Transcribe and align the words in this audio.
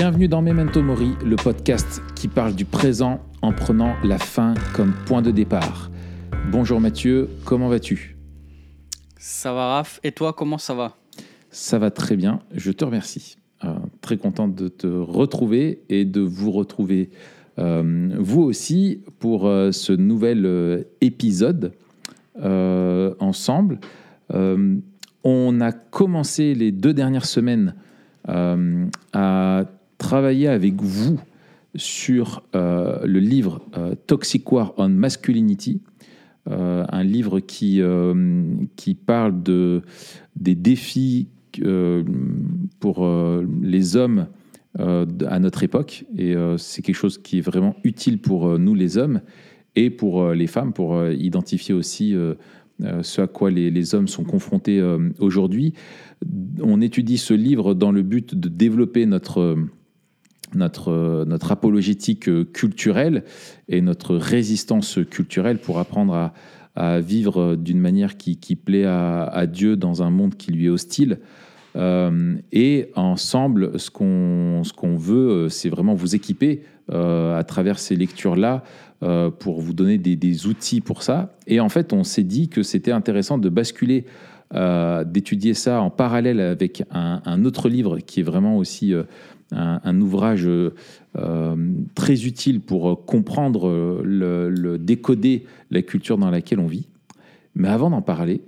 Bienvenue 0.00 0.28
dans 0.28 0.42
Memento 0.42 0.80
Mori, 0.80 1.10
le 1.26 1.34
podcast 1.34 2.00
qui 2.14 2.28
parle 2.28 2.54
du 2.54 2.64
présent 2.64 3.20
en 3.42 3.52
prenant 3.52 3.96
la 4.04 4.18
fin 4.18 4.54
comme 4.72 4.94
point 5.06 5.22
de 5.22 5.32
départ. 5.32 5.90
Bonjour 6.52 6.80
Mathieu, 6.80 7.28
comment 7.44 7.68
vas-tu? 7.68 8.16
Ça 9.16 9.52
va 9.52 9.74
Raph, 9.74 9.98
et 10.04 10.12
toi 10.12 10.32
comment 10.32 10.56
ça 10.56 10.74
va? 10.74 10.96
Ça 11.50 11.80
va 11.80 11.90
très 11.90 12.14
bien, 12.14 12.38
je 12.54 12.70
te 12.70 12.84
remercie. 12.84 13.38
Euh, 13.64 13.74
très 14.00 14.18
content 14.18 14.46
de 14.46 14.68
te 14.68 14.86
retrouver 14.86 15.82
et 15.88 16.04
de 16.04 16.20
vous 16.20 16.52
retrouver 16.52 17.10
euh, 17.58 18.14
vous 18.20 18.42
aussi 18.42 19.02
pour 19.18 19.48
euh, 19.48 19.72
ce 19.72 19.92
nouvel 19.92 20.86
épisode 21.00 21.72
ensemble. 22.40 23.80
On 24.32 25.60
a 25.60 25.72
commencé 25.72 26.54
les 26.54 26.70
deux 26.70 26.94
dernières 26.94 27.26
semaines 27.26 27.74
à 28.28 29.64
travailler 29.98 30.48
avec 30.48 30.80
vous 30.80 31.20
sur 31.74 32.42
euh, 32.54 33.04
le 33.04 33.20
livre 33.20 33.60
euh, 33.76 33.94
Toxic 34.06 34.50
War 34.50 34.74
on 34.76 34.88
Masculinity, 34.88 35.80
euh, 36.48 36.84
un 36.88 37.04
livre 37.04 37.40
qui, 37.40 37.82
qui 38.76 38.94
parle 38.94 39.42
de, 39.42 39.82
des 40.36 40.54
défis 40.54 41.28
pour 42.80 43.08
les 43.62 43.96
hommes 43.96 44.26
à 44.78 45.38
notre 45.40 45.62
époque. 45.64 46.04
Et 46.16 46.34
c'est 46.56 46.82
quelque 46.82 46.94
chose 46.94 47.18
qui 47.18 47.38
est 47.38 47.42
vraiment 47.42 47.74
utile 47.84 48.20
pour 48.20 48.58
nous 48.58 48.74
les 48.74 48.96
hommes 48.96 49.20
et 49.74 49.90
pour 49.90 50.32
les 50.32 50.46
femmes, 50.46 50.72
pour 50.72 51.04
identifier 51.08 51.74
aussi 51.74 52.14
ce 52.80 53.20
à 53.20 53.26
quoi 53.26 53.50
les, 53.50 53.70
les 53.70 53.94
hommes 53.94 54.08
sont 54.08 54.24
confrontés 54.24 54.80
aujourd'hui. 55.18 55.74
On 56.62 56.80
étudie 56.80 57.18
ce 57.18 57.34
livre 57.34 57.74
dans 57.74 57.90
le 57.90 58.02
but 58.02 58.34
de 58.34 58.48
développer 58.48 59.04
notre... 59.04 59.56
notre, 60.54 61.24
notre 61.26 61.52
apologétique 61.52 62.28
euh, 62.28 62.44
culturelle 62.44 63.24
et 63.68 63.80
notre 63.80 64.16
résistance 64.16 64.98
culturelle 65.10 65.58
pour 65.58 65.78
apprendre 65.78 66.32
à, 66.74 67.00
vivre 67.00 67.40
euh, 67.40 67.56
d'une 67.56 67.80
manière 67.80 68.16
qui, 68.16 68.36
plaît 68.56 68.84
à, 68.84 69.46
Dieu 69.46 69.76
dans 69.76 70.02
un 70.02 70.10
monde 70.10 70.36
qui 70.36 70.52
lui 70.52 70.66
est 70.66 70.70
hostile. 70.70 71.18
Euh, 71.76 72.36
et 72.52 72.90
ensemble, 72.94 73.78
ce 73.78 73.90
qu'on 73.90 74.62
ce 74.64 74.72
qu'on 74.72 74.96
veut, 74.96 75.48
c'est 75.48 75.68
vraiment 75.68 75.94
vous 75.94 76.14
équiper 76.14 76.62
à 76.90 77.44
travers 77.46 77.78
ces 77.78 77.96
lectures-là 77.96 78.64
pour 79.38 79.60
vous 79.60 79.74
donner 79.74 79.98
des, 79.98 80.46
outils 80.46 80.80
pour 80.80 81.02
ça. 81.02 81.36
Et 81.46 81.60
en 81.60 81.68
fait, 81.68 81.92
on 81.92 82.02
s'est 82.02 82.22
dit 82.22 82.48
que 82.48 82.62
c'était 82.62 82.92
intéressant 82.92 83.36
de 83.36 83.50
basculer, 83.50 84.06
d'étudier 84.54 85.52
ça 85.52 85.82
en 85.82 85.90
parallèle 85.90 86.40
avec 86.40 86.82
un, 86.90 87.44
autre 87.44 87.68
livre 87.68 87.98
qui 87.98 88.20
est 88.20 88.22
vraiment 88.22 88.56
aussi 88.56 88.94
un, 89.52 90.00
ouvrage 90.00 90.46
euh, 90.46 90.74
euh, 91.16 91.56
très 91.94 92.26
utile 92.26 92.60
pour 92.60 92.90
euh, 92.90 92.94
comprendre, 92.94 94.02
le, 94.04 94.76
décoder 94.78 95.44
la 95.70 95.82
culture 95.82 96.18
dans 96.18 96.30
laquelle 96.30 96.60
on 96.60 96.66
vit. 96.66 96.86
Mais 97.54 97.68
avant 97.68 97.90
d'en 97.90 98.02
parler, 98.02 98.42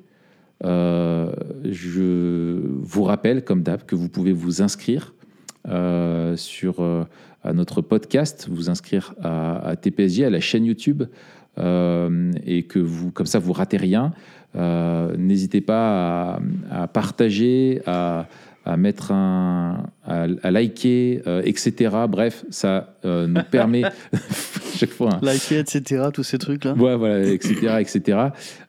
je 0.63 2.61
vous 2.83 3.03
rappelle, 3.03 3.45
comme 3.45 3.63
d'hab, 3.63 3.85
que 3.85 3.95
vous 3.95 4.09
pouvez 4.09 4.33
vous 4.33 4.63
inscrire 4.63 5.15
sur 6.37 7.07
à 7.43 7.53
notre 7.55 7.81
podcast, 7.81 8.47
vous 8.51 8.69
inscrire 8.69 9.15
à, 9.23 9.69
à 9.69 9.77
TPSJ, 9.77 10.21
à 10.21 10.31
la 10.31 10.41
chaîne 10.41 10.67
YouTube, 10.67 11.05
et 11.59 12.63
que 12.69 12.79
vous, 12.79 13.11
comme 13.11 13.27
ça, 13.27 13.39
vous 13.39 13.53
ratez 13.53 13.79
rien. 13.79 14.13
N'hésitez 14.55 15.63
pas 15.63 16.37
à, 16.37 16.41
à 16.71 16.87
partager, 16.87 17.81
à, 17.87 18.29
à 18.71 18.77
mettre 18.77 19.11
un, 19.13 19.87
à, 20.05 20.27
à 20.43 20.51
liker, 20.51 21.23
euh, 21.27 21.43
etc. 21.45 21.95
Bref, 22.09 22.45
ça 22.51 22.95
euh, 23.05 23.27
nous 23.27 23.43
permet 23.51 23.83
chaque 24.77 24.91
fois. 24.91 25.15
hein, 25.15 25.19
Liker, 25.23 25.59
etc., 25.59 26.05
tous 26.13 26.23
ces 26.23 26.39
trucs-là. 26.39 26.75
Ouais, 26.75 26.97
voilà, 26.97 27.25
etc., 27.27 27.55
etc. 27.81 28.19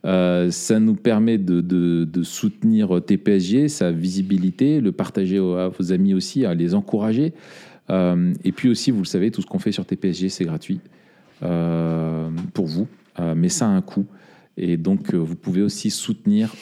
Euh, 0.05 0.49
ça 0.49 0.79
nous 0.79 0.95
permet 0.95 1.37
de, 1.37 1.61
de- 1.61 2.05
de 2.05 2.23
soutenir 2.23 2.99
TPSG, 3.05 3.67
sa 3.67 3.91
visibilité, 3.91 4.81
le 4.81 4.91
partager 4.91 5.37
au- 5.39 5.55
à 5.55 5.67
vos 5.69 5.91
amis 5.93 6.13
aussi, 6.13 6.45
à 6.45 6.53
les 6.53 6.73
encourager. 6.73 7.33
Et 8.43 8.51
puis 8.53 8.69
aussi, 8.69 8.89
vous 8.89 8.99
le 8.99 9.05
savez, 9.05 9.31
tout 9.31 9.41
ce 9.41 9.47
qu'on 9.47 9.59
fait 9.59 9.73
sur 9.73 9.85
TPSG, 9.85 10.29
c'est 10.29 10.45
gratuit 10.45 10.79
pour 12.53 12.65
vous, 12.67 12.87
mais 13.35 13.49
ça 13.49 13.65
a 13.65 13.69
un 13.69 13.81
coût. 13.81 14.05
Et 14.57 14.77
donc, 14.77 15.13
vous 15.13 15.35
pouvez 15.35 15.61
aussi 15.61 15.89
soutenir 15.89 16.53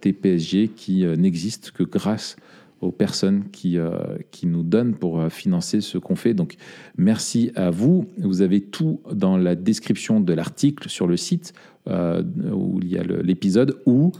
TPSG 0.00 0.68
qui 0.76 1.04
n'existe 1.04 1.72
que 1.72 1.82
grâce 1.82 2.36
aux 2.80 2.92
personnes 2.92 3.44
qui, 3.50 3.78
euh, 3.78 3.98
qui 4.30 4.46
nous 4.46 4.62
donnent 4.62 4.94
pour 4.94 5.20
euh, 5.20 5.28
financer 5.28 5.80
ce 5.80 5.98
qu'on 5.98 6.16
fait. 6.16 6.34
Donc, 6.34 6.56
merci 6.98 7.50
à 7.54 7.70
vous. 7.70 8.06
Vous 8.18 8.42
avez 8.42 8.60
tout 8.60 9.00
dans 9.12 9.36
la 9.36 9.54
description 9.54 10.20
de 10.20 10.32
l'article 10.32 10.88
sur 10.88 11.06
le 11.06 11.16
site 11.16 11.54
euh, 11.88 12.22
où 12.52 12.80
il 12.82 12.88
y 12.88 12.98
a 12.98 13.02
l'épisode 13.02 13.80
ou 13.86 14.12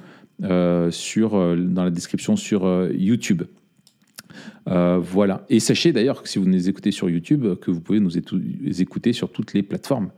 sur, 0.91 1.57
dans 1.57 1.85
la 1.85 1.91
description 1.91 2.37
sur 2.37 2.91
YouTube. 2.93 3.45
Voilà. 4.67 5.47
Et 5.49 5.61
sachez 5.61 5.93
d'ailleurs 5.93 6.23
que 6.23 6.29
si 6.29 6.39
vous 6.39 6.45
nous 6.45 6.69
écoutez 6.69 6.91
sur 6.91 7.09
YouTube, 7.09 7.55
que 7.55 7.71
vous 7.71 7.81
pouvez 7.81 8.01
nous 8.01 8.19
écouter 8.19 9.15
sur 9.15 9.33
toutes 9.33 9.55
les 9.55 9.63
plateformes 9.63 10.11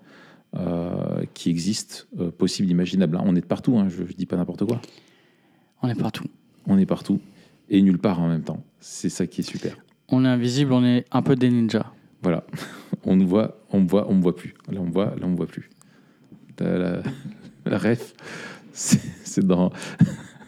qui 1.35 1.51
existent, 1.51 2.03
possibles, 2.37 2.69
imaginables. 2.69 3.17
On 3.23 3.37
est 3.37 3.43
de 3.43 3.47
partout, 3.47 3.79
hein, 3.79 3.89
je 3.89 4.03
ne 4.03 4.09
dis 4.09 4.27
pas 4.27 4.37
n'importe 4.37 4.65
quoi. 4.65 4.81
On 5.83 5.89
est 5.89 5.95
partout. 5.95 6.25
On 6.67 6.79
est 6.79 6.87
partout 6.87 7.21
et 7.69 7.83
nulle 7.83 7.99
part 7.99 8.21
en 8.21 8.29
même 8.29 8.43
temps. 8.43 8.65
C'est 8.81 9.09
ça 9.09 9.27
qui 9.27 9.41
est 9.41 9.45
super. 9.45 9.77
On 10.09 10.25
est 10.25 10.29
invisible, 10.29 10.73
on 10.73 10.85
est 10.85 11.05
un 11.11 11.23
peu 11.23 11.37
des 11.37 11.51
ninjas. 11.51 11.93
Voilà. 12.23 12.45
On 13.05 13.17
nous 13.17 13.29
voit, 13.29 13.61
on 13.71 13.81
me 13.81 13.89
voit, 13.89 14.11
on 14.11 14.15
me 14.15 14.21
voit 14.23 14.35
plus. 14.35 14.55
Là, 14.71 14.81
on 14.81 14.87
me 14.87 14.91
voit, 14.91 15.07
là, 15.07 15.23
on 15.23 15.29
me 15.31 15.37
voit 15.37 15.47
plus. 15.47 15.71
La, 16.59 17.01
la 17.65 17.79
ref, 17.79 18.13
c'est 18.73 19.47
dans, 19.47 19.73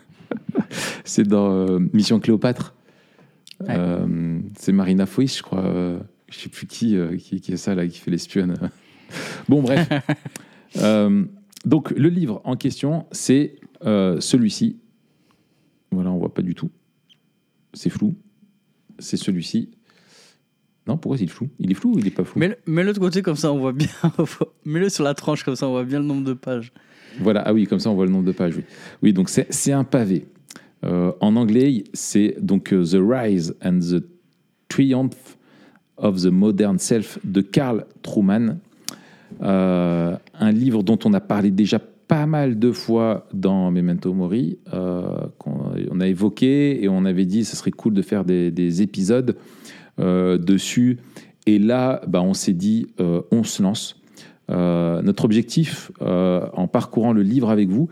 c'est 1.04 1.26
dans 1.26 1.52
euh, 1.52 1.78
Mission 1.92 2.18
Cléopâtre. 2.18 2.74
Ouais. 3.60 3.68
Euh, 3.70 4.40
c'est 4.58 4.72
Marina 4.72 5.06
Foïs, 5.06 5.38
je 5.38 5.42
crois. 5.42 5.64
euh, 5.64 6.00
je 6.28 6.38
sais 6.38 6.48
plus 6.48 6.66
qui, 6.66 6.96
euh, 6.96 7.16
qui, 7.16 7.40
qui 7.40 7.52
est 7.52 7.56
ça 7.56 7.74
là, 7.74 7.86
qui 7.86 7.98
fait 7.98 8.10
l'espionne. 8.10 8.56
bon, 9.48 9.62
bref. 9.62 9.88
Donc, 11.64 11.90
le 11.92 12.08
livre 12.08 12.40
en 12.44 12.56
question, 12.56 13.06
c'est 13.12 13.54
celui-ci. 13.82 14.80
Voilà, 15.92 16.10
on 16.10 16.18
voit 16.18 16.34
pas 16.34 16.42
du 16.42 16.54
tout. 16.54 16.70
C'est 17.72 17.90
flou. 17.90 18.16
C'est 18.98 19.16
celui-ci. 19.16 19.70
Non, 20.86 20.96
pourquoi 20.96 21.18
il 21.18 21.24
est 21.24 21.28
flou? 21.28 21.48
Il 21.58 21.70
est 21.70 21.74
flou 21.74 21.94
ou 21.94 21.98
il 21.98 22.06
est 22.06 22.10
pas 22.10 22.24
flou? 22.24 22.38
Mets-le 22.38 22.56
mets-le 22.66 22.92
de 22.92 22.98
côté 22.98 23.22
comme 23.22 23.36
ça, 23.36 23.52
on 23.52 23.58
voit 23.58 23.72
bien. 23.72 23.88
Mets-le 24.64 24.88
sur 24.88 25.04
la 25.04 25.14
tranche 25.14 25.44
comme 25.44 25.56
ça, 25.56 25.68
on 25.68 25.72
voit 25.72 25.84
bien 25.84 25.98
le 25.98 26.04
nombre 26.04 26.24
de 26.24 26.32
pages. 26.32 26.72
Voilà, 27.20 27.42
ah 27.44 27.52
oui, 27.52 27.66
comme 27.66 27.80
ça 27.80 27.90
on 27.90 27.94
voit 27.94 28.06
le 28.06 28.12
nombre 28.12 28.24
de 28.26 28.32
pages. 28.32 28.56
Oui, 28.56 28.64
oui 29.02 29.12
donc 29.12 29.28
c'est 29.28 29.52
c'est 29.52 29.72
un 29.72 29.84
pavé. 29.84 30.26
Euh, 30.84 31.12
en 31.20 31.36
anglais, 31.36 31.84
c'est 31.92 32.36
donc 32.40 32.72
euh, 32.72 32.84
The 32.84 32.98
Rise 33.00 33.54
and 33.62 33.80
the 33.80 34.02
Triumph 34.68 35.36
of 35.96 36.22
the 36.22 36.26
Modern 36.26 36.78
Self 36.78 37.18
de 37.24 37.40
Carl 37.40 37.86
Truman. 38.02 38.58
Euh, 39.42 40.16
un 40.38 40.50
livre 40.50 40.82
dont 40.82 40.98
on 41.04 41.12
a 41.12 41.20
parlé 41.20 41.50
déjà 41.50 41.80
pas 42.10 42.26
mal 42.26 42.58
de 42.58 42.72
fois 42.72 43.28
dans 43.32 43.70
Memento 43.70 44.12
Mori, 44.12 44.58
euh, 44.74 45.28
qu'on 45.38 45.72
on 45.92 46.00
a 46.00 46.08
évoqué 46.08 46.82
et 46.82 46.88
on 46.88 47.04
avait 47.04 47.24
dit 47.24 47.44
ce 47.44 47.54
serait 47.54 47.70
cool 47.70 47.94
de 47.94 48.02
faire 48.02 48.24
des, 48.24 48.50
des 48.50 48.82
épisodes 48.82 49.36
euh, 50.00 50.36
dessus. 50.36 50.98
Et 51.46 51.60
là, 51.60 52.02
bah, 52.08 52.20
on 52.20 52.34
s'est 52.34 52.52
dit, 52.52 52.88
euh, 52.98 53.22
on 53.30 53.44
se 53.44 53.62
lance. 53.62 53.96
Notre 54.48 55.24
objectif 55.24 55.92
en 56.00 56.66
parcourant 56.66 57.12
le 57.12 57.22
livre 57.22 57.50
avec 57.50 57.68
vous, 57.68 57.88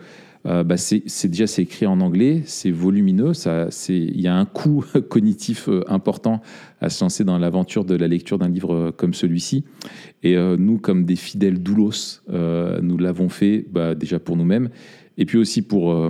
euh, 0.48 0.64
bah, 0.64 0.76
c'est 0.76 1.02
déjà 1.28 1.46
c'est 1.46 1.62
écrit 1.62 1.86
en 1.86 2.00
anglais, 2.00 2.42
c'est 2.46 2.70
volumineux, 2.70 3.34
ça, 3.34 3.70
c'est- 3.70 3.96
il 3.96 4.20
y 4.20 4.26
a 4.26 4.34
un 4.34 4.44
coût 4.46 4.84
cognitif 5.08 5.68
euh, 5.68 5.84
important 5.88 6.40
à 6.80 6.88
se 6.90 7.04
lancer 7.04 7.22
dans 7.24 7.38
l'aventure 7.38 7.84
de 7.84 7.94
la 7.94 8.08
lecture 8.08 8.38
d'un 8.38 8.48
livre 8.48 8.74
euh, 8.74 8.92
comme 8.96 9.14
celui-ci. 9.14 9.64
Et 10.22 10.36
euh, 10.36 10.56
nous, 10.58 10.78
comme 10.78 11.04
des 11.04 11.16
fidèles 11.16 11.62
doulos, 11.62 12.22
euh, 12.30 12.80
nous 12.82 12.96
l'avons 12.98 13.28
fait 13.28 13.64
bah, 13.70 13.94
déjà 13.94 14.18
pour 14.18 14.36
nous-mêmes, 14.36 14.70
et 15.18 15.26
puis 15.26 15.38
aussi 15.38 15.62
pour, 15.62 16.08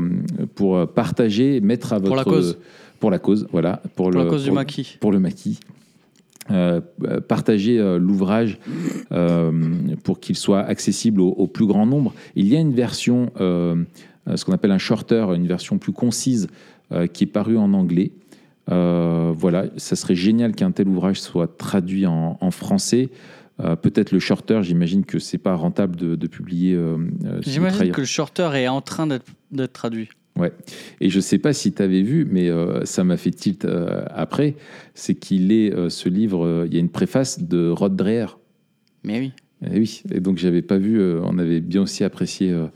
pour 0.54 0.86
partager, 0.92 1.60
mettre 1.60 1.92
à 1.94 1.98
votre... 1.98 2.08
Pour 2.08 2.16
la 2.16 2.24
cause. 2.24 2.58
Pour 3.00 3.10
la 3.10 3.18
cause, 3.18 3.48
voilà. 3.52 3.80
Pour, 3.96 4.10
Pour 4.10 4.10
le, 4.10 4.24
la 4.24 4.30
cause 4.30 4.44
du 4.44 4.50
maquis. 4.50 4.98
pour 5.00 5.12
le 5.12 5.18
maquis. 5.18 5.58
Euh, 6.50 6.80
partager 7.28 7.78
euh, 7.78 7.98
l'ouvrage 7.98 8.58
euh, 9.12 9.52
pour 10.02 10.18
qu'il 10.18 10.34
soit 10.34 10.60
accessible 10.60 11.20
au, 11.20 11.28
au 11.28 11.46
plus 11.46 11.66
grand 11.66 11.84
nombre. 11.84 12.14
Il 12.36 12.48
y 12.48 12.56
a 12.56 12.60
une 12.60 12.72
version, 12.72 13.30
ce 14.36 14.44
qu'on 14.44 14.52
appelle 14.52 14.72
un 14.72 14.78
shorter, 14.78 15.26
une 15.34 15.46
version 15.46 15.78
plus 15.78 15.92
concise 15.92 16.48
euh, 16.92 17.06
qui 17.06 17.24
est 17.24 17.28
parue 17.28 17.56
en 17.56 17.72
anglais. 17.72 18.12
Euh, 18.70 19.32
voilà, 19.36 19.66
ça 19.76 19.96
serait 19.96 20.14
génial 20.14 20.54
qu'un 20.54 20.70
tel 20.72 20.88
ouvrage 20.88 21.20
soit 21.20 21.56
traduit 21.58 22.06
en, 22.06 22.36
en 22.40 22.50
français. 22.50 23.08
Euh, 23.60 23.76
Peut-être 23.76 24.12
le 24.12 24.18
shorter, 24.20 24.60
j'imagine 24.62 25.04
que 25.04 25.18
c'est 25.18 25.38
pas 25.38 25.54
rentable 25.54 25.96
de, 25.96 26.14
de 26.16 26.26
publier. 26.26 26.74
euh, 26.74 26.96
euh, 27.24 27.40
J'imagine 27.42 27.90
que 27.90 28.00
le 28.00 28.06
shorter 28.06 28.50
est 28.54 28.68
en 28.68 28.80
train 28.80 29.06
d'être 29.06 29.72
traduit. 29.72 30.08
Ouais. 30.36 30.52
Et 31.00 31.10
je 31.10 31.18
sais 31.18 31.38
pas 31.38 31.52
si 31.52 31.72
tu 31.72 31.82
avais 31.82 32.02
vu, 32.02 32.24
mais 32.30 32.48
euh, 32.48 32.84
ça 32.84 33.02
m'a 33.02 33.16
fait 33.16 33.32
tilt 33.32 33.64
euh, 33.64 34.04
après. 34.14 34.54
C'est 34.94 35.16
qu'il 35.16 35.50
est, 35.50 35.72
euh, 35.74 35.88
ce 35.88 36.08
livre, 36.08 36.44
euh, 36.46 36.66
il 36.68 36.74
y 36.74 36.76
a 36.76 36.80
une 36.80 36.90
préface 36.90 37.42
de 37.42 37.70
Rod 37.70 37.96
Dreher. 37.96 38.26
Mais 39.02 39.18
oui. 39.18 39.32
Et 39.68 39.78
oui. 39.80 40.02
Et 40.12 40.20
donc, 40.20 40.38
j'avais 40.38 40.62
pas 40.62 40.78
vu, 40.78 41.00
euh, 41.00 41.20
on 41.24 41.38
avait 41.38 41.58
bien 41.60 41.82
aussi 41.82 42.04
apprécié 42.04 42.52
euh, 42.52 42.66
euh, 42.66 42.68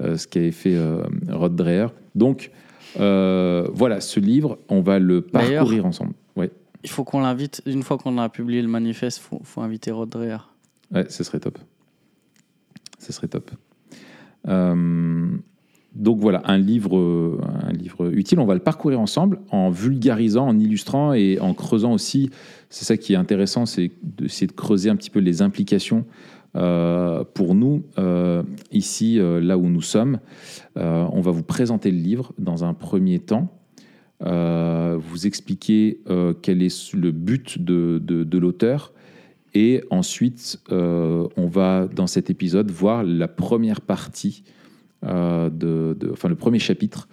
ce 0.00 0.26
qu'avait 0.26 0.52
fait 0.52 0.74
euh, 0.74 1.02
Rod 1.30 1.54
Dreher. 1.56 1.88
Donc, 2.14 2.50
euh, 3.00 3.68
voilà, 3.72 4.00
ce 4.00 4.20
livre, 4.20 4.58
on 4.68 4.80
va 4.80 4.98
le 4.98 5.22
parcourir 5.22 5.86
ensemble. 5.86 6.14
Ouais. 6.36 6.50
Il 6.84 6.90
faut 6.90 7.04
qu'on 7.04 7.20
l'invite. 7.20 7.62
Une 7.66 7.82
fois 7.82 7.98
qu'on 7.98 8.18
a 8.18 8.28
publié 8.28 8.62
le 8.62 8.68
manifeste, 8.68 9.18
il 9.18 9.22
faut, 9.22 9.40
faut 9.42 9.60
inviter 9.60 9.90
Rod 9.90 10.08
Dreher. 10.08 10.38
Ouais, 10.92 11.06
ce 11.08 11.24
serait 11.24 11.40
top. 11.40 11.58
Ce 12.98 13.12
serait 13.12 13.28
top. 13.28 13.50
Euh, 14.48 15.36
donc 15.94 16.18
voilà, 16.18 16.42
un 16.44 16.58
livre, 16.58 16.98
euh, 16.98 17.40
un 17.62 17.72
livre 17.72 18.12
utile. 18.12 18.38
On 18.38 18.44
va 18.44 18.54
le 18.54 18.60
parcourir 18.60 19.00
ensemble 19.00 19.40
en 19.50 19.70
vulgarisant, 19.70 20.46
en 20.46 20.58
illustrant 20.58 21.14
et 21.14 21.38
en 21.40 21.54
creusant 21.54 21.92
aussi. 21.92 22.30
C'est 22.68 22.84
ça 22.84 22.96
qui 22.96 23.14
est 23.14 23.16
intéressant, 23.16 23.64
c'est 23.64 23.90
d'essayer 24.02 24.46
de 24.46 24.52
creuser 24.52 24.90
un 24.90 24.96
petit 24.96 25.10
peu 25.10 25.20
les 25.20 25.40
implications 25.40 26.04
euh, 26.56 27.22
pour 27.34 27.54
nous 27.54 27.82
euh, 27.98 28.42
ici, 28.72 29.20
euh, 29.20 29.40
là 29.40 29.58
où 29.58 29.68
nous 29.68 29.82
sommes. 29.82 30.18
On 30.76 31.20
va 31.20 31.30
vous 31.30 31.42
présenter 31.42 31.90
le 31.90 31.98
livre 31.98 32.32
dans 32.38 32.64
un 32.64 32.74
premier 32.74 33.18
temps. 33.18 33.50
Vous 34.20 35.26
expliquer 35.26 36.00
quel 36.42 36.62
est 36.62 36.94
le 36.94 37.10
but 37.12 37.62
de, 37.62 37.98
de- 37.98 38.38
l'auteur. 38.38 38.92
Et 39.54 39.82
ensuite, 39.90 40.60
on 40.70 41.46
va, 41.46 41.88
dans 41.88 42.06
cet 42.06 42.28
épisode, 42.28 42.70
voir 42.70 43.04
la 43.04 43.26
première 43.28 43.80
partie, 43.80 44.44
de, 45.02 45.96
enfin 46.12 46.28
le 46.28 46.34
premier 46.34 46.58
chapitre 46.58 47.08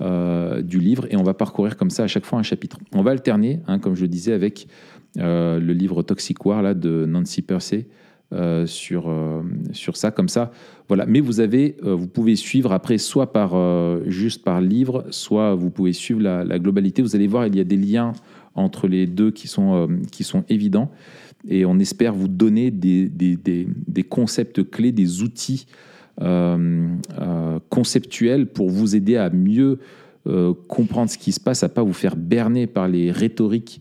du 0.00 0.78
livre. 0.78 1.06
Et 1.10 1.16
on 1.16 1.24
va 1.24 1.34
parcourir 1.34 1.76
comme 1.76 1.90
ça 1.90 2.04
à 2.04 2.08
chaque 2.08 2.24
fois 2.24 2.38
un 2.38 2.44
chapitre. 2.44 2.78
On 2.94 3.02
va 3.02 3.10
alterner, 3.10 3.60
hein, 3.66 3.80
comme 3.80 3.96
je 3.96 4.02
le 4.02 4.08
disais, 4.08 4.32
avec 4.32 4.68
le 5.16 5.72
livre 5.72 6.02
Toxic 6.02 6.44
War 6.46 6.62
là, 6.62 6.74
de 6.74 7.04
Nancy 7.04 7.42
Percey 7.42 7.88
euh, 8.34 8.66
sur, 8.66 9.08
euh, 9.08 9.40
sur 9.72 9.96
ça, 9.96 10.10
comme 10.10 10.28
ça. 10.28 10.52
Voilà. 10.86 11.06
Mais 11.06 11.20
vous 11.20 11.40
avez, 11.40 11.76
euh, 11.82 11.94
vous 11.94 12.08
pouvez 12.08 12.36
suivre 12.36 12.72
après, 12.72 12.98
soit 12.98 13.32
par 13.32 13.56
juste 14.04 14.44
par 14.44 14.60
livre, 14.60 15.06
soit 15.08 15.54
vous 15.54 15.70
pouvez 15.70 15.94
suivre 15.94 16.20
la, 16.20 16.58
globalité. 16.58 17.00
Vous 17.00 17.16
allez 17.16 17.26
voir, 17.26 17.46
il 17.46 17.56
y 17.56 17.60
a 17.60 17.64
des 17.64 17.78
liens 17.78 18.12
entre 18.54 18.86
les 18.86 19.06
deux 19.06 19.30
qui 19.30 19.48
sont, 19.48 19.88
qui 20.12 20.24
sont 20.24 20.44
évidents. 20.50 20.90
Et 21.48 21.64
on 21.64 21.78
espère 21.78 22.12
vous 22.12 22.28
donner 22.28 22.70
des, 22.70 23.08
des, 23.08 23.36
des- 23.36 23.66
des 23.86 24.02
concepts 24.02 24.68
clés, 24.70 24.92
des 24.92 25.22
outils 25.22 25.66
conceptuels 27.70 28.46
pour 28.46 28.68
vous 28.68 28.94
aider 28.94 29.16
à 29.16 29.30
mieux 29.30 29.78
comprendre 30.66 31.08
ce 31.10 31.16
qui 31.16 31.32
se 31.32 31.40
passe, 31.40 31.62
à 31.62 31.70
pas 31.70 31.82
vous 31.82 31.94
faire 31.94 32.16
berner 32.16 32.66
par 32.66 32.88
les 32.88 33.10
rhétoriques 33.10 33.80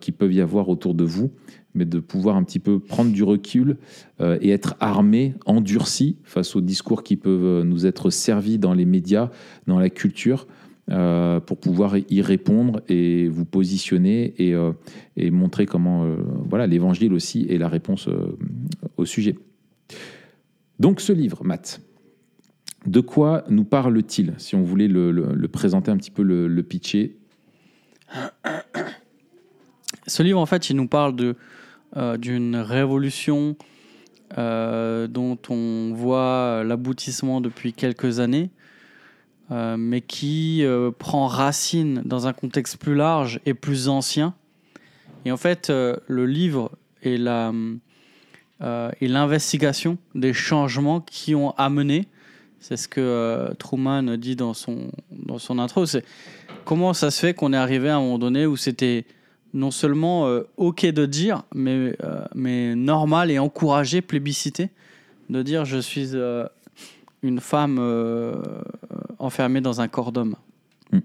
qui 0.00 0.12
peuvent 0.12 0.32
y 0.32 0.40
avoir 0.40 0.68
autour 0.68 0.94
de 0.94 1.02
vous, 1.04 1.32
mais 1.76 1.84
de 1.84 2.00
pouvoir 2.00 2.36
un 2.36 2.42
petit 2.42 2.58
peu 2.58 2.80
prendre 2.80 3.12
du 3.12 3.22
recul 3.22 3.76
euh, 4.20 4.38
et 4.40 4.50
être 4.50 4.74
armé, 4.80 5.34
endurci 5.46 6.16
face 6.24 6.56
aux 6.56 6.60
discours 6.60 7.04
qui 7.04 7.16
peuvent 7.16 7.62
nous 7.62 7.86
être 7.86 8.10
servis 8.10 8.58
dans 8.58 8.74
les 8.74 8.84
médias, 8.84 9.30
dans 9.66 9.78
la 9.78 9.90
culture, 9.90 10.46
euh, 10.88 11.40
pour 11.40 11.58
pouvoir 11.58 11.96
y 11.98 12.22
répondre 12.22 12.80
et 12.88 13.26
vous 13.26 13.44
positionner 13.44 14.34
et, 14.38 14.54
euh, 14.54 14.72
montrer 15.16 15.66
comment 15.66 16.04
euh, 16.04 16.14
voilà 16.48 16.68
l'évangile 16.68 17.12
aussi 17.12 17.44
est 17.48 17.58
la 17.58 17.66
réponse 17.66 18.06
euh, 18.06 18.38
au 18.96 19.04
sujet. 19.04 19.36
Donc 20.78 21.00
ce 21.00 21.12
livre, 21.12 21.42
Matt, 21.42 21.80
de 22.86 23.00
quoi 23.00 23.42
nous 23.48 23.64
parle-t-il 23.64 24.34
Si 24.38 24.54
on 24.54 24.62
voulait 24.62 24.86
le, 24.86 25.48
présenter 25.48 25.90
un 25.90 25.96
petit 25.96 26.12
peu, 26.12 26.22
le 26.22 26.62
pitcher? 26.62 27.16
Ce 30.06 30.22
livre, 30.22 30.38
en 30.38 30.46
fait, 30.46 30.70
il 30.70 30.76
nous 30.76 30.86
parle 30.86 31.16
de, 31.16 31.34
euh, 31.96 32.18
d'une 32.18 32.56
révolution 32.56 33.56
euh, 34.36 35.06
dont 35.06 35.38
on 35.48 35.94
voit 35.94 36.62
l'aboutissement 36.62 37.40
depuis 37.40 37.72
quelques 37.72 38.20
années, 38.20 38.50
euh, 39.50 39.78
mais 39.78 40.02
qui 40.02 40.62
prend 40.98 41.26
racine 41.26 42.02
dans 42.04 42.26
un 42.26 42.34
contexte 42.34 42.76
plus 42.76 42.94
large 42.94 43.40
et 43.46 43.54
plus 43.54 43.88
ancien. 43.88 44.34
Et 45.24 45.32
en 45.32 45.38
fait, 45.38 45.70
le 45.70 46.26
livre 46.26 46.70
est 47.02 47.16
la, 47.16 47.52
est 48.60 49.08
l'investigation 49.08 49.96
des 50.14 50.34
changements 50.34 51.00
qui 51.00 51.34
ont 51.34 51.52
amené. 51.52 52.08
C'est 52.60 52.76
ce 52.76 52.88
que 52.88 53.54
Truman 53.58 54.16
dit 54.18 54.36
dans 54.36 54.52
son, 54.52 54.90
dans 55.10 55.38
son 55.38 55.58
intro. 55.58 55.86
C'est 55.86 56.04
comment 56.66 56.92
ça 56.92 57.10
se 57.10 57.20
fait 57.20 57.32
qu'on 57.32 57.54
est 57.54 57.56
arrivé 57.56 57.88
à 57.88 57.96
un 57.96 58.00
moment 58.00 58.18
donné 58.18 58.44
où 58.44 58.56
c'était 58.56 59.06
non 59.56 59.70
seulement 59.70 60.28
euh, 60.28 60.42
OK 60.58 60.84
de 60.84 61.06
dire, 61.06 61.42
mais, 61.54 61.96
euh, 62.04 62.24
mais 62.34 62.74
normal 62.74 63.30
et 63.30 63.38
encouragé, 63.38 64.02
plébiscité, 64.02 64.68
de 65.30 65.42
dire 65.42 65.64
je 65.64 65.78
suis 65.78 66.10
euh, 66.12 66.46
une 67.22 67.40
femme 67.40 67.80
enfermée 69.18 69.62
dans 69.62 69.80
un 69.80 69.88
corps 69.88 70.12
d'homme. 70.12 70.36
Mm. 70.92 70.98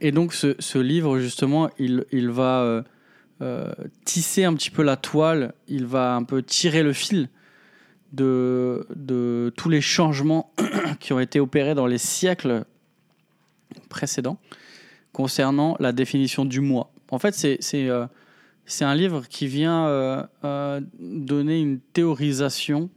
Et 0.00 0.12
donc 0.12 0.32
ce, 0.32 0.54
ce 0.60 0.78
livre, 0.78 1.18
justement, 1.18 1.68
il, 1.78 2.06
il 2.12 2.30
va 2.30 2.84
tisser 4.04 4.44
un 4.44 4.54
petit 4.54 4.70
peu 4.70 4.84
la 4.84 4.96
toile, 4.96 5.52
il 5.66 5.84
va 5.84 6.14
un 6.14 6.22
peu 6.22 6.44
tirer 6.44 6.84
le 6.84 6.92
fil 6.92 7.28
de, 8.12 8.86
de 8.94 9.52
tous 9.56 9.68
les 9.68 9.80
changements 9.80 10.52
qui 11.00 11.12
ont 11.12 11.18
été 11.18 11.40
opérés 11.40 11.74
dans 11.74 11.86
les 11.86 11.98
siècles 11.98 12.64
précédents 13.88 14.38
concernant 15.12 15.76
la 15.78 15.92
définition 15.92 16.44
du 16.44 16.60
moi. 16.60 16.90
En 17.10 17.18
fait, 17.18 17.34
c'est 17.34 17.88
euh, 17.88 18.06
un 18.80 18.94
livre 18.94 19.26
qui 19.28 19.46
vient 19.46 19.86
euh, 19.86 20.22
euh, 20.44 20.80
donner 20.98 21.60
une 21.60 21.78
théorisation 21.78 22.88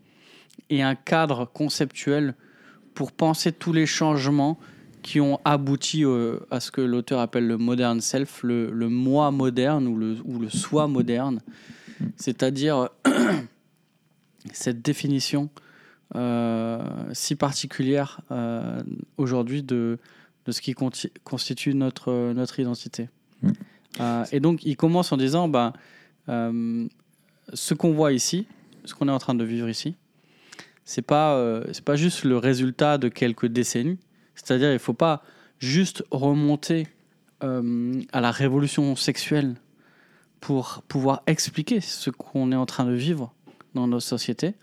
et 0.69 0.81
un 0.81 0.95
cadre 0.95 1.45
conceptuel 1.45 2.35
pour 2.93 3.11
penser 3.11 3.51
tous 3.51 3.73
les 3.73 3.85
changements 3.85 4.57
qui 5.03 5.19
ont 5.19 5.39
abouti 5.45 6.03
euh, 6.03 6.39
à 6.49 6.59
ce 6.59 6.71
que 6.71 6.81
l'auteur 6.81 7.19
appelle 7.19 7.45
le 7.45 7.57
modern 7.57 7.99
self, 8.01 8.41
le, 8.41 8.71
le 8.71 8.89
moi 8.89 9.31
moderne 9.31 9.87
ou 9.87 9.97
le, 9.97 10.17
ou 10.23 10.39
le 10.39 10.49
soi 10.49 10.87
moderne, 10.87 11.41
c'est-à-dire 12.15 12.89
cette 14.53 14.81
définition 14.81 15.49
si 17.11 17.35
particulière 17.35 18.21
aujourd'hui 19.17 19.63
de, 19.63 19.97
de 20.45 20.51
ce 20.51 20.61
qui 20.61 20.73
constitue 21.23 21.73
notre, 21.73 22.33
notre 22.33 22.59
identité. 22.59 23.09
Euh, 23.99 24.25
et 24.31 24.39
donc, 24.39 24.63
il 24.65 24.75
commence 24.75 25.11
en 25.11 25.17
disant 25.17 25.47
bah, 25.47 25.73
euh, 26.29 26.87
ce 27.53 27.73
qu'on 27.73 27.93
voit 27.93 28.13
ici, 28.13 28.47
ce 28.85 28.93
qu'on 28.93 29.07
est 29.07 29.11
en 29.11 29.19
train 29.19 29.35
de 29.35 29.43
vivre 29.43 29.69
ici, 29.69 29.95
c'est 30.83 31.01
pas, 31.01 31.35
euh, 31.35 31.65
c'est 31.71 31.83
pas 31.83 31.95
juste 31.95 32.23
le 32.23 32.37
résultat 32.37 32.97
de 32.97 33.09
quelques 33.09 33.47
décennies. 33.47 33.99
C'est-à-dire, 34.35 34.69
il 34.69 34.73
ne 34.73 34.79
faut 34.79 34.93
pas 34.93 35.23
juste 35.59 36.03
remonter 36.11 36.87
à 37.41 38.21
la 38.21 38.31
révolution 38.31 38.95
sexuelle 38.95 39.53
pour 40.39 40.81
pouvoir 40.87 41.21
expliquer 41.27 41.79
ce 41.79 42.09
qu'on 42.09 42.51
est 42.51 42.55
en 42.55 42.65
train 42.65 42.85
de 42.85 42.93
vivre 42.93 43.35
dans 43.75 43.85
nos 43.85 43.99
sociétés. 43.99 44.55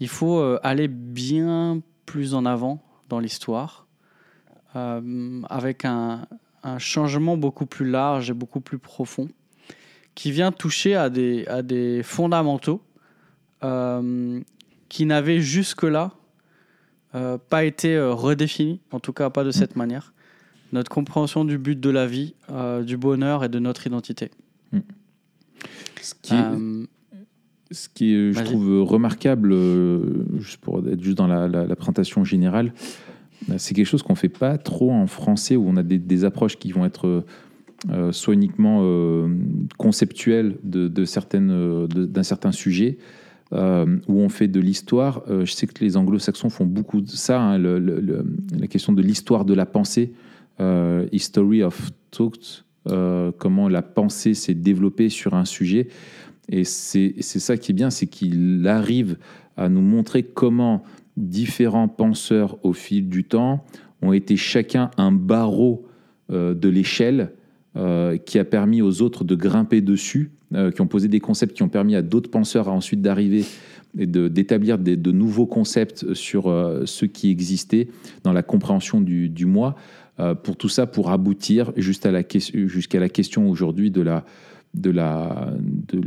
Il 0.00 0.08
faut 0.08 0.42
aller 0.64 0.88
bien 0.88 1.80
plus 2.04 2.34
en 2.34 2.44
avant 2.44 2.82
dans 3.08 3.20
l'histoire, 3.20 3.81
euh, 4.76 5.40
avec 5.50 5.84
un, 5.84 6.26
un 6.62 6.78
changement 6.78 7.36
beaucoup 7.36 7.66
plus 7.66 7.88
large 7.90 8.30
et 8.30 8.34
beaucoup 8.34 8.60
plus 8.60 8.78
profond, 8.78 9.28
qui 10.14 10.30
vient 10.32 10.52
toucher 10.52 10.94
à 10.94 11.08
des, 11.10 11.46
à 11.46 11.62
des 11.62 12.02
fondamentaux 12.02 12.80
euh, 13.64 14.40
qui 14.88 15.06
n'avaient 15.06 15.40
jusque-là 15.40 16.12
euh, 17.14 17.38
pas 17.38 17.64
été 17.64 17.98
redéfinis, 18.00 18.80
en 18.90 19.00
tout 19.00 19.12
cas 19.12 19.30
pas 19.30 19.44
de 19.44 19.50
cette 19.50 19.76
manière. 19.76 20.12
Notre 20.72 20.90
compréhension 20.90 21.44
du 21.44 21.58
but 21.58 21.78
de 21.78 21.90
la 21.90 22.06
vie, 22.06 22.34
du 22.86 22.96
bonheur 22.96 23.44
et 23.44 23.50
de 23.50 23.58
notre 23.58 23.86
identité. 23.86 24.30
Ce 26.00 26.14
qui 26.20 26.34
est, 26.34 27.74
ce 27.74 27.88
qui 27.90 28.14
est, 28.14 28.32
je 28.32 28.42
trouve 28.42 28.82
remarquable, 28.82 29.54
juste 30.38 30.60
pour 30.62 30.78
être 30.88 31.02
juste 31.02 31.18
dans 31.18 31.26
la, 31.26 31.46
la- 31.46 31.66
la 31.66 31.76
présentation 31.76 32.24
générale, 32.24 32.72
c'est 33.58 33.74
quelque 33.74 33.86
chose 33.86 34.02
qu'on 34.02 34.14
fait 34.14 34.28
pas 34.28 34.58
trop 34.58 34.90
en 34.92 35.06
français, 35.06 35.56
où 35.56 35.68
on 35.68 35.76
a 35.76 35.82
des, 35.82 36.24
approches 36.24 36.56
qui 36.56 36.72
vont 36.72 36.84
être 36.84 37.24
euh, 37.90 38.12
soit 38.12 38.34
uniquement 38.34 38.80
euh, 38.82 39.28
conceptuelles 39.76 40.56
de, 40.62 41.04
certaines, 41.04 41.50
euh, 41.50 41.86
d'un 41.86 42.22
certain 42.22 42.52
sujet, 42.52 42.98
euh, 43.52 43.98
où 44.08 44.20
on 44.20 44.28
fait 44.28 44.48
de 44.48 44.60
l'histoire. 44.60 45.22
Euh, 45.28 45.44
je 45.44 45.52
sais 45.52 45.66
que 45.66 45.84
les 45.84 45.96
anglo-saxons 45.96 46.48
font 46.48 46.64
beaucoup 46.64 47.02
de 47.02 47.10
ça, 47.10 47.40
hein, 47.40 47.58
la 47.58 48.66
question 48.66 48.92
de 48.94 49.02
l'histoire 49.02 49.44
de 49.44 49.52
la 49.52 49.66
pensée, 49.66 50.14
euh, 50.60 51.06
history 51.12 51.62
of 51.62 51.90
thought, 52.10 52.64
euh, 52.88 53.30
comment 53.36 53.68
la 53.68 53.82
pensée 53.82 54.32
s'est 54.32 54.54
développée 54.54 55.10
sur 55.10 55.34
un 55.34 55.44
sujet. 55.44 55.88
Et 56.48 56.64
c'est 56.64 57.20
ça 57.20 57.56
qui 57.58 57.72
est 57.72 57.74
bien, 57.74 57.90
c'est 57.90 58.06
qu'il 58.06 58.66
arrive 58.66 59.18
à 59.56 59.68
nous 59.68 59.82
montrer 59.82 60.22
comment 60.22 60.82
différents 61.16 61.88
penseurs 61.88 62.58
au 62.62 62.72
fil 62.72 63.08
du 63.08 63.24
temps 63.24 63.64
ont 64.00 64.12
été 64.12 64.36
chacun 64.36 64.90
un 64.96 65.12
barreau 65.12 65.86
euh, 66.30 66.54
de 66.54 66.68
l'échelle 66.68 67.32
euh, 67.76 68.16
qui 68.16 68.38
a 68.38 68.44
permis 68.44 68.82
aux 68.82 69.02
autres 69.02 69.24
de 69.24 69.34
grimper 69.34 69.80
dessus, 69.80 70.32
euh, 70.54 70.70
qui 70.70 70.80
ont 70.80 70.86
posé 70.86 71.08
des 71.08 71.20
concepts 71.20 71.56
qui 71.56 71.62
ont 71.62 71.68
permis 71.68 71.94
à 71.94 72.02
d'autres 72.02 72.30
penseurs 72.30 72.68
à 72.68 72.72
ensuite 72.72 73.00
d'arriver 73.00 73.44
et 73.98 74.06
de- 74.06 74.28
d'établir 74.28 74.78
des- 74.78 74.96
de, 74.96 75.12
nouveaux 75.12 75.46
concepts 75.46 76.14
sur 76.14 76.44
ce 76.84 77.04
qui 77.04 77.30
existait 77.30 77.88
dans 78.24 78.32
la 78.32 78.42
compréhension 78.42 79.00
du, 79.00 79.28
du 79.28 79.46
moi. 79.46 79.74
Pour 80.44 80.56
tout 80.56 80.68
ça, 80.68 80.86
pour 80.86 81.10
aboutir 81.10 81.72
juste 81.76 82.06
à 82.06 82.12
la 82.12 82.22
jusqu'à 82.52 83.00
la 83.00 83.08
question 83.08 83.48
aujourd'hui 83.50 83.90
de 83.90 84.02
la, 84.02 84.24
de, 84.74 84.90
la, 84.90 85.52
de, 85.92 86.00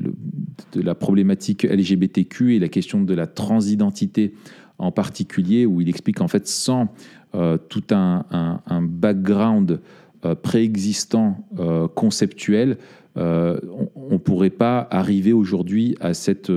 de 0.73 0.81
la 0.81 0.95
problématique 0.95 1.63
LGBTQ 1.63 2.55
et 2.55 2.59
la 2.59 2.69
question 2.69 3.01
de 3.03 3.13
la 3.13 3.27
transidentité 3.27 4.33
en 4.77 4.91
particulier, 4.91 5.65
où 5.65 5.81
il 5.81 5.89
explique 5.89 6.21
en 6.21 6.27
fait 6.27 6.47
sans 6.47 6.87
euh, 7.33 7.57
tout 7.57 7.83
un, 7.91 8.25
un- 8.31 8.61
un 8.67 8.81
background 8.81 9.79
euh, 10.25 10.35
préexistant 10.35 11.45
euh, 11.59 11.87
conceptuel, 11.87 12.77
on 13.17 14.11
ne 14.11 14.17
pourrait 14.17 14.49
pas 14.49 14.87
arriver 14.91 15.31
aujourd'hui 15.31 15.95
à 16.01 16.13
cette... 16.13 16.51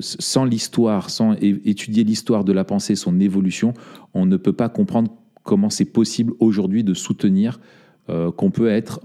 sans 0.00 0.44
l'histoire, 0.44 1.08
sans 1.08 1.32
étudier 1.40 2.04
l'histoire 2.04 2.44
de 2.44 2.52
la 2.52 2.64
pensée, 2.64 2.94
son 2.96 3.18
évolution, 3.18 3.72
on 4.12 4.26
ne 4.26 4.36
peut 4.36 4.52
pas 4.52 4.68
comprendre 4.68 5.10
comment 5.44 5.70
c'est 5.70 5.86
possible 5.86 6.34
aujourd'hui 6.38 6.84
de 6.84 6.92
soutenir 6.92 7.60
qu'on 8.36 8.50
peut 8.50 8.68
être 8.68 9.00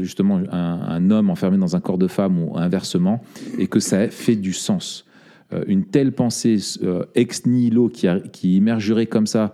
justement 0.00 0.40
un 0.52 1.10
homme 1.10 1.30
enfermé 1.30 1.58
dans 1.58 1.74
un 1.74 1.80
corps 1.80 1.98
de 1.98 2.06
femme 2.06 2.38
ou 2.40 2.56
inversement, 2.56 3.20
et 3.58 3.66
que 3.66 3.80
ça 3.80 4.08
fait 4.08 4.36
du 4.36 4.52
sens. 4.52 5.05
Euh, 5.52 5.62
une 5.68 5.84
telle 5.84 6.10
pensée 6.12 6.58
euh, 6.82 7.04
ex 7.14 7.46
nihilo 7.46 7.88
qui, 7.88 8.08
a- 8.08 8.18
qui 8.18 8.56
émergerait 8.56 9.06
comme 9.06 9.28
ça 9.28 9.52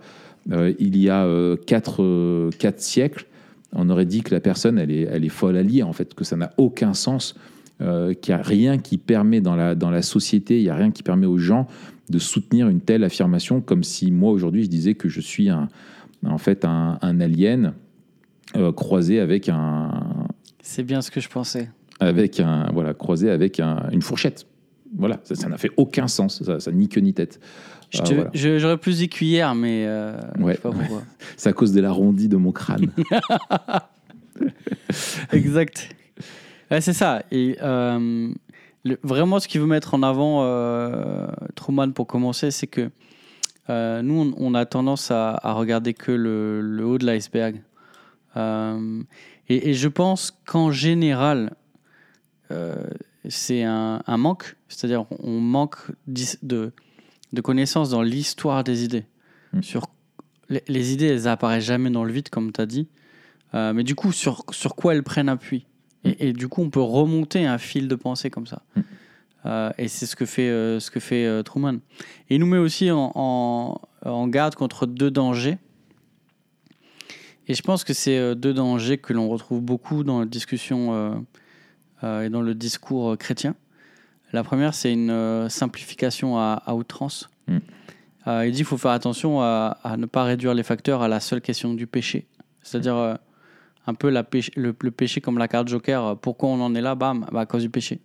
euh, 0.51 0.73
il 0.79 0.97
y 0.97 1.07
a 1.09 1.23
euh, 1.25 1.55
quatre, 1.55 2.49
quatre 2.57 2.81
siècles, 2.81 3.27
on 3.73 3.89
aurait 3.91 4.05
dit 4.07 4.23
que 4.23 4.33
la 4.33 4.39
personne, 4.39 4.77
elle 4.79 4.89
est, 4.91 5.01
elle 5.03 5.23
est 5.23 5.29
folle 5.29 5.55
à 5.55 5.61
lier, 5.63 5.83
en 5.83 5.93
fait, 5.93 6.13
que 6.15 6.23
ça 6.23 6.35
n'a 6.35 6.51
aucun 6.57 6.93
sens, 6.95 7.35
euh, 7.81 8.13
qu'il 8.13 8.33
n'y 8.33 8.39
a 8.39 8.43
rien 8.43 8.77
qui 8.79 8.97
permet 8.97 9.39
dans 9.39 9.55
la, 9.55 9.75
dans 9.75 9.89
la 9.91 10.01
société, 10.01 10.57
il 10.59 10.63
n'y 10.63 10.69
a 10.69 10.75
rien 10.75 10.89
qui 10.91 11.01
permet 11.03 11.27
aux 11.27 11.37
gens 11.37 11.67
de 12.09 12.19
soutenir 12.19 12.67
une 12.69 12.81
telle 12.81 13.03
affirmation, 13.03 13.61
comme 13.61 13.83
si 13.83 14.11
moi, 14.11 14.31
aujourd'hui, 14.31 14.63
je 14.63 14.69
disais 14.69 14.95
que 14.95 15.09
je 15.09 15.21
suis 15.21 15.49
un, 15.49 15.69
en 16.25 16.37
fait 16.39 16.65
un, 16.65 16.97
un 17.01 17.19
alien 17.21 17.73
euh, 18.55 18.71
croisé 18.71 19.19
avec 19.19 19.47
un, 19.47 19.91
C'est 20.61 20.83
bien 20.83 21.01
ce 21.01 21.09
que 21.11 21.19
je 21.21 21.29
pensais. 21.29 21.69
avec 21.99 22.39
un, 22.39 22.69
voilà, 22.73 22.93
croisé 22.93 23.29
avec 23.29 23.59
un- 23.59 23.89
une 23.91 24.01
fourchette. 24.01 24.45
Voilà, 24.95 25.19
ça 25.23 25.47
n'a 25.49 25.57
fait 25.57 25.71
aucun 25.77 26.07
sens, 26.07 26.43
ça, 26.43 26.59
ça 26.59 26.71
ni 26.71 26.87
queue 26.87 27.01
ni 27.01 27.13
tête. 27.13 27.39
Ah, 27.99 28.03
voilà. 28.05 28.29
J'aurais 28.33 28.77
plus 28.77 28.97
dit 28.97 29.09
cuillère, 29.09 29.53
mais 29.55 29.85
euh, 29.85 30.17
je 30.37 30.43
Ouais, 30.43 30.55
sais 30.55 30.61
pas 30.61 30.71
pourquoi. 30.71 31.03
C'est 31.37 31.49
à 31.49 31.53
cause 31.53 31.71
de 31.73 31.81
l'arrondi 31.81 32.27
de 32.27 32.37
mon 32.37 32.51
crâne. 32.51 32.91
exact. 35.31 35.89
Ouais, 36.71 36.81
c'est 36.81 36.93
ça. 36.93 37.23
Et 37.31 37.57
euh, 37.61 38.29
le- 38.83 38.99
vraiment, 39.03 39.39
ce 39.39 39.47
qu'il 39.47 39.61
veut 39.61 39.67
mettre 39.67 39.93
en 39.93 40.03
avant, 40.03 40.43
euh, 40.43 41.27
Truman, 41.55 41.91
pour 41.91 42.07
commencer, 42.07 42.51
c'est 42.51 42.67
que 42.67 42.89
euh, 43.69 44.01
nous, 44.01 44.33
on, 44.37 44.51
on 44.51 44.55
a 44.55 44.65
tendance 44.65 45.11
à, 45.11 45.39
à 45.43 45.53
regarder 45.53 45.93
que 45.93 46.11
le, 46.11 46.61
le 46.61 46.85
haut 46.85 46.97
de 46.97 47.05
l'iceberg. 47.05 47.61
Et, 48.35 49.69
et 49.69 49.73
je 49.73 49.87
pense 49.87 50.31
qu'en 50.45 50.71
général, 50.71 51.53
c'est 53.29 53.63
un, 53.63 54.01
un 54.05 54.17
manque. 54.17 54.55
C'est-à-dire, 54.67 55.05
on 55.19 55.39
manque 55.39 55.77
de, 56.07 56.71
de 57.31 57.41
connaissances 57.41 57.89
dans 57.89 58.01
l'histoire 58.01 58.63
des 58.63 58.83
idées. 58.83 59.05
Mm. 59.53 59.61
Sur 59.61 59.87
les, 60.49 60.63
les 60.67 60.93
idées, 60.93 61.07
elles 61.07 61.27
apparaissent 61.27 61.65
jamais 61.65 61.89
dans 61.89 62.03
le 62.03 62.11
vide, 62.11 62.29
comme 62.29 62.51
tu 62.51 62.61
as 62.61 62.65
dit. 62.65 62.87
Euh, 63.53 63.73
mais 63.73 63.83
du 63.83 63.95
coup, 63.95 64.11
sur, 64.11 64.43
sur 64.51 64.75
quoi 64.75 64.93
elles 64.93 65.03
prennent 65.03 65.29
appui? 65.29 65.65
Et, 66.03 66.29
et 66.29 66.33
du 66.33 66.47
coup, 66.47 66.61
on 66.61 66.69
peut 66.69 66.81
remonter 66.81 67.45
un 67.45 67.57
fil 67.57 67.87
de 67.87 67.95
pensée 67.95 68.29
comme 68.29 68.47
ça. 68.47 68.61
Mm. 68.75 68.81
Euh, 69.45 69.71
et 69.77 69.87
c'est 69.87 70.05
ce 70.05 70.15
que 70.15 70.25
fait, 70.25 70.49
euh, 70.49 70.79
ce 70.79 70.89
que 70.91 70.99
fait 70.99 71.43
Truman. 71.43 71.79
Et 72.29 72.35
il 72.35 72.39
nous 72.39 72.47
met 72.47 72.57
aussi 72.57 72.91
en, 72.91 73.11
en, 73.15 73.81
en 74.05 74.27
garde 74.27 74.55
contre 74.55 74.85
deux 74.85 75.11
dangers. 75.11 75.57
Et 77.47 77.53
je 77.53 77.61
pense 77.61 77.83
que 77.83 77.93
c'est 77.93 78.35
deux 78.35 78.53
dangers 78.53 78.97
que 78.97 79.11
l'on 79.11 79.27
retrouve 79.27 79.59
beaucoup 79.59 80.05
dans 80.05 80.21
la 80.21 80.25
discussion 80.25 81.25
et 82.03 82.29
dans 82.29 82.41
le 82.41 82.53
discours 82.55 83.11
euh, 83.11 83.15
chrétien. 83.15 83.55
La 84.31 84.43
première, 84.43 84.73
c'est 84.73 84.91
une 84.91 85.09
euh, 85.11 85.47
simplification 85.49 86.37
à, 86.37 86.61
à 86.65 86.73
outrance. 86.73 87.29
Mm. 87.47 87.57
Euh, 88.27 88.45
il 88.47 88.51
dit 88.51 88.57
qu'il 88.57 88.65
faut 88.65 88.77
faire 88.77 88.91
attention 88.91 89.41
à, 89.41 89.77
à 89.83 89.97
ne 89.97 90.05
pas 90.05 90.23
réduire 90.23 90.53
les 90.53 90.63
facteurs 90.63 91.01
à 91.01 91.07
la 91.07 91.19
seule 91.19 91.41
question 91.41 91.73
du 91.73 91.87
péché. 91.87 92.25
C'est-à-dire 92.61 92.95
euh, 92.95 93.15
un 93.85 93.93
peu 93.93 94.09
la 94.09 94.23
péché- 94.23 94.51
le, 94.55 94.75
le 94.81 94.91
péché 94.91 95.21
comme 95.21 95.37
la 95.37 95.47
carte 95.47 95.67
joker. 95.67 96.03
euh, 96.05 96.15
Pourquoi 96.15 96.49
on 96.49 96.61
en 96.61 96.73
est 96.75 96.81
là 96.81 96.95
Bam, 96.95 97.25
bah, 97.31 97.41
à 97.41 97.45
cause 97.45 97.61
du 97.63 97.69
péché. 97.69 97.99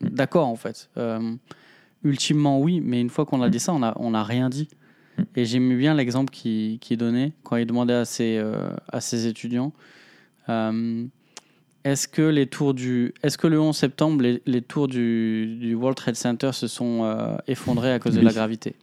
Mm. 0.00 0.08
D'accord, 0.08 0.46
en 0.48 0.56
fait. 0.56 0.88
Euh, 0.96 1.34
ultimement, 2.02 2.60
oui, 2.60 2.80
mais 2.80 3.00
une 3.00 3.10
fois 3.10 3.26
qu'on 3.26 3.42
a 3.42 3.48
dit 3.50 3.60
ça, 3.60 3.72
on 3.72 3.80
n'a 3.80 3.94
on 3.98 4.14
a 4.14 4.22
rien 4.24 4.48
dit. 4.48 4.68
Et 5.36 5.44
j'aimais 5.44 5.76
bien 5.76 5.94
l'exemple 5.94 6.32
qu'il 6.32 6.78
qui 6.80 6.96
donnait 6.96 7.32
quand 7.44 7.56
il 7.56 7.66
demandait 7.66 7.92
à 7.94 8.04
ses, 8.04 8.36
euh, 8.36 8.70
à 8.88 9.00
ses 9.00 9.28
étudiants 9.28 9.72
euh, 10.48 11.04
est-ce 11.84 12.08
que 12.08 12.22
les 12.22 12.46
tours 12.46 12.74
du, 12.74 13.12
est-ce 13.22 13.36
que 13.38 13.46
le 13.46 13.60
11 13.60 13.76
septembre, 13.76 14.22
les, 14.22 14.42
les 14.46 14.62
tours 14.62 14.88
du, 14.88 15.56
du 15.60 15.74
World 15.74 15.96
Trade 15.96 16.16
Center 16.16 16.50
se 16.52 16.66
sont 16.66 17.04
euh, 17.04 17.36
effondrés 17.46 17.92
à 17.92 17.98
cause 17.98 18.14
de 18.14 18.20
la 18.20 18.32
gravité? 18.32 18.74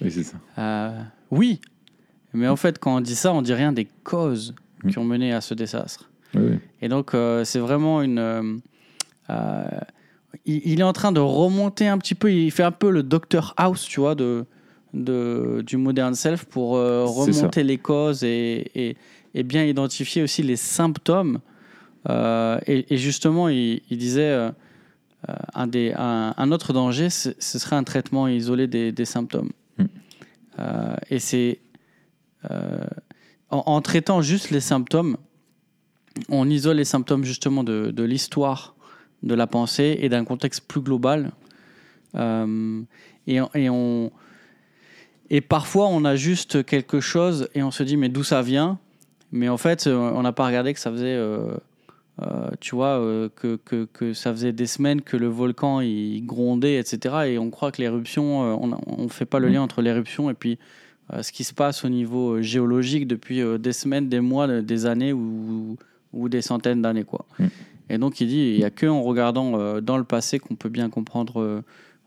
Oui, 0.00 0.10
c'est 0.10 0.22
ça. 0.24 0.36
Euh, 0.58 0.98
Oui, 1.30 1.60
mais 2.32 2.48
en 2.48 2.56
fait, 2.56 2.78
quand 2.78 2.96
on 2.96 3.00
dit 3.00 3.14
ça, 3.14 3.32
on 3.32 3.42
dit 3.42 3.54
rien 3.54 3.72
des 3.72 3.86
causes 4.04 4.54
qui 4.88 4.98
ont 4.98 5.04
mené 5.04 5.32
à 5.32 5.40
ce 5.40 5.54
désastre. 5.54 6.10
Oui, 6.34 6.42
oui. 6.50 6.58
Et 6.82 6.88
donc, 6.88 7.14
euh, 7.14 7.44
c'est 7.44 7.58
vraiment 7.58 8.02
une. 8.02 8.18
euh, 8.18 8.58
il, 10.44 10.60
il 10.64 10.80
est 10.80 10.84
en 10.84 10.92
train 10.92 11.12
de 11.12 11.20
remonter 11.20 11.88
un 11.88 11.98
petit 11.98 12.14
peu. 12.14 12.32
Il 12.32 12.50
fait 12.50 12.62
un 12.62 12.70
peu 12.72 12.90
le 12.90 13.02
Dr 13.02 13.54
House, 13.56 13.84
tu 13.84 14.00
vois, 14.00 14.14
de, 14.14 14.44
de, 14.94 15.62
du 15.66 15.76
modern 15.76 16.14
self 16.14 16.44
pour 16.44 16.70
remonter 16.72 17.62
les 17.64 17.78
causes 17.78 18.22
et, 18.22 18.70
et, 18.74 18.96
et 19.34 19.42
bien 19.42 19.64
identifier 19.64 20.22
aussi 20.22 20.42
les 20.42 20.56
symptômes. 20.56 21.40
Euh, 22.08 22.58
et, 22.66 22.94
et 22.94 22.96
justement, 22.96 23.48
il, 23.48 23.82
il 23.90 23.98
disait 23.98 24.30
euh, 24.30 24.50
euh, 25.28 25.34
un, 25.54 25.66
des, 25.66 25.92
un, 25.96 26.34
un 26.36 26.52
autre 26.52 26.72
danger, 26.72 27.10
ce 27.10 27.32
serait 27.40 27.76
un 27.76 27.84
traitement 27.84 28.28
isolé 28.28 28.66
des, 28.66 28.92
des 28.92 29.04
symptômes. 29.04 29.50
Mm. 29.78 29.84
Euh, 30.58 30.96
et 31.10 31.18
c'est. 31.18 31.60
en, 33.50 33.62
en 33.66 33.80
traitant 33.80 34.22
juste 34.22 34.50
les 34.50 34.60
symptômes, 34.60 35.16
on 36.28 36.48
isole 36.48 36.76
les 36.76 36.84
symptômes 36.84 37.24
justement 37.24 37.64
de, 37.64 37.90
de 37.90 38.02
l'histoire 38.02 38.74
de 39.22 39.34
la 39.34 39.46
pensée 39.46 39.98
et 40.00 40.08
d'un 40.08 40.24
contexte 40.24 40.66
plus 40.66 40.80
global. 40.80 41.32
Euh, 42.14 42.82
et, 43.26 43.40
et, 43.54 43.68
on, 43.68 44.12
et 45.30 45.40
parfois, 45.40 45.88
on 45.88 46.04
a 46.04 46.16
juste 46.16 46.64
quelque 46.64 47.00
chose 47.00 47.48
et 47.54 47.62
on 47.62 47.70
se 47.70 47.82
dit, 47.82 47.96
mais 47.96 48.08
d'où 48.08 48.22
ça 48.22 48.42
vient? 48.42 48.78
Mais 49.32 49.48
en 49.48 49.56
fait, 49.56 49.86
on 49.88 50.22
n'a 50.22 50.32
pas 50.32 50.46
regardé 50.46 50.72
que 50.72 50.80
ça 50.80 50.90
faisait, 50.90 51.16
euh, 51.16 51.56
euh, 52.22 52.48
tu 52.60 52.74
vois, 52.74 52.98
euh, 52.98 53.28
que, 53.36 53.56
que, 53.56 53.84
que 53.92 54.14
ça 54.14 54.32
faisait 54.32 54.52
des 54.52 54.66
semaines 54.66 55.02
que 55.02 55.16
le 55.18 55.26
volcan 55.26 55.80
il 55.80 56.24
grondait, 56.24 56.76
etc. 56.78 57.14
Et 57.28 57.38
on 57.38 57.50
croit 57.50 57.72
que 57.72 57.82
l'éruption, 57.82 58.42
euh, 58.44 58.76
on 58.86 59.02
ne 59.04 59.08
fait 59.08 59.26
pas 59.26 59.38
le 59.38 59.48
Mhm. 59.48 59.52
lien 59.54 59.62
entre 59.62 59.82
l'éruption 59.82 60.30
et 60.30 60.34
puis 60.34 60.58
euh, 61.12 61.22
ce 61.22 61.30
qui 61.30 61.44
se 61.44 61.52
passe 61.52 61.84
au 61.84 61.88
niveau 61.90 62.40
géologique 62.40 63.06
depuis 63.06 63.40
des 63.58 63.72
semaines, 63.72 64.08
des 64.08 64.20
mois, 64.20 64.62
des 64.62 64.86
années 64.86 65.12
ou, 65.12 65.76
ou 66.14 66.28
des 66.30 66.40
centaines 66.42 66.80
d'années. 66.82 67.04
quoi. 67.04 67.26
Mm. 67.38 67.44
Et 67.90 67.98
donc 67.98 68.20
il 68.20 68.28
dit, 68.28 68.50
il 68.54 68.56
n'y 68.58 68.64
a 68.64 68.70
que 68.70 68.86
en 68.86 69.02
regardant 69.02 69.80
dans 69.80 69.98
le 69.98 70.04
passé 70.04 70.38
qu'on 70.38 70.56
peut 70.56 70.70
bien 70.70 70.88
comprendre, 70.90 71.62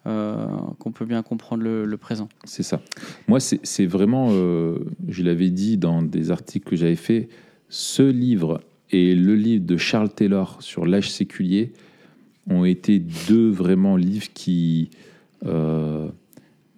qu'on 0.05 0.91
peut 0.91 1.05
bien 1.05 1.21
comprendre 1.23 1.63
le, 1.63 1.85
le 1.85 1.97
présent. 1.97 2.27
C'est 2.43 2.63
ça. 2.63 2.81
Moi, 3.27 3.39
c'est 3.39 3.59
c'est 3.63 3.85
vraiment, 3.85 4.29
je 4.29 5.23
l'avais 5.23 5.49
dit 5.51 5.77
dans 5.77 6.01
des 6.01 6.31
articles 6.31 6.67
que 6.69 6.75
j'avais 6.75 6.95
fait, 6.97 7.29
ce 7.69 8.01
livre 8.03 8.61
et 8.91 9.15
le 9.15 9.35
livre 9.35 9.65
de 9.65 9.77
Charles 9.77 10.09
Taylor 10.09 10.61
sur 10.61 10.85
l'âge 10.85 11.11
séculier 11.11 11.73
ont 12.49 12.65
été 12.65 12.99
deux 12.99 13.49
vraiment 13.49 13.95
livres 13.95 14.27
qui, 14.33 14.89
euh, 15.45 16.09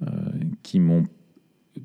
euh, 0.03 0.07
qui 0.63 0.79
m'ont 0.79 1.03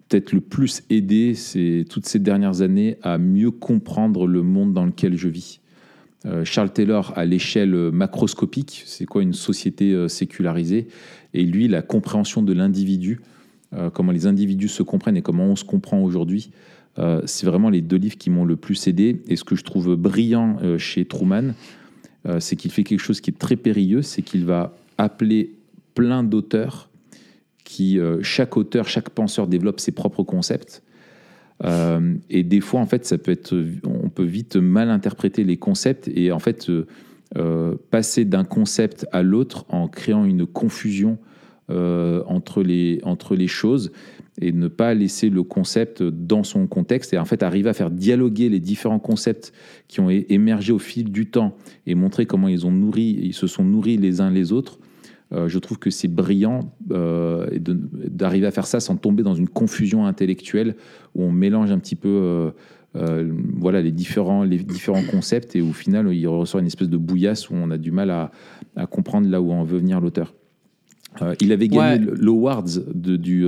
peut-être 0.09 0.33
le 0.33 0.41
plus 0.41 0.83
aidé 0.91 1.35
ces, 1.35 1.85
toutes 1.89 2.07
ces 2.07 2.19
dernières 2.19 2.61
années 2.63 2.97
à 3.03 3.19
mieux 3.19 3.53
comprendre 3.53 4.27
le 4.27 4.43
monde 4.43 4.73
dans 4.73 4.85
lequel 4.85 5.17
je 5.17 5.29
vis. 5.29 5.61
Euh, 6.25 6.45
Charles 6.45 6.73
Taylor 6.73 7.13
à 7.17 7.25
l'échelle 7.25 7.75
macroscopique, 7.93 8.83
c'est 8.87 9.07
quoi 9.07 9.23
une 9.23 9.35
société 9.35 10.09
sécularisée, 10.09 10.89
et 11.35 11.45
lui 11.45 11.69
la 11.69 11.83
compréhension 11.83 12.43
de 12.43 12.53
l'individu, 12.53 13.21
comment 13.93 14.13
les 14.13 14.27
individus 14.27 14.69
se 14.69 14.83
comprennent 14.83 15.17
et 15.17 15.23
comment 15.23 15.45
on 15.45 15.57
se 15.57 15.65
comprend 15.65 16.01
aujourd'hui. 16.01 16.51
Euh, 16.99 17.21
c'est 17.25 17.47
vraiment 17.47 17.71
les 17.71 17.81
deux 17.81 17.97
livres 17.97 18.17
qui 18.17 18.31
m'ont 18.31 18.45
le 18.45 18.57
plus 18.57 18.87
aidé. 18.87 19.23
Et 19.29 19.37
ce 19.37 19.45
que 19.45 19.57
je 19.57 19.65
trouve 19.65 19.97
brillant 19.97 20.57
euh, 20.63 20.79
chez 20.79 21.05
Truman, 21.05 21.55
euh, 22.27 22.41
c'est 22.41 22.57
qu'il 22.57 22.71
fait 22.71 22.85
quelque 22.85 23.01
chose 23.01 23.21
qui 23.21 23.31
est 23.31 23.39
très 23.39 23.57
périlleux, 23.57 24.03
c'est 24.03 24.23
qu'il 24.23 24.45
va 24.45 24.77
appeler 24.99 25.55
plein 25.95 26.23
d'auteurs 26.23 26.91
qui 27.65 27.99
chaque 28.23 28.57
auteur, 28.57 28.87
chaque 28.87 29.11
penseur 29.11 29.49
développe 29.49 29.81
ses 29.81 29.91
propres 29.91 30.23
concepts. 30.23 30.85
et 31.65 32.43
des 32.45 32.61
fois, 32.61 32.79
en 32.79 32.87
fait, 32.87 33.05
ça 33.05 33.19
peut 33.19 33.33
être, 33.33 33.61
on 33.85 34.09
peut 34.09 34.25
vite 34.25 34.55
mal 34.55 34.89
interpréter 34.89 35.43
les 35.43 35.57
concepts 35.57 36.09
et 36.15 36.31
en 36.31 36.39
fait 36.39 36.71
passer 37.91 38.25
d'un 38.25 38.45
concept 38.45 39.05
à 39.11 39.25
l'autre 39.25 39.65
en 39.69 39.89
créant 39.89 40.25
une 40.25 40.47
confusion 40.47 41.19
entre, 41.69 42.63
les, 42.63 43.01
entre 43.03 43.35
les 43.35 43.49
choses 43.49 43.91
et 44.41 44.53
ne 44.53 44.69
pas 44.69 44.95
laisser 44.95 45.31
le 45.31 45.43
concept 45.43 46.03
dans 46.03 46.45
son 46.45 46.67
contexte 46.67 47.13
et 47.13 47.19
en 47.19 47.25
fait 47.25 47.43
arriver 47.43 47.71
à 47.71 47.73
faire 47.73 47.91
dialoguer 47.91 48.49
les 48.49 48.61
différents 48.61 48.99
concepts 48.99 49.53
qui 49.89 50.01
ont 50.01 50.11
émergé 50.11 50.73
au 50.73 50.79
fil 50.79 51.11
du 51.11 51.27
temps 51.27 51.57
et 51.87 51.95
montrer 51.95 52.27
comment 52.27 52.49
ils 52.49 52.67
ont 52.67 52.71
nourri, 52.71 53.19
ils 53.23 53.35
se 53.35 53.47
sont 53.47 53.65
nourris 53.65 53.97
les 53.97 54.21
uns 54.21 54.31
les 54.31 54.53
autres. 54.53 54.79
Euh, 55.33 55.49
je 55.49 55.59
trouve 55.59 55.79
que 55.79 55.91
c'est 55.91 56.09
brillant 56.09 56.73
euh, 56.93 57.49
d'arriver 57.59 58.47
à 58.47 58.53
faire 58.53 58.67
ça 58.67 58.79
sans 58.79 58.97
tomber 58.97 59.25
dans 59.25 59.35
une 59.35 59.49
confusion 59.49 60.07
intellectuelle 60.07 60.77
où 61.17 61.25
on 61.25 61.33
mélange 61.33 61.73
un 61.73 61.81
petit 61.81 61.97
peu 61.97 62.53
euh, 62.95 63.33
voilà, 63.57 63.83
les, 63.83 63.91
différents, 63.91 64.45
les 64.45 64.59
différents 64.59 65.03
concepts 65.03 65.57
et 65.57 65.63
au 65.63 65.73
final 65.73 66.15
il 66.15 66.27
ressort 66.29 66.61
une 66.61 66.67
espèce 66.67 66.89
de 66.89 66.97
bouillasse 66.97 67.51
où 67.51 67.55
on 67.55 67.73
a 67.73 67.79
du 67.79 67.91
mal 67.91 68.11
à, 68.11 68.31
à 68.77 68.87
comprendre 68.87 69.29
là 69.29 69.41
où 69.43 69.51
en 69.51 69.65
veut 69.65 69.79
venir 69.79 70.01
l'auteur. 70.01 70.33
il 71.41 71.51
avait 71.51 71.69
gagné 71.69 72.07
l'Awards 72.21 72.79
du 72.95 73.45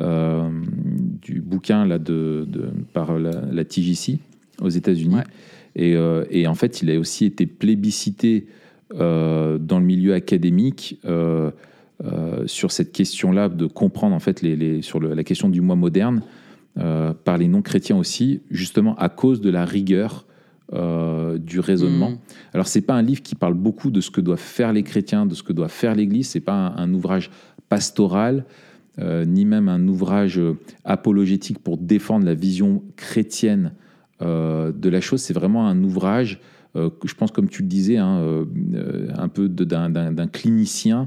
du 0.00 1.40
bouquin 1.40 1.86
là, 1.86 1.98
de, 1.98 2.46
par 2.92 3.18
la, 3.18 3.64
TGC 3.64 4.18
aux 4.60 4.68
États-Unis. 4.68 5.16
Euh, 5.78 6.24
et, 6.30 6.46
en 6.46 6.54
fait, 6.54 6.82
il 6.82 6.90
a 6.90 6.98
aussi 6.98 7.24
été 7.24 7.46
plébiscité 7.46 8.46
euh, 8.94 9.58
dans 9.58 9.78
le 9.78 9.84
milieu 9.84 10.14
académique 10.14 11.00
sur 12.46 12.72
cette 12.72 12.92
question-là 12.92 13.50
de 13.50 13.66
comprendre 13.66 14.16
en 14.16 14.20
fait 14.20 14.40
les, 14.40 14.80
sur 14.80 15.00
la 15.00 15.22
question 15.24 15.48
du 15.48 15.60
moi 15.60 15.76
moderne 15.76 16.22
par 16.74 17.36
les 17.36 17.46
non-chrétiens 17.46 17.96
aussi, 17.96 18.40
justement 18.50 18.94
à 18.96 19.08
cause 19.08 19.40
de 19.40 19.50
la 19.50 19.64
rigueur 19.64 20.24
du 20.72 21.60
raisonnement. 21.60 22.12
Hmm. 22.12 22.18
Alors 22.54 22.68
c'est 22.68 22.80
pas 22.80 22.94
un 22.94 23.02
livre 23.02 23.22
qui 23.22 23.34
parle 23.34 23.54
beaucoup 23.54 23.90
de 23.90 24.00
ce 24.00 24.10
que 24.10 24.20
doivent 24.20 24.38
faire 24.38 24.72
les 24.72 24.82
chrétiens, 24.82 25.26
de 25.26 25.34
ce 25.34 25.42
que 25.42 25.52
doit 25.52 25.68
faire 25.68 25.94
l'Église. 25.94 26.28
C'est 26.28 26.40
pas 26.40 26.74
un, 26.76 26.94
ouvrage 26.94 27.30
pastoral. 27.68 28.44
Euh, 28.98 29.24
ni 29.24 29.44
même 29.44 29.68
un 29.68 29.86
ouvrage 29.86 30.38
euh, 30.38 30.58
apologétique 30.84 31.60
pour 31.60 31.78
défendre 31.78 32.26
la 32.26 32.34
vision 32.34 32.82
chrétienne 32.96 33.72
euh, 34.20 34.72
de 34.72 34.88
la 34.88 35.00
chose. 35.00 35.20
C'est 35.20 35.32
vraiment 35.32 35.68
un 35.68 35.82
ouvrage, 35.84 36.40
je 36.74 37.14
pense, 37.14 37.30
comme 37.30 37.48
tu 37.48 37.62
le 37.62 37.68
disais, 37.68 37.96
hein, 37.96 38.46
un 39.16 39.28
peu 39.28 39.48
d'un 39.48 40.26
clinicien 40.28 41.06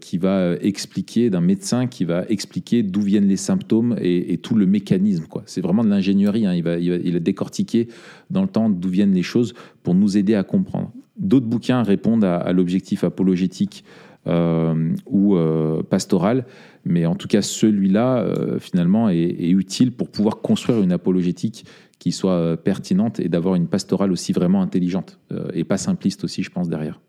qui 0.00 0.18
va 0.18 0.54
expliquer, 0.62 1.28
d'un 1.28 1.42
médecin 1.42 1.86
qui 1.86 2.04
va 2.04 2.24
expliquer 2.30 2.82
d'où 2.82 3.02
viennent 3.02 3.28
les 3.28 3.36
symptômes 3.36 3.96
et, 4.00 4.38
tout 4.38 4.54
le 4.54 4.64
mécanisme. 4.64 5.26
C'est 5.44 5.60
vraiment 5.60 5.84
de 5.84 5.90
l'ingénierie. 5.90 6.46
Hein. 6.46 6.54
Il, 6.54 6.62
va, 6.62 6.78
il, 6.78 7.16
a 7.16 7.20
décortiqué 7.20 7.88
dans 8.30 8.40
le 8.40 8.48
temps 8.48 8.70
d'où 8.70 8.88
viennent 8.88 9.12
les 9.12 9.22
choses 9.22 9.52
pour 9.82 9.94
nous 9.94 10.16
aider 10.16 10.34
à 10.34 10.42
comprendre. 10.42 10.90
D'autres 11.18 11.46
bouquins 11.46 11.82
répondent 11.82 12.24
à 12.24 12.50
l'objectif 12.52 13.04
apologétique 13.04 13.84
ou 14.26 15.36
euh, 15.36 15.82
pastoral. 15.82 16.46
Mais 16.84 17.06
en 17.06 17.14
tout 17.14 17.28
cas, 17.28 17.42
celui-là, 17.42 18.18
euh, 18.18 18.58
finalement, 18.58 19.08
est, 19.08 19.50
utile 19.50 19.92
pour 19.92 20.10
pouvoir 20.10 20.40
construire 20.40 20.82
une 20.82 20.92
apologétique 20.92 21.64
qui 21.98 22.12
soit 22.12 22.56
pertinente 22.56 23.20
et 23.20 23.28
d'avoir 23.28 23.54
une 23.54 23.66
pastorale 23.66 24.12
aussi 24.12 24.32
vraiment 24.32 24.62
intelligente 24.62 25.18
et 25.54 25.64
pas 25.64 25.78
simpliste 25.78 26.24
aussi, 26.24 26.42
je 26.42 26.50
pense, 26.50 26.68
derrière. 26.68 27.00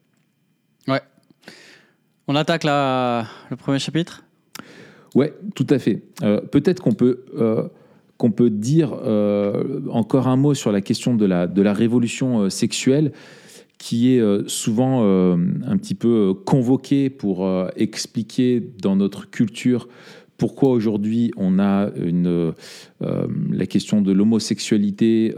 Ouais. 0.88 1.02
On 2.28 2.36
attaque 2.36 2.64
la, 2.64 3.28
le 3.50 3.58
premier 3.58 3.80
chapitre? 3.80 4.24
Ouais, 5.14 5.34
tout 5.56 5.68
à 5.70 5.78
fait. 5.78 6.02
Peut-être 6.52 6.82
qu'on 6.82 6.94
peut, 6.94 7.26
qu'on 8.18 8.32
peut 8.32 8.50
dire 8.50 8.94
encore 9.92 10.30
un 10.30 10.38
mot 10.38 10.54
sur 10.54 10.72
la 10.72 10.80
question 10.80 11.16
de 11.16 11.26
la, 11.26 11.48
de 11.48 11.62
la 11.62 11.74
révolution 11.74 12.50
sexuelle 12.50 13.12
qui 13.78 14.16
est 14.16 14.20
euh, 14.20 14.44
souvent 14.48 15.04
euh, 15.04 15.36
un 15.66 15.78
petit 15.78 15.96
peu 15.96 16.30
euh, 16.30 16.34
convoqué 16.34 17.10
pour 17.10 17.48
expliquer 17.76 18.64
dans 18.82 18.96
notre 18.96 19.30
culture 19.30 19.88
pourquoi 20.38 20.70
aujourd'hui 20.70 21.32
on 21.36 21.58
a 21.58 21.90
la 23.00 23.66
question 23.66 24.04
de 24.04 24.12
l'homosexualité 24.12 25.34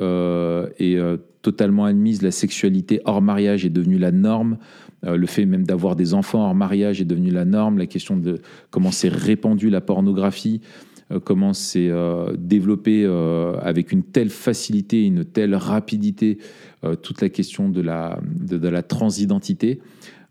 est 0.78 1.00
totalement 1.42 1.86
admise, 1.86 2.22
la 2.22 2.32
sexualité 2.32 3.00
hors 3.06 3.22
mariage 3.22 3.66
est 3.66 3.70
devenue 3.70 3.98
la 3.98 4.12
norme, 4.12 4.58
le 5.04 5.26
fait 5.26 5.46
même 5.46 5.64
d'avoir 5.64 5.96
des 5.96 6.14
enfants 6.14 6.44
hors 6.44 6.56
mariage 6.56 7.00
est 7.00 7.06
devenu 7.06 7.32
la 7.32 7.46
norme, 7.46 7.78
la 7.78 7.86
question 7.86 8.18
de 8.18 8.42
comment 8.72 8.92
s'est 8.92 9.08
répandue 9.08 9.70
la 9.70 9.80
pornographie, 9.80 10.60
comment 11.24 11.54
c'est 11.54 11.90
développé 12.38 13.06
avec 13.62 13.92
une 13.92 14.04
telle 14.04 14.30
facilité, 14.30 15.06
une 15.06 15.26
telle 15.26 15.56
rapidité 15.56 16.38
euh, 16.86 16.96
toute 16.96 17.22
la 17.22 17.28
question 17.28 17.68
de 17.68 17.82
la, 17.82 18.20
de, 18.24 18.70
la 18.70 18.82
transidentité. 18.84 19.82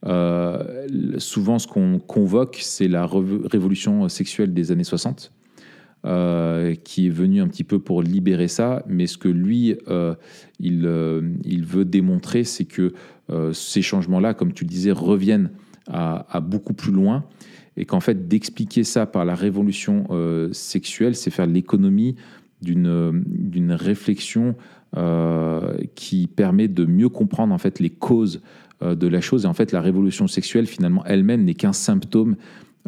Euh, 0.07 0.87
souvent, 1.19 1.59
ce 1.59 1.67
qu'on 1.67 1.99
convoque, 1.99 2.57
c'est 2.63 2.89
la 2.89 3.07
révolution 3.07 4.09
sexuelle 4.09 4.55
des 4.55 4.73
années 4.73 4.85
60, 4.85 5.31
euh, 6.07 6.75
qui 6.75 7.09
est 7.09 7.11
venue 7.11 7.43
un 7.43 7.49
petit 7.49 7.65
peu 7.65 7.79
pour 7.81 8.03
libérer 8.03 8.49
ça. 8.49 8.83
Mais 8.89 9.07
ce 9.07 9.19
que 9.19 9.29
lui, 9.29 9.77
il, 10.59 10.87
veut 10.87 11.85
démontrer, 11.85 12.45
c'est 12.45 12.65
que 12.65 12.95
ces 13.53 13.83
changements-là, 13.83 14.33
comme 14.33 14.55
tu 14.55 14.65
disais, 14.65 14.93
reviennent 14.93 15.51
à, 15.87 16.41
beaucoup 16.41 16.73
plus 16.73 16.93
loin. 16.93 17.25
Et 17.79 17.87
qu'en 17.87 18.01
fait, 18.01 18.29
d'expliquer 18.29 18.85
ça 18.85 19.07
par 19.07 19.25
la 19.25 19.35
révolution 19.35 20.05
sexuelle, 20.53 21.15
c'est 21.15 21.31
faire 21.31 21.47
l'économie 21.47 22.17
d'une 22.61 23.73
réflexion 23.73 24.57
euh, 24.97 25.77
qui 25.95 26.27
permet 26.27 26.67
de 26.67 26.87
mieux 26.87 27.11
comprendre 27.11 27.53
en 27.53 27.59
fait 27.59 27.79
les 27.79 27.91
causes 27.91 28.41
euh, 28.83 28.95
de 28.95 29.07
la 29.07 29.21
chose. 29.21 29.45
Et 29.45 29.47
en 29.47 29.53
fait, 29.53 29.71
la 29.71 29.83
révolution 29.83 30.27
sexuelle, 30.27 30.67
finalement, 30.67 31.05
elle-même 31.05 31.45
n'est 31.45 31.53
qu'un 31.53 31.75
symptôme 31.75 32.37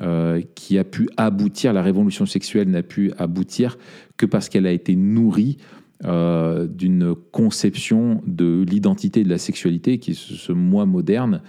euh, 0.01 0.41
qui 0.55 0.79
a 0.79 0.85
pu 0.85 1.11
aboutir. 1.19 1.75
La 1.75 1.83
révolution 1.83 2.25
sexuelle 2.25 2.71
n'a 2.71 2.83
pu 2.83 3.13
aboutir 3.19 3.77
que 4.17 4.25
parce 4.25 4.49
qu'elle 4.49 4.67
a 4.67 4.73
été 4.73 4.97
nourrie 4.97 5.59
d'une 6.03 7.15
conception 7.31 8.23
de 8.27 8.65
l'identité 8.67 9.23
de 9.23 9.29
la 9.29 9.37
sexualité, 9.37 9.99
qui 9.99 10.13
est 10.13 10.19
ce, 10.19 10.51
moi 10.51 10.87
moderne 10.87 11.43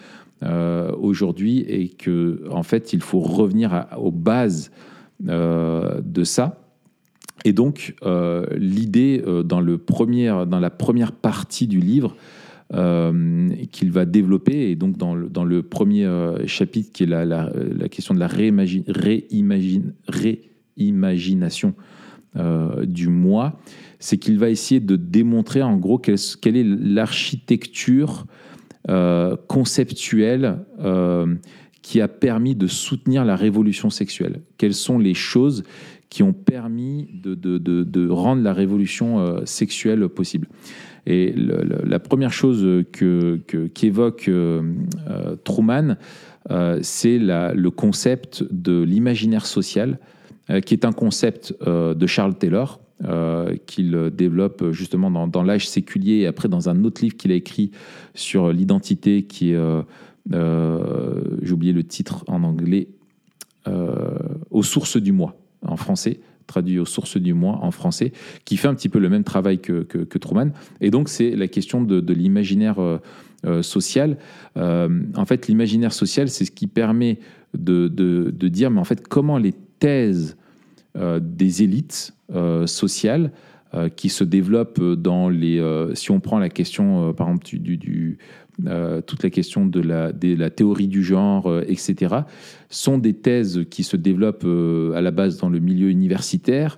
aujourd'hui, 0.44 1.60
et 1.60 1.90
que 1.90 2.44
en 2.50 2.64
fait, 2.64 2.94
il 2.94 3.02
faut 3.02 3.20
revenir 3.20 3.88
aux 3.98 4.12
bases 4.12 4.72
de 5.20 6.24
ça. 6.24 6.62
Et 7.44 7.54
donc, 7.54 7.96
euh, 8.04 8.46
l'idée 8.58 9.24
euh, 9.26 9.44
dans, 9.44 9.62
le 9.62 9.78
premier, 9.78 10.28
dans 10.48 10.60
la 10.60 10.70
première 10.70 11.12
partie 11.12 11.68
du 11.68 11.80
livre 11.80 12.16
euh, 12.74 13.50
qu'il 13.72 13.92
va 13.92 14.06
développer, 14.06 14.70
et 14.70 14.76
donc 14.76 14.98
dans 14.98 15.16
le, 15.16 15.28
dans 15.28 15.44
le 15.44 15.64
premier 15.64 16.08
chapitre 16.46 16.92
qui 16.94 17.04
est 17.04 17.08
la, 17.08 17.26
la, 17.26 17.50
question 17.90 18.14
de 18.14 18.20
la 18.20 18.28
réimagine, 18.28 18.84
réimagination 20.08 21.74
du 22.84 23.10
moi, 23.10 23.60
c'est 24.00 24.18
qu'il 24.18 24.40
va 24.40 24.50
essayer 24.50 24.80
de 24.80 24.96
démontrer 24.96 25.62
en 25.62 25.76
gros 25.76 25.98
quelle, 25.98 26.16
quelle 26.42 26.56
est 26.56 26.64
l'architecture 26.64 28.26
conceptuelle 29.48 30.58
qui 31.82 32.02
a 32.02 32.08
permis 32.08 32.56
de 32.56 32.68
soutenir 32.68 33.26
la 33.26 33.36
révolution 33.36 33.90
sexuelle. 33.90 34.42
Quelles 34.58 34.74
sont 34.74 35.00
les 35.00 35.14
choses 35.14 35.64
qui 36.10 36.24
ont 36.24 36.34
permis 36.34 37.08
de, 37.14 38.10
rendre 38.10 38.44
la 38.44 38.54
révolution 38.54 39.20
euh, 39.20 39.42
sexuelle 39.46 40.08
possible? 40.10 40.48
Et 41.08 41.34
la 41.36 42.00
première 42.00 42.32
chose 42.32 42.84
que, 42.92 43.40
qu'évoque 43.74 44.28
euh, 44.28 44.62
euh, 45.10 45.36
Truman, 45.44 45.96
c'est 46.82 47.18
le 47.18 47.70
concept 47.70 48.44
de 48.52 48.84
l'imaginaire 48.84 49.46
social, 49.46 50.00
qui 50.66 50.74
est 50.74 50.86
un 50.86 50.92
concept 50.92 51.56
de 51.66 52.08
Charles 52.08 52.36
Taylor, 52.36 52.81
qu'il 53.66 54.12
développe 54.16 54.72
justement 54.72 55.28
dans, 55.28 55.44
l'âge 55.44 55.68
séculier 55.68 56.18
et 56.18 56.28
après 56.28 56.50
dans 56.50 56.70
un 56.70 56.84
autre 56.84 57.02
livre 57.02 57.18
qu'il 57.18 57.32
a 57.32 57.36
écrit 57.36 57.72
sur 58.14 58.52
l'identité 58.52 59.24
qui 59.24 59.52
est, 59.52 59.60
j'ai 60.32 61.52
oublié 61.52 61.74
le 61.74 61.84
titre 61.84 62.24
en 62.28 62.44
anglais, 62.44 62.90
aux 64.52 64.64
sources 64.64 64.98
du 64.98 65.12
moi 65.12 65.36
en 65.64 65.78
français, 65.78 66.20
traduit 66.52 66.80
aux 66.80 66.86
sources 66.86 67.18
du 67.18 67.34
moi 67.34 67.60
en 67.62 67.72
français, 67.72 68.12
qui 68.46 68.58
fait 68.58 68.68
un 68.68 68.76
petit 68.76 68.90
peu 68.90 69.00
le 69.00 69.10
même 69.10 69.24
travail 69.24 69.60
que, 69.60 70.18
Truman. 70.18 70.52
Et 70.82 70.92
donc, 70.92 71.10
c'est 71.10 71.32
la 71.36 71.48
question 71.48 71.82
de, 71.82 72.14
l'imaginaire 72.14 72.80
euh, 72.80 72.98
euh, 73.46 73.62
social. 73.62 74.18
Euh, 74.58 74.90
en 75.16 75.26
fait, 75.26 75.48
l'imaginaire 75.48 75.94
social, 75.94 76.30
c'est 76.30 76.46
ce 76.46 76.52
qui 76.52 76.68
permet 76.68 77.20
de, 77.58 77.88
dire, 78.48 78.70
mais 78.70 78.80
en 78.80 78.84
fait, 78.84 79.08
comment 79.08 79.38
les 79.38 79.54
thèses 79.80 80.38
des 80.96 81.64
élites 81.64 82.14
sociales 82.66 83.32
qui 83.96 84.10
se 84.10 84.24
développe 84.24 84.82
dans 84.82 85.30
les. 85.30 85.62
si 85.94 86.12
on 86.12 86.20
prend 86.20 86.40
la 86.40 86.50
question, 86.50 87.14
par 87.14 87.28
exemple, 87.28 87.46
du, 87.46 87.78
du 87.78 88.18
toute 89.06 89.24
la 89.24 89.30
question 89.30 89.66
de 89.66 89.80
la, 89.80 90.50
théorie 90.50 90.88
du 90.88 91.04
genre, 91.04 91.62
etc., 91.68 92.16
sont 92.70 92.98
des 92.98 93.14
thèses 93.14 93.66
qui 93.70 93.84
se 93.84 93.98
développent 93.98 94.48
à 94.96 95.02
la 95.02 95.12
base 95.12 95.38
dans 95.38 95.50
le 95.50 95.60
milieu 95.60 95.90
universitaire 95.90 96.78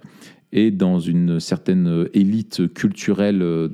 et 0.52 0.70
dans 0.70 1.00
une 1.00 1.40
certaine 1.40 2.08
élite 2.14 2.72
culturelle 2.74 3.40
de, 3.40 3.70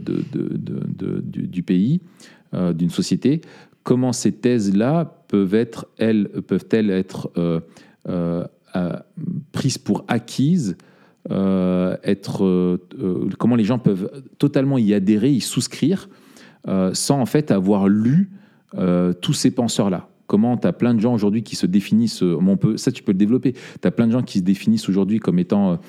du, 1.21 1.63
pays, 1.63 1.99
d'une 2.53 2.89
société. 2.89 3.41
Comment 3.83 4.13
ces 4.13 4.31
thèses-là 4.31 5.23
peuvent 5.27 5.55
être, 5.55 5.87
elles, 5.97 6.29
peuvent-elles 6.47 6.89
être 6.89 7.31
prises 9.51 9.77
pour 9.77 10.05
acquises 10.07 10.75
euh, 11.31 11.95
être, 12.03 12.45
euh, 12.45 12.81
euh, 12.99 13.29
comment 13.37 13.55
les 13.55 13.65
gens 13.65 13.77
peuvent 13.77 14.09
totalement 14.39 14.77
y 14.77 14.93
adhérer, 14.93 15.31
y 15.31 15.41
souscrire, 15.41 16.09
sans 16.93 17.19
en 17.19 17.25
fait 17.25 17.51
avoir 17.51 17.87
lu 17.87 18.29
tous 19.21 19.33
ces 19.33 19.49
penseurs-là. 19.49 20.07
Comment 20.27 20.57
tu 20.57 20.67
as 20.67 20.73
plein 20.73 20.93
de 20.93 20.99
gens 20.99 21.13
aujourd'hui 21.13 21.41
qui 21.41 21.55
se 21.55 21.65
définissent, 21.65 22.21
on 22.21 22.57
ça 22.75 22.91
tu 22.91 23.01
peux 23.01 23.13
le 23.13 23.17
développer, 23.17 23.53
tu 23.53 23.87
as 23.87 23.89
plein 23.89 24.05
de 24.05 24.11
gens 24.11 24.21
qui 24.21 24.39
se 24.39 24.43
définissent 24.43 24.87
aujourd'hui 24.87 25.19
comme 25.19 25.39
étant 25.39 25.79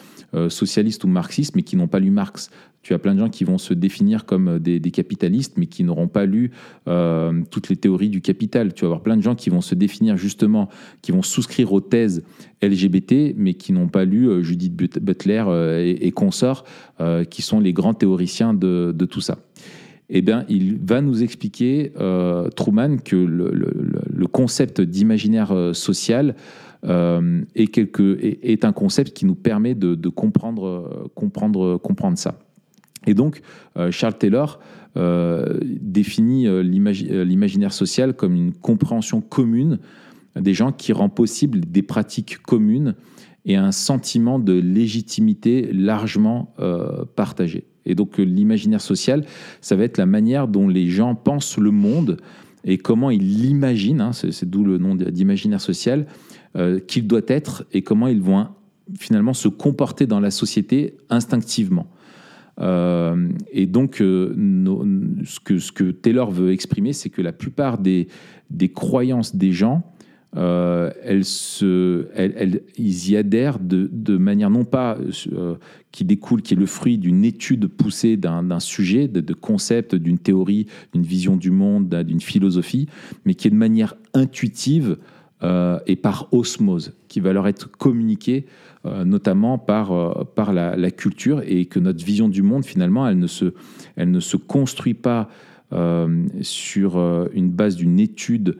socialistes 0.48 1.04
ou 1.04 1.08
marxistes, 1.08 1.54
mais 1.54 1.62
qui 1.62 1.76
n'ont 1.76 1.88
pas 1.88 1.98
lu 1.98 2.10
Marx. 2.10 2.50
Tu 2.82 2.94
as 2.94 2.98
plein 2.98 3.14
de 3.14 3.20
gens 3.20 3.28
qui 3.28 3.44
vont 3.44 3.58
se 3.58 3.74
définir 3.74 4.24
comme 4.24 4.48
euh, 4.48 4.58
des, 4.58 4.80
capitalistes, 4.90 5.54
mais 5.58 5.66
qui 5.66 5.84
n'auront 5.84 6.08
pas 6.08 6.24
lu 6.24 6.50
euh, 6.88 7.42
toutes 7.50 7.68
les 7.68 7.76
théories 7.76 8.08
du 8.08 8.22
capital. 8.22 8.72
Tu 8.72 8.82
vas 8.82 8.86
avoir 8.86 9.02
plein 9.02 9.16
de 9.16 9.22
gens 9.22 9.34
qui 9.34 9.50
vont 9.50 9.60
se 9.60 9.74
définir 9.74 10.16
justement, 10.16 10.68
qui 11.02 11.12
vont 11.12 11.22
souscrire 11.22 11.72
aux 11.72 11.80
thèses 11.80 12.22
LGBT, 12.62 13.34
mais 13.36 13.54
qui 13.54 13.72
n'ont 13.72 13.88
pas 13.88 14.04
lu 14.04 14.28
euh, 14.28 14.42
Judith 14.42 14.74
Butler 14.74 15.44
et, 16.00 16.10
consorts, 16.12 16.64
qui 17.30 17.42
sont 17.42 17.60
les 17.60 17.72
grands 17.72 17.94
théoriciens 17.94 18.52
de, 18.52 18.92
tout 19.08 19.20
ça. 19.20 19.38
Eh 20.08 20.22
bien, 20.22 20.44
il 20.48 20.78
va 20.78 21.00
nous 21.00 21.22
expliquer, 21.22 21.92
Truman, 22.56 22.98
que 22.98 23.16
le, 23.16 24.26
concept 24.26 24.80
d'imaginaire 24.80 25.70
social 25.72 26.34
est, 26.84 28.64
un 28.64 28.72
concept 28.72 29.16
qui 29.16 29.24
nous 29.24 29.34
permet 29.34 29.74
de, 29.74 29.94
de 29.94 30.08
comprendre, 30.08 31.10
comprendre, 31.14 31.78
comprendre 31.78 32.18
ça. 32.18 32.38
Et 33.06 33.14
donc, 33.14 33.42
euh, 33.76 33.90
Charles 33.90 34.18
Taylor 34.18 34.60
euh, 34.96 35.58
définit 35.62 36.46
euh, 36.46 36.62
l'imaginaire 36.62 37.72
social 37.72 38.14
comme 38.14 38.34
une 38.34 38.52
compréhension 38.52 39.20
commune 39.20 39.78
des 40.38 40.54
gens 40.54 40.72
qui 40.72 40.92
rend 40.92 41.08
possible 41.08 41.60
des 41.60 41.82
pratiques 41.82 42.38
communes 42.38 42.94
et 43.44 43.56
un 43.56 43.72
sentiment 43.72 44.38
de 44.38 44.52
légitimité 44.52 45.70
largement 45.72 46.54
partagé. 47.16 47.64
Et 47.84 47.96
donc 47.96 48.18
l'imaginaire 48.18 48.80
social, 48.80 49.24
ça 49.60 49.74
va 49.74 49.82
être 49.82 49.98
la 49.98 50.06
manière 50.06 50.46
dont 50.46 50.68
les 50.68 50.88
gens 50.88 51.16
pensent 51.16 51.58
le 51.58 51.72
monde 51.72 52.18
et 52.62 52.78
comment 52.78 53.10
ils 53.10 53.42
l'imaginent, 53.42 54.00
hein, 54.00 54.12
c'est 54.12 54.48
d'où 54.48 54.62
le 54.62 54.78
nom 54.78 54.94
d'imaginaire 54.94 55.60
social, 55.60 56.06
qu'il 56.86 57.08
doit 57.08 57.22
être 57.26 57.64
et 57.72 57.82
comment 57.82 58.06
ils 58.06 58.20
vont 58.20 58.46
finalement 59.00 59.34
se 59.34 59.48
comporter 59.48 60.06
dans 60.06 60.20
la 60.20 60.30
société 60.30 60.96
instinctivement. 61.08 61.88
Euh, 62.60 63.28
et 63.50 63.66
donc, 63.66 64.00
euh, 64.00 64.34
ce, 65.24 65.72
que, 65.72 65.90
Taylor 65.90 66.30
veut 66.30 66.52
exprimer, 66.52 66.92
c'est 66.92 67.10
que 67.10 67.22
la 67.22 67.32
plupart 67.32 67.78
des, 67.78 68.08
croyances 68.74 69.34
des 69.34 69.52
gens, 69.52 69.82
euh, 70.36 70.90
ils 72.78 73.10
y 73.10 73.16
adhèrent 73.16 73.58
de, 73.58 73.88
de 73.92 74.16
manière 74.16 74.50
non 74.50 74.64
pas 74.64 74.96
qui 75.90 76.04
découle, 76.04 76.42
qui 76.42 76.54
est 76.54 76.56
le 76.56 76.66
fruit 76.66 76.98
d'une 76.98 77.24
étude 77.24 77.66
poussée 77.66 78.16
d'un 78.16 78.60
sujet, 78.60 79.08
de, 79.08 79.20
de 79.20 79.34
concept, 79.34 79.94
d'une 79.94 80.18
théorie, 80.18 80.66
d'une 80.92 81.02
vision 81.02 81.36
du 81.36 81.50
monde, 81.50 81.88
d'une 81.88 82.20
philosophie, 82.20 82.88
mais 83.24 83.34
qui 83.34 83.48
est 83.48 83.50
de 83.50 83.56
manière 83.56 83.94
intuitive 84.14 84.98
et 85.42 85.96
par 85.96 86.28
osmose, 86.32 86.92
qui 87.08 87.18
va 87.20 87.32
leur 87.32 87.48
être 87.48 87.70
communiquée 87.70 88.44
euh, 88.86 89.04
notamment 89.04 89.58
par, 89.58 89.92
euh, 89.92 90.24
par 90.34 90.54
la, 90.54 90.90
culture, 90.90 91.42
et 91.46 91.66
que 91.66 91.78
notre 91.78 92.02
vision 92.02 92.30
du 92.30 92.40
monde, 92.40 92.64
finalement, 92.64 93.06
elle 93.06 93.18
ne 93.18 93.26
se, 93.26 94.36
construit 94.38 94.94
pas 94.94 95.28
euh, 95.74 96.24
sur 96.40 96.98
une 97.34 97.50
base 97.50 97.76
d'une 97.76 98.00
étude 98.00 98.56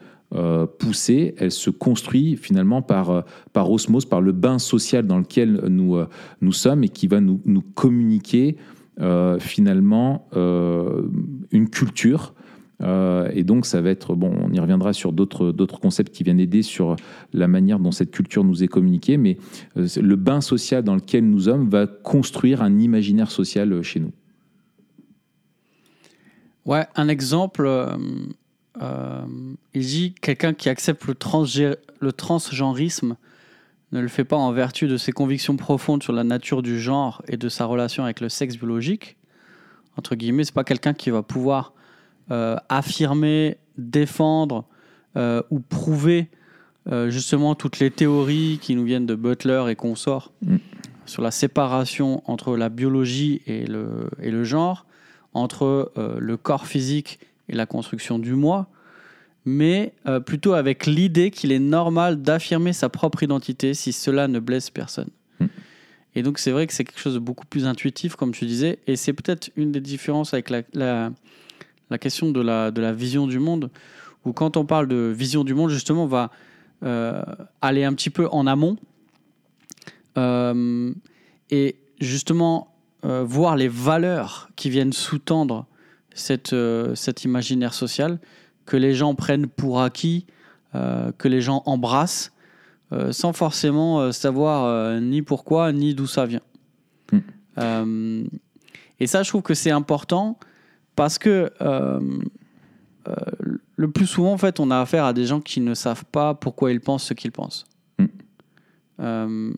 poussée, 0.79 1.35
elle 1.39 1.51
se 1.51 1.71
construit 1.71 2.37
finalement 2.37 2.83
par, 2.83 3.25
par 3.53 3.71
osmose, 3.71 4.05
par 4.05 4.21
le 4.21 4.31
bain 4.31 4.61
social 4.61 5.07
dans 5.07 5.19
lequel 5.19 5.63
nous, 5.69 6.53
sommes 6.53 6.85
et 6.85 6.89
qui 6.89 7.09
va 7.09 7.21
nous 7.21 7.65
communiquer 7.75 8.57
finalement 9.41 10.29
une 11.51 11.69
culture 11.69 12.35
euh, 12.83 13.31
et 13.35 13.45
donc, 13.45 13.66
ça 13.66 13.81
va 13.81 13.90
être, 13.90 14.14
bon, 14.14 14.33
on 14.43 14.53
y 14.53 14.61
reviendra 14.61 14.93
sur 14.93 15.12
d'autres 15.12 15.81
concepts 15.81 16.14
qui 16.14 16.25
viennent 16.25 16.40
aider 16.40 16.62
sur 16.62 16.97
la 17.33 17.49
manière 17.49 17.79
dont 17.79 17.93
cette 17.93 18.11
culture 18.11 18.45
nous 18.45 18.62
est 18.62 18.69
communiquée, 18.69 19.16
mais 19.16 19.37
euh, 19.77 19.87
le 20.01 20.16
bain 20.16 20.40
social 20.40 20.83
dans 20.83 20.95
lequel 20.95 21.29
nous 21.29 21.40
sommes 21.40 21.69
va 21.69 21.87
construire 21.87 22.62
un 22.62 22.79
imaginaire 22.79 23.31
social 23.31 23.73
euh, 23.73 23.83
chez 23.83 24.01
nous. 24.01 24.12
Ouais, 26.66 26.87
un 26.95 27.09
exemple, 27.09 27.69
il 29.75 29.81
dit 29.81 30.14
quelqu'un 30.21 30.53
qui 30.53 30.69
accepte 30.69 31.05
le, 31.07 32.12
transgenrisme 32.12 33.16
ne 33.93 34.01
le 34.01 34.09
fait 34.09 34.25
pas 34.25 34.37
en 34.37 34.53
vertu 34.53 34.87
de 34.87 34.97
ses 34.97 35.11
convictions 35.11 35.57
profondes 35.57 36.03
sur 36.03 36.12
la 36.12 36.23
nature 36.23 36.62
du 36.62 36.79
genre 36.79 37.23
et 37.29 37.38
de 37.38 37.49
sa 37.49 37.64
relation 37.64 38.05
avec 38.05 38.21
le 38.21 38.29
sexe 38.29 38.57
biologique. 38.57 39.16
Entre 39.97 40.14
guillemets, 40.14 40.45
c'est 40.45 40.55
pas 40.55 40.62
quelqu'un 40.62 40.93
qui 40.93 41.11
va 41.11 41.23
pouvoir 41.23 41.73
affirmer, 42.31 43.59
défendre 43.81 44.64
euh, 45.16 45.43
ou 45.51 45.59
prouver 45.59 46.29
euh, 46.90 47.11
justement 47.11 47.57
toutes 47.57 47.81
les 47.81 47.90
théories 47.90 48.61
qui 48.62 48.77
nous 48.77 48.85
viennent 48.85 49.07
de 49.07 49.16
Butler 49.16 49.64
et 49.69 49.75
consorts 49.75 50.33
mm. 50.43 50.57
sur 51.05 51.23
la 51.23 51.33
séparation 51.33 52.23
entre 52.31 52.57
la 52.57 52.69
biologie 52.69 53.43
et 53.47 53.66
le, 53.66 54.09
et 54.23 54.31
le 54.31 54.45
genre, 54.45 54.87
entre 55.35 55.93
le 55.97 56.37
corps 56.37 56.66
physique 56.66 57.19
et 57.49 57.55
la 57.55 57.66
construction 57.66 58.19
du 58.19 58.35
moi, 58.35 58.69
mais 59.45 59.95
plutôt 60.27 60.55
avec 60.55 60.87
l'idée 60.87 61.31
qu'il 61.31 61.53
est 61.53 61.61
normal 61.61 62.21
d'affirmer 62.21 62.73
sa 62.73 62.88
propre 62.88 63.23
identité 63.23 63.75
si 63.75 63.93
cela 63.93 64.27
ne 64.29 64.40
blesse 64.40 64.71
personne. 64.71 65.11
Mm. 65.38 65.47
Et 66.14 66.23
donc 66.23 66.38
c'est 66.38 66.51
vrai 66.51 66.66
que 66.66 66.73
c'est 66.73 66.85
quelque 66.85 67.01
chose 67.01 67.14
de 67.14 67.21
beaucoup 67.21 67.47
plus 67.47 67.66
intuitif, 67.66 68.16
comme 68.16 68.33
tu 68.33 68.47
disais, 68.47 68.79
et 68.87 68.97
c'est 68.97 69.12
peut-être 69.12 69.51
une 69.57 69.73
des 69.73 69.81
différences 69.81 70.35
avec 70.35 70.51
la, 70.73 71.11
la 71.90 71.98
question 71.98 72.31
de 72.31 72.40
la, 72.40 72.70
de 72.70 72.81
la 72.81 72.92
vision 72.92 73.26
du 73.26 73.38
monde, 73.38 73.70
où 74.24 74.33
quand 74.33 74.57
on 74.57 74.64
parle 74.64 74.88
de 74.88 75.12
vision 75.14 75.44
du 75.44 75.55
monde, 75.55 75.70
justement, 75.70 76.05
on 76.05 76.09
va 76.09 76.31
euh, 76.83 77.22
aller 77.61 77.85
un 77.85 77.92
petit 77.92 78.09
peu 78.09 78.26
en 78.31 78.46
amont 78.46 78.79
euh, 80.16 80.94
et 81.50 81.76
justement 82.00 82.74
euh, 83.05 83.22
voir 83.22 83.55
les 83.55 83.68
valeurs 83.68 84.48
qui 84.57 84.70
viennent 84.70 84.94
sous-tendre 84.94 85.66
cette, 86.14 86.57
cet 86.94 87.24
imaginaire 87.24 87.74
social, 87.74 88.18
que 88.64 88.76
les 88.76 88.94
gens 88.94 89.14
prennent 89.14 89.46
pour 89.46 89.81
acquis, 89.81 90.26
que 90.72 91.29
les 91.29 91.40
gens 91.40 91.62
embrassent, 91.66 92.33
sans 93.11 93.33
forcément 93.33 94.11
savoir 94.12 95.00
ni 95.00 95.22
pourquoi, 95.22 95.72
ni 95.72 95.94
d'où 95.94 96.07
ça 96.07 96.26
vient. 96.26 96.42
Hmm. 97.12 98.26
et 98.98 99.07
ça, 99.07 99.22
je 99.22 99.29
trouve 99.29 99.42
que 99.42 99.55
c'est 99.55 99.70
important 99.70 100.38
parce 101.01 101.17
que 101.17 101.51
euh, 101.63 101.99
euh, 103.09 103.15
le 103.77 103.91
plus 103.91 104.05
souvent, 104.05 104.35
en 104.35 104.37
fait, 104.37 104.61
on 104.61 104.71
a 104.71 104.79
affaire 104.79 105.07
à 105.07 105.15
des 105.15 105.25
gens 105.25 105.41
qui 105.41 105.63
ne 105.63 105.73
savent 105.73 106.05
pas 106.05 106.35
pourquoi 106.35 106.73
ils 106.73 106.81
pensent 106.83 107.05
ce 107.05 107.15
qu'ils 107.15 107.33
pensent. 107.33 107.65
Mm. 107.99 108.05
Euh, 109.01 109.53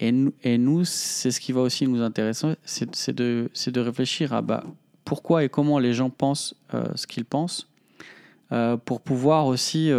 et, 0.00 0.12
et, 0.42 0.58
nous, 0.58 0.84
c'est 0.84 1.30
ce 1.30 1.38
qui 1.38 1.52
va 1.52 1.60
aussi 1.60 1.86
nous 1.86 2.02
intéresser, 2.02 2.56
c'est 2.64 3.14
de, 3.14 3.48
de, 3.64 3.80
réfléchir 3.80 4.32
à 4.32 4.42
bah, 4.42 4.64
pourquoi 5.04 5.44
et 5.44 5.48
comment 5.48 5.78
les 5.78 5.94
gens 5.94 6.10
pensent 6.10 6.56
ce 6.96 7.06
qu'ils 7.06 7.26
pensent, 7.26 7.68
pour 8.84 9.02
pouvoir 9.02 9.46
aussi 9.46 9.92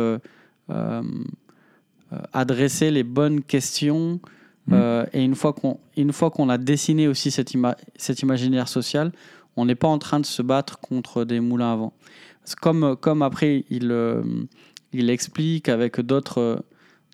adresser 2.34 2.92
les 2.92 3.04
bonnes 3.04 3.42
questions. 3.42 4.20
Mm. 4.68 5.04
et 5.14 5.24
une 5.24 5.36
fois 5.36 5.54
qu'on 5.54 6.50
a 6.50 6.58
dessiné 6.58 7.08
aussi 7.08 7.32
cet, 7.32 7.54
cet 7.96 8.22
imaginaire 8.22 8.68
social, 8.68 9.14
on 9.56 9.66
n'est 9.66 9.76
pas 9.76 9.88
en 9.88 10.00
train 10.00 10.20
de 10.20 10.26
se 10.26 10.42
battre 10.42 10.80
contre 10.80 11.26
des 11.26 11.40
moulins 11.40 11.74
à 11.74 11.76
vent. 11.76 11.94
Comme, 12.62 12.96
comme 13.00 13.22
après, 13.22 13.66
il, 13.70 13.92
euh, 13.92 14.24
il 14.92 15.10
explique 15.10 15.70
avec 15.70 16.00
d'autres 16.02 16.66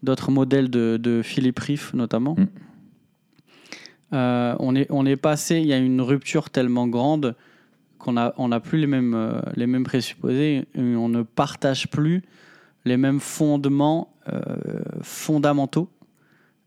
d'autres 0.02 0.32
modèles 0.32 0.69
de, 0.69 0.97
de 0.97 1.21
Philippe 1.21 1.60
Riff 1.60 1.93
notamment. 1.93 2.36
Mm. 2.36 2.47
Euh, 4.13 4.56
on, 4.60 4.73
est, 4.75 4.88
on 4.89 5.06
est 5.06 5.17
passé, 5.17 5.60
il 5.60 5.67
y 5.67 5.73
a 5.73 5.78
une 5.78 6.02
rupture 6.02 6.49
tellement 6.49 6.88
grande 6.88 7.36
qu'on 7.97 8.13
n'a 8.13 8.34
on 8.38 8.52
a 8.54 8.62
plus 8.62 8.80
les 8.80 8.88
mêmes, 8.88 9.13
euh, 9.13 9.41
les 9.56 9.67
mêmes 9.67 9.84
présupposés, 9.84 10.65
on 10.75 11.10
ne 11.10 11.21
partage 11.21 11.89
plus 11.89 12.23
les 12.86 12.95
mêmes 12.97 13.19
fondements 13.19 14.13
fondamentaux 15.02 15.89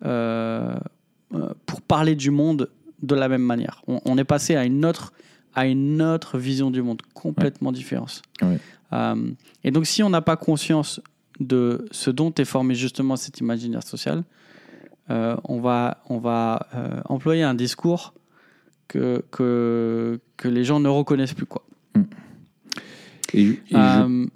pour 0.00 1.80
parler 1.88 2.14
du 2.16 2.30
monde 2.30 2.68
de 3.02 3.14
la 3.14 3.28
même 3.28 3.42
manière. 3.42 3.82
On, 3.86 4.00
on 4.04 4.18
est 4.18 4.24
passé 4.24 4.56
à 4.56 4.64
une 4.64 4.84
autre 4.84 5.12
à 5.54 5.66
une 5.66 6.00
autre 6.02 6.38
vision 6.38 6.70
du 6.70 6.82
monde 6.82 7.02
complètement 7.14 7.72
différente. 7.72 8.22
Ouais. 8.42 8.58
Euh, 8.92 9.30
et 9.64 9.70
donc, 9.70 9.86
si 9.86 10.02
on 10.02 10.10
n'a 10.10 10.22
pas 10.22 10.36
conscience 10.36 11.00
de 11.40 11.86
ce 11.90 12.10
dont 12.10 12.32
est 12.38 12.44
formé 12.44 12.74
justement 12.74 13.16
cet 13.16 13.40
imaginaire 13.40 13.82
social, 13.82 14.22
euh, 15.10 15.36
on 15.44 15.60
va, 15.60 16.02
on 16.08 16.18
va 16.18 16.66
euh, 16.74 17.00
employer 17.06 17.42
un 17.42 17.54
discours 17.54 18.14
que, 18.88 19.24
que, 19.30 20.20
que 20.36 20.48
les 20.48 20.64
gens 20.64 20.78
ne 20.80 20.88
reconnaissent 20.88 21.34
plus. 21.34 21.46
Quoi. 21.46 21.64
Et, 23.34 23.42
et 23.42 23.58
je- 23.72 24.28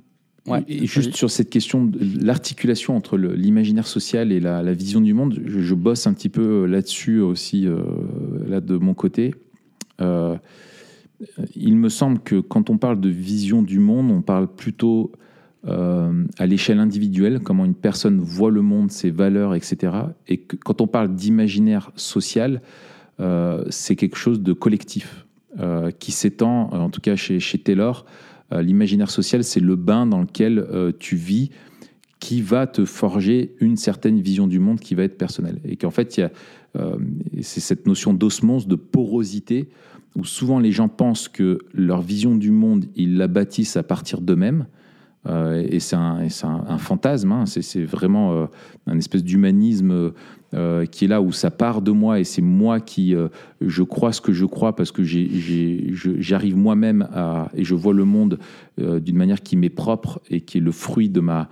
ouais, 0.46 0.64
Et 0.68 0.86
juste 0.86 1.14
sur 1.16 1.30
cette 1.30 1.50
question 1.50 1.84
de 1.84 1.98
l'articulation 2.24 2.96
entre 2.96 3.18
l'imaginaire 3.18 3.86
social 3.86 4.32
et 4.32 4.40
la, 4.40 4.62
la 4.62 4.72
vision 4.72 5.00
du 5.00 5.12
monde, 5.12 5.38
je, 5.44 5.60
je 5.60 5.74
bosse 5.74 6.06
un 6.06 6.14
petit 6.14 6.30
peu 6.30 6.64
là-dessus 6.66 7.20
aussi, 7.20 7.66
là 8.46 8.60
de 8.60 8.76
mon 8.76 8.94
côté. 8.94 9.34
Euh, 10.00 10.36
il 11.54 11.76
me 11.76 11.88
semble 11.88 12.18
que 12.20 12.40
quand 12.40 12.70
on 12.70 12.78
parle 12.78 13.00
de 13.00 13.08
vision 13.08 13.62
du 13.62 13.78
monde, 13.78 14.10
on 14.10 14.22
parle 14.22 14.48
plutôt 14.48 15.12
euh, 15.66 16.24
à 16.38 16.46
l'échelle 16.46 16.78
individuelle, 16.78 17.40
comment 17.40 17.64
une 17.64 17.74
personne 17.74 18.20
voit 18.20 18.50
le 18.50 18.62
monde, 18.62 18.90
ses 18.92 19.10
valeurs, 19.10 19.54
etc. 19.54 19.92
Et 20.28 20.38
quand 20.38 20.80
on 20.80 20.86
parle 20.86 21.14
d'imaginaire 21.14 21.90
social, 21.96 22.60
euh, 23.18 23.64
c'est 23.70 23.96
quelque 23.96 24.16
chose 24.16 24.40
de 24.40 24.52
collectif 24.52 25.26
euh, 25.58 25.90
qui 25.90 26.12
s'étend, 26.12 26.70
en 26.72 26.90
tout 26.90 27.00
cas 27.00 27.16
chez, 27.16 27.40
chez 27.40 27.58
Taylor, 27.58 28.04
L'imaginaire 28.52 29.10
social, 29.10 29.42
c'est 29.42 29.58
le 29.58 29.74
bain 29.74 30.06
dans 30.06 30.20
lequel 30.20 30.64
tu 31.00 31.16
vis 31.16 31.50
qui 32.20 32.40
va 32.40 32.66
te 32.66 32.84
forger 32.84 33.54
une 33.60 33.76
certaine 33.76 34.20
vision 34.20 34.46
du 34.46 34.58
monde 34.58 34.80
qui 34.80 34.94
va 34.94 35.02
être 35.02 35.18
personnelle. 35.18 35.60
Et 35.64 35.76
qu'en 35.76 35.90
fait, 35.90 36.20
euh, 36.76 36.96
c'est 37.42 37.60
cette 37.60 37.86
notion 37.86 38.14
d'osmose, 38.14 38.66
de 38.66 38.74
porosité, 38.76 39.68
où 40.16 40.24
souvent 40.24 40.58
les 40.58 40.72
gens 40.72 40.88
pensent 40.88 41.28
que 41.28 41.58
leur 41.74 42.00
vision 42.00 42.34
du 42.34 42.50
monde, 42.50 42.86
ils 42.96 43.16
la 43.18 43.28
bâtissent 43.28 43.76
à 43.76 43.82
partir 43.82 44.20
d'eux-mêmes. 44.22 44.66
Euh, 45.26 45.66
et 45.68 45.80
c'est 45.80 45.96
un, 45.96 46.20
un- 46.44 46.64
un 46.68 46.78
fantasme, 46.78 47.32
hein. 47.32 47.44
c'est, 47.46 47.82
vraiment 47.82 48.32
euh, 48.32 48.46
un 48.86 48.96
espèce 48.96 49.24
d'humanisme 49.24 50.12
euh, 50.54 50.86
qui 50.86 51.04
est 51.04 51.08
là 51.08 51.20
où 51.20 51.32
ça 51.32 51.50
part 51.50 51.82
de 51.82 51.90
moi 51.90 52.20
et 52.20 52.24
c'est 52.24 52.42
moi 52.42 52.78
qui 52.78 53.12
euh, 53.12 53.26
je 53.60 53.82
crois 53.82 54.12
ce 54.12 54.20
que 54.20 54.32
je 54.32 54.44
crois 54.44 54.76
parce 54.76 54.92
que 54.92 55.02
j'arrive 55.02 56.56
moi-même 56.56 57.08
à 57.12 57.50
et 57.56 57.64
je 57.64 57.74
vois 57.74 57.92
le 57.92 58.04
monde 58.04 58.38
d'une 58.78 59.16
manière 59.16 59.42
qui 59.42 59.56
m'est 59.56 59.68
propre 59.68 60.20
et 60.30 60.42
qui 60.42 60.58
est 60.58 60.60
le 60.60 60.70
fruit 60.70 61.08
de 61.08 61.18
ma 61.18 61.48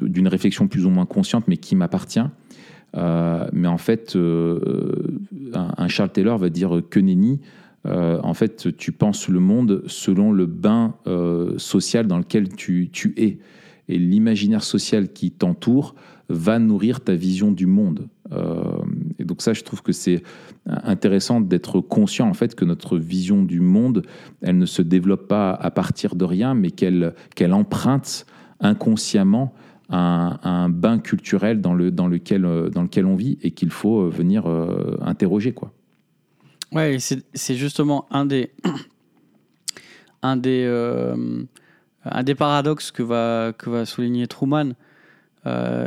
d'une 0.00 0.28
réflexion 0.28 0.68
plus 0.68 0.86
ou 0.86 0.90
moins 0.90 1.06
consciente 1.06 1.48
mais 1.48 1.56
qui 1.56 1.76
m'appartient. 1.76 2.20
Euh, 2.96 3.46
mais 3.52 3.68
en 3.68 3.78
fait, 3.78 4.16
euh, 4.16 5.18
un, 5.54 5.88
Charles 5.88 6.10
Taylor 6.10 6.38
va 6.38 6.50
dire 6.50 6.82
que 6.88 7.00
nenni. 7.00 7.40
Euh, 7.86 8.18
en 8.22 8.34
fait, 8.34 8.76
tu 8.76 8.92
penses 8.92 9.28
le 9.28 9.40
monde 9.40 9.82
selon 9.86 10.32
le 10.32 10.46
bain 10.46 10.94
social 11.56 12.06
dans 12.06 12.18
lequel 12.18 12.54
tu, 12.54 12.90
tu 12.92 13.14
es. 13.16 13.38
Et 13.88 13.98
l'imaginaire 13.98 14.62
social 14.62 15.12
qui 15.12 15.30
t'entoure 15.30 15.94
va 16.28 16.58
nourrir 16.58 17.00
ta 17.00 17.14
vision 17.14 17.52
du 17.52 17.66
monde. 17.66 18.08
Et 19.18 19.24
donc 19.24 19.40
ça, 19.40 19.54
je 19.54 19.62
trouve 19.62 19.80
que 19.80 19.92
c'est 19.92 20.22
intéressant 20.66 21.40
d'être 21.40 21.80
conscient 21.80 22.28
en 22.28 22.34
fait 22.34 22.54
que 22.54 22.66
notre 22.66 22.98
vision 22.98 23.42
du 23.42 23.60
monde, 23.60 24.02
elle 24.42 24.58
ne 24.58 24.66
se 24.66 24.82
développe 24.82 25.26
pas 25.26 25.52
à 25.52 25.70
partir 25.70 26.16
de 26.16 26.26
rien, 26.26 26.52
mais 26.52 26.70
qu'elle 26.70 27.14
qu'elle 27.34 27.54
emprunte 27.54 28.26
inconsciemment 28.60 29.54
un, 29.90 30.68
bain 30.68 30.98
culturel 30.98 31.58
euh, 31.64 31.90
dans 31.90 32.06
lequel 32.06 33.06
on 33.06 33.16
vit 33.16 33.38
et 33.42 33.50
qu'il 33.52 33.70
faut 33.70 34.02
euh, 34.02 34.10
venir 34.10 34.46
euh, 34.46 34.98
interroger. 35.00 35.52
Quoi. 35.52 35.72
Ouais, 36.72 36.98
c'est 37.00 37.54
justement 37.56 38.06
un 38.12 38.26
des, 38.26 38.50
paradoxes 42.36 42.90
que 42.90 43.02
va, 43.02 43.54
souligner 43.86 44.26
Truman. 44.26 44.72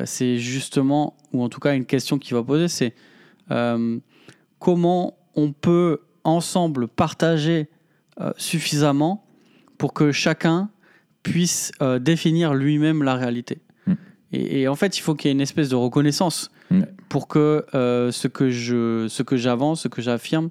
C'est 0.06 0.38
justement, 0.38 1.16
ou 1.34 1.44
en 1.44 1.50
tout 1.50 1.60
cas 1.60 1.76
une 1.76 1.86
question 1.86 2.18
qu'il 2.18 2.34
va 2.36 2.44
poser, 2.44 2.68
c'est 2.68 2.96
comment 4.58 5.18
on 5.36 5.52
peut 5.52 6.00
ensemble 6.24 6.88
partager 6.88 7.70
suffisamment 8.38 9.24
pour 9.78 9.94
que 9.94 10.12
chacun 10.12 10.72
puisse 11.22 11.72
définir 12.00 12.56
lui-même 12.56 13.04
la 13.04 13.14
réalité. 13.14 13.62
Et, 14.34 14.62
et 14.62 14.68
en 14.68 14.76
fait, 14.76 14.98
il 14.98 15.02
faut 15.02 15.16
qu'il 15.16 15.28
y 15.28 15.32
ait 15.32 15.34
une 15.34 15.42
espèce 15.42 15.70
de 15.70 15.76
reconnaissance 15.76 16.52
pour 17.10 17.28
que 17.28 17.66
euh, 17.76 18.12
ce 18.12 18.28
que 18.30 18.50
je, 18.50 19.08
ce 19.10 19.24
que 19.24 19.36
j'avance, 19.36 19.82
ce 19.82 19.88
que 19.90 20.02
j'affirme, 20.02 20.50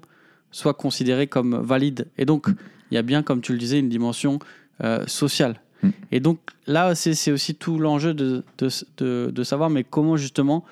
soit 0.51 0.73
considéré 0.75 1.25
comme 1.27 1.55
valide. 1.55 2.07
Et 2.19 2.25
donc, 2.25 2.47
Mm. 2.47 2.55
il 2.91 2.95
y 2.95 2.97
a 2.97 3.01
bien, 3.01 3.23
comme 3.23 3.41
tu 3.41 3.53
le 3.53 3.57
disais, 3.57 3.79
une 3.79 3.89
dimension 3.89 4.37
euh, 4.83 5.03
sociale. 5.07 5.61
Mm. 5.81 5.89
Et 6.11 6.19
donc, 6.19 6.39
là, 6.67 6.93
c'est 6.93 7.31
aussi 7.31 7.55
tout 7.55 7.79
l'enjeu 7.79 8.13
de, 8.13 8.43
de, 8.59 8.69
de- 8.97 9.31
de 9.33 9.43
savoir, 9.43 9.69
mais 9.71 9.83
comment 9.83 10.15
justement, 10.17 10.63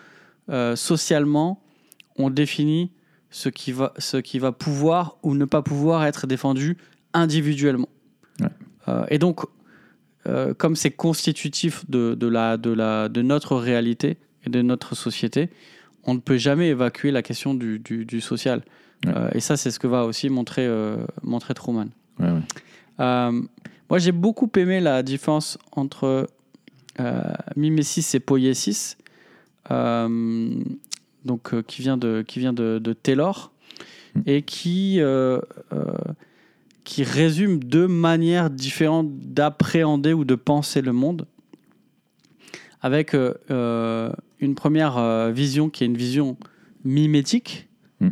euh, 0.50 0.76
socialement, 0.76 1.60
on 2.18 2.30
définit 2.30 2.92
ce 3.32 3.50
qui, 3.50 3.72
va, 3.72 3.94
ce 3.98 4.18
qui 4.18 4.38
va 4.38 4.52
pouvoir 4.52 5.18
ou 5.24 5.34
ne 5.34 5.46
pas 5.46 5.62
pouvoir 5.64 6.04
être 6.06 6.28
défendu 6.28 6.78
individuellement. 7.14 7.90
Ouais. 8.40 8.94
Et 9.10 9.18
donc, 9.20 9.42
euh, 10.28 10.54
comme 10.54 10.76
c'est 10.76 10.92
constitutif 10.92 11.90
de, 11.90 12.16
de, 12.16 12.28
la, 12.28 12.58
de, 12.58 12.72
la, 12.72 13.10
de 13.10 13.22
notre 13.22 13.56
réalité 13.56 14.18
et 14.46 14.50
de 14.50 14.62
notre 14.62 14.96
société, 14.96 15.50
on 16.04 16.14
ne 16.14 16.20
peut 16.20 16.38
jamais 16.38 16.70
évacuer 16.70 17.12
la 17.12 17.22
question 17.22 17.54
du, 17.54 17.80
du, 17.80 18.06
du 18.06 18.22
social. 18.22 18.64
Ouais. 19.06 19.14
Euh, 19.16 19.30
et 19.34 19.40
ça, 19.40 19.58
c'est 19.58 19.72
ce 19.72 19.80
que 19.80 19.88
va 19.88 20.06
aussi 20.06 20.30
montrer, 20.30 20.66
euh, 20.66 20.98
montrer 21.24 21.54
Truman. 21.54 21.88
Ouais, 22.20 22.32
ouais. 22.32 22.42
Euh, 23.00 23.42
moi, 23.90 24.00
j'ai 24.00 24.12
beaucoup 24.12 24.50
aimé 24.58 24.80
la 24.80 25.04
différence 25.04 25.58
entre 25.72 26.28
mimesis 27.56 28.14
et 28.14 28.20
poiesis, 28.20 28.98
donc 29.70 31.66
qui 31.66 31.82
vient 31.82 31.96
de 31.96 32.26
qui 32.28 32.40
vient 32.40 32.52
de, 32.52 32.78
de 32.84 32.92
Taylor 32.92 33.54
Mm. 34.16 34.22
et 34.26 34.42
qui 34.42 35.00
qui 36.90 37.04
résume 37.04 37.64
deux 37.64 37.88
manières 37.88 38.50
différentes 38.50 39.12
d'appréhender 39.20 40.12
ou 40.14 40.26
de 40.26 40.34
penser 40.34 40.82
le 40.82 40.92
monde, 40.92 41.28
avec 42.82 43.14
euh, 43.14 43.36
euh, 43.52 44.12
une 44.40 44.56
première 44.56 44.98
euh, 44.98 45.30
vision 45.30 45.70
qui 45.70 45.84
est 45.84 45.86
une 45.86 45.98
vision 45.98 46.36
mimétique, 46.84 47.70
Mm. 48.00 48.10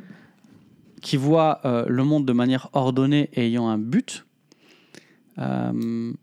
qui 1.02 1.18
voit 1.18 1.62
euh, 1.66 1.86
le 1.88 2.04
monde 2.04 2.28
de 2.28 2.34
manière 2.34 2.70
ordonnée 2.74 3.32
et 3.34 3.48
ayant 3.48 3.68
un 3.68 3.80
but. 3.80 4.28
Euh, 5.40 6.13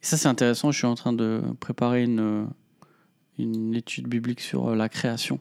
ça, 0.00 0.16
c'est 0.16 0.28
intéressant. 0.28 0.70
Je 0.70 0.78
suis 0.78 0.86
en 0.86 0.94
train 0.94 1.12
de 1.12 1.42
préparer 1.60 2.04
une, 2.04 2.48
une 3.38 3.74
étude 3.74 4.08
biblique 4.08 4.40
sur 4.40 4.74
la 4.74 4.88
création. 4.88 5.40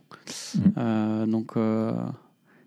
Euh, 0.77 1.25
donc, 1.25 1.53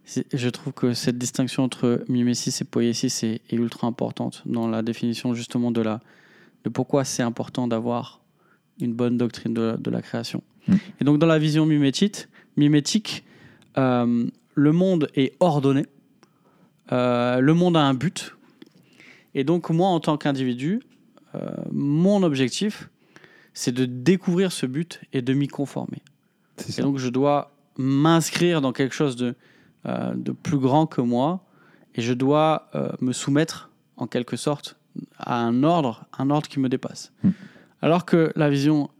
je 0.07 0.49
trouve 0.51 0.73
que 0.73 0.93
cette 0.93 1.19
distinction 1.19 1.65
entre 1.65 2.05
mimesis 2.09 2.61
et 2.61 2.65
poiesis 2.65 3.23
est, 3.25 3.41
est 3.49 3.57
ultra 3.57 3.87
importante 3.87 4.43
dans 4.45 4.69
la 4.69 4.83
définition 4.83 5.35
justement 5.35 5.71
de, 5.71 5.81
la, 5.81 6.01
de 6.65 6.69
pourquoi 6.69 7.05
c'est 7.05 7.23
important 7.23 7.67
d'avoir 7.67 8.21
une 8.81 8.93
bonne 8.93 9.17
doctrine 9.17 9.55
de, 9.55 9.77
de 9.79 9.91
la 9.91 10.03
création. 10.03 10.43
Mhm. 10.69 10.79
Et 11.01 11.05
donc, 11.05 11.19
dans 11.19 11.27
la 11.27 11.39
vision 11.39 11.65
mimétique, 11.65 12.27
mimétique 12.57 13.25
euh, 13.79 14.27
le 14.55 14.73
monde 14.73 15.09
est 15.15 15.35
ordonné. 15.41 15.87
Euh, 16.93 17.41
le 17.41 17.55
monde 17.55 17.77
a 17.77 17.83
un 17.83 17.95
but. 17.95 18.37
Et 19.35 19.45
donc, 19.45 19.71
moi, 19.71 19.89
en 19.89 20.01
tant 20.01 20.17
qu'individu, 20.17 20.81
euh, 21.35 21.51
mon 21.73 22.23
objectif, 22.23 22.89
c'est 23.53 23.73
de 23.73 23.85
découvrir 23.85 24.53
ce 24.53 24.67
but 24.67 25.01
et 25.13 25.23
de 25.23 25.33
m'y 25.33 25.49
conformer. 25.49 26.03
Et 26.79 26.83
donc, 26.83 26.99
je 26.99 27.09
dois 27.09 27.53
m'inscrire 27.79 28.61
dans 28.61 28.73
quelque 28.73 28.95
chose 28.95 29.17
de, 29.17 29.35
de 29.85 30.33
plus 30.33 30.59
grand 30.59 30.87
que 30.87 31.01
moi 31.01 31.45
et 31.95 32.03
je 32.03 32.13
dois 32.13 32.69
euh, 32.75 32.91
me 33.01 33.13
soumettre, 33.13 33.71
en 33.97 34.07
quelque 34.07 34.37
sorte, 34.37 34.77
à 35.19 35.37
un 35.37 35.63
ordre, 35.63 36.07
un 36.19 36.31
ordre 36.31 36.49
qui 36.49 36.59
me 36.61 36.69
dépasse. 36.69 37.13
Hmm. 37.23 37.31
Alors 37.83 38.05
que 38.05 38.33
la 38.37 38.49
vision 38.51 38.91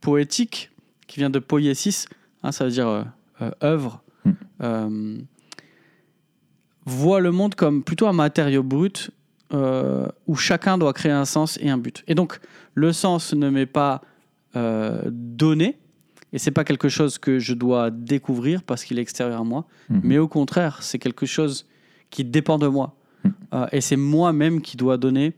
poétique, 0.00 0.70
qui 1.06 1.20
vient 1.20 1.30
de 1.30 1.38
poiesis, 1.38 2.06
hein, 2.42 2.52
ça 2.52 2.64
veut 2.64 2.70
dire 2.70 2.88
euh, 2.88 3.04
euh, 3.42 3.50
œuvre, 3.62 4.02
Hmm. 4.24 4.32
euh, 4.62 5.18
voit 6.84 7.20
le 7.20 7.30
monde 7.30 7.54
comme 7.54 7.84
plutôt 7.84 8.08
un 8.08 8.12
matériau 8.12 8.62
brut 8.62 9.10
euh, 9.52 10.08
où 10.26 10.34
chacun 10.34 10.76
doit 10.76 10.92
créer 10.92 11.12
un 11.12 11.24
sens 11.24 11.58
et 11.62 11.70
un 11.70 11.78
but. 11.78 12.02
Et 12.08 12.14
donc, 12.14 12.40
le 12.74 12.92
sens 12.92 13.32
ne 13.32 13.48
m'est 13.48 13.66
pas 13.66 14.02
euh, 14.56 15.02
donné, 15.06 15.78
et 16.32 16.38
c'est 16.38 16.50
pas 16.50 16.64
quelque 16.64 16.88
chose 16.88 17.18
que 17.18 17.38
je 17.38 17.54
dois 17.54 17.90
découvrir 17.90 18.62
parce 18.62 18.84
qu'il 18.84 18.98
est 18.98 19.02
extérieur 19.02 19.40
à 19.40 19.44
moi, 19.44 19.66
Mhm. 19.90 20.00
mais 20.04 20.18
au 20.18 20.28
contraire, 20.28 20.82
c'est 20.82 20.98
quelque 20.98 21.26
chose 21.26 21.66
qui 22.10 22.24
dépend 22.24 22.58
de 22.58 22.66
moi. 22.68 22.96
Mhm. 23.24 23.32
Euh, 23.54 23.66
et 23.72 23.80
c'est 23.80 23.96
moi-même 23.96 24.60
qui 24.60 24.76
dois 24.76 24.96
donner 24.98 25.34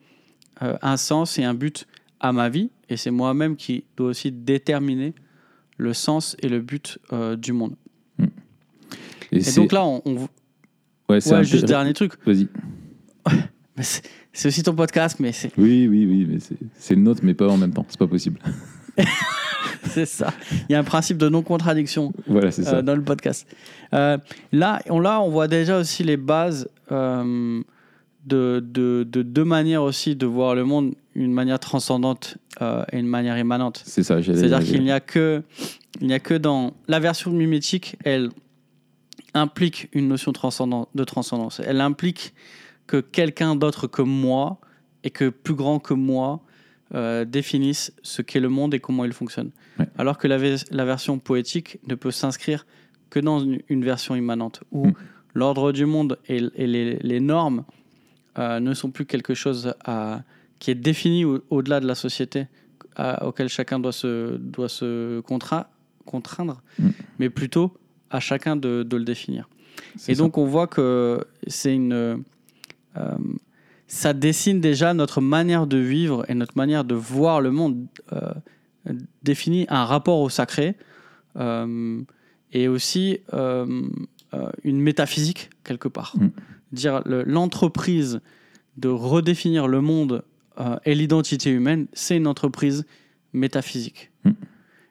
euh, 0.62 0.76
un 0.83 0.96
sens 0.98 1.38
et 1.38 1.44
un 1.44 1.55
but 1.55 1.87
à 2.20 2.33
ma 2.33 2.50
vie, 2.50 2.70
et 2.90 2.96
c'est 2.98 3.11
moi-même 3.11 3.57
qui 3.57 3.85
dois 3.96 4.09
aussi 4.09 4.31
déterminer 4.31 5.14
le 5.79 5.94
sens 5.94 6.37
et 6.42 6.48
le 6.50 6.61
but 6.61 6.98
euh, 7.14 7.35
du 7.37 7.53
monde. 7.55 7.76
Et 9.33 9.38
Et 9.48 9.53
donc 9.55 9.72
là, 9.72 9.85
on, 9.87 10.03
on- 10.05 10.14
Ouais, 11.09 11.18
Ouais, 11.26 11.44
juste 11.44 11.62
peu- 11.62 11.66
dernier 11.66 11.92
truc. 11.94 12.12
Vas-y. 12.26 12.46
C'est 14.33 14.48
aussi 14.48 14.62
ton 14.62 14.74
podcast, 14.74 15.18
mais 15.18 15.33
c'est 15.33 15.50
Oui, 15.59 15.88
oui, 15.88 16.07
oui, 16.07 16.26
mais 16.29 16.38
c'est- 16.38 16.57
c'est 16.79 16.94
le 16.94 17.00
nôtre, 17.00 17.22
mais 17.24 17.35
pas 17.35 17.48
en 17.48 17.57
même 17.57 17.72
temps. 17.72 17.87
C'est 17.88 17.98
pas 17.98 18.07
possible. 18.07 18.38
c'est 19.85 20.07
ça. 20.07 20.33
Il 20.69 20.73
y 20.73 20.75
a 20.75 20.79
un 20.79 20.85
principe 20.85 21.19
de 21.19 21.29
non-contradiction 21.29 22.13
Voilà, 22.27 22.51
c'est 22.51 22.65
ça. 22.65 22.77
euh, 22.77 22.83
dans 22.83 22.95
le 22.97 23.03
podcast. 23.03 23.47
Euh, 23.95 24.19
là, 24.53 24.81
on, 24.89 25.01
là, 25.01 25.21
on 25.21 25.31
voit 25.31 25.49
déjà 25.49 25.79
aussi 25.79 26.05
les 26.05 26.17
bases 26.17 26.69
euh, 26.93 27.63
de, 28.27 28.63
de, 28.65 29.07
de 29.09 29.23
deux 29.23 29.45
manières 29.45 29.83
aussi 29.83 30.15
de 30.17 30.27
voir 30.27 30.55
le 30.55 30.65
monde, 30.65 30.95
une 31.15 31.33
manière 31.33 31.59
transcendante 31.59 32.37
euh, 32.63 32.85
et 32.93 32.99
une 32.99 33.07
manière 33.09 33.39
immanente. 33.39 33.83
C'est 33.85 34.03
ça. 34.03 34.21
j'allais- 34.21 34.39
C'est-à-dire 34.39 34.67
qu'il 34.67 34.83
n'y 34.83 34.93
a 34.93 35.01
que, 35.01 35.43
il 36.01 36.07
n'y 36.07 36.15
a 36.15 36.21
que 36.21 36.35
dans 36.35 36.73
la 36.89 37.01
version 37.01 37.31
mimétique, 37.31 37.97
elle 38.05 38.31
implique 39.35 39.89
une 39.93 40.09
notion 40.09 40.33
transcendant- 40.33 40.89
de 40.95 41.05
transcendance. 41.05 41.61
Elle 41.65 41.81
implique 41.81 42.35
que 42.87 42.99
quelqu'un 43.01 43.55
d'autre 43.57 43.87
que 43.87 44.03
moi 44.03 44.59
et 45.05 45.11
que 45.11 45.29
plus 45.29 45.55
grand 45.55 45.79
que 45.79 45.95
moi 45.95 46.41
euh, 46.94 47.24
définisse 47.24 47.92
ce 48.03 48.22
qu'est 48.22 48.40
le 48.40 48.48
monde 48.48 48.74
et 48.74 48.81
comment 48.81 49.05
il 49.05 49.12
fonctionne. 49.12 49.50
Ouais. 49.79 49.87
Alors 49.98 50.18
que 50.18 50.26
la, 50.29 50.38
ve- 50.38 50.64
la 50.70 50.85
version 50.85 51.18
poétique 51.18 51.79
ne 51.87 51.94
peut 51.94 52.11
s'inscrire 52.11 52.66
que 53.11 53.20
dans 53.20 53.40
une, 53.40 53.61
une 53.68 53.85
version 53.85 54.14
immanente 54.16 54.62
où 54.72 54.87
Mm. 54.88 54.94
l'ordre 55.35 55.72
du 55.72 55.87
monde 55.87 56.18
et, 56.29 56.38
et 56.55 56.66
les, 56.66 56.96
les 56.96 57.20
normes 57.20 57.64
euh, 58.38 58.61
ne 58.61 58.74
sont 58.74 58.90
plus 58.90 59.07
quelque 59.07 59.35
chose 59.35 59.74
à- 59.85 60.22
qui 60.59 60.70
est 60.70 60.74
défini 60.74 61.24
au- 61.24 61.42
au-delà 61.50 61.81
de 61.81 61.87
la 61.87 61.94
société 61.94 62.46
à- 62.96 63.26
auquel 63.26 63.48
chacun 63.48 63.79
doit 63.79 63.92
se, 63.92 64.37
doit 64.37 64.68
se 64.68 65.20
contra- 65.20 65.70
contraindre, 66.07 66.61
Mm. 66.79 66.88
mais 67.20 67.31
plutôt 67.31 67.72
à 68.11 68.18
chacun 68.20 68.57
de, 68.57 68.83
de 68.83 68.96
le 68.96 69.05
définir. 69.05 69.48
Et 70.09 70.14
ça. 70.14 70.22
donc 70.22 70.37
on 70.38 70.44
voit 70.46 70.66
que 70.66 71.24
c'est 71.46 71.72
une, 71.74 71.92
euh, 71.92 72.16
ça 73.90 74.12
dessine 74.12 74.61
déjà 74.61 74.94
notre 74.94 75.20
manière 75.20 75.66
de 75.66 75.76
vivre 75.76 76.24
et 76.29 76.35
notre 76.35 76.57
manière 76.57 76.85
de 76.85 76.94
voir 76.94 77.40
le 77.40 77.50
monde, 77.50 77.88
euh, 78.12 78.31
définit 79.24 79.66
un 79.68 79.85
rapport 79.85 80.20
au 80.20 80.29
sacré 80.29 80.76
euh, 81.37 82.00
et 82.53 82.68
aussi 82.68 83.18
euh, 83.35 83.88
une 84.62 84.81
métaphysique 84.81 85.50
quelque 85.64 85.88
part. 85.88 86.14
Mm. 86.16 86.29
Dire 86.70 87.03
le- 87.05 87.24
l'entreprise 87.24 88.20
de 88.76 88.88
redéfinir 88.88 89.66
le 89.66 89.81
monde 89.81 90.24
et 90.85 90.94
l'identité 90.94 91.50
humaine, 91.50 91.88
c'est 91.92 92.16
une 92.16 92.29
entreprise 92.29 92.85
métaphysique. 93.33 94.12
Mm. 94.24 94.31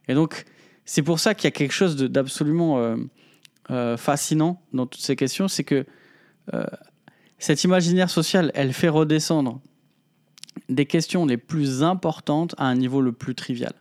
Et 0.09 0.13
donc 0.13 0.43
c'est 0.83 1.03
pour 1.03 1.19
ça 1.19 1.35
qu'il 1.35 1.45
y 1.45 1.47
a 1.47 1.51
quelque 1.51 1.71
chose 1.71 1.95
d'absolument 1.95 2.97
fascinant 3.95 4.61
dans 4.73 4.87
toutes 4.87 5.01
ces 5.01 5.15
questions, 5.15 5.47
c'est 5.47 5.63
que 5.63 5.85
cet 7.39 7.63
imaginaire 7.63 8.09
social, 8.09 8.51
elle 8.53 8.73
fait 8.73 8.89
redescendre 8.89 9.59
des 10.67 10.85
questions 10.85 11.25
les 11.25 11.37
plus 11.37 11.83
importantes 11.83 12.53
à 12.57 12.65
un 12.65 12.75
niveau 12.75 13.01
le 13.01 13.11
plus 13.11 13.33
trivial. 13.35 13.73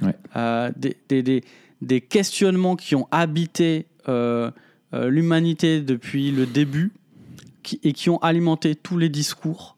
Ouais. 0.00 0.14
Euh, 0.36 0.70
des, 0.76 0.96
des- 1.08 1.22
des- 1.22 1.44
des 1.82 2.00
questionnements 2.00 2.76
qui 2.76 2.94
ont 2.94 3.08
habité 3.10 3.86
euh, 4.08 4.50
euh, 4.94 5.08
l'humanité 5.10 5.80
depuis 5.80 6.30
le 6.30 6.46
début 6.46 6.92
qui- 7.62 7.80
et 7.82 7.92
qui 7.92 8.08
ont 8.08 8.18
alimenté 8.18 8.74
tous 8.74 8.98
les 8.98 9.08
discours 9.08 9.76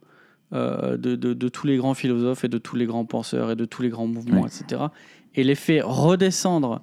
de, 0.52 0.96
de- 0.96 1.32
de 1.34 1.48
tous 1.48 1.66
les 1.66 1.76
grands 1.76 1.94
philosophes 1.94 2.44
et 2.44 2.48
de 2.48 2.58
tous 2.58 2.76
les 2.76 2.86
grands 2.86 3.04
penseurs 3.06 3.50
et 3.50 3.56
de 3.56 3.64
tous 3.64 3.82
les 3.82 3.88
grands 3.88 4.06
mouvements, 4.06 4.42
Ouais. 4.42 4.48
etc. 4.62 4.82
Et 5.34 5.42
les 5.42 5.56
fait 5.56 5.80
redescendre 5.82 6.80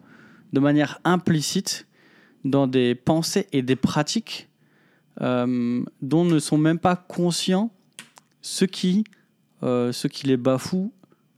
de 0.52 0.60
manière 0.60 1.00
implicite 1.06 1.88
dans 2.44 2.68
des 2.68 2.96
pensées 2.96 3.48
et 3.54 3.62
des 3.62 3.78
pratiques 3.78 4.50
euh, 5.20 5.84
dont 6.02 6.24
ne 6.26 6.40
sont 6.40 6.58
même 6.58 6.80
pas 6.80 6.96
conscients 6.96 7.72
ceux 8.42 8.68
qui, 8.68 9.04
euh, 9.64 9.92
ceux 9.92 10.10
qui 10.10 10.26
les 10.28 10.38
bafouent 10.38 10.94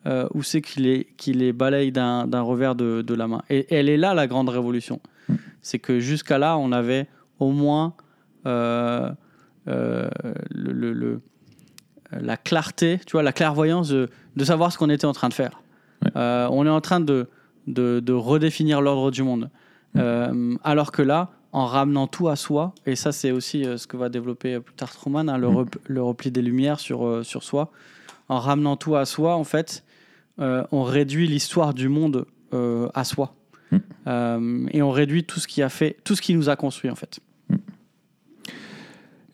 euh, 0.06 0.28
ou 0.34 0.44
ceux 0.44 0.60
qui 0.60 0.80
les, 0.82 1.08
qui 1.18 1.34
les 1.34 1.54
balayent 1.54 1.92
d'un 1.92 2.28
d'un 2.28 2.42
revers 2.42 2.76
de, 2.76 3.02
de 3.02 3.14
la 3.16 3.28
main. 3.28 3.42
Et 3.50 3.66
elle 3.74 3.90
est 3.90 3.98
là 3.98 4.14
la 4.14 4.28
grande 4.28 4.50
révolution. 4.50 5.00
C'est 5.62 5.80
que 5.80 6.00
jusqu'à 6.00 6.38
là, 6.38 6.58
on 6.58 6.72
avait 6.72 7.08
au 7.40 7.52
moins 7.52 7.94
le, 8.46 10.10
le- 10.52 10.94
le- 10.94 11.22
la 12.12 12.38
clarté, 12.38 13.00
tu 13.08 13.14
vois, 13.14 13.24
la 13.24 13.32
clairvoyance 13.34 13.90
de, 13.90 14.08
de 14.36 14.44
savoir 14.46 14.72
ce 14.72 14.78
qu'on 14.78 14.90
était 14.90 15.06
en 15.08 15.14
train 15.14 15.30
de 15.30 15.34
faire. 15.34 15.62
Ouais. 16.04 16.12
On 16.16 16.66
est 16.66 16.70
en 16.70 16.82
train 16.82 17.00
de, 17.00 17.28
de, 17.68 18.00
de 18.02 18.14
redéfinir 18.14 18.82
l'ordre 18.82 19.10
du 19.10 19.24
monde. 19.24 19.50
Alors 20.64 20.92
que 20.92 21.02
là, 21.02 21.32
en 21.54 21.66
ramenant 21.66 22.08
tout 22.08 22.28
à 22.30 22.36
soi, 22.36 22.74
et 22.86 22.96
ça 22.96 23.12
c'est 23.12 23.32
aussi 23.32 23.64
euh, 23.66 23.78
ce 23.78 23.88
que 23.88 23.96
va 23.96 24.10
développer 24.10 24.56
euh, 24.56 24.60
plus 24.60 24.74
tard 24.76 24.92
Truman, 24.92 25.30
hein, 25.30 25.38
le, 25.38 25.48
Mm. 25.50 25.56
rep- 25.56 25.78
le 25.86 26.02
repli 26.04 26.32
des 26.32 26.42
lumières 26.42 26.80
sur, 26.80 27.06
euh, 27.06 27.24
sur 27.24 27.44
soi, 27.44 27.72
en 28.28 28.40
ramenant 28.40 28.76
tout 28.76 28.96
à 28.96 29.06
soi, 29.06 29.36
en 29.36 29.44
fait, 29.44 29.84
on 30.40 30.82
réduit 30.84 31.28
l'histoire 31.28 31.74
du 31.76 31.90
monde 31.90 32.26
à 32.52 33.04
soi. 33.04 33.36
Mm. 33.72 33.78
Euh, 34.08 34.66
et 34.72 34.82
on 34.82 34.92
réduit 34.92 35.24
tout 35.24 35.40
ce 35.40 35.48
qui 35.48 35.62
a 35.62 35.70
fait, 35.70 35.98
tout 36.04 36.16
ce 36.16 36.22
qui 36.22 36.34
nous 36.36 36.50
a 36.50 36.56
construit 36.56 36.90
en 36.92 36.96
fait. 36.96 37.20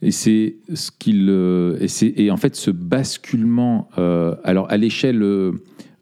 Et 0.01 0.11
c'est 0.11 0.55
ce 0.73 0.91
qu'il 0.91 1.29
et 1.29 2.31
en 2.31 2.37
fait 2.37 2.55
ce 2.55 2.71
basculement 2.71 3.89
euh, 3.97 4.35
alors 4.45 4.71
à 4.71 4.77
l'échelle 4.77 5.21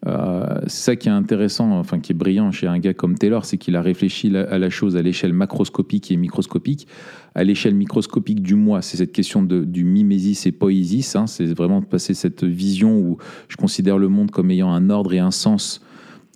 euh, 0.08 0.60
c'est 0.68 0.84
ça 0.84 0.96
qui 0.96 1.10
est 1.10 1.12
intéressant 1.12 1.72
enfin 1.72 2.00
qui 2.00 2.14
est 2.14 2.16
brillant 2.16 2.52
chez 2.52 2.68
un 2.68 2.80
gars 2.80 2.94
comme 2.94 3.18
Taylor 3.18 3.44
c'est 3.44 3.58
qu'il 3.58 3.76
a 3.76 3.82
réfléchi 3.82 4.36
à 4.36 4.58
la 4.58 4.70
chose 4.70 4.96
à 4.96 5.02
l'échelle 5.02 5.34
macroscopique 5.34 6.12
et 6.12 6.18
microscopique. 6.18 6.88
À 7.36 7.44
l'échelle 7.44 7.76
microscopique 7.76 8.42
du 8.42 8.56
moi 8.56 8.82
c'est 8.82 8.98
cette 8.98 9.12
question 9.12 9.44
du 9.44 9.84
mimésis 9.84 10.46
et 10.46 10.54
poésis 10.54 11.16
hein, 11.16 11.28
c'est 11.28 11.46
vraiment 11.54 11.82
de 11.82 11.86
passer 11.86 12.14
cette 12.14 12.44
vision 12.44 12.98
où 12.98 13.18
je 13.50 13.58
considère 13.58 13.98
le 13.98 14.08
monde 14.08 14.32
comme 14.32 14.50
ayant 14.50 14.72
un 14.72 14.90
ordre 14.90 15.14
et 15.14 15.20
un 15.20 15.32
sens 15.32 15.82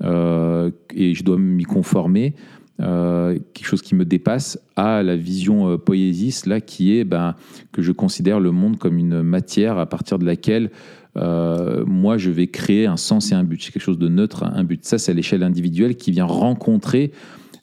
euh, 0.03 0.69
et 0.93 1.13
je 1.13 1.23
dois 1.23 1.37
m'y 1.37 1.63
conformer 1.63 2.35
euh, 2.81 3.37
quelque 3.53 3.67
chose 3.67 3.81
qui 3.83 3.95
me 3.95 4.05
dépasse 4.05 4.59
à 4.75 5.01
la 5.03 5.15
vision 5.15 5.77
poésis 5.77 6.45
là 6.45 6.59
qui 6.59 6.97
est 6.97 7.05
ben, 7.05 7.35
que 7.71 7.81
je 7.81 7.93
considère 7.93 8.39
le 8.39 8.51
monde 8.51 8.77
comme 8.77 8.97
une 8.97 9.21
matière 9.21 9.77
à 9.77 9.85
partir 9.85 10.19
de 10.19 10.25
laquelle 10.25 10.71
euh, 11.17 11.83
moi 11.85 12.17
je 12.17 12.31
vais 12.31 12.47
créer 12.47 12.85
un 12.85 12.97
sens 12.97 13.31
et 13.31 13.35
un 13.35 13.43
but. 13.43 13.61
C'est 13.63 13.71
quelque 13.71 13.83
chose 13.83 13.99
de 13.99 14.07
neutre 14.07 14.43
un 14.43 14.63
but. 14.63 14.85
Ça 14.85 14.97
c'est 14.97 15.11
à 15.11 15.15
l'échelle 15.15 15.43
individuelle 15.43 15.95
qui 15.95 16.11
vient 16.11 16.25
rencontrer 16.25 17.11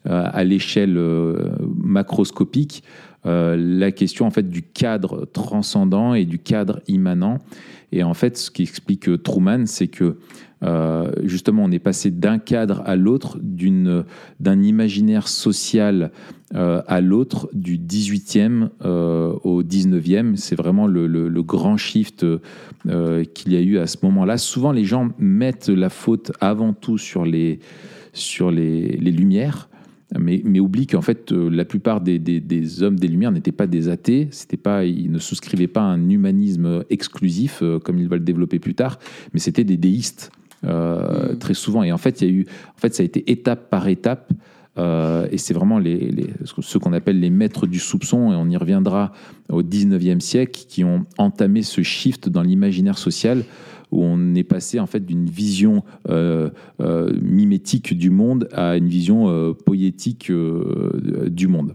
euh, 0.07 0.29
à 0.31 0.43
l'échelle 0.43 0.97
euh, 0.97 1.49
macroscopique 1.75 2.83
la 3.25 3.91
question 3.91 4.25
en 4.25 4.31
fait 4.31 4.49
du 4.49 4.63
cadre 4.63 5.25
transcendant 5.33 6.13
et 6.13 6.25
du 6.25 6.39
cadre 6.39 6.81
immanent. 6.87 7.39
Et 7.91 8.01
en 8.01 8.13
fait 8.13 8.37
ce 8.37 8.49
qui 8.49 8.63
explique 8.63 9.21
Truman 9.23 9.65
c'est 9.65 9.87
que 9.87 10.17
euh, 10.63 11.11
justement, 11.23 11.63
on 11.63 11.71
est 11.71 11.79
passé 11.79 12.11
d'un 12.11 12.37
cadre 12.37 12.81
à 12.85 12.95
l'autre, 12.95 13.39
d'un 13.41 14.61
imaginaire 14.61 15.27
social 15.27 16.11
euh, 16.55 16.81
à 16.87 17.01
l'autre, 17.01 17.49
du 17.53 17.77
18e 17.77 18.69
euh, 18.83 19.33
au 19.43 19.63
19e. 19.63 20.35
C'est 20.35 20.55
vraiment 20.55 20.87
le, 20.87 21.41
grand 21.41 21.77
shift 21.77 22.25
qu'il 22.83 23.53
y 23.53 23.55
a 23.55 23.61
eu 23.61 23.77
à 23.77 23.87
ce 23.87 23.97
moment-là. 24.03 24.37
Souvent, 24.37 24.71
les 24.71 24.85
gens 24.85 25.09
mettent 25.17 25.69
la 25.69 25.89
faute 25.89 26.31
avant 26.41 26.73
tout 26.73 26.97
sur 26.97 27.25
les, 27.25 27.59
sur 28.13 28.51
les, 28.51 28.97
les 28.97 29.11
Lumières. 29.11 29.69
Mais, 30.19 30.41
mais 30.43 30.59
oublient 30.59 30.87
qu'en 30.87 31.03
fait, 31.03 31.31
la 31.31 31.65
plupart 31.65 32.01
des, 32.01 32.17
des- 32.17 32.81
hommes 32.81 32.97
des 32.97 33.07
Lumières 33.07 33.31
n'étaient 33.31 33.51
pas 33.51 33.67
des 33.67 33.89
athées, 33.89 34.27
c'était 34.31 34.57
pas, 34.57 34.83
ils 34.83 35.11
ne 35.11 35.19
souscrivaient 35.19 35.67
pas 35.67 35.81
à 35.81 35.85
un 35.85 36.09
humanisme 36.09 36.83
exclusif, 36.89 37.61
comme 37.83 37.99
il 37.99 38.07
va 38.07 38.15
le 38.15 38.23
développer 38.23 38.57
plus 38.57 38.73
tard, 38.73 38.97
mais 39.33 39.39
c'était 39.39 39.63
des 39.63 39.77
déistes 39.77 40.31
euh, 40.65 41.33
Mm. 41.33 41.37
très 41.39 41.53
souvent. 41.53 41.83
Et 41.83 41.91
en 41.91 41.97
fait, 41.97 42.21
il 42.21 42.27
y 42.27 42.31
a 42.31 42.33
eu, 42.33 42.45
en 42.75 42.79
fait, 42.79 42.93
ça 42.93 43.03
a 43.03 43.05
été 43.05 43.29
étape 43.31 43.69
par 43.69 43.87
étape. 43.87 44.31
euh, 44.77 45.27
et 45.31 45.37
c'est 45.37 45.53
vraiment 45.53 45.77
les, 45.77 45.97
les- 46.09 46.29
ce 46.45 46.77
qu'on 46.77 46.93
appelle 46.93 47.19
les 47.19 47.29
maîtres 47.29 47.67
du 47.67 47.79
soupçon, 47.79 48.31
et 48.31 48.35
on 48.35 48.47
y 48.49 48.55
reviendra 48.55 49.11
au 49.49 49.61
19e 49.61 50.21
siècle, 50.21 50.61
qui 50.69 50.85
ont 50.85 51.05
entamé 51.17 51.63
ce 51.63 51.81
shift 51.81 52.29
dans 52.29 52.43
l'imaginaire 52.43 52.97
social, 52.97 53.43
où 53.91 54.03
on 54.03 54.35
est 54.35 54.43
passé 54.43 54.79
en 54.79 54.85
fait 54.85 55.05
d'une 55.05 55.25
vision 55.25 55.83
euh, 56.07 56.49
euh, 56.79 57.11
mimétique 57.21 57.97
du 57.97 58.09
monde 58.09 58.47
à 58.53 58.77
une 58.77 58.87
vision 58.87 59.53
poétique 59.65 60.31
du 60.31 61.47
monde. 61.47 61.73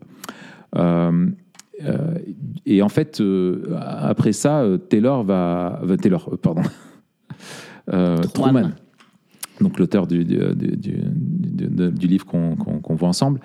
Et 2.66 2.80
en 2.82 2.88
fait, 2.88 3.22
après 3.80 4.32
ça, 4.32 4.64
Taylor 4.88 5.24
va, 5.24 5.82
Taylor, 6.00 6.38
pardon, 6.40 6.62
Truman. 7.86 8.26
Truman, 8.32 8.70
donc 9.60 9.78
l'auteur 9.78 10.06
du, 10.06 10.24
du, 10.24 10.38
du- 10.54 12.06
livre 12.06 12.26
qu'on 12.26 12.56
qu'on 12.56 12.94
voit 12.94 13.08
ensemble, 13.08 13.40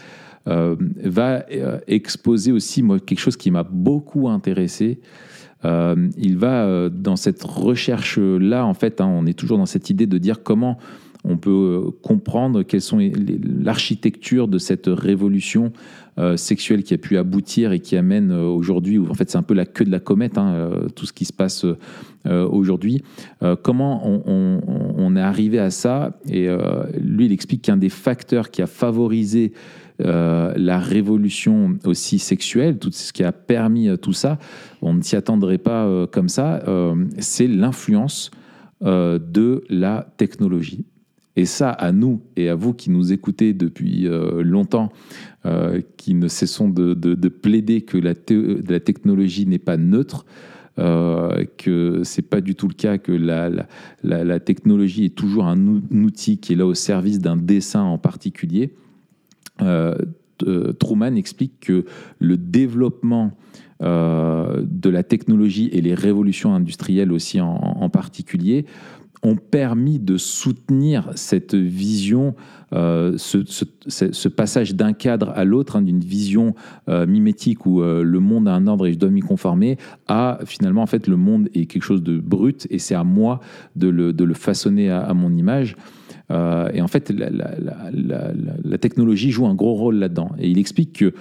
euh, 0.48 0.76
va 1.04 1.46
euh, 1.52 1.80
exposer 1.88 2.52
aussi 2.52 2.82
moi 2.82 3.00
quelque 3.00 3.20
chose 3.20 3.38
qui 3.38 3.52
m'a 3.52 3.64
beaucoup 3.64 4.28
intéressé. 4.30 5.00
Euh, 5.66 6.08
il 6.18 6.38
va 6.38 6.64
euh, 6.66 6.90
dans 6.90 7.18
cette 7.18 7.44
recherche 7.44 8.18
là, 8.18 8.66
en 8.66 8.74
fait, 8.74 9.02
hein, 9.02 9.08
on 9.08 9.26
est 9.26 9.38
toujours 9.38 9.58
dans 9.58 9.66
cette 9.66 9.90
idée 9.90 10.08
de 10.08 10.18
dire 10.18 10.42
comment 10.42 10.78
on 11.24 11.38
peut 11.38 11.92
comprendre 12.02 12.64
quelles 12.64 12.82
sont 12.82 13.00
l'architecture 13.62 14.48
de 14.48 14.58
cette 14.58 14.88
révolution 14.88 15.74
sexuelle 16.36 16.84
qui 16.84 16.94
a 16.94 16.98
pu 16.98 17.18
aboutir 17.18 17.72
et 17.72 17.80
qui 17.80 17.96
amène 17.96 18.32
aujourd'hui, 18.32 19.00
en 19.00 19.14
fait 19.14 19.30
c'est 19.30 19.38
un 19.38 19.44
peu 19.44 19.54
la 19.54 19.66
queue 19.66 19.86
de 19.86 19.92
la 19.92 20.00
comète, 20.02 20.38
hein, 20.38 20.70
tout 20.96 21.06
ce 21.06 21.14
qui 21.14 21.24
se 21.24 21.32
passe 21.32 21.66
aujourd'hui. 22.26 23.04
comment 23.64 24.02
on, 24.06 25.16
est 25.16 25.22
arrivé 25.22 25.60
à 25.60 25.70
ça? 25.70 26.20
Et 26.30 26.50
lui, 27.00 27.26
il 27.26 27.32
explique 27.32 27.62
qu'un 27.62 27.78
des 27.78 27.90
facteurs 27.90 28.50
qui 28.52 28.62
a 28.62 28.68
favorisé 28.68 29.54
euh, 30.02 30.54
la 30.56 30.80
révolution 30.80 31.78
aussi 31.84 32.20
sexuelle, 32.20 32.80
tout 32.80 32.92
ce 32.92 33.12
qui 33.12 33.22
a 33.22 33.34
permis 33.34 33.90
euh, 33.90 33.98
tout 33.98 34.14
ça, 34.14 34.40
on 34.82 34.94
ne 34.94 35.02
s'y 35.02 35.18
attendrait 35.18 35.58
pas 35.58 35.86
euh, 35.86 36.08
comme 36.08 36.30
ça, 36.30 36.64
c'est 37.18 37.48
l'influence 37.48 38.32
de 38.82 39.64
la 39.70 40.08
technologie. 40.16 40.86
Et 41.40 41.46
ça, 41.46 41.70
à 41.70 41.94
nous 41.94 42.20
et 42.36 42.50
à 42.50 42.56
vous 42.56 42.74
qui 42.74 42.90
nous 42.90 43.14
écoutez 43.14 43.54
depuis 43.54 44.10
longtemps, 44.44 44.92
qui 45.96 46.14
ne 46.14 46.28
cessons 46.28 46.68
de, 46.68 47.30
plaider 47.30 47.80
que 47.80 47.98
la, 47.98 48.14
technologie 48.14 49.46
n'est 49.46 49.58
pas 49.58 49.78
neutre, 49.78 50.26
euh, 50.80 51.46
que 51.58 52.02
c'est 52.04 52.24
pas 52.24 52.42
du 52.42 52.56
tout 52.56 52.68
le 52.68 52.74
cas, 52.74 52.98
que 52.98 53.14
la, 53.14 54.40
technologie 54.42 55.06
est 55.06 55.16
toujours 55.16 55.46
un 55.46 55.82
outil 55.92 56.40
qui 56.40 56.52
est 56.52 56.56
là 56.58 56.66
au 56.66 56.74
service 56.74 57.20
d'un 57.20 57.38
dessin 57.38 57.84
en 57.84 57.98
particulier. 57.98 58.74
Euh, 59.62 59.96
euh, 60.46 60.74
Truman 60.74 61.16
explique 61.16 61.62
que 61.62 61.86
le 62.20 62.36
développement 62.36 63.32
euh, 63.82 64.62
de 64.66 64.90
la 64.90 65.04
technologie 65.04 65.70
et 65.72 65.80
les 65.80 65.94
révolutions 65.94 66.54
industrielles 66.54 67.14
aussi 67.14 67.40
en, 67.40 67.90
particulier 67.90 68.66
ont 69.24 69.36
permis 69.36 70.00
de 70.00 70.18
soutenir 70.18 71.12
cette 71.16 71.56
vision, 71.56 72.36
ce, 72.72 74.28
passage 74.28 74.76
d'un 74.76 74.94
cadre 74.94 75.32
à 75.36 75.44
l'autre, 75.44 75.76
hein, 75.76 75.82
d'une 75.82 76.00
vision 76.00 76.56
mimétique 76.88 77.66
où 77.66 77.82
le 77.82 78.20
monde 78.20 78.48
a 78.48 78.54
un 78.54 78.68
ordre 78.68 78.88
et 78.88 78.94
je 78.94 78.98
dois 78.98 79.10
m'y 79.10 79.22
conformer, 79.22 79.78
à 80.08 80.40
finalement 80.46 80.84
en 80.84 80.88
fait 80.88 81.08
le 81.08 81.18
monde 81.18 81.50
est 81.54 81.66
quelque 81.66 81.84
chose 81.84 82.04
de 82.04 82.18
brut 82.18 82.66
et 82.70 82.80
c'est 82.80 82.96
à 82.96 83.04
moi 83.04 83.40
de 83.76 83.90
le, 83.90 84.34
façonner 84.34 84.90
à 84.90 85.14
mon 85.14 85.36
image. 85.36 85.76
Euh, 86.32 86.70
et 86.74 86.82
en 86.82 86.88
fait, 86.88 87.12
la, 87.12 88.78
technologie 88.78 89.32
joue 89.32 89.48
un 89.48 89.56
gros 89.56 89.74
rôle 89.74 89.96
là-dedans. 89.96 90.32
Et 90.40 90.50
il 90.50 90.58
explique 90.58 90.94
que, 90.94 91.14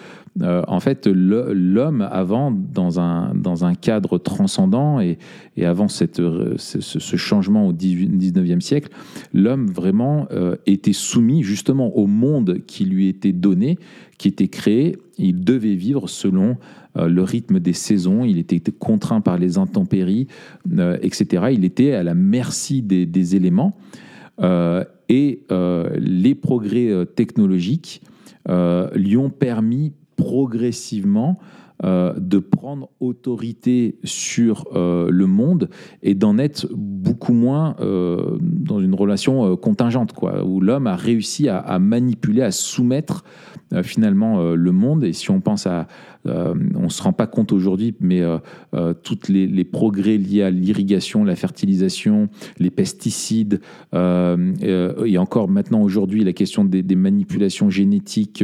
euh, 0.43 0.63
en 0.69 0.81
fait, 0.81 1.07
l'homme, 1.07 2.07
avant, 2.11 2.51
dans 2.53 3.01
un, 3.01 3.75
cadre 3.75 4.19
transcendant 4.19 5.01
et, 5.01 5.19
avant 5.65 5.89
cette, 5.89 6.21
ce, 6.57 7.17
changement 7.17 7.67
au 7.67 7.73
19e 7.73 8.61
siècle, 8.61 8.91
l'homme 9.33 9.67
vraiment 9.67 10.27
euh, 10.31 10.57
était 10.67 10.93
soumis 10.93 11.43
justement 11.43 11.97
au 11.97 12.07
monde 12.07 12.59
qui 12.67 12.85
lui 12.85 13.09
était 13.09 13.33
donné, 13.33 13.79
qui 14.19 14.29
était 14.29 14.49
créé. 14.49 14.97
Il 15.19 15.43
devait 15.43 15.75
vivre 15.75 16.09
selon 16.09 16.57
le 16.95 17.23
rythme 17.23 17.61
des 17.61 17.75
saisons, 17.75 18.25
il 18.25 18.39
était 18.39 18.61
contraint 18.73 19.21
par 19.21 19.39
les 19.39 19.57
intempéries, 19.57 20.27
etc. 21.01 21.45
Il 21.53 21.65
était 21.65 21.93
à 21.93 22.03
la 22.03 22.15
merci 22.15 22.83
des, 22.83 23.07
des 23.07 23.37
éléments. 23.37 23.77
Euh, 24.41 24.85
et 25.09 25.45
euh, 25.51 25.89
les 25.99 26.35
progrès 26.35 26.89
euh, 26.89 27.05
technologiques 27.05 28.03
lui 28.95 29.19
ont 29.19 29.29
permis 29.29 29.93
progressivement 30.17 31.39
de 31.85 32.39
prendre 32.39 32.89
autorité 32.99 33.99
sur 34.05 34.65
le 34.73 35.27
monde 35.27 35.69
et 36.03 36.15
d'en 36.15 36.39
être 36.39 36.67
beaucoup 36.73 37.35
moins 37.35 37.77
dans 37.79 38.81
une 38.81 38.95
relation 38.95 39.55
contingente, 39.59 40.15
quoi, 40.15 40.47
où 40.47 40.63
l'homme 40.63 40.87
a 40.87 40.97
réussi 40.97 41.51
à, 41.51 41.79
manipuler, 41.79 42.41
à 42.41 42.53
soumettre 42.53 43.23
finalement 43.83 44.55
le 44.55 44.73
monde. 44.73 45.05
Et 45.05 45.13
si 45.13 45.31
on 45.31 45.43
pense 45.43 45.67
à, 45.67 45.89
euh, 46.29 46.55
on 46.75 46.85
ne 46.85 46.89
se 46.89 47.03
rend 47.03 47.13
pas 47.13 47.27
compte 47.27 47.53
aujourd'hui, 47.53 47.95
mais 48.01 48.21
euh, 48.21 48.39
euh, 48.75 48.95
tous 48.95 49.29
les, 49.29 49.65
progrès 49.65 50.17
liés 50.17 50.43
à 50.43 50.51
l'irrigation, 50.51 51.25
la 51.25 51.37
fertilisation, 51.37 52.29
les 52.59 52.71
pesticides, 52.71 53.61
et 53.93 55.19
encore 55.19 55.49
maintenant 55.49 55.83
aujourd'hui 55.83 56.25
la 56.25 56.33
question 56.33 56.65
des, 56.65 56.83
manipulations 56.97 57.71
génétiques, 57.71 58.43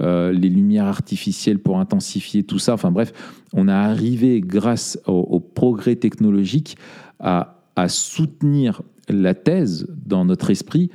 les 0.00 0.48
lumières 0.48 0.86
artificielles 0.86 1.58
pour 1.58 1.78
intensifier 1.78 2.42
tout 2.42 2.58
ça. 2.58 2.74
Enfin 2.74 2.90
bref, 2.90 3.12
on 3.52 3.68
a 3.68 3.74
arrivé 3.74 4.40
grâce 4.40 4.98
au, 5.06 5.40
progrès 5.40 5.96
technologique 5.96 6.76
à, 7.20 7.62
à 7.76 7.88
soutenir 7.88 8.82
la 9.08 9.34
thèse 9.34 9.86
dans 10.06 10.24
notre 10.24 10.50
esprit 10.50 10.90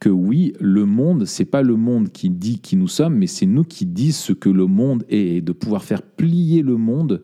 que 0.00 0.08
oui, 0.08 0.52
le 0.60 0.84
monde, 0.84 1.24
c'est 1.24 1.44
pas 1.44 1.62
le 1.62 1.76
monde 1.76 2.10
qui 2.10 2.30
dit 2.30 2.58
qui 2.58 2.76
nous 2.76 2.88
sommes, 2.88 3.14
mais 3.16 3.26
c'est 3.26 3.46
nous 3.46 3.64
qui 3.64 3.86
disons 3.86 4.18
ce 4.18 4.32
que 4.32 4.48
le 4.48 4.66
monde 4.66 5.04
est, 5.08 5.36
et 5.36 5.40
de 5.40 5.52
pouvoir 5.52 5.84
faire 5.84 6.02
plier 6.02 6.62
le 6.62 6.76
monde 6.76 7.22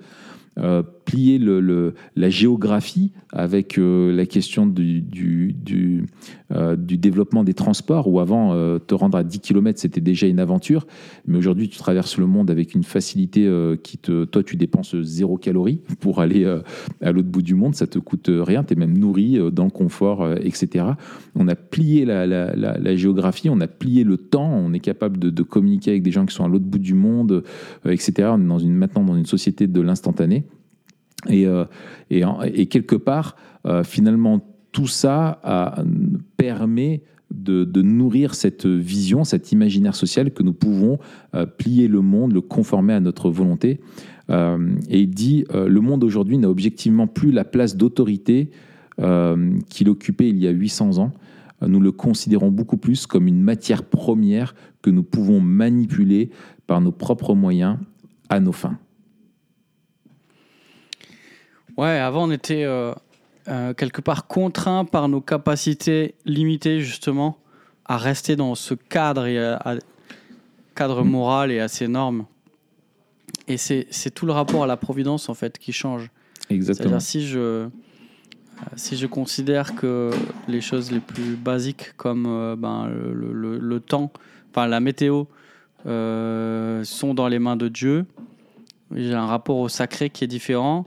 euh, 0.58 0.82
plier 1.10 1.38
le, 1.38 1.94
la 2.14 2.30
géographie 2.30 3.10
avec 3.32 3.78
euh, 3.78 4.12
la 4.12 4.26
question 4.26 4.66
du, 4.66 5.00
du, 5.00 6.06
euh, 6.52 6.76
développement 6.76 7.42
des 7.42 7.54
transports, 7.54 8.08
où 8.08 8.20
avant, 8.20 8.78
te 8.78 8.94
rendre 8.94 9.18
à 9.18 9.24
10 9.24 9.40
km, 9.40 9.80
c'était 9.80 10.00
déjà 10.00 10.26
une 10.26 10.38
aventure, 10.38 10.86
mais 11.26 11.38
aujourd'hui, 11.38 11.68
tu 11.68 11.78
traverses 11.78 12.16
le 12.18 12.26
monde 12.26 12.50
avec 12.50 12.74
une 12.74 12.84
facilité 12.84 13.50
qui 13.82 13.98
te... 13.98 14.24
Toi, 14.24 14.42
tu 14.42 14.56
dépenses 14.56 14.96
zéro 15.00 15.36
calorie 15.36 15.80
pour 16.00 16.20
aller 16.20 16.44
à 17.00 17.12
l'autre 17.12 17.28
bout 17.28 17.42
du 17.42 17.54
monde, 17.54 17.74
ça 17.74 17.86
te 17.86 17.98
coûte 17.98 18.30
rien, 18.30 18.62
tu 18.64 18.74
es 18.74 18.76
même 18.76 18.96
nourri 18.96 19.38
dans 19.52 19.64
le 19.64 19.70
confort, 19.70 20.28
etc. 20.42 20.84
On 21.34 21.48
a 21.48 21.54
plié 21.54 22.04
la, 22.04 22.96
géographie, 22.96 23.48
on 23.48 23.60
a 23.60 23.68
plié 23.68 24.04
le 24.04 24.16
temps, 24.16 24.50
on 24.52 24.72
est 24.72 24.80
capable 24.80 25.18
de, 25.18 25.42
communiquer 25.42 25.92
avec 25.92 26.02
des 26.02 26.10
gens 26.10 26.26
qui 26.26 26.34
sont 26.34 26.44
à 26.44 26.48
l'autre 26.48 26.66
bout 26.66 26.78
du 26.78 26.94
monde, 26.94 27.42
etc. 27.88 28.30
On 28.32 28.58
est 28.58 28.64
maintenant 28.64 29.04
dans 29.04 29.16
une 29.16 29.26
société 29.26 29.66
de 29.66 29.80
l'instantané. 29.80 30.44
Et, 31.28 31.46
euh, 31.46 31.64
et, 32.10 32.66
quelque 32.66 32.96
part, 32.96 33.36
euh, 33.66 33.84
finalement, 33.84 34.40
tout 34.72 34.86
ça 34.86 35.40
permet 36.36 37.02
de, 37.32 37.82
nourrir 37.82 38.34
cette 38.34 38.66
vision, 38.66 39.24
cet 39.24 39.52
imaginaire 39.52 39.94
social 39.94 40.32
que 40.32 40.42
nous 40.42 40.52
pouvons 40.52 40.98
euh, 41.34 41.46
plier 41.46 41.88
le 41.88 42.00
monde, 42.00 42.32
le 42.32 42.40
conformer 42.40 42.94
à 42.94 43.00
notre 43.00 43.30
volonté. 43.30 43.80
et 44.28 45.00
il 45.00 45.10
dit, 45.10 45.44
le 45.52 45.80
monde 45.80 46.04
aujourd'hui 46.04 46.38
n'a 46.38 46.48
objectivement 46.48 47.08
plus 47.08 47.32
la 47.32 47.44
place 47.44 47.76
d'autorité 47.76 48.50
qu'il 49.68 49.88
occupait 49.88 50.28
il 50.28 50.38
y 50.38 50.46
a 50.46 50.50
800 50.50 50.98
ans. 50.98 51.12
Nous 51.66 51.80
le 51.80 51.90
considérons 51.90 52.50
beaucoup 52.50 52.76
plus 52.76 53.06
comme 53.06 53.26
une 53.26 53.42
matière 53.42 53.82
première 53.82 54.54
que 54.82 54.90
nous 54.90 55.02
pouvons 55.02 55.40
manipuler 55.40 56.30
par 56.68 56.80
nos 56.80 56.92
propres 56.92 57.34
moyens 57.34 57.76
à 58.28 58.38
nos 58.38 58.52
fins. 58.52 58.78
Ouais, 61.80 61.98
avant 61.98 62.28
on 62.28 62.30
était 62.30 62.64
euh, 62.64 62.92
euh, 63.48 63.72
quelque 63.72 64.02
part 64.02 64.26
contraint 64.26 64.84
par 64.84 65.08
nos 65.08 65.22
capacités 65.22 66.14
limitées 66.26 66.82
justement 66.82 67.38
à 67.86 67.96
rester 67.96 68.36
dans 68.36 68.54
ce 68.54 68.74
cadre 68.74 69.24
et 69.24 69.38
à, 69.38 69.76
cadre 70.74 71.02
mm. 71.02 71.08
moral 71.08 71.50
et 71.50 71.58
à 71.58 71.68
ces 71.68 71.88
normes. 71.88 72.26
Et 73.48 73.56
c'est 73.56 74.10
tout 74.14 74.26
le 74.26 74.32
rapport 74.32 74.62
à 74.62 74.66
la 74.66 74.76
providence 74.76 75.30
en 75.30 75.34
fait 75.34 75.56
qui 75.56 75.72
change. 75.72 76.10
Exactement. 76.50 77.00
C'est-à-dire 77.00 77.02
si 77.02 77.26
je 77.26 77.38
euh, 77.38 77.68
si 78.76 78.98
je 78.98 79.06
considère 79.06 79.74
que 79.74 80.10
les 80.48 80.60
choses 80.60 80.92
les 80.92 81.00
plus 81.00 81.34
basiques 81.34 81.96
comme 81.96 82.24
ben, 82.58 82.88
le, 82.90 83.56
le, 83.56 83.80
temps, 83.80 84.12
enfin 84.50 84.66
la 84.66 84.80
météo, 84.80 85.24
sont 85.86 87.14
dans 87.14 87.28
les 87.28 87.38
mains 87.38 87.56
de 87.56 87.68
Dieu, 87.68 88.04
j'ai 88.94 89.14
un 89.14 89.24
rapport 89.24 89.56
au 89.56 89.70
sacré 89.70 90.10
qui 90.10 90.24
est 90.24 90.26
différent. 90.26 90.84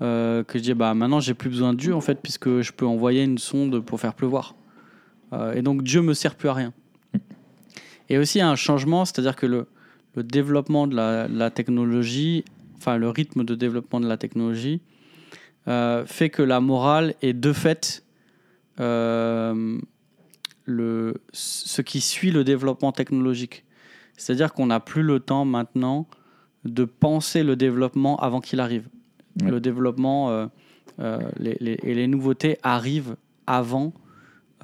Euh, 0.00 0.44
que 0.44 0.58
je 0.58 0.62
dis 0.62 0.74
bah 0.74 0.94
maintenant 0.94 1.18
j'ai 1.18 1.34
plus 1.34 1.50
besoin 1.50 1.72
de 1.72 1.78
Dieu 1.78 1.92
en 1.92 2.00
fait 2.00 2.20
puisque 2.22 2.60
je 2.60 2.72
peux 2.72 2.86
envoyer 2.86 3.24
une 3.24 3.38
sonde 3.38 3.80
pour 3.80 4.00
faire 4.00 4.14
pleuvoir. 4.14 4.54
Euh, 5.32 5.54
et 5.54 5.62
donc 5.62 5.82
Dieu 5.82 6.02
me 6.02 6.14
sert 6.14 6.36
plus 6.36 6.48
à 6.48 6.54
rien. 6.54 6.72
Et 8.08 8.16
aussi 8.16 8.40
un 8.40 8.54
changement, 8.54 9.04
c'est-à-dire 9.04 9.36
que 9.36 9.46
le, 9.46 9.66
développement 10.16 10.88
de 10.88 10.96
la, 10.96 11.50
technologie, 11.50 12.44
enfin 12.76 12.96
le 12.96 13.08
rythme 13.08 13.44
de 13.44 13.54
développement 13.54 14.00
de 14.00 14.08
la 14.08 14.16
technologie, 14.16 14.80
euh, 15.68 16.04
fait 16.06 16.30
que 16.30 16.42
la 16.42 16.60
morale 16.60 17.14
est 17.22 17.34
de 17.34 17.52
fait 17.52 18.02
le, 18.78 19.78
ce 21.32 21.82
qui 21.82 22.00
suit 22.00 22.30
le 22.30 22.44
développement 22.44 22.92
technologique. 22.92 23.64
C'est-à-dire 24.16 24.52
qu'on 24.52 24.66
n'a 24.66 24.80
plus 24.80 25.02
le 25.02 25.20
temps 25.20 25.44
maintenant 25.44 26.08
de 26.64 26.84
penser 26.84 27.44
le 27.44 27.54
développement 27.54 28.16
avant 28.16 28.40
qu'il 28.40 28.58
arrive 28.58 28.88
le 29.42 29.60
développement 29.60 30.30
euh, 30.30 30.46
euh, 31.00 31.20
et 31.40 31.94
les 31.94 32.06
nouveautés 32.06 32.58
arrivent 32.62 33.16
avant, 33.46 33.92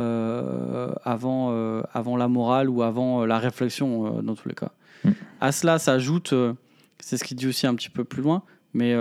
euh, 0.01 0.93
avant, 1.05 1.83
avant 1.93 2.17
la 2.17 2.29
morale 2.29 2.69
ou 2.69 2.83
avant 2.83 3.25
la 3.25 3.39
réflexion, 3.39 4.21
dans 4.23 4.35
tous 4.35 4.49
les 4.49 4.55
cas. 4.55 4.73
Mm. 5.05 5.11
À 5.41 5.53
cela 5.53 5.79
s'ajoute, 5.79 6.35
c'est 6.99 7.17
ce 7.17 7.25
qu'il 7.25 7.37
dit 7.37 7.47
aussi 7.47 7.67
un 7.67 7.75
petit 7.75 7.91
peu 7.91 8.05
plus 8.05 8.23
loin, 8.23 8.43
mais 8.73 8.95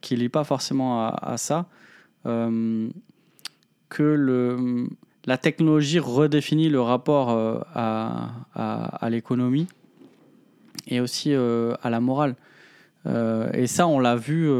qui 0.00 0.14
ne 0.14 0.20
lie 0.20 0.28
pas 0.28 0.44
forcément 0.44 1.08
à, 1.08 1.36
ça, 1.36 1.66
que 2.24 4.02
le, 4.02 4.88
la 5.26 5.38
technologie 5.38 5.98
redéfinit 5.98 6.68
le 6.68 6.80
rapport 6.80 7.30
euh, 7.30 7.60
à, 7.74 8.30
à, 8.54 9.04
à 9.04 9.10
l'économie 9.10 9.66
et 10.86 11.00
aussi 11.00 11.34
euh, 11.34 11.74
à 11.82 11.90
la 11.90 12.00
morale. 12.00 12.36
Euh, 13.06 13.50
et 13.52 13.66
ça, 13.66 13.86
on 13.86 13.98
l'a 13.98 14.16
vu, 14.16 14.50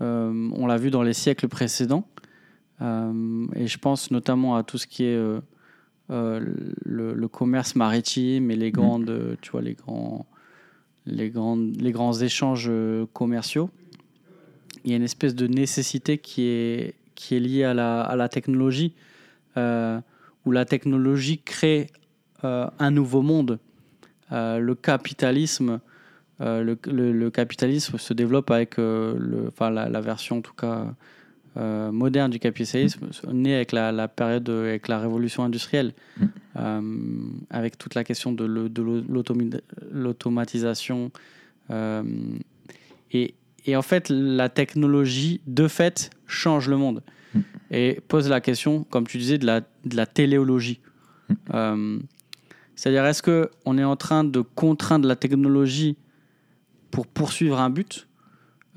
on 0.00 0.66
l'a 0.66 0.76
vu 0.76 0.90
dans 0.90 1.02
les 1.02 1.14
siècles 1.14 1.48
précédents. 1.48 2.06
Euh, 2.82 3.46
et 3.54 3.66
je 3.66 3.78
pense 3.78 4.10
notamment 4.10 4.56
à 4.56 4.62
tout 4.62 4.78
ce 4.78 4.86
qui 4.86 5.04
est 5.04 5.16
euh, 5.16 5.40
euh, 6.10 6.40
le, 6.84 7.14
le 7.14 7.28
commerce 7.28 7.74
maritime 7.74 8.50
et 8.50 8.56
les 8.56 8.70
grandes, 8.70 9.08
euh, 9.08 9.36
tu 9.40 9.50
vois, 9.50 9.62
les 9.62 9.74
grands, 9.74 10.26
les 11.06 11.30
grandes, 11.30 11.80
les 11.80 11.92
grands 11.92 12.12
échanges 12.12 12.66
euh, 12.68 13.06
commerciaux. 13.12 13.70
Il 14.84 14.90
y 14.90 14.94
a 14.94 14.96
une 14.96 15.02
espèce 15.02 15.34
de 15.34 15.46
nécessité 15.46 16.18
qui 16.18 16.42
est, 16.42 16.94
qui 17.14 17.34
est 17.34 17.40
liée 17.40 17.64
à 17.64 17.74
la, 17.74 18.02
à 18.02 18.14
la 18.14 18.28
technologie, 18.28 18.92
euh, 19.56 19.98
où 20.44 20.52
la 20.52 20.64
technologie 20.64 21.38
crée 21.38 21.88
euh, 22.44 22.68
un 22.78 22.90
nouveau 22.90 23.22
monde. 23.22 23.58
Euh, 24.32 24.58
le 24.58 24.74
capitalisme, 24.74 25.80
euh, 26.40 26.62
le, 26.62 26.78
le- 26.90 27.12
le 27.12 27.30
capitalisme 27.30 27.96
se 27.98 28.12
développe 28.14 28.50
avec 28.50 28.78
euh, 28.78 29.14
le, 29.18 29.50
la, 29.70 29.88
la 29.88 30.00
version 30.00 30.38
en 30.38 30.40
tout 30.42 30.52
cas 30.54 30.94
euh, 31.56 31.90
moderne 31.90 32.30
du 32.30 32.38
capitalisme, 32.38 33.08
née 33.32 33.54
avec 33.54 33.72
la, 33.72 33.90
la 33.90 34.08
période, 34.08 34.48
avec 34.50 34.88
la 34.88 34.98
révolution 34.98 35.42
industrielle, 35.44 35.94
Mm. 36.20 36.24
euh, 36.56 36.80
avec 37.50 37.78
toute 37.78 37.94
la 37.94 38.04
question 38.04 38.32
de 38.32 38.44
le- 38.44 38.68
l'automatisation. 39.90 41.10
euh, 41.70 42.02
et, 43.12 43.34
et 43.64 43.76
en 43.76 43.82
fait, 43.82 44.08
la 44.10 44.48
technologie, 44.48 45.40
de 45.46 45.68
fait, 45.68 46.10
change 46.26 46.68
le 46.68 46.76
monde 46.76 47.02
Mm. 47.34 47.40
et 47.70 48.00
pose 48.08 48.28
la 48.28 48.40
question, 48.40 48.84
comme 48.84 49.06
tu 49.06 49.18
disais, 49.18 49.38
de 49.38 49.46
la, 49.46 49.60
de 49.60 49.96
la 49.96 50.06
téléologie. 50.06 50.80
Mm. 51.52 51.98
C'est-à-dire, 52.74 53.04
est-ce 53.06 53.22
qu'on 53.22 53.78
est 53.78 53.84
en 53.84 53.96
train 53.96 54.22
de 54.24 54.40
contraindre 54.42 55.08
la 55.08 55.16
technologie 55.16 55.96
pour 56.90 57.06
poursuivre 57.06 57.58
un 57.60 57.70
but 57.70 58.06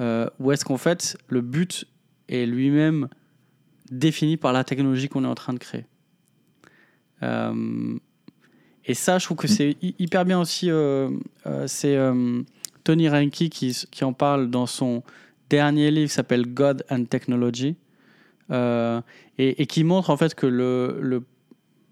euh, 0.01 0.29
ou 0.39 0.51
est-ce 0.51 0.63
qu'en 0.65 0.77
fait, 0.77 1.17
le 1.27 1.41
but 1.41 1.85
est 2.27 2.45
lui-même 2.45 3.07
défini 3.91 4.37
par 4.37 4.53
la 4.53 4.63
technologie 4.63 5.09
qu'on 5.09 5.23
est 5.25 5.27
en 5.27 5.35
train 5.35 5.53
de 5.53 5.59
créer 5.59 5.85
Euh, 7.23 7.97
Et 8.85 8.93
ça, 8.93 9.19
je 9.19 9.25
trouve 9.25 9.37
que 9.37 9.47
c'est 9.47 9.71
hy- 9.81 9.95
hyper 9.99 10.25
bien 10.25 10.39
aussi. 10.39 10.69
euh, 10.71 11.09
c'est 11.67 11.97
Tony 12.83 13.09
Reinke 13.09 13.49
qui, 13.49 13.75
qui 13.91 14.03
en 14.03 14.13
parle 14.13 14.49
dans 14.49 14.65
son 14.65 15.03
dernier 15.49 15.91
livre 15.91 16.07
qui 16.07 16.13
s'appelle 16.15 16.45
God 16.53 16.83
and 16.89 17.05
Technology 17.05 17.75
et, 18.51 19.61
et 19.61 19.65
qui 19.67 19.83
montre 19.83 20.09
en 20.09 20.17
fait 20.17 20.33
que 20.33 20.47
le, 20.47 20.97
le 21.01 21.23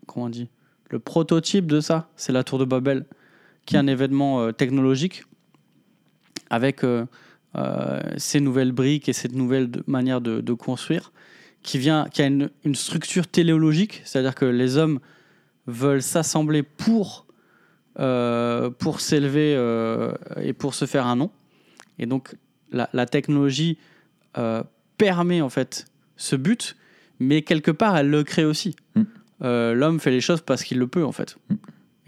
comment 0.07 0.26
on 0.28 0.30
dit 0.30 0.49
le 0.89 0.99
prototype 0.99 1.65
de 1.68 1.82
ça, 1.82 2.09
c'est 2.15 2.32
la 2.32 2.43
tour 2.45 2.57
de 2.59 2.63
Babel, 2.65 3.05
qui 3.65 3.76
est 3.76 3.80
un 3.80 3.88
événement 3.88 4.41
euh, 4.41 4.51
technologique 4.53 5.24
avec 6.49 6.83
euh, 6.83 7.05
euh, 7.55 8.01
ces 8.17 8.39
nouvelles 8.39 8.71
briques 8.71 9.09
et 9.09 9.13
cette 9.13 9.33
nouvelle 9.33 9.69
de- 9.71 9.83
manière 9.87 10.21
de, 10.21 10.41
de 10.41 10.53
construire, 10.53 11.11
qui, 11.63 11.77
vient, 11.77 12.07
qui 12.11 12.21
a 12.21 12.27
une, 12.27 12.49
une 12.63 12.75
structure 12.75 13.27
téléologique, 13.27 14.01
c'est-à-dire 14.05 14.35
que 14.35 14.45
les 14.45 14.77
hommes 14.77 14.99
veulent 15.65 16.01
s'assembler 16.03 16.63
pour, 16.63 17.25
euh, 17.99 18.69
pour 18.69 19.01
s'élever 19.01 19.53
et 20.41 20.53
pour 20.53 20.73
se 20.73 20.85
faire 20.85 21.05
un 21.07 21.15
nom. 21.15 21.31
Et 21.99 22.05
donc 22.05 22.35
la, 22.71 22.89
la 22.93 23.05
technologie 23.05 23.77
permet 24.97 25.41
en 25.41 25.49
fait 25.49 25.85
ce 26.15 26.35
but, 26.35 26.75
mais 27.19 27.41
quelque 27.41 27.71
part 27.71 27.97
elle 27.97 28.09
le 28.09 28.23
crée 28.23 28.45
aussi. 28.45 28.75
Mm. 28.95 29.01
Euh, 29.43 29.73
L'homme 29.73 29.99
fait 29.99 30.11
les 30.11 30.21
choses 30.21 30.41
parce 30.41 30.63
qu'il 30.63 30.79
le 30.79 30.87
peut 30.87 31.03
en 31.03 31.11
fait. 31.11 31.37
Mm. 31.49 31.55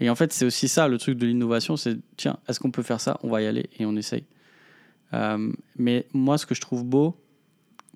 Et 0.00 0.10
en 0.10 0.14
fait 0.14 0.32
c'est 0.32 0.44
aussi 0.46 0.66
ça 0.68 0.88
le 0.88 0.98
truc 0.98 1.18
de 1.18 1.26
l'innovation, 1.26 1.76
c'est 1.76 1.98
tiens, 2.16 2.38
est-ce 2.48 2.58
qu'on 2.58 2.70
peut 2.70 2.82
faire 2.82 3.00
ça? 3.00 3.18
On 3.22 3.28
va 3.28 3.42
y 3.42 3.46
aller 3.46 3.68
et 3.78 3.86
on 3.86 3.94
essaye. 3.96 4.24
Euh, 5.12 5.52
mais 5.76 6.06
moi 6.12 6.38
ce 6.38 6.46
que 6.46 6.54
je 6.54 6.60
trouve 6.60 6.84
beau, 6.84 7.16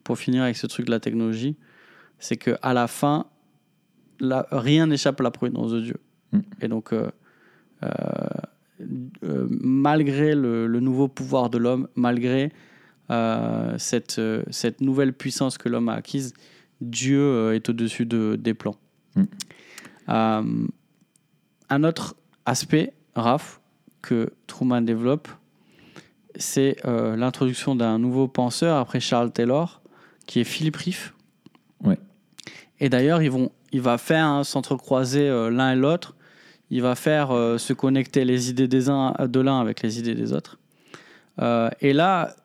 pour 0.02 0.18
finir 0.18 0.42
avec 0.42 0.56
ce 0.56 0.66
truc 0.66 0.84
de 0.86 0.90
la 0.90 1.00
technologie, 1.00 1.56
c'est 2.18 2.36
que 2.36 2.56
à 2.60 2.74
la 2.74 2.86
fin, 2.88 3.26
la- 4.20 4.46
rien 4.52 4.86
n'échappe 4.86 5.18
à 5.20 5.24
la 5.24 5.30
providence 5.30 5.72
de 5.72 5.80
Dieu. 5.80 5.96
Et 6.60 6.68
donc, 6.68 6.92
euh, 6.92 7.08
euh, 7.82 9.46
malgré 9.50 10.34
le, 10.34 10.66
le 10.66 10.80
nouveau 10.80 11.08
pouvoir 11.08 11.48
de 11.48 11.58
l'homme, 11.58 11.88
malgré 11.94 12.50
cette, 13.78 14.20
cette 14.50 14.80
nouvelle 14.80 15.12
puissance 15.12 15.58
que 15.58 15.68
l'homme 15.68 15.88
a 15.88 15.94
acquise, 15.94 16.32
Dieu 16.80 17.54
est 17.54 17.68
au-dessus 17.68 18.04
de, 18.06 18.36
des 18.36 18.54
plans. 18.54 18.76
Mm. 19.14 20.66
Un 21.70 21.84
autre 21.84 22.16
aspect, 22.46 22.92
Raph, 23.14 23.60
que 24.02 24.32
Truman 24.46 24.82
développe, 24.82 25.28
c'est 26.36 26.76
euh, 26.84 27.16
l'introduction 27.16 27.74
d'un 27.74 27.98
nouveau 27.98 28.28
penseur 28.28 28.76
après 28.76 29.00
Charles 29.00 29.32
Taylor, 29.32 29.80
qui 30.26 30.40
est 30.40 30.44
Philippe 30.44 30.76
Riff. 30.76 31.14
Ouais. 31.82 31.98
Et 32.80 32.88
d'ailleurs, 32.88 33.22
ils 33.22 33.30
vont, 33.30 33.50
il 33.72 33.80
va 33.80 33.98
faire 33.98 34.26
hein, 34.26 34.44
s'entrecroiser 34.44 35.28
euh, 35.28 35.50
l'un 35.50 35.72
et 35.72 35.76
l'autre. 35.76 36.14
Il 36.70 36.82
va 36.82 36.94
faire 36.94 37.30
euh, 37.30 37.58
se 37.58 37.72
connecter 37.72 38.24
les 38.24 38.50
idées 38.50 38.68
des 38.68 38.88
uns 38.88 39.14
de 39.20 39.40
l'un 39.40 39.60
avec 39.60 39.82
les 39.82 39.98
idées 39.98 40.14
des 40.14 40.32
autres. 40.32 40.58
Et 41.80 41.92
là, 41.92 42.36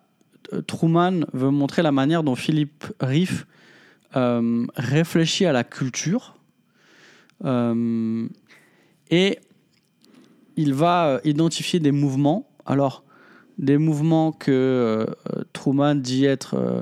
Truman 0.66 1.26
veut 1.34 1.52
montrer 1.52 1.84
la 1.84 1.92
manière 1.92 2.24
dont 2.24 2.34
Philippe 2.34 2.86
Riff 3.00 3.46
réfléchit 4.16 5.46
à 5.46 5.52
la 5.52 5.64
culture. 5.64 6.36
Et 9.10 9.40
il 10.56 10.74
va 10.74 11.08
euh, 11.08 11.20
identifier 11.24 11.80
des 11.80 11.92
mouvements. 11.92 12.48
Alors, 12.66 13.04
des 13.58 13.78
mouvements 13.78 14.32
que 14.32 14.52
euh, 14.52 15.06
Truman 15.54 15.96
dit 15.96 16.26
être 16.26 16.56
euh, 16.56 16.82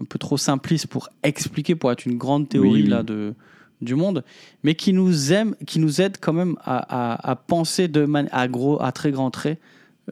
un 0.00 0.04
peu 0.04 0.18
trop 0.18 0.36
simplistes 0.36 0.86
pour 0.86 1.08
expliquer, 1.22 1.74
pour 1.74 1.90
être 1.92 2.06
une 2.06 2.16
grande 2.18 2.48
théorie 2.48 2.70
Oui, 2.70 2.82
oui. 2.84 2.88
là, 2.88 3.02
de, 3.02 3.34
du 3.80 3.94
monde, 3.94 4.24
mais 4.62 4.74
qui 4.74 4.92
nous, 4.92 5.32
aime, 5.32 5.54
qui 5.66 5.78
nous 5.78 6.00
aident 6.00 6.18
quand 6.20 6.32
même 6.32 6.56
à, 6.64 6.78
à- 7.14 7.30
à 7.30 7.36
penser 7.36 7.88
de 7.88 8.04
mani- 8.06 8.28
à, 8.32 8.48
gros, 8.48 8.80
à 8.82 8.92
très 8.92 9.10
grands 9.10 9.30
traits 9.30 9.58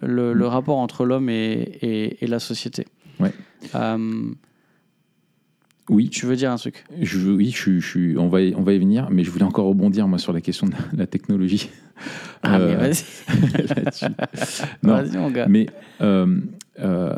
le, 0.02 0.32
le 0.34 0.46
rapport 0.46 0.76
entre 0.78 1.04
l'homme 1.06 1.30
et, 1.30 1.78
et- 1.82 2.24
et 2.24 2.26
la 2.26 2.38
société. 2.38 2.86
Ouais. 3.18 3.32
Euh, 3.74 4.30
Oui, 5.88 6.08
tu 6.08 6.26
veux 6.26 6.36
dire 6.36 6.50
un 6.50 6.56
truc? 6.56 6.84
Je, 7.00 7.30
oui 7.30 7.52
je, 7.54 7.78
je 7.78 8.16
on, 8.18 8.28
va 8.28 8.42
y, 8.42 8.54
on 8.54 8.62
va 8.62 8.72
y 8.72 8.78
venir, 8.78 9.08
mais 9.10 9.24
je 9.24 9.30
voulais 9.30 9.44
encore 9.44 9.66
rebondir 9.66 10.08
moi, 10.08 10.18
sur 10.18 10.32
la 10.32 10.40
question 10.40 10.66
de 10.66 10.74
la 10.96 11.06
technologie. 11.06 11.70
Ah, 12.42 12.58
mais 12.58 12.74
Euh, 12.74 12.76
vas-y. 12.76 14.08
Non, 14.82 14.94
vas-y, 14.94 15.16
mon 15.16 15.30
gars. 15.30 15.46
Mais 15.48 15.66
euh, 16.00 16.40
euh, 16.80 17.12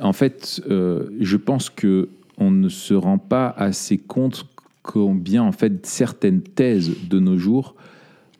en 0.00 0.12
fait, 0.12 0.60
je 0.68 1.36
pense 1.36 1.70
que 1.70 2.08
on 2.38 2.50
ne 2.50 2.68
se 2.68 2.94
rend 2.94 3.18
pas 3.18 3.48
assez 3.56 3.98
compte 3.98 4.46
combien 4.82 5.42
en 5.42 5.52
fait 5.52 5.86
certaines 5.86 6.42
thèses 6.42 6.92
de 7.08 7.18
nos 7.18 7.38
jours 7.38 7.76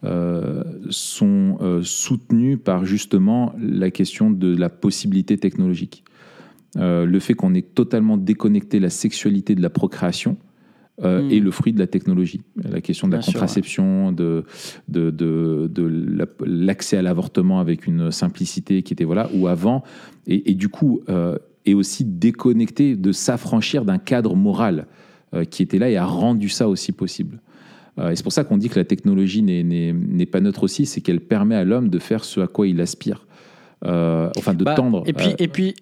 euh, 0.04 0.64
sont 0.90 1.58
euh, 1.60 1.82
soutenues 1.84 2.56
par 2.56 2.84
justement 2.84 3.54
la 3.60 3.90
question 3.92 4.30
de 4.32 4.56
la 4.56 4.68
possibilité 4.68 5.38
technologique. 5.38 6.02
Euh, 6.78 7.04
le 7.04 7.18
fait 7.20 7.34
qu'on 7.34 7.54
ait 7.54 7.62
totalement 7.62 8.16
déconnecté 8.16 8.80
la 8.80 8.88
sexualité 8.90 9.54
de 9.54 9.60
la 9.62 9.68
procréation 9.70 10.36
euh, 11.02 11.22
Mm. 11.22 11.30
est 11.32 11.40
le 11.40 11.50
fruit 11.50 11.72
de 11.72 11.78
la 11.78 11.86
technologie. 11.86 12.42
La 12.56 12.80
question 12.80 13.08
de 13.08 13.12
la 13.12 13.18
Bien 13.18 13.22
sûr, 13.22 13.30
ouais. 13.34 13.40
contraception, 13.40 14.12
de, 14.12 14.44
de, 14.88 15.10
de, 15.10 15.68
de 15.72 15.82
la- 15.86 16.26
l'accès 16.46 16.96
à 16.98 17.02
l'avortement 17.02 17.60
avec 17.60 17.86
une 17.86 18.10
simplicité 18.10 18.82
qui 18.82 18.92
était 18.92 19.04
voilà, 19.04 19.28
ou 19.34 19.48
avant, 19.48 19.82
et, 20.26 20.50
et 20.50 20.54
du 20.54 20.68
coup, 20.68 21.00
euh, 21.08 21.36
est 21.66 21.74
aussi 21.74 22.04
déconnecté 22.04 22.94
de 22.96 23.10
s'affranchir 23.12 23.84
d'un 23.84 23.98
cadre 23.98 24.34
moral 24.36 24.86
euh, 25.34 25.44
qui 25.44 25.62
était 25.62 25.78
là 25.78 25.88
et 25.90 25.96
a 25.96 26.04
rendu 26.04 26.48
ça 26.50 26.68
aussi 26.68 26.92
possible. 26.92 27.40
Euh, 27.98 28.10
et 28.10 28.16
c'est 28.16 28.22
pour 28.22 28.32
ça 28.32 28.44
qu'on 28.44 28.58
dit 28.58 28.68
que 28.68 28.78
la 28.78 28.84
technologie 28.84 29.42
n'est- 29.42 30.26
pas 30.26 30.40
neutre 30.40 30.62
aussi, 30.62 30.84
c'est 30.86 31.00
qu'elle 31.00 31.20
permet 31.20 31.54
à 31.56 31.64
l'homme 31.64 31.88
de 31.88 31.98
faire 31.98 32.24
ce 32.24 32.40
à 32.40 32.46
quoi 32.46 32.66
il 32.66 32.80
aspire. 32.80 33.26
Euh, 33.84 34.30
enfin, 34.38 34.54
de 34.54 34.62
Bah, 34.64 34.74
tendre. 34.74 35.02
Et 35.06 35.12
puis, 35.12 35.28
euh, 35.30 35.34
et 35.38 35.48
puis, 35.48 35.74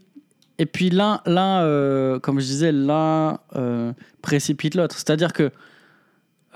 et 0.61 0.67
puis 0.67 0.91
l'un, 0.91 1.21
l'un 1.27 1.63
euh, 1.63 2.19
comme 2.21 2.39
je 2.39 2.47
disais, 2.47 2.71
l'un 2.73 3.39
euh, 3.57 3.93
précipite 4.23 4.75
l'autre. 4.77 4.97
C'est-à-dire 4.97 5.33
que 5.33 5.51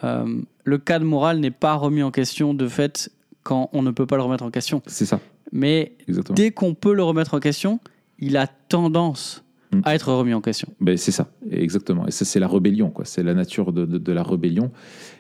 euh, 0.03 0.27
le 0.65 0.79
cadre 0.79 1.05
moral 1.07 1.39
n'est 1.41 1.51
pas 1.51 1.75
remis 1.75 2.03
en 2.03 2.11
question 2.11 2.55
de 2.55 2.69
fait 2.69 3.11
quand 3.43 3.69
on 3.73 3.83
ne 3.83 3.91
peut 3.91 4.07
pas 4.07 4.17
le 4.17 4.23
remettre 4.23 4.45
en 4.45 4.51
question. 4.51 4.83
c'est 4.87 5.07
ça, 5.07 5.21
Mais 5.53 5.93
exactement. 6.09 6.35
dès 6.35 6.51
qu'on 6.51 6.75
peut 6.75 6.95
le 6.95 7.03
remettre 7.03 7.35
en 7.35 7.41
question, 7.41 7.81
il 8.19 8.37
a 8.37 8.47
tendance 8.47 9.41
Mm. 9.73 9.81
à 9.85 9.95
être 9.97 10.13
remis 10.13 10.35
en 10.35 10.41
question. 10.41 10.69
Ben, 10.81 10.97
c'est 10.97 11.11
ça, 11.11 11.27
exactement. 11.51 12.07
Et 12.07 12.13
ça, 12.13 12.25
c'est 12.25 12.39
la 12.39 12.47
rébellion, 12.47 12.91
quoi. 12.91 13.05
C'est 13.05 13.25
la 13.25 13.35
nature 13.35 13.73
de, 13.73 13.85
de- 13.87 13.99
de 13.99 14.13
la 14.13 14.23
rébellion. 14.23 14.71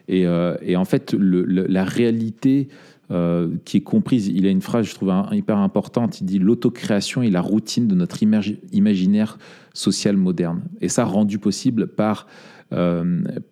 Et, 0.07 0.27
euh, 0.29 0.55
et 0.63 0.77
en 0.77 0.85
fait, 0.85 1.13
le- 1.13 1.43
le- 1.45 1.67
la 1.67 1.83
réalité 1.83 2.69
euh, 3.11 3.51
qui 3.65 3.79
est 3.79 3.83
comprise, 3.83 4.29
il 4.29 4.47
a 4.47 4.51
une 4.51 4.63
phrase, 4.63 4.87
je 4.87 4.95
trouve, 4.95 5.13
hyper 5.33 5.59
importante. 5.59 6.21
Il 6.21 6.25
dit 6.25 6.39
L'autocréation 6.39 7.23
est 7.23 7.31
la 7.31 7.41
routine 7.41 7.87
de 7.87 7.95
notre 7.95 8.23
imagi- 8.23 8.59
imaginaire 8.73 9.39
social 9.73 10.17
moderne. 10.17 10.63
Et 10.81 10.89
ça, 10.89 11.05
rendu 11.05 11.39
possible 11.39 11.87
par 11.89 12.27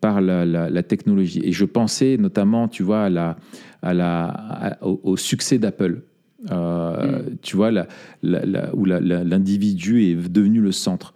par 0.00 0.20
la, 0.20 0.82
technologie. 0.82 1.42
Et 1.44 1.53
je 1.53 1.64
pensais 1.64 2.16
notamment, 2.16 2.66
tu 2.66 2.82
vois, 2.82 3.05
à 3.05 3.09
la, 3.09 3.36
à 3.80 3.94
la, 3.94 4.78
au, 4.80 5.16
succès 5.16 5.59
d'Apple. 5.59 6.03
Mm. 6.51 7.36
Tu 7.43 7.57
vois, 7.57 7.70
la, 7.70 7.86
où 8.74 8.84
l'individu 8.84 10.05
est 10.05 10.28
devenu 10.30 10.61
le 10.61 10.72
centre. 10.72 11.14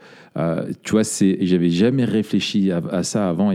tu 0.83 0.93
vois, 0.93 1.03
j'avais 1.03 1.71
jamais 1.71 2.05
réfléchi 2.05 2.71
à, 2.71 3.03
ça 3.03 3.29
avant, 3.29 3.53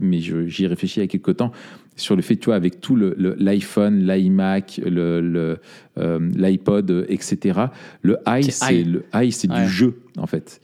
mais 0.00 0.20
j'y 0.20 0.64
ai 0.64 0.66
réfléchi 0.66 1.00
il 1.00 1.02
y 1.02 1.04
a 1.04 1.08
quelques 1.08 1.36
temps 1.36 1.52
sur 2.00 2.16
le 2.16 2.22
fait, 2.22 2.36
tu 2.36 2.46
vois, 2.46 2.56
avec 2.56 2.80
tout 2.80 2.96
l'iPhone, 2.96 4.00
le, 4.00 4.14
l'iMac, 4.14 4.80
le, 4.84 5.58
euh, 5.98 6.30
l'iPod, 6.34 7.06
etc. 7.08 7.60
Le 8.02 8.18
i, 8.26 8.50
c'est 8.50 8.82
le 8.82 9.04
c'est 9.30 9.50
du 9.50 9.68
jeu 9.68 10.00
en 10.16 10.26
fait. 10.26 10.60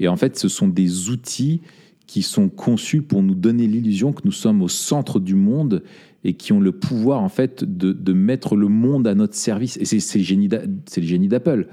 Et 0.00 0.08
en 0.08 0.16
fait, 0.16 0.38
ce 0.38 0.48
sont 0.48 0.68
des 0.68 1.10
outils 1.10 1.60
qui 2.06 2.22
sont 2.22 2.48
conçus 2.48 3.02
pour 3.02 3.22
nous 3.22 3.34
donner 3.34 3.66
l'illusion 3.66 4.12
que 4.12 4.22
nous 4.24 4.32
sommes 4.32 4.62
au 4.62 4.68
centre 4.68 5.20
du 5.20 5.34
monde 5.34 5.82
et 6.24 6.34
qui 6.34 6.52
ont 6.52 6.60
le 6.60 6.72
pouvoir 6.72 7.22
en 7.22 7.28
fait 7.28 7.64
de, 7.64 7.92
de 7.92 8.12
mettre 8.12 8.56
le 8.56 8.68
monde 8.68 9.06
à 9.06 9.14
notre 9.14 9.34
service. 9.34 9.76
Et 9.76 9.84
c'est 9.84 10.18
le 10.18 10.24
génie 11.04 11.28
d'Apple 11.28 11.68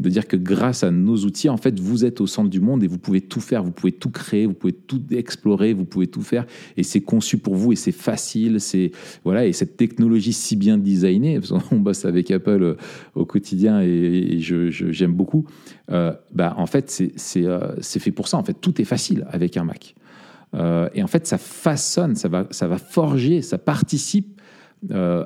de 0.00 0.08
dire 0.08 0.26
que 0.26 0.36
grâce 0.36 0.82
à 0.82 0.90
nos 0.90 1.16
outils, 1.18 1.48
en 1.48 1.56
fait, 1.56 1.78
vous 1.78 2.04
êtes 2.04 2.20
au 2.20 2.26
centre 2.26 2.50
du 2.50 2.60
monde 2.60 2.82
et 2.82 2.86
vous 2.86 2.98
pouvez 2.98 3.20
tout 3.20 3.40
faire, 3.40 3.62
vous 3.62 3.70
pouvez 3.70 3.92
tout 3.92 4.10
créer, 4.10 4.46
vous 4.46 4.54
pouvez 4.54 4.72
tout 4.72 5.00
explorer, 5.10 5.72
vous 5.72 5.84
pouvez 5.84 6.08
tout 6.08 6.22
faire, 6.22 6.46
et 6.76 6.82
c'est 6.82 7.00
conçu 7.00 7.38
pour 7.38 7.54
vous 7.54 7.72
et 7.72 7.76
c'est 7.76 7.92
facile, 7.92 8.60
c'est 8.60 8.90
voilà, 9.22 9.46
et 9.46 9.52
cette 9.52 9.76
technologie 9.76 10.32
si 10.32 10.56
bien 10.56 10.78
designée, 10.78 11.38
on 11.70 11.76
bosse 11.76 12.04
avec 12.04 12.30
Apple 12.30 12.62
euh, 12.62 12.74
au 13.14 13.24
quotidien 13.24 13.80
et, 13.82 14.38
je, 14.40 14.70
j'aime 14.70 15.12
beaucoup. 15.12 15.44
Euh, 15.90 16.12
bah 16.32 16.54
en 16.56 16.66
fait, 16.66 16.90
c'est, 16.90 17.46
euh, 17.46 17.80
fait 17.80 18.10
pour 18.10 18.28
ça. 18.28 18.38
En 18.38 18.44
fait, 18.44 18.54
tout 18.54 18.80
est 18.80 18.84
facile 18.84 19.26
avec 19.30 19.56
un 19.56 19.64
Mac. 19.64 19.94
Et 20.94 21.02
en 21.02 21.06
fait, 21.06 21.26
ça 21.26 21.38
façonne, 21.38 22.14
ça 22.14 22.28
va, 22.28 22.46
ça 22.50 22.68
va 22.68 22.78
forger, 22.78 23.42
ça 23.42 23.58
participe. 23.58 24.40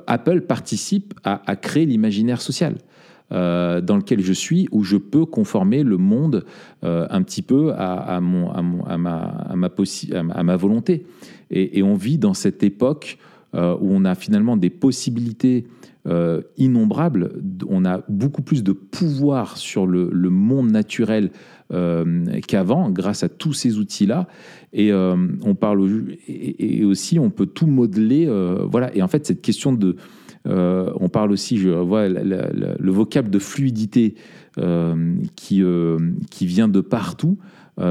Apple 0.07 0.41
participe 0.41 1.13
à, 1.23 1.55
créer 1.55 1.85
l'imaginaire 1.85 2.41
social. 2.41 2.75
Euh, 3.31 3.79
dans 3.79 3.95
lequel 3.95 4.21
je 4.21 4.33
suis, 4.33 4.67
où 4.71 4.83
je 4.83 4.97
peux 4.97 5.23
conformer 5.23 5.83
le 5.83 5.97
monde 5.97 6.45
euh, 6.83 7.05
un 7.11 7.21
petit 7.21 7.43
peu 7.43 7.73
à, 7.73 8.19
ma, 8.19 8.55
volonté. 10.55 11.05
Et, 11.51 11.83
on 11.83 11.93
vit 11.93 12.17
dans 12.17 12.33
cette 12.33 12.63
époque 12.63 13.19
euh, 13.53 13.77
où 13.79 13.89
on 13.91 14.03
a 14.03 14.15
finalement 14.15 14.57
des 14.57 14.71
possibilités 14.71 15.67
innombrables, 16.57 17.33
on 17.67 17.85
a 17.85 18.01
beaucoup 18.09 18.41
plus 18.41 18.63
de 18.63 18.71
pouvoir 18.71 19.57
sur 19.57 19.85
le 19.85 20.29
monde 20.31 20.71
naturel 20.71 21.29
qu'avant 22.47 22.89
grâce 22.89 23.23
à 23.23 23.29
tous 23.29 23.53
ces 23.53 23.77
outils-là. 23.77 24.27
Et 24.73 24.91
on 24.93 25.55
parle 25.55 25.81
aussi, 26.83 27.19
on 27.19 27.29
peut 27.29 27.45
tout 27.45 27.67
modeler. 27.67 28.27
voilà. 28.69 28.95
Et 28.95 29.01
en 29.01 29.07
fait, 29.07 29.25
cette 29.25 29.41
question 29.41 29.73
de 29.73 29.95
euh, 30.47 30.91
on 30.99 31.09
parle 31.09 31.31
aussi, 31.31 31.57
je 31.57 31.69
vois 31.69 32.07
le 32.07 32.91
vocable 32.91 33.29
de 33.29 33.39
fluidité 33.39 34.15
euh, 34.57 35.15
qui, 35.35 35.61
euh, 35.63 35.97
qui 36.29 36.45
vient 36.45 36.67
de 36.67 36.81
partout. 36.81 37.37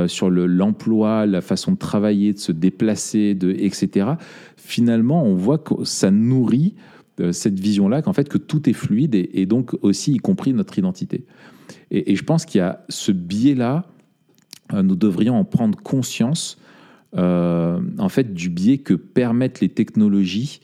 sur 0.07 0.29
l'emploi, 0.31 1.25
la 1.25 1.41
façon 1.41 1.73
de 1.73 1.79
travailler, 1.79 2.35
de 2.35 2.39
se 2.39 2.53
déplacer, 2.53 3.35
de, 3.35 3.53
etc. 3.53 4.07
Finalement, 4.57 5.25
on 5.25 5.35
voit 5.35 5.57
que 5.57 5.83
ça 5.85 6.11
nourrit 6.11 6.75
cette 7.33 7.59
vision-là, 7.59 8.03
qu'en 8.03 8.13
fait, 8.13 8.29
que 8.29 8.37
tout 8.37 8.69
est 8.69 8.75
fluide 8.75 9.15
et, 9.15 9.47
donc 9.47 9.75
aussi, 9.81 10.13
y 10.13 10.19
compris 10.19 10.53
notre 10.53 10.79
identité. 10.79 11.25
Et, 11.91 12.17
je 12.17 12.25
pense 12.25 12.45
qu'il 12.45 12.59
y 12.59 12.63
a 12.63 12.85
ce 12.89 13.13
biais-là, 13.13 13.87
nous 14.73 14.97
devrions 14.97 15.35
en 15.35 15.45
prendre 15.45 15.79
conscience, 15.79 16.59
en 17.15 18.09
fait, 18.09 18.35
du 18.35 18.51
biais 18.51 18.79
que 18.79 18.95
permettent 18.95 19.61
les 19.61 19.71
technologies 19.71 20.61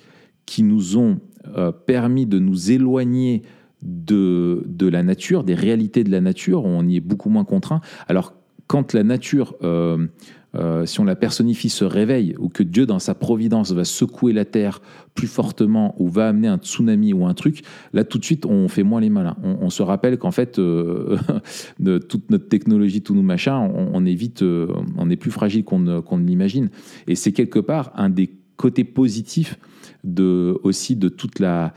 qui 0.47 0.63
nous 0.63 0.99
ont 0.99 1.21
euh, 1.57 1.73
permis 1.73 2.27
de 2.27 2.39
nous 2.39 2.71
éloigner 2.71 3.43
de, 3.83 4.63
de 4.67 4.89
la 4.89 5.03
nature, 5.03 5.45
des 5.45 5.55
réalités 5.55 6.03
de 6.03 6.11
la 6.11 6.23
nature, 6.23 6.65
on 6.65 6.87
y 6.87 6.97
est 6.97 7.01
beaucoup 7.01 7.29
moins 7.29 7.45
contraint. 7.45 7.83
Alors, 8.09 8.35
quand 8.67 8.95
la 8.95 9.03
nature, 9.03 9.55
euh, 9.63 10.07
euh, 10.55 10.87
si 10.87 11.01
on 11.01 11.05
la 11.05 11.17
personnifie, 11.17 11.69
se 11.69 11.85
réveille, 11.85 12.35
ou 12.39 12.49
que 12.49 12.63
Dieu, 12.63 12.87
dans 12.87 12.99
sa 12.99 13.15
providence, 13.15 13.73
va 13.73 13.85
secouer 13.85 14.33
la 14.33 14.45
terre 14.45 14.81
plus 15.15 15.27
fortement, 15.27 15.95
ou 15.99 16.09
va 16.09 16.29
amener 16.29 16.49
un 16.49 16.59
tsunami 16.59 17.13
ou 17.13 17.27
un 17.27 17.35
truc, 17.35 17.63
là, 17.93 18.05
tout 18.05 18.19
de 18.19 18.25
suite, 18.25 18.47
on 18.47 18.69
fait 18.69 18.83
moins 18.83 19.01
les 19.01 19.11
malins. 19.11 19.37
On, 19.43 19.71
se 19.71 19.83
rappelle 19.83 20.19
qu'en 20.19 20.31
fait, 20.31 20.59
de 20.61 21.99
toute 21.99 22.31
notre 22.31 22.49
technologie, 22.49 23.03
tous 23.03 23.15
nos 23.15 23.23
machins, 23.23 23.71
on, 23.93 24.05
est 24.07 24.15
vite, 24.15 24.43
on 24.43 25.11
est 25.11 25.17
plus 25.17 25.31
fragile 25.31 25.65
qu'on 25.65 25.79
ne 25.79 26.27
l'imagine. 26.27 26.71
Et 27.07 27.15
c'est 27.15 27.33
quelque 27.33 27.59
part 27.59 27.93
un 27.97 28.11
des 28.11 28.31
côtés 28.57 28.85
positifs 28.85 29.59
de, 30.05 30.59
aussi 30.63 30.97
de 30.97 31.09
toute 31.09 31.39
la, 31.39 31.75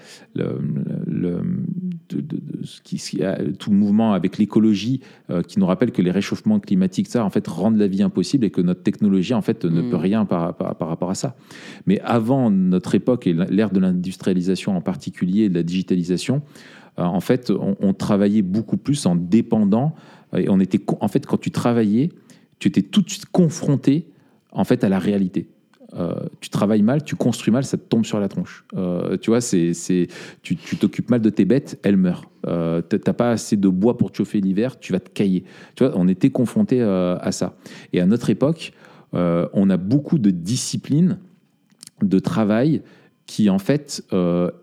ce 2.63 2.81
qui, 2.81 3.19
tout 3.59 3.69
le 3.69 3.75
mouvement 3.75 4.13
avec 4.13 4.37
l'écologie 4.37 5.01
euh, 5.29 5.41
qui 5.41 5.59
nous 5.59 5.65
rappelle 5.65 5.91
que 5.91 6.01
les 6.01 6.11
réchauffements 6.11 6.59
climatiques, 6.59 7.07
ça, 7.07 7.23
en 7.23 7.29
fait, 7.29 7.47
rendent 7.47 7.77
la 7.77 7.87
vie 7.87 8.03
impossible 8.03 8.45
et 8.45 8.49
que 8.49 8.61
notre 8.61 8.83
technologie, 8.83 9.33
en 9.33 9.41
fait, 9.41 9.65
ne 9.65 9.81
mm. 9.81 9.89
peut 9.89 9.95
rien 9.95 10.25
par, 10.25 10.55
par, 10.55 10.87
rapport 10.87 11.09
à 11.09 11.15
ça. 11.15 11.35
Mais 11.85 11.99
avant 12.01 12.49
notre 12.49 12.95
époque 12.95 13.27
et 13.27 13.33
l'ère 13.33 13.71
de 13.71 13.79
l'industrialisation 13.79 14.75
en 14.75 14.81
particulier 14.81 15.43
et 15.43 15.49
de 15.49 15.55
la 15.55 15.63
digitalisation, 15.63 16.41
euh, 16.99 17.03
en 17.03 17.19
fait, 17.19 17.51
on, 17.51 17.93
travaillait 17.93 18.41
beaucoup 18.41 18.77
plus 18.77 19.05
en 19.05 19.15
dépendant. 19.15 19.95
Et 20.35 20.49
on 20.49 20.59
était, 20.59 20.79
en 20.99 21.07
fait, 21.07 21.25
quand 21.25 21.37
tu 21.37 21.51
travaillais, 21.51 22.09
tu 22.59 22.67
étais 22.67 22.81
tout 22.81 23.01
de 23.01 23.09
suite 23.09 23.25
confronté 23.27 24.07
en 24.51 24.63
fait 24.63 24.83
à 24.83 24.89
la 24.89 24.99
réalité. 24.99 25.47
Euh, 25.93 26.15
tu 26.41 26.49
travailles 26.49 26.81
mal, 26.81 27.03
tu 27.03 27.15
construis 27.15 27.51
mal, 27.51 27.63
ça 27.63 27.77
te 27.77 27.83
tombe 27.83 28.05
sur 28.05 28.19
la 28.19 28.27
tronche. 28.27 28.65
Euh, 28.75 29.17
tu 29.17 29.29
vois, 29.29 29.41
c'est, 29.41 29.71
tu, 30.41 30.55
t'occupes 30.55 31.09
mal 31.09 31.21
de 31.21 31.29
tes 31.29 31.45
bêtes, 31.45 31.79
elles 31.83 31.97
meurent. 31.97 32.29
Euh, 32.45 32.81
t'as 32.81 33.13
pas 33.13 33.31
assez 33.31 33.55
de 33.55 33.69
bois 33.69 33.97
pour 33.97 34.11
te 34.11 34.17
chauffer 34.17 34.41
l'hiver, 34.41 34.79
tu 34.79 34.91
vas 34.91 34.99
te 34.99 35.09
cailler. 35.09 35.43
Tu 35.75 35.83
vois, 35.83 35.93
on 35.97 36.07
était 36.07 36.29
confronté 36.29 36.81
euh, 36.81 37.17
à 37.19 37.31
ça. 37.31 37.55
Et 37.93 38.01
à 38.01 38.05
notre 38.05 38.29
époque, 38.29 38.73
on 39.13 39.69
a 39.69 39.77
beaucoup 39.77 40.19
de 40.19 40.29
disciplines 40.29 41.17
de 42.03 42.19
travail 42.19 42.83
qui, 43.25 43.49
en 43.49 43.57
fait, 43.57 44.03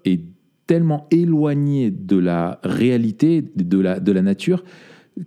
est 0.04 0.20
tellement 0.66 1.08
éloigné 1.10 1.90
de 1.90 2.16
la 2.16 2.60
réalité, 2.62 3.42
de 3.56 3.80
la, 3.80 3.98
de 3.98 4.12
la 4.12 4.22
nature, 4.22 4.62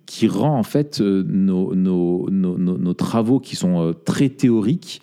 qui 0.06 0.28
rend 0.28 0.58
en 0.58 0.64
fait 0.64 1.02
nos, 1.02 1.76
nos, 1.76 2.30
nos, 2.30 2.58
nos 2.58 2.94
travaux 2.94 3.40
qui 3.42 3.58
sont 3.58 3.94
très 4.06 4.30
théoriques 4.30 5.02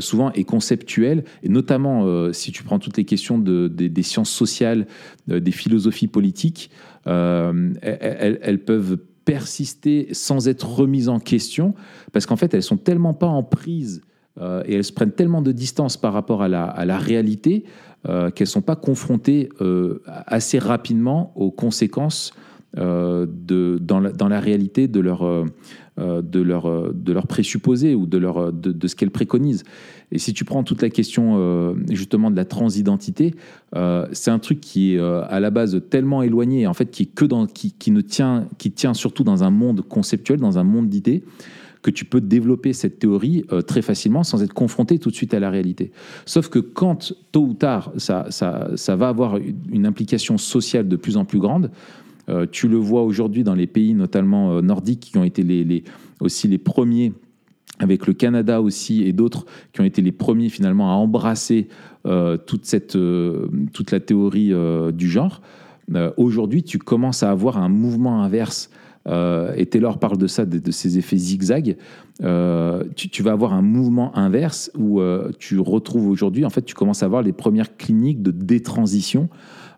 souvent 0.00 0.32
est 0.32 0.44
conceptuelle, 0.44 1.24
et 1.42 1.48
notamment 1.48 2.04
euh, 2.06 2.32
si 2.32 2.52
tu 2.52 2.62
prends 2.62 2.78
toutes 2.78 2.96
les 2.96 3.04
questions 3.04 3.38
de, 3.38 3.68
des 3.68 4.02
sciences 4.02 4.30
sociales, 4.30 4.86
euh, 5.30 5.40
des 5.40 5.50
philosophies 5.50 6.08
politiques, 6.08 6.70
elles, 7.04 8.58
peuvent 8.64 8.98
persister 9.24 10.08
sans 10.10 10.48
être 10.48 10.68
remises 10.68 11.08
en 11.08 11.20
question, 11.20 11.74
parce 12.12 12.26
qu'en 12.26 12.36
fait, 12.36 12.52
elles 12.52 12.64
sont 12.64 12.76
tellement 12.76 13.14
pas 13.14 13.28
en 13.28 13.44
prise 13.44 14.02
et 14.40 14.74
elles 14.74 14.84
se 14.84 14.92
prennent 14.92 15.12
tellement 15.12 15.40
de 15.40 15.52
distance 15.52 15.96
par 15.96 16.12
rapport 16.12 16.42
à 16.42 16.48
la, 16.48 16.98
réalité 16.98 17.64
qu'elles 18.04 18.32
ne 18.40 18.44
sont 18.44 18.60
pas 18.60 18.74
confrontées 18.74 19.50
assez 20.26 20.58
rapidement 20.58 21.32
aux 21.36 21.52
conséquences 21.52 22.34
de, 22.76 23.78
dans, 23.80 24.28
la, 24.28 24.40
réalité 24.40 24.88
de 24.88 25.00
leur 25.00 25.24
euh, 25.24 25.46
de 25.98 26.40
leur, 26.40 26.66
euh, 26.66 26.92
de 26.94 27.12
leur 27.12 27.26
ou 27.26 28.06
de, 28.06 28.18
leur, 28.18 28.52
de, 28.52 28.72
de 28.72 28.88
ce 28.88 28.94
qu'elles 28.94 29.10
préconisent. 29.10 29.64
Et 30.12 30.18
si 30.18 30.34
tu 30.34 30.44
prends 30.44 30.62
toute 30.62 30.82
la 30.82 30.90
question 30.90 31.36
euh, 31.38 31.74
justement 31.90 32.30
de 32.30 32.36
la 32.36 32.44
transidentité, 32.44 33.34
c'est 34.12 34.30
un 34.30 34.38
truc 34.38 34.60
qui 34.60 34.94
est 34.94 35.00
à 35.00 35.40
la 35.40 35.50
base 35.50 35.80
tellement 35.90 36.22
éloigné, 36.22 36.66
en 36.66 36.74
fait, 36.74 36.90
qui, 36.90 37.04
est 37.04 37.14
que 37.14 37.24
dans, 37.24 37.46
qui, 37.46 37.72
qui, 37.72 37.90
ne 37.90 38.00
tient, 38.00 38.48
qui 38.58 38.70
tient 38.70 38.94
surtout 38.94 39.24
dans 39.24 39.44
un 39.44 39.50
monde 39.50 39.82
conceptuel, 39.82 40.40
dans 40.40 40.58
un 40.58 40.64
monde 40.64 40.88
d'idées, 40.88 41.24
que 41.82 41.90
tu 41.90 42.04
peux 42.04 42.20
développer 42.20 42.72
cette 42.72 42.98
théorie 42.98 43.44
très 43.66 43.82
facilement 43.82 44.24
sans 44.24 44.42
être 44.42 44.54
confronté 44.54 44.98
tout 44.98 45.10
de 45.10 45.14
suite 45.14 45.34
à 45.34 45.40
la 45.40 45.50
réalité. 45.50 45.92
Sauf 46.24 46.48
que 46.48 46.58
quand, 46.58 47.12
tôt 47.32 47.42
ou 47.42 47.54
tard, 47.54 47.92
ça, 47.96 48.26
ça, 48.30 48.70
ça 48.76 48.96
va 48.96 49.08
avoir 49.08 49.38
une 49.70 49.86
implication 49.86 50.38
sociale 50.38 50.88
de 50.88 50.96
plus 50.96 51.16
en 51.16 51.24
plus 51.24 51.38
grande, 51.38 51.70
euh, 52.28 52.46
tu 52.50 52.68
le 52.68 52.76
vois 52.76 53.02
aujourd'hui 53.02 53.44
dans 53.44 53.54
les 53.54 53.66
pays 53.66 53.94
notamment 53.94 54.52
euh, 54.52 54.60
nordiques 54.60 55.00
qui 55.12 55.18
ont 55.18 55.24
été 55.24 55.84
aussi 56.20 56.48
les 56.48 56.58
premiers 56.58 57.12
avec 57.78 58.06
le 58.06 58.14
Canada 58.14 58.60
aussi 58.60 59.02
et 59.04 59.12
d'autres 59.12 59.46
qui 59.72 59.80
ont 59.80 59.84
été 59.84 60.02
les 60.02 60.12
premiers 60.12 60.48
finalement 60.48 60.90
à 60.90 60.94
embrasser 60.94 61.68
euh, 62.06 62.36
toute, 62.36 62.64
cette, 62.64 62.96
toute 63.72 63.90
la 63.90 64.00
théorie 64.00 64.52
du 64.92 65.08
genre. 65.08 65.42
Aujourd'hui, 66.16 66.64
tu 66.64 66.78
commences 66.78 67.22
à 67.22 67.30
avoir 67.30 67.58
un 67.58 67.68
mouvement 67.68 68.22
inverse. 68.22 68.70
et 69.06 69.66
Taylor 69.66 69.98
parle 69.98 70.16
de 70.16 70.26
ça, 70.26 70.46
de, 70.46 70.70
ces 70.70 70.98
effets 70.98 71.18
zigzag. 71.18 71.76
Tu, 72.18 73.22
vas 73.22 73.32
avoir 73.32 73.52
un 73.52 73.62
mouvement 73.62 74.16
inverse 74.16 74.70
où 74.76 75.00
tu 75.38 75.58
retrouves 75.60 76.08
aujourd'hui, 76.08 76.46
en 76.46 76.50
fait, 76.50 76.62
tu 76.62 76.74
commences 76.74 77.02
à 77.02 77.06
avoir 77.06 77.22
les 77.22 77.34
premières 77.34 77.76
cliniques 77.76 78.22
de 78.22 78.30
détransition 78.30 79.28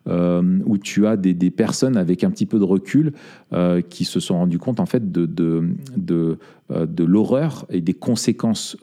où 0.08 0.78
tu 0.78 1.06
as 1.06 1.16
des, 1.16 1.50
personnes 1.50 1.96
avec 1.96 2.24
un 2.24 2.30
petit 2.30 2.46
peu 2.46 2.58
de 2.58 2.64
recul 2.64 3.12
euh, 3.52 3.80
qui 3.80 4.04
se 4.04 4.20
sont 4.20 4.38
rendues 4.38 4.58
compte 4.58 4.80
en 4.80 4.86
fait 4.86 5.12
de, 5.12 5.26
de, 5.26 5.68
de, 5.96 6.38
euh, 6.70 6.86
de 6.86 7.04
l'horreur 7.04 7.66
et 7.70 7.80
des 7.80 7.94
conséquences 7.94 8.76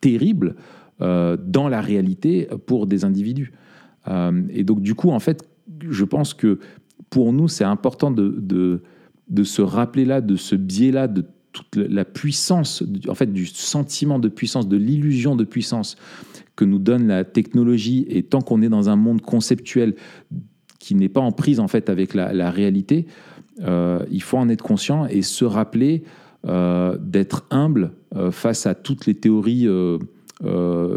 terrible 0.00 0.54
dans 0.98 1.68
la 1.68 1.80
réalité 1.82 2.48
pour 2.64 2.86
des 2.86 3.04
individus. 3.04 3.52
et 4.08 4.64
donc, 4.64 4.80
du 4.80 4.94
coup, 4.94 5.10
en 5.10 5.20
fait, 5.20 5.46
je 5.90 6.04
pense 6.04 6.32
que 6.32 6.58
pour 7.10 7.32
nous, 7.32 7.48
c'est 7.48 7.64
important 7.64 8.10
de, 8.10 8.34
de, 8.38 8.82
de, 9.28 9.44
se 9.44 9.62
rappeler 9.62 10.04
là, 10.04 10.20
de 10.20 10.36
ce 10.36 10.56
biais-là, 10.56 11.08
de 11.08 11.24
toute 11.52 11.76
la 11.76 12.04
puissance, 12.04 12.82
en 13.08 13.14
fait, 13.14 13.32
du 13.32 13.46
sentiment 13.46 14.18
de 14.18 14.28
puissance, 14.28 14.68
de 14.68 14.76
l'illusion 14.76 15.36
de 15.36 15.44
puissance 15.44 15.96
que 16.54 16.64
nous 16.64 16.78
donne 16.78 17.06
la 17.06 17.24
technologie. 17.24 18.06
Et 18.08 18.22
tant 18.22 18.40
qu'on 18.40 18.62
est 18.62 18.68
dans 18.68 18.88
un 18.88 18.96
monde 18.96 19.20
conceptuel 19.20 19.94
qui 20.78 20.94
n'est 20.94 21.08
pas 21.08 21.20
en 21.20 21.32
prise 21.32 21.60
en 21.60 21.68
fait 21.68 21.90
avec 21.90 22.14
la, 22.14 22.50
réalité, 22.50 23.06
euh, 23.62 24.04
il 24.10 24.22
faut 24.22 24.38
en 24.38 24.48
être 24.48 24.62
conscient 24.62 25.06
et 25.06 25.22
se 25.22 25.44
rappeler 25.44 26.04
euh, 26.46 26.96
d'être 27.00 27.44
humble 27.50 27.92
euh, 28.14 28.30
face 28.30 28.66
à 28.66 28.74
toutes 28.74 29.06
les 29.06 29.14
théories 29.14 29.68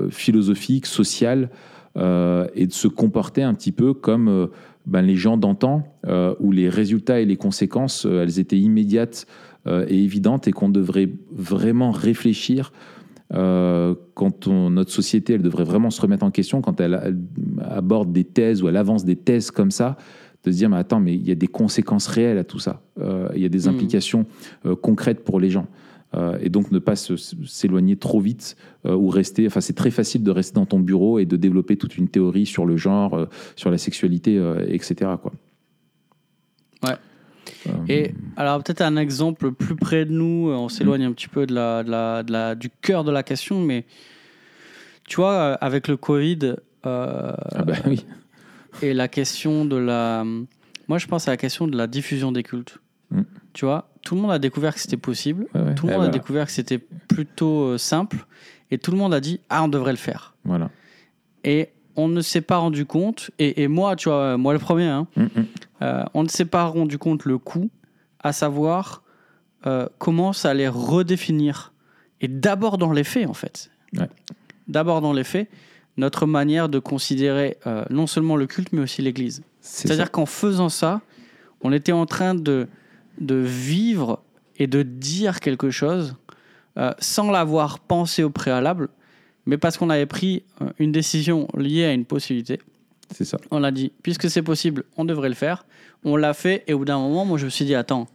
philosophiques, 0.09 0.85
sociales, 0.85 1.49
et 1.95 2.67
de 2.67 2.71
se 2.71 2.87
comporter 2.87 3.43
un 3.43 3.53
petit 3.53 3.71
peu 3.71 3.93
comme 3.93 4.49
ben, 4.85 5.01
les 5.01 5.15
gens 5.15 5.37
d'antan, 5.37 5.83
où 6.39 6.51
les 6.51 6.69
résultats 6.69 7.19
et 7.19 7.25
les 7.25 7.35
conséquences, 7.35 8.05
elles 8.05 8.39
étaient 8.39 8.59
immédiates 8.59 9.27
et 9.65 10.03
évidentes, 10.03 10.47
et 10.47 10.51
qu'on 10.51 10.69
devrait 10.69 11.09
vraiment 11.31 11.91
réfléchir 11.91 12.71
euh, 13.33 13.95
quand 14.15 14.47
notre 14.47 14.91
société, 14.91 15.33
elle 15.33 15.41
devrait 15.41 15.63
vraiment 15.63 15.91
se 15.91 16.01
remettre 16.01 16.23
en 16.23 16.31
question, 16.31 16.61
quand 16.61 16.81
elle, 16.81 17.17
aborde 17.61 18.11
des 18.11 18.23
thèses 18.23 18.63
ou 18.63 18.67
elle 18.67 18.77
avance 18.77 19.05
des 19.05 19.15
thèses 19.15 19.51
comme 19.51 19.71
ça, 19.71 19.97
de 20.43 20.51
se 20.51 20.57
dire, 20.57 20.69
mais 20.69 20.77
attends, 20.77 20.99
mais 20.99 21.13
il 21.13 21.27
y 21.27 21.31
a 21.31 21.35
des 21.35 21.47
conséquences 21.47 22.07
réelles 22.07 22.37
à 22.37 22.43
tout 22.43 22.59
ça. 22.59 22.81
Euh, 22.99 23.29
il 23.35 23.41
y 23.41 23.45
a 23.45 23.49
des 23.49 23.67
hmm. 23.67 23.71
implications 23.71 24.25
euh, 24.65 24.75
concrètes 24.75 25.23
pour 25.23 25.39
les 25.39 25.49
gens. 25.49 25.67
et 26.41 26.49
donc 26.49 26.71
ne 26.71 26.79
pas 26.79 26.95
s'éloigner 26.95 27.95
trop 27.95 28.19
vite 28.19 28.57
ou 28.83 29.09
rester. 29.09 29.45
Enfin, 29.45 29.61
c'est 29.61 29.75
très 29.75 29.91
facile 29.91 30.23
de 30.23 30.31
rester 30.31 30.55
dans 30.55 30.65
ton 30.65 30.79
bureau 30.79 31.19
et 31.19 31.25
de 31.25 31.37
développer 31.37 31.77
toute 31.77 31.97
une 31.97 32.07
théorie 32.07 32.47
sur 32.47 32.65
le 32.65 32.77
genre, 32.77 33.27
sur 33.55 33.69
la 33.69 33.77
sexualité, 33.77 34.41
etc. 34.67 35.11
Quoi. 35.21 35.33
Euh, 37.67 37.71
Et 37.87 38.13
alors 38.37 38.61
peut-être 38.63 38.81
un 38.81 38.97
exemple 38.97 39.51
plus 39.51 39.75
près 39.75 40.05
de 40.05 40.11
nous, 40.11 40.51
on 40.51 40.69
s'éloigne 40.69 41.03
un 41.03 41.11
petit 41.11 41.27
peu 41.27 41.45
de 41.45 41.53
la, 41.53 41.83
de 41.83 42.31
la, 42.31 42.55
du 42.55 42.69
cœur 42.69 43.03
de 43.03 43.11
la 43.11 43.23
question, 43.23 43.61
mais 43.61 43.85
tu 45.07 45.17
vois, 45.17 45.33
euh, 45.33 45.57
avec 45.61 45.87
le 45.87 45.97
Covid, 45.97 46.39
euh, 46.43 46.55
ah 46.85 47.63
bah 47.63 47.73
oui. 47.85 48.05
et 48.81 48.93
la 48.93 49.07
question 49.07 49.65
de 49.65 49.75
la... 49.75 50.23
Moi, 50.87 50.97
je 50.97 51.07
pense 51.07 51.27
à 51.27 51.31
la 51.31 51.37
question 51.37 51.67
de 51.67 51.77
la 51.77 51.87
diffusion 51.87 52.31
des 52.31 52.43
cultes. 52.43 52.77
Mm. 53.11 53.21
Tu 53.53 53.65
vois, 53.65 53.89
tout 54.03 54.15
le 54.15 54.21
monde 54.21 54.31
a 54.31 54.39
découvert 54.39 54.73
que 54.73 54.79
c'était 54.79 54.97
possible, 54.97 55.47
tout 55.75 55.87
le 55.87 55.93
monde 55.93 56.03
a 56.03 56.07
eh 56.07 56.11
découvert 56.11 56.45
que 56.45 56.51
c'était 56.51 56.77
plutôt 56.77 57.77
simple, 57.77 58.17
et 58.71 58.77
tout 58.77 58.91
le 58.91 58.97
monde 58.97 59.13
a 59.13 59.19
dit, 59.19 59.39
ah, 59.49 59.63
on 59.63 59.67
devrait 59.67 59.91
le 59.91 59.97
faire. 59.97 60.35
Voilà. 60.45 60.69
Et 61.43 61.69
on 61.99 62.07
ne 62.07 62.21
s'est 62.21 62.41
pas 62.41 62.57
rendu 62.57 62.85
compte, 62.85 63.31
et, 63.39 63.67
moi, 63.67 63.95
tu 63.95 64.09
vois, 64.09 64.37
moi 64.37 64.53
le 64.53 64.59
premier, 64.59 64.85
hein, 64.87 65.07
mm, 65.15 65.23
mm. 65.23 65.45
Euh, 65.81 66.03
on 66.13 66.23
ne 66.23 66.27
s'est 66.27 66.45
pas 66.45 66.65
rendu 66.65 66.97
compte 66.97 67.25
le 67.25 67.37
coût, 67.37 67.69
à 68.21 68.33
savoir 68.33 69.01
euh, 69.65 69.87
comment 69.97 70.33
ça 70.33 70.49
allait 70.49 70.67
redéfinir, 70.67 71.73
et 72.21 72.27
d'abord 72.27 72.77
dans 72.77 72.91
les 72.91 73.05
faits 73.05 73.27
en 73.27 73.33
fait. 73.33 73.71
D'abord 74.67 75.01
dans 75.01 75.13
les 75.13 75.23
faits, 75.23 75.49
notre 75.97 76.25
manière 76.25 76.69
de 76.69 76.79
considérer 76.79 77.57
euh, 77.65 77.85
non 77.89 78.07
seulement 78.07 78.35
le 78.35 78.45
culte, 78.45 78.73
mais 78.73 78.81
aussi 78.81 79.01
l'Église. 79.01 79.41
C'est-à-dire 79.61 80.11
qu'en 80.11 80.25
faisant 80.25 80.69
ça, 80.69 81.01
on 81.61 81.71
était 81.71 81.93
en 81.93 82.05
train 82.05 82.35
de, 82.35 82.67
de 83.19 83.35
vivre 83.35 84.21
et 84.57 84.67
de 84.67 84.83
dire 84.83 85.39
quelque 85.39 85.71
chose 85.71 86.15
sans 86.99 87.29
l'avoir 87.29 87.79
pensé 87.79 88.23
au 88.23 88.29
préalable, 88.29 88.87
mais 89.49 89.57
parce 89.57 89.77
qu'on 89.77 89.89
avait 89.89 90.05
pris 90.05 90.43
une 90.77 90.91
décision 90.91 91.47
liée 91.57 91.85
à 91.85 91.91
une 91.91 92.05
possibilité. 92.05 92.59
C'est 93.11 93.25
ça. 93.25 93.39
On 93.49 93.57
l'a 93.59 93.71
dit, 93.71 93.91
puisque 94.03 94.29
c'est 94.29 94.43
possible, 94.43 94.83
on 94.95 95.05
devrait 95.05 95.29
le 95.29 95.35
faire. 95.35 95.65
On 96.03 96.15
l'a 96.15 96.35
fait, 96.35 96.63
et 96.67 96.73
au 96.73 96.77
bout 96.79 96.85
d'un 96.85 96.99
moment, 96.99 97.25
moi, 97.25 97.39
je 97.39 97.45
me 97.45 97.49
suis 97.49 97.65
dit, 97.65 97.73
attends, 97.73 98.07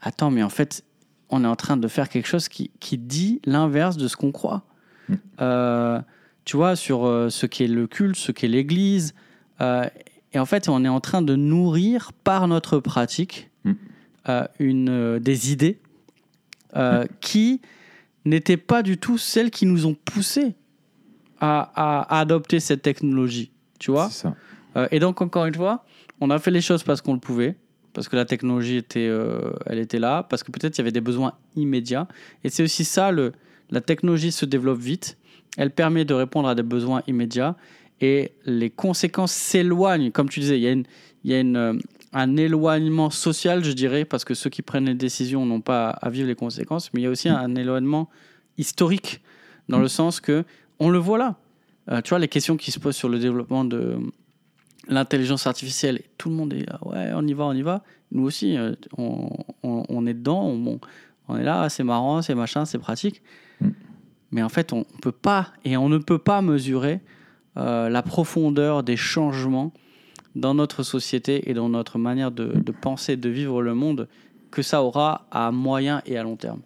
attends, 0.00 0.30
mais 0.30 0.42
en 0.42 0.48
fait, 0.48 0.84
on 1.28 1.44
est 1.44 1.46
en 1.46 1.54
train 1.54 1.76
de 1.76 1.86
faire 1.86 2.08
quelque 2.08 2.26
chose 2.26 2.48
qui, 2.48 2.70
qui 2.80 2.96
dit 2.96 3.42
l'inverse 3.44 3.98
de 3.98 4.08
ce 4.08 4.16
qu'on 4.16 4.32
croit. 4.32 4.64
Mm. 5.10 5.14
Euh, 5.42 6.00
tu 6.46 6.56
vois, 6.56 6.76
sur 6.76 7.06
euh, 7.06 7.28
ce 7.28 7.44
qu'est 7.44 7.66
le 7.66 7.86
culte, 7.86 8.16
ce 8.16 8.32
qu'est 8.32 8.48
l'Église. 8.48 9.14
Euh, 9.60 9.84
et 10.32 10.38
en 10.38 10.46
fait, 10.46 10.70
on 10.70 10.82
est 10.82 10.88
en 10.88 11.00
train 11.00 11.20
de 11.20 11.36
nourrir 11.36 12.14
par 12.24 12.48
notre 12.48 12.80
pratique 12.80 13.50
mm. 13.64 13.72
une, 14.60 15.18
des 15.18 15.52
idées 15.52 15.78
mm. 16.74 17.02
qui 17.20 17.60
n'étaient 18.24 18.56
pas 18.56 18.82
du 18.82 18.98
tout 18.98 19.18
celles 19.18 19.50
qui 19.50 19.66
nous 19.66 19.86
ont 19.86 19.94
poussés 19.94 20.54
à, 21.40 22.18
adopter 22.18 22.60
cette 22.60 22.82
technologie, 22.82 23.50
tu 23.78 23.90
vois 23.90 24.10
ça. 24.10 24.34
Euh, 24.76 24.86
et 24.90 25.00
donc, 25.00 25.22
encore 25.22 25.46
une 25.46 25.54
fois, 25.54 25.84
on 26.20 26.30
a 26.30 26.38
fait 26.38 26.50
les 26.50 26.60
choses 26.60 26.82
parce 26.82 27.00
qu'on 27.00 27.14
le 27.14 27.20
pouvait, 27.20 27.56
parce 27.94 28.08
que 28.08 28.16
la 28.16 28.24
technologie 28.24 28.76
était, 28.76 29.08
euh, 29.08 29.52
elle 29.66 29.78
était 29.78 29.98
là, 29.98 30.22
parce 30.22 30.42
que 30.42 30.52
peut-être 30.52 30.76
il 30.76 30.80
y 30.80 30.82
avait 30.82 30.92
des 30.92 31.00
besoins 31.00 31.32
immédiats. 31.56 32.06
Et 32.44 32.50
c'est 32.50 32.62
aussi 32.62 32.84
ça, 32.84 33.10
le, 33.10 33.32
la 33.70 33.80
technologie 33.80 34.32
se 34.32 34.44
développe 34.44 34.78
vite, 34.78 35.16
elle 35.56 35.70
permet 35.70 36.04
de 36.04 36.14
répondre 36.14 36.48
à 36.48 36.54
des 36.54 36.62
besoins 36.62 37.02
immédiats, 37.06 37.56
et 38.00 38.32
les 38.44 38.70
conséquences 38.70 39.32
s'éloignent. 39.32 40.10
Comme 40.10 40.28
tu 40.28 40.40
disais, 40.40 40.58
il 40.58 40.62
y 40.62 40.68
a, 40.68 40.72
une, 40.72 40.84
il 41.24 41.30
y 41.30 41.34
a 41.34 41.40
une, 41.40 41.56
euh, 41.56 41.74
un 42.12 42.36
éloignement 42.36 43.10
social, 43.10 43.64
je 43.64 43.72
dirais, 43.72 44.04
parce 44.04 44.24
que 44.24 44.34
ceux 44.34 44.50
qui 44.50 44.62
prennent 44.62 44.86
les 44.86 44.94
décisions 44.94 45.46
n'ont 45.46 45.60
pas 45.60 45.90
à 45.90 46.10
vivre 46.10 46.26
les 46.26 46.34
conséquences, 46.34 46.92
mais 46.92 47.00
il 47.00 47.04
y 47.04 47.06
a 47.06 47.10
aussi 47.10 47.28
un 47.28 47.54
éloignement 47.54 48.08
historique, 48.58 49.20
dans 49.68 49.78
le 49.78 49.88
sens 49.88 50.20
que 50.20 50.44
on 50.78 50.90
le 50.90 50.98
voit 50.98 51.18
là. 51.18 51.36
Euh, 51.90 52.00
tu 52.00 52.10
vois, 52.10 52.18
les 52.18 52.28
questions 52.28 52.56
qui 52.56 52.70
se 52.70 52.78
posent 52.78 52.96
sur 52.96 53.08
le 53.08 53.18
développement 53.18 53.64
de 53.64 53.98
l'intelligence 54.88 55.46
artificielle, 55.46 56.02
tout 56.18 56.28
le 56.28 56.34
monde 56.34 56.52
est 56.52 56.66
ouais, 56.82 57.12
on 57.14 57.26
y 57.26 57.32
va, 57.32 57.44
on 57.44 57.52
y 57.52 57.62
va. 57.62 57.84
Nous 58.12 58.24
aussi, 58.24 58.56
euh, 58.56 58.74
on, 58.98 60.06
est 60.06 60.14
dedans, 60.14 60.44
on, 60.44 60.80
on 61.28 61.36
est 61.36 61.44
là, 61.44 61.68
c'est 61.68 61.84
marrant, 61.84 62.22
c'est 62.22 62.34
machin, 62.34 62.64
c'est 62.64 62.78
pratique. 62.78 63.22
Mm. 63.60 63.68
Mais 64.32 64.42
en 64.42 64.48
fait, 64.48 64.72
on 64.72 64.84
peut 65.02 65.12
pas, 65.12 65.48
et 65.64 65.76
on 65.76 65.88
ne 65.88 65.98
peut 65.98 66.18
pas 66.18 66.42
mesurer 66.42 67.00
euh, 67.56 67.88
la 67.88 68.02
profondeur 68.02 68.82
des 68.82 68.96
changements 68.96 69.72
dans 70.34 70.54
notre 70.54 70.82
société 70.82 71.50
et 71.50 71.54
dans 71.54 71.68
notre 71.68 71.98
manière 71.98 72.30
de, 72.30 72.52
de, 72.58 72.72
penser, 72.72 73.16
de 73.16 73.28
vivre 73.28 73.62
le 73.62 73.74
monde 73.74 74.08
que 74.50 74.62
ça 74.62 74.82
aura 74.82 75.26
à 75.30 75.50
moyen 75.52 76.02
et 76.06 76.16
à 76.16 76.22
long 76.22 76.36
terme. 76.36 76.60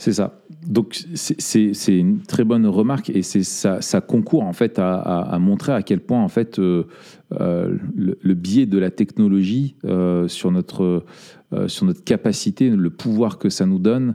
C'est 0.00 0.14
ça. 0.14 0.40
Donc 0.66 0.98
c'est 1.14 1.74
une 1.98 2.22
très 2.22 2.42
bonne 2.42 2.66
remarque 2.66 3.10
et 3.10 3.20
ça, 3.22 3.82
ça, 3.82 4.00
concourt 4.00 4.44
en 4.44 4.54
fait 4.54 4.78
à, 4.78 5.36
montrer 5.38 5.72
à 5.72 5.82
quel 5.82 6.00
point 6.00 6.22
en 6.22 6.28
fait 6.28 6.58
euh, 6.58 6.84
euh, 7.38 7.76
le, 7.94 8.34
biais 8.34 8.64
de 8.64 8.78
la 8.78 8.90
technologie 8.90 9.74
euh, 9.84 10.26
sur 10.26 10.52
notre 10.52 11.04
sur 11.66 11.84
notre 11.84 12.02
capacité, 12.02 12.70
le 12.70 12.90
pouvoir 12.90 13.36
que 13.36 13.50
ça 13.50 13.66
nous 13.66 13.78
donne 13.78 14.14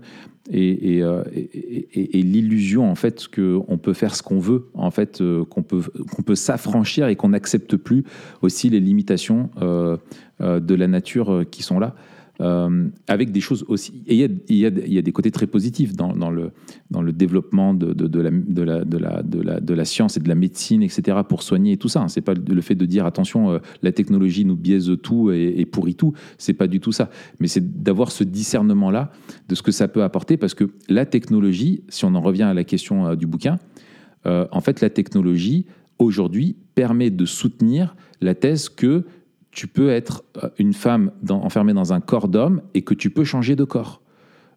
et, 0.51 0.99
et, 0.99 2.21
l'illusion 2.21 2.89
en 2.89 2.95
fait 2.95 3.27
qu'on 3.27 3.77
peut 3.77 3.93
faire 3.93 4.15
ce 4.15 4.21
qu'on 4.21 4.39
veut, 4.39 4.67
en 4.75 4.91
fait 4.91 5.23
qu'on 5.49 5.63
peut 5.63 5.81
qu'on 6.11 6.21
peut 6.21 6.35
s'affranchir 6.35 7.07
et 7.07 7.15
qu'on 7.15 7.29
n'accepte 7.29 7.75
plus 7.77 8.03
aussi 8.43 8.69
les 8.69 8.79
limitations 8.79 9.49
de 9.59 10.75
la 10.75 10.87
nature 10.87 11.45
qui 11.49 11.63
sont 11.63 11.79
là. 11.79 11.95
Euh, 12.41 12.89
avec 13.07 13.31
des 13.31 13.39
choses 13.39 13.63
aussi. 13.69 14.03
Et 14.07 14.15
il 14.15 14.57
y 14.57 14.65
a, 14.65 14.69
des 14.69 15.11
côtés 15.13 15.31
très 15.31 15.47
positifs 15.47 15.93
dans, 15.93 16.11
le, 16.29 16.51
développement 17.13 17.73
de, 17.73 17.93
la, 19.73 19.85
science 19.85 20.17
et 20.17 20.19
de 20.19 20.27
la 20.27 20.35
médecine, 20.35 20.83
etc., 20.83 21.19
pour 21.27 21.43
soigner 21.43 21.73
et 21.73 21.77
tout 21.77 21.87
ça. 21.87 22.05
C'est 22.09 22.21
pas 22.21 22.33
le 22.33 22.61
fait 22.61 22.75
de 22.75 22.85
dire 22.85 23.05
attention, 23.05 23.51
euh, 23.51 23.59
la 23.83 23.93
technologie 23.93 24.43
nous 24.43 24.57
biaise 24.57 24.91
tout 25.01 25.31
et, 25.31 25.55
et 25.57 25.65
pourrit 25.65 25.95
tout. 25.95 26.11
C'est 26.37 26.53
pas 26.53 26.67
du 26.67 26.81
tout 26.81 26.91
ça. 26.91 27.09
Mais 27.39 27.47
c'est 27.47 27.81
d'avoir 27.83 28.11
ce 28.11 28.25
discernement-là 28.25 29.11
de 29.47 29.55
ce 29.55 29.61
que 29.61 29.71
ça 29.71 29.87
peut 29.87 30.03
apporter, 30.03 30.35
parce 30.35 30.53
que 30.53 30.65
la 30.89 31.05
technologie, 31.05 31.83
si 31.87 32.03
on 32.03 32.15
en 32.15 32.21
revient 32.21 32.43
à 32.43 32.53
la 32.53 32.65
question 32.65 33.07
euh, 33.07 33.15
du 33.15 33.27
bouquin, 33.27 33.59
en 34.25 34.59
fait, 34.59 34.81
la 34.81 34.89
technologie 34.89 35.67
aujourd'hui 35.99 36.55
permet 36.73 37.11
de 37.11 37.25
soutenir 37.25 37.95
la 38.21 38.33
thèse 38.33 38.69
que 38.69 39.05
tu 39.55 39.67
peux 39.67 39.89
être 39.89 40.23
euh, 40.43 40.49
une 40.59 40.73
femme 40.73 41.11
enfermée 41.29 41.73
dans 41.73 41.93
un 41.93 42.01
corps 42.01 42.27
d'homme 42.27 42.61
et 42.75 42.83
que 42.83 42.93
tu 42.93 43.09
peux 43.09 43.23
changer 43.23 43.55
de 43.55 43.63
corps. 43.63 44.01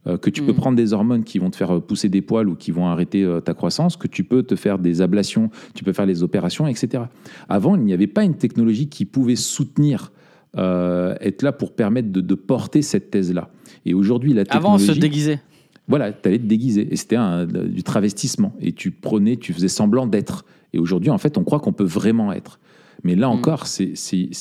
Euh, 0.06 0.18
que 0.18 0.28
tu 0.28 0.42
peux 0.42 0.52
mm. 0.52 0.56
prendre 0.56 0.76
des 0.76 0.92
hormones 0.92 1.24
qui 1.24 1.38
vont 1.38 1.50
te 1.50 1.56
faire 1.56 1.76
euh, 1.76 1.80
pousser 1.80 2.08
des 2.08 2.20
poils 2.20 2.48
ou 2.48 2.56
qui 2.56 2.72
vont 2.72 2.88
arrêter 2.88 3.26
ta 3.44 3.54
croissance, 3.54 3.96
que 3.96 4.08
tu 4.08 4.24
peux 4.24 4.42
te 4.42 4.56
faire 4.56 4.78
des 4.78 5.00
ablations, 5.00 5.50
tu 5.74 5.84
peux 5.84 5.92
faire 5.92 6.04
les 6.04 6.22
opérations, 6.22 6.66
etc. 6.66 7.04
Avant, 7.48 7.76
il 7.76 7.82
n'y 7.82 7.92
avait 7.92 8.08
pas 8.08 8.24
une 8.24 8.34
technologie 8.34 8.88
qui 8.88 9.04
pouvait 9.04 9.36
soutenir, 9.36 10.12
être 10.56 11.42
là 11.42 11.52
pour 11.52 11.72
permettre 11.72 12.10
de, 12.10 12.34
porter 12.34 12.82
cette 12.82 13.10
thèse-là. 13.12 13.50
Et 13.86 13.94
aujourd'hui, 13.94 14.34
la 14.34 14.44
technologie... 14.44 14.66
Avant, 14.66 14.74
on 14.74 14.78
se 14.78 14.98
déguisait. 14.98 15.40
Voilà, 15.86 16.12
tu 16.12 16.28
allais 16.28 16.38
te 16.38 16.46
déguiser. 16.46 16.88
Et 16.90 16.96
c'était 16.96 17.18
du 17.46 17.84
travestissement. 17.84 18.54
Et 18.60 18.72
tu 18.72 18.90
prenais, 18.90 19.36
tu 19.36 19.52
faisais 19.52 19.68
semblant 19.68 20.06
d'être. 20.06 20.44
Et 20.72 20.80
aujourd'hui, 20.80 21.10
en 21.10 21.18
fait, 21.18 21.38
on 21.38 21.44
croit 21.44 21.60
qu'on 21.60 21.72
peut 21.72 21.84
vraiment 21.84 22.32
être. 22.32 22.58
Mais 23.04 23.14
là 23.14 23.28
mm. 23.28 23.32
encore, 23.32 23.66
c'est 23.66 23.94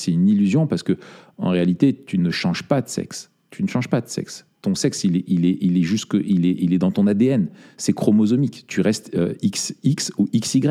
une 0.06 0.28
illusion 0.28 0.66
parce 0.66 0.82
que 0.82 0.96
en 1.38 1.50
réalité, 1.50 1.94
tu 2.06 2.18
ne 2.18 2.30
changes 2.30 2.64
pas 2.64 2.82
de 2.82 2.88
sexe. 2.88 3.30
Tu 3.50 3.62
ne 3.62 3.68
changes 3.68 3.88
pas 3.88 4.00
de 4.00 4.08
sexe. 4.08 4.47
Ton 4.60 4.74
sexe, 4.74 5.04
il 5.04 5.16
est, 5.16 5.24
est, 5.30 6.78
dans 6.78 6.90
ton 6.90 7.06
ADN. 7.06 7.46
C'est 7.76 7.92
chromosomique. 7.92 8.64
Tu 8.66 8.80
restes 8.80 9.14
euh, 9.14 9.34
XX 9.44 10.12
ou 10.18 10.28
XY. 10.34 10.62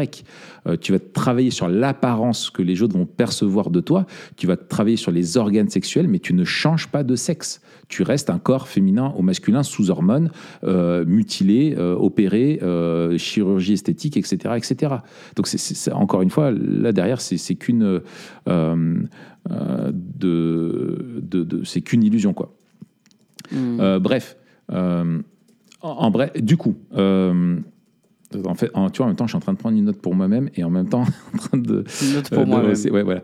Euh, 0.67 0.75
tu 0.75 0.91
vas 0.91 0.99
travailler 0.99 1.51
sur 1.51 1.69
l'apparence 1.69 2.49
que 2.49 2.61
les 2.61 2.81
autres 2.81 2.97
vont 2.97 3.05
percevoir 3.05 3.69
de 3.69 3.79
toi. 3.79 4.05
Tu 4.35 4.45
vas 4.45 4.57
travailler 4.57 4.97
sur 4.97 5.11
les 5.11 5.37
organes 5.37 5.69
sexuels, 5.69 6.09
mais 6.09 6.19
tu 6.19 6.33
ne 6.33 6.43
changes 6.43 6.87
pas 6.87 7.03
de 7.03 7.15
sexe. 7.15 7.61
Tu 7.87 8.03
restes 8.03 8.29
un 8.29 8.39
corps 8.39 8.67
féminin 8.67 9.13
ou 9.17 9.21
masculin 9.21 9.63
sous 9.63 9.89
hormones, 9.89 10.31
euh, 10.65 11.05
mutilé, 11.05 11.77
opéré, 11.77 12.59
chirurgie 13.17 13.73
esthétique, 13.73 14.17
etc. 14.17 14.55
etc. 14.57 14.95
Donc, 15.37 15.47
encore 15.93 16.21
une 16.21 16.29
fois, 16.29 16.51
là 16.51 16.91
derrière, 16.91 17.21
c'est, 17.21 17.55
qu'une 17.55 18.01
de, 18.45 19.03
c'est 21.63 21.81
qu'une 21.81 22.03
illusion. 22.03 22.33
quoi. 22.33 22.56
Hmm. 23.51 23.79
Euh, 23.79 23.99
bref, 23.99 24.37
euh, 24.71 25.19
en, 25.81 26.11
bref, 26.11 26.33
du 26.35 26.57
coup, 26.57 26.75
euh, 26.95 27.57
en 28.45 28.55
fait, 28.55 28.69
en, 28.73 28.89
tu 28.89 28.97
vois, 28.97 29.05
en 29.05 29.09
même 29.09 29.15
temps, 29.15 29.25
je 29.25 29.31
suis 29.31 29.37
en 29.37 29.41
train 29.41 29.53
de 29.53 29.57
prendre 29.57 29.77
une 29.77 29.85
note 29.85 30.01
pour 30.01 30.15
moi-même 30.15 30.49
et 30.55 30.63
en 30.63 30.69
même 30.69 30.89
temps 30.89 31.05
en 31.33 31.37
train 31.37 31.57
de. 31.57 31.83
Une 32.01 32.13
note 32.13 32.29
pour 32.29 32.45
moi 32.45 32.63
ouais, 32.63 33.03
voilà. 33.03 33.21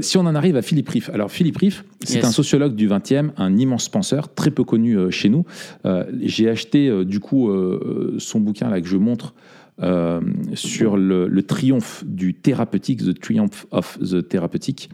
si 0.00 0.16
on 0.16 0.22
en 0.22 0.34
arrive 0.34 0.56
à 0.56 0.62
Philippe 0.62 0.88
Riff. 0.88 1.10
Alors, 1.10 1.30
Philippe 1.30 1.58
Riff, 1.58 1.84
c'est 2.02 2.24
un 2.24 2.30
sociologue 2.30 2.74
du 2.74 2.88
20e, 2.88 3.30
un 3.36 3.56
immense 3.56 3.88
penseur, 3.88 4.32
très 4.32 4.50
peu 4.50 4.64
connu 4.64 5.10
chez 5.10 5.28
nous. 5.28 5.44
J'ai 6.20 6.48
acheté, 6.48 7.04
du 7.04 7.20
coup, 7.20 7.50
son 8.18 8.40
bouquin 8.40 8.70
là 8.70 8.80
que 8.80 8.86
je 8.86 8.96
montre. 8.96 9.34
sur 10.54 10.96
le, 10.96 11.26
le, 11.26 11.42
triomphe 11.42 12.04
du 12.06 12.34
thérapeutique, 12.34 13.04
The 13.04 13.18
Triumph 13.18 13.66
of 13.72 13.98
the 13.98 14.26
Therapeutic. 14.28 14.88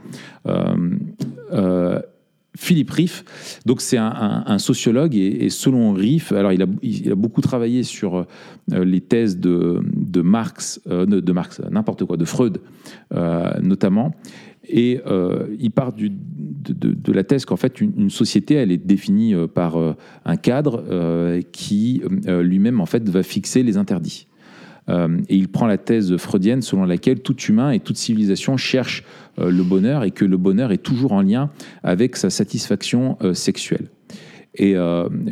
Philippe 2.60 2.90
Riff, 2.90 3.24
donc 3.64 3.80
c'est 3.80 3.96
un, 3.96 4.58
sociologue 4.58 5.14
et, 5.14 5.48
selon 5.48 5.94
Riff, 5.94 6.30
alors 6.30 6.52
il 6.52 6.62
a, 6.62 7.14
beaucoup 7.14 7.40
travaillé 7.40 7.82
sur 7.84 8.26
euh, 8.72 8.84
les 8.84 9.00
thèses 9.00 9.38
de, 9.38 9.80
Marx, 10.20 10.78
euh, 10.86 11.06
de, 11.06 11.32
Marx, 11.32 11.62
n'importe 11.70 12.04
quoi, 12.04 12.18
de 12.18 12.26
Freud 12.26 12.60
euh, 13.14 13.50
notamment, 13.62 14.14
et 14.68 15.00
il 15.58 15.70
part 15.70 15.94
de, 15.94 17.12
la 17.12 17.24
thèse 17.24 17.46
qu'en 17.46 17.56
fait 17.56 17.80
une, 17.80 18.10
société 18.10 18.54
elle 18.54 18.72
est 18.72 18.86
définie 18.86 19.34
par 19.54 19.78
un 20.26 20.36
cadre 20.36 20.84
qui 21.52 22.02
lui-même 22.28 22.82
en 22.82 22.86
fait 22.86 23.08
va 23.08 23.22
fixer 23.22 23.62
les 23.62 23.78
interdits. 23.78 24.26
Euh, 24.90 25.08
et 25.28 25.36
il 25.36 25.48
prend 25.48 25.66
la 25.66 25.78
thèse 25.78 26.16
freudienne 26.16 26.62
selon 26.62 26.84
laquelle 26.84 27.20
tout 27.20 27.36
humain 27.36 27.70
et 27.70 27.80
toute 27.80 27.96
civilisation 27.96 28.56
cherche 28.56 29.04
euh, 29.38 29.50
le 29.50 29.62
bonheur 29.62 30.04
et 30.04 30.10
que 30.10 30.24
le 30.24 30.36
bonheur 30.36 30.72
est 30.72 30.82
toujours 30.82 31.12
en 31.12 31.22
lien 31.22 31.50
avec 31.82 32.16
sa 32.16 32.30
satisfaction 32.30 33.16
euh, 33.22 33.34
sexuelle. 33.34 33.88
Et 34.56 34.74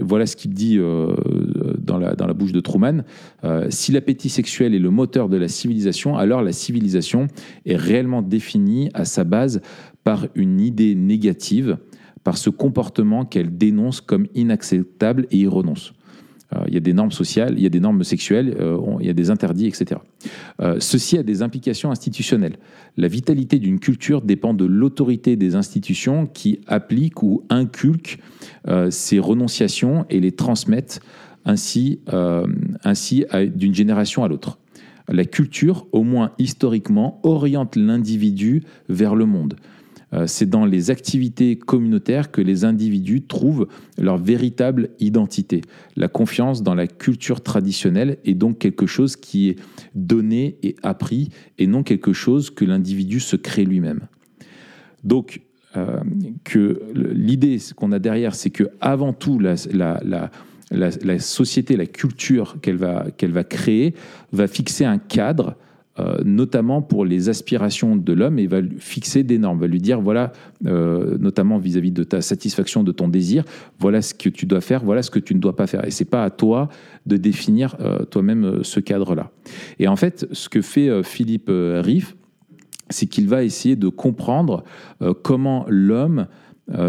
voilà 0.01 0.27
ce 0.27 0.37
qu'il 0.37 0.53
dit 0.53 0.79
dans, 0.79 1.99
la, 1.99 2.15
dans 2.15 2.29
la 2.29 2.35
bouche 2.35 2.53
de 2.53 2.61
Truman. 2.61 3.03
si 3.69 3.91
l'appétit 3.91 4.29
sexuel 4.29 4.77
est 4.77 4.79
le 4.79 4.91
moteur 4.91 5.29
de 5.29 5.37
la 5.37 5.49
civilisation, 5.49 6.17
alors 6.17 6.41
la 6.41 6.53
civilisation 6.53 7.27
est 7.67 7.75
réellement 7.75 8.23
définie 8.23 8.91
à 8.95 9.05
sa 9.05 9.25
base 9.25 9.61
par 10.05 10.29
une 10.37 10.61
idée 10.61 10.95
négative, 10.95 11.79
par 12.23 12.39
ce 12.39 12.49
comportement 12.49 13.25
qu'elle 13.25 13.59
dénonce 13.59 14.01
comme 14.01 14.29
inacceptable 14.37 15.27
et 15.33 15.39
y 15.39 15.47
renonce. 15.49 15.95
Euh, 16.55 16.65
il 16.69 16.75
y 16.75 16.77
a 16.77 16.81
des 16.81 16.93
normes 16.93 17.13
sociales, 17.13 17.55
il 17.57 17.63
y 17.63 17.67
a 17.67 17.71
des 17.71 17.81
normes 17.81 18.03
sexuelles, 18.05 18.57
euh, 18.59 18.79
il 19.01 19.07
y 19.07 19.11
a 19.11 19.15
des 19.15 19.31
interdits, 19.31 19.67
etc. 19.67 20.01
Euh, 20.61 20.77
ceci 20.81 21.19
a 21.19 21.23
des 21.23 21.43
implications 21.43 21.91
institutionnelles. 21.91 22.57
La 22.97 23.09
vitalité 23.09 23.59
d'une 23.59 23.79
culture 23.79 24.23
dépend 24.23 24.55
de 24.55 24.65
l'autorité 24.65 25.37
des 25.37 25.57
institutions 25.57 26.27
qui 26.27 26.61
appliquent 26.67 27.23
ou 27.23 27.45
inculquent 27.49 28.19
ces 28.91 29.19
renonciations 29.19 30.05
et 30.11 30.21
les 30.21 30.33
transmettent 30.33 31.01
ainsi, 31.45 32.01
ainsi 32.85 33.25
d'une 33.55 33.75
génération 33.75 34.25
à 34.25 34.29
l'autre. 34.29 34.59
La 35.09 35.25
culture, 35.25 35.87
au 35.93 36.03
moins 36.03 36.33
historiquement, 36.39 37.21
oriente 37.23 37.77
l'individu 37.77 38.63
vers 38.89 39.15
le 39.15 39.27
monde. 39.27 39.55
Euh, 40.15 40.27
c'est 40.27 40.49
dans 40.49 40.65
les 40.65 40.91
activités 40.91 41.57
communautaires 41.57 42.31
que 42.31 42.41
les 42.41 42.65
individus 42.65 43.23
trouvent 43.23 43.69
leur 43.99 44.17
véritable 44.17 44.91
identité. 45.01 45.61
La 45.97 46.09
confiance 46.09 46.63
dans 46.63 46.75
la 46.75 46.87
culture 46.87 47.43
traditionnelle 47.43 48.19
est 48.25 48.35
donc 48.35 48.59
quelque 48.59 48.87
chose 48.87 49.17
qui 49.17 49.51
est 49.51 49.57
donné 49.95 50.57
et 50.63 50.77
appris 50.83 51.29
et 51.59 51.67
non 51.67 51.83
quelque 51.83 52.13
chose 52.13 52.51
que 52.51 52.65
l'individu 52.65 53.21
se 53.21 53.37
crée 53.37 53.65
lui-même. 53.65 54.07
Donc, 55.05 55.43
euh, 55.77 56.01
que 56.45 56.81
l'idée 56.95 57.59
qu'on 57.77 57.93
a 57.93 57.99
derrière, 57.99 58.35
c'est 58.35 58.51
que 58.51 58.65
avant 58.81 59.13
tout, 59.13 59.39
la, 59.39 59.57
société, 61.19 61.77
la 61.77 61.87
culture 61.87 62.57
qu'elle 62.63 62.77
va, 62.77 63.07
qu'elle 63.17 63.33
va 63.33 63.45
créer, 63.45 63.95
va 64.33 64.49
fixer 64.49 64.87
un 64.87 64.99
cadre 64.99 65.57
euh, 65.99 66.19
notamment 66.25 66.81
pour 66.81 67.05
les 67.05 67.29
aspirations 67.29 67.97
de 67.97 68.13
l'homme, 68.13 68.39
et 68.39 68.47
va 68.47 68.61
fixer 68.79 69.23
des 69.23 69.39
normes, 69.39 69.59
va 69.59 69.67
lui 69.67 69.81
dire, 69.81 70.01
voilà, 70.01 70.33
euh, 70.67 71.19
notamment 71.19 71.59
vis-à-vis 71.59 71.91
de 71.91 72.05
ta 72.05 72.21
satisfaction, 72.21 72.85
de 72.85 72.93
ton 72.93 73.09
désir, 73.09 73.45
voilà 73.79 74.01
ce 74.01 74.15
que 74.15 74.29
tu 74.29 74.47
dois 74.47 74.61
faire, 74.61 74.85
voilà 74.85 75.03
ce 75.03 75.11
que 75.11 75.19
tu 75.19 75.35
ne 75.35 75.41
dois 75.41 75.57
pas 75.57 75.67
faire. 75.67 75.85
Et 75.87 75.91
c'est 75.91 76.05
pas 76.05 76.25
à 76.25 76.31
toi 76.31 76.69
de 77.07 77.17
définir 77.17 77.77
euh, 77.81 78.05
toi-même 78.05 78.63
ce 78.63 78.81
cadre-là. 78.81 79.31
Et 79.79 79.89
en 79.89 79.97
fait, 79.97 80.27
ce 80.33 80.49
que 80.49 80.63
fait 80.63 81.03
Philippe 81.03 81.51
Riff, 81.51 82.17
c'est 82.91 83.07
qu'il 83.07 83.29
va 83.29 83.43
essayer 83.43 83.77
de 83.77 83.89
comprendre 83.89 84.65
comment 85.23 85.67
l'homme 85.69 86.27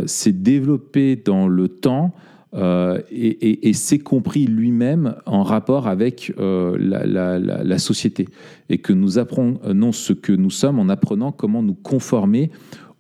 s'est 0.06 0.34
développé 0.34 1.16
dans 1.16 1.48
le 1.48 1.68
temps 1.68 2.14
euh, 2.56 3.00
et, 3.12 3.74
s'est 3.74 4.00
compris 4.00 4.46
lui-même 4.48 5.16
en 5.28 5.44
rapport 5.44 5.88
avec 5.88 6.34
euh, 6.40 6.78
la, 6.80 7.78
société. 7.78 8.28
Et 8.70 8.80
que 8.80 8.92
nous 8.92 9.20
apprenons 9.20 9.92
ce 9.92 10.14
que 10.14 10.32
nous 10.32 10.50
sommes 10.50 10.80
en 10.80 10.90
apprenant 10.90 11.32
comment 11.32 11.62
nous 11.62 11.76
conformer 11.76 12.50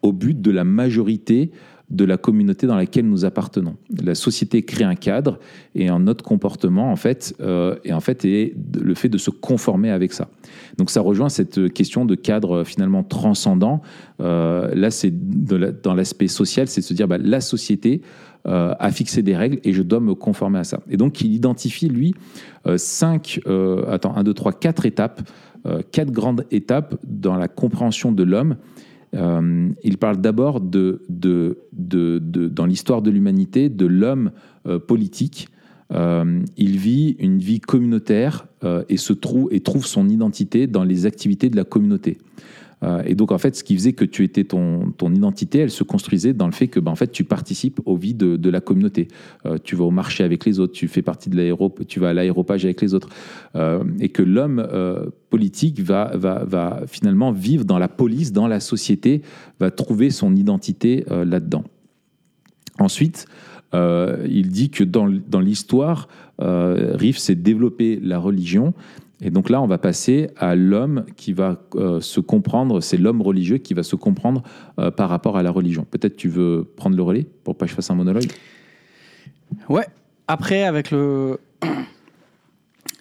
au 0.03 0.13
but 0.13 0.39
de 0.39 0.51
la 0.51 0.63
majorité 0.63 1.51
de 1.89 2.05
la 2.05 2.17
communauté 2.17 2.67
dans 2.67 2.75
laquelle 2.75 3.09
nous 3.09 3.25
appartenons. 3.25 3.75
La 4.03 4.13
société 4.13 4.61
crée 4.61 4.83
un 4.83 4.93
cadre 4.93 5.39
et 5.73 5.89
en 5.89 5.99
notre 5.99 6.23
comportement, 6.23 6.91
en 6.91 6.95
fait, 6.95 7.33
euh, 7.41 7.77
et 7.83 7.91
en 7.93 7.99
fait, 7.99 8.25
est 8.25 8.53
le 8.79 8.93
fait 8.93 9.09
de 9.09 9.17
se 9.17 9.31
conformer 9.31 9.89
avec 9.89 10.13
ça. 10.13 10.29
Donc 10.77 10.91
ça 10.91 11.01
rejoint 11.01 11.29
cette 11.29 11.73
question 11.73 12.05
de 12.05 12.13
cadre 12.13 12.63
finalement 12.63 13.01
transcendant. 13.01 13.81
là, 14.19 14.91
c'est 14.91 15.11
dans 15.11 15.95
l'aspect 15.95 16.27
social, 16.27 16.67
c'est 16.67 16.81
de 16.81 16.85
se 16.85 16.93
dire 16.93 17.07
bah, 17.07 17.17
la 17.17 17.41
société 17.41 18.03
euh, 18.49 18.73
à 18.79 18.91
fixer 18.91 19.21
des 19.21 19.35
règles 19.35 19.59
et 19.63 19.73
je 19.73 19.83
dois 19.83 19.99
me 19.99 20.15
conformer 20.15 20.57
à 20.57 20.63
ça. 20.63 20.79
Et 20.89 20.97
donc, 20.97 21.21
il 21.21 21.35
identifie, 21.35 21.87
lui, 21.87 22.15
euh, 22.65 22.77
cinq, 22.79 23.39
euh, 23.45 23.85
attends, 23.91 24.15
un, 24.15 24.23
deux, 24.23 24.33
trois, 24.33 24.53
quatre 24.53 24.87
étapes, 24.87 25.21
quatre 25.91 26.11
grandes 26.11 26.45
étapes 26.49 26.95
dans 27.05 27.35
la 27.35 27.49
compréhension 27.49 28.13
de 28.13 28.23
l'homme. 28.23 28.55
il 29.13 29.97
parle 29.99 30.17
d'abord 30.17 30.61
de, 30.61 31.03
de, 31.09 31.59
de, 31.73 32.17
de, 32.23 32.47
dans 32.47 32.65
l'histoire 32.65 33.01
de 33.01 33.11
l'humanité, 33.11 33.67
de 33.67 33.85
l'homme 33.85 34.31
politique. 34.87 35.49
il 35.91 36.77
vit 36.77 37.17
une 37.19 37.39
vie 37.39 37.59
communautaire 37.59 38.47
et, 38.87 38.95
se 38.95 39.11
trouve, 39.11 39.49
et 39.51 39.59
trouve 39.59 39.85
son 39.85 40.07
identité 40.07 40.65
dans 40.65 40.85
les 40.85 41.05
activités 41.05 41.49
de 41.49 41.57
la 41.57 41.65
communauté. 41.65 42.19
Euh, 42.84 43.01
et 43.05 43.15
donc, 43.15 43.32
en 43.32 43.38
fait, 43.38 43.55
ce 43.55 43.63
qui 43.63 43.75
faisait 43.75 43.93
que 43.93 44.05
tu 44.05 44.23
étais 44.23 44.43
ton, 44.43 44.93
identité, 45.13 45.59
elle 45.59 45.71
se 45.71 45.84
construisait 45.84 46.34
dans 46.34 46.45
le 46.45 46.51
fait 46.51 46.67
que, 46.67 46.80
ben, 46.80 46.91
en 46.91 46.95
fait, 46.95 47.11
tu 47.11 47.23
participes 47.23 47.82
aux 47.86 47.95
vies 47.95 48.13
de, 48.13 48.38
de 48.38 48.49
la 48.49 48.61
communauté. 48.61 49.07
Euh, 49.45 49.57
tu 49.63 49.75
vas 49.75 49.86
au 49.86 49.91
marché 49.91 50.23
avec 50.23 50.45
les 50.45 50.59
autres, 50.59 50.73
tu 50.73 50.88
fais 50.88 51.01
partie 51.01 51.30
de 51.30 51.36
l'aéro, 51.36 51.73
tu 51.88 51.99
vas 51.99 52.09
à 52.09 52.13
l'aéropage 52.13 52.65
avec 52.65 52.82
les 52.82 52.93
autres. 52.93 53.09
Euh, 53.55 53.84
et 53.99 54.09
que 54.09 54.21
l'homme 54.21 54.65
politique 55.30 55.82
va, 55.82 56.11
va, 56.15 56.43
va 56.45 56.82
finalement 56.88 57.32
vivre 57.32 57.65
dans 57.65 57.80
la 57.80 57.88
police, 57.88 58.32
dans 58.32 58.47
la 58.47 58.59
société, 58.59 59.21
va 59.59 59.71
trouver 59.71 60.09
son 60.09 60.36
identité 60.36 61.05
là-dedans. 61.09 61.63
Ensuite, 62.77 63.25
il 63.73 64.49
dit 64.49 64.69
que 64.69 64.84
dans, 64.84 65.09
dans 65.27 65.39
l'histoire, 65.39 66.07
Riff 66.39 67.17
s'est 67.17 67.36
développé 67.36 67.99
la 68.01 68.19
religion 68.19 68.73
et 69.22 69.32
donc 69.32 69.49
là, 69.49 69.61
on 69.61 69.67
va 69.67 69.78
passer 69.78 70.30
à 70.38 70.55
l'homme 70.55 71.05
qui 71.17 71.34
va 71.34 71.61
euh, 71.76 71.99
se 71.99 72.22
comprendre, 72.22 72.80
c'est 72.80 72.95
l'homme 72.95 73.22
religieux 73.22 73.57
qui 73.57 73.74
va 73.74 73.84
se 73.84 73.97
comprendre 73.97 74.43
euh, 74.80 74.91
par 74.91 75.09
rapport 75.09 75.38
à 75.38 75.43
la 75.43 75.51
religion. 75.51 75.86
Peut-être 75.89 76.15
tu 76.15 76.30
veux 76.30 76.65
prendre 76.78 76.95
le 76.95 77.03
relais 77.03 77.28
pour 77.43 77.57
pas 77.57 77.65
que 77.65 77.72
je 77.72 77.76
fasse 77.76 77.91
un 77.91 77.95
monologue? 77.95 78.32
Ouais. 79.67 79.88
Après, 80.28 80.63
avec 80.63 80.91
le, 80.91 81.39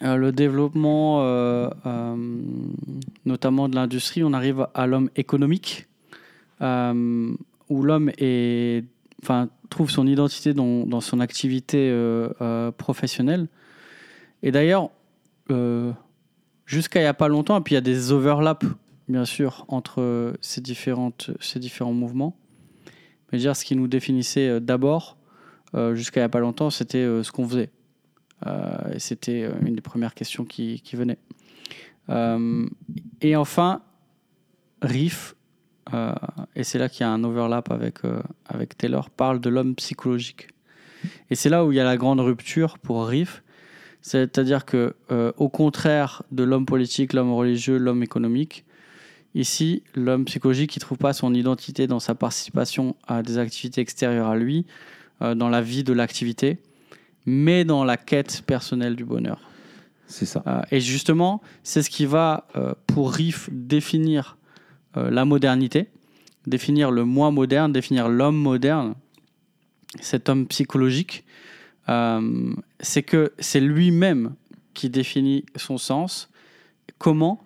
euh, 0.03 0.17
le 0.17 0.33
développement, 0.33 1.23
notamment 3.25 3.69
de 3.69 3.77
l'industrie, 3.77 4.25
on 4.25 4.33
arrive 4.33 4.67
à 4.75 4.87
l'homme 4.89 5.11
économique, 5.15 5.87
où 6.61 7.83
l'homme 7.83 8.11
trouve 9.69 9.91
son 9.91 10.07
identité 10.07 10.53
dans, 10.53 10.85
dans 10.85 11.01
son 11.01 11.21
activité 11.21 11.95
professionnelle. 12.79 13.47
Et 14.43 14.51
d'ailleurs, 14.51 14.91
jusqu'à 16.69 17.01
il 17.01 17.05
n'y 17.05 17.09
a 17.09 17.15
pas 17.15 17.29
longtemps, 17.29 17.59
et 17.59 17.63
puis 17.63 17.73
il 17.73 17.77
y 17.77 17.79
a 17.79 17.81
des 17.81 18.13
overlaps, 18.13 18.67
bien 19.09 19.25
sûr, 19.25 19.65
entre 19.69 20.35
ces, 20.41 20.61
différentes, 20.61 21.31
ces 21.41 21.59
différents 21.59 21.95
mouvements. 21.95 22.37
Mais 23.33 23.39
dire 23.39 23.57
ce 23.57 23.65
qui 23.65 23.75
nous 23.75 23.89
définissait 23.89 24.49
euh, 24.49 24.61
d'abord, 24.61 25.19
euh, 25.75 25.95
jusqu'à 25.95 26.21
il 26.21 26.23
n'y 26.23 26.27
a 26.27 26.31
pas 26.31 26.41
longtemps, 26.41 26.71
c'était 26.71 26.99
euh, 26.99 27.23
ce 27.23 27.33
qu'on 27.33 27.49
faisait. 27.49 27.71
Et 28.95 29.01
c'était 29.01 29.51
une 29.63 29.75
des 29.75 29.81
premières 29.81 30.15
questions 30.15 30.45
qui, 30.45 30.81
qui 30.83 30.95
venaient. 30.95 31.19
Euh, 32.09 32.69
et 33.21 33.35
enfin, 33.35 33.83
Riff, 34.81 35.35
et 36.55 36.63
c'est 36.63 36.79
là 36.79 36.89
qu'il 36.89 37.01
y 37.01 37.09
a 37.09 37.11
un 37.11 37.25
overlap 37.25 37.73
avec, 37.73 37.99
avec 38.47 38.79
Taylor, 38.79 39.11
parle 39.11 39.41
de 39.41 39.49
l'homme 39.49 39.75
psychologique. 39.75 40.51
Et 41.31 41.35
c'est 41.35 41.49
là 41.49 41.65
où 41.65 41.73
il 41.73 41.75
y 41.75 41.81
a 41.81 41.85
la 41.85 41.97
grande 41.97 42.21
rupture 42.21 42.79
pour 42.79 43.09
Riff. 43.09 43.43
C'est-à-dire 44.09 44.65
que, 44.65 44.95
euh, 45.11 45.33
au 45.37 45.51
contraire 45.51 46.23
de 46.33 46.43
l'homme 46.43 46.65
politique, 46.65 47.13
l'homme 47.13 47.31
religieux, 47.35 47.77
l'homme 47.77 48.03
économique, 48.03 48.65
ici, 49.35 49.83
l'homme 49.95 50.25
psychologique, 50.25 50.75
il 50.77 50.79
ne 50.79 50.81
trouve 50.81 50.97
pas 50.97 51.13
son 51.13 51.35
identité 51.35 51.87
dans 51.87 52.01
sa 52.01 52.15
participation 52.15 52.97
à 53.07 53.23
des 53.23 53.37
activités 53.37 53.83
extérieures 53.83 54.29
à 54.29 54.37
lui, 54.37 54.65
euh, 55.21 55.35
dans 55.35 55.51
la 55.51 55.61
vie 55.61 55.85
de 55.85 55.93
l'activité, 55.93 56.57
mais 57.27 57.67
dans 57.67 57.85
la 57.85 57.99
quête 57.99 58.45
personnelle 58.47 58.97
du 58.97 59.05
bonheur. 59.05 59.43
C'est 60.07 60.25
ça. 60.25 60.43
Euh, 60.47 60.63
et 60.71 60.81
justement, 60.81 61.43
c'est 61.63 61.83
ce 61.83 61.91
qui 61.91 62.07
va, 62.07 62.49
pour 62.87 63.13
Riff, 63.13 63.51
définir 63.53 64.39
la 64.97 65.27
modernité, 65.27 65.91
définir 66.47 66.91
le 66.91 67.05
moi 67.05 67.31
moderne, 67.31 67.73
définir 67.73 68.09
l'homme 68.09 68.39
moderne, 68.39 68.95
cet 70.01 70.31
homme 70.31 70.47
psychologique. 70.47 71.25
Euh, 71.89 72.53
c'est 72.81 73.03
que 73.03 73.33
c'est 73.39 73.61
lui-même 73.61 74.35
qui 74.75 74.91
définit 74.91 75.45
son 75.57 75.79
sens. 75.79 76.29
Comment? 76.99 77.43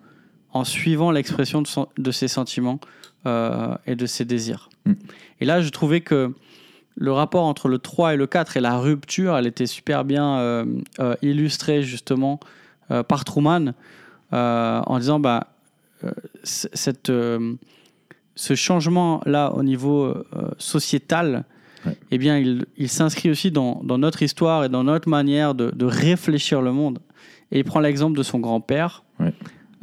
En 0.52 0.64
suivant 0.64 1.10
l'expression 1.10 1.62
de, 1.62 1.66
son- 1.66 1.88
de 1.96 2.10
ses 2.10 2.28
sentiments 2.28 2.78
euh, 3.26 3.74
et 3.86 3.96
de 3.96 4.06
ses 4.06 4.24
désirs. 4.24 4.68
Mm. 4.84 4.92
Et 5.40 5.44
là, 5.44 5.60
je 5.62 5.68
trouvais 5.70 6.00
que 6.02 6.34
le 6.96 7.12
rapport 7.12 7.44
entre 7.44 7.68
le 7.68 7.78
3 7.78 8.14
et 8.14 8.16
le 8.16 8.26
4 8.26 8.58
et 8.58 8.60
la 8.60 8.78
rupture, 8.78 9.36
elle 9.36 9.46
était 9.46 9.66
super 9.66 10.04
bien 10.04 10.38
euh, 10.38 10.66
illustrée 11.22 11.82
justement 11.82 12.38
par 13.08 13.24
Truman 13.24 13.72
en 14.32 14.98
disant 14.98 15.18
bah, 15.18 15.54
cette, 16.42 17.10
ce 17.10 18.54
changement-là 18.54 19.52
au 19.54 19.62
niveau 19.62 20.14
sociétal, 20.58 21.44
Ouais. 21.84 21.96
eh 22.10 22.18
bien, 22.18 22.38
il, 22.38 22.66
il 22.76 22.88
s'inscrit 22.88 23.28
aussi 23.30 23.50
dans, 23.50 23.80
dans 23.82 23.98
notre 23.98 24.22
histoire 24.22 24.64
et 24.64 24.68
dans 24.68 24.84
notre 24.84 25.08
manière 25.08 25.54
de, 25.54 25.70
de 25.70 25.84
réfléchir 25.84 26.62
le 26.62 26.72
monde. 26.72 27.00
Et 27.50 27.58
il 27.58 27.64
prend 27.64 27.80
l'exemple 27.80 28.16
de 28.16 28.22
son 28.22 28.38
grand-père. 28.38 29.02
Ouais. 29.18 29.32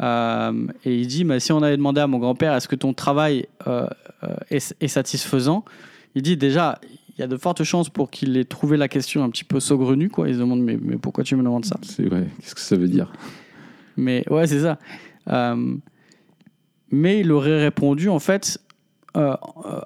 Euh, 0.01 0.67
et 0.85 0.97
il 0.97 1.07
dit, 1.07 1.25
mais 1.25 1.39
si 1.41 1.51
on 1.51 1.61
avait 1.61 1.75
demandé 1.75 1.99
à 1.99 2.07
mon 2.07 2.19
grand-père, 2.19 2.53
est-ce 2.53 2.67
que 2.69 2.75
ton 2.77 2.93
travail 2.93 3.47
euh, 3.67 3.85
est, 4.49 4.75
est 4.79 4.87
satisfaisant? 4.87 5.65
Il 6.15 6.21
dit 6.21 6.37
déjà, 6.37 6.79
il 7.09 7.19
y 7.19 7.23
a 7.23 7.27
de 7.27 7.35
fortes 7.35 7.63
chances 7.63 7.89
pour 7.89 8.09
qu'il 8.09 8.37
ait 8.37 8.45
trouvé 8.45 8.77
la 8.77 8.87
question 8.87 9.23
un 9.23 9.29
petit 9.29 9.43
peu 9.43 9.59
saugrenue. 9.59 10.09
Quoi. 10.09 10.29
Il 10.29 10.35
se 10.35 10.39
demande, 10.39 10.61
mais, 10.61 10.79
mais 10.81 10.97
pourquoi 10.97 11.25
tu 11.25 11.35
me 11.35 11.43
demandes 11.43 11.65
ça? 11.65 11.77
C'est 11.81 12.05
vrai. 12.05 12.27
Qu'est-ce 12.39 12.55
que 12.55 12.61
ça 12.61 12.77
veut 12.77 12.87
dire? 12.87 13.11
Mais 13.97 14.23
ouais, 14.29 14.47
c'est 14.47 14.61
ça. 14.61 14.79
Euh, 15.27 15.75
mais 16.91 17.19
il 17.19 17.31
aurait 17.33 17.61
répondu 17.61 18.07
en 18.07 18.19
fait 18.19 18.57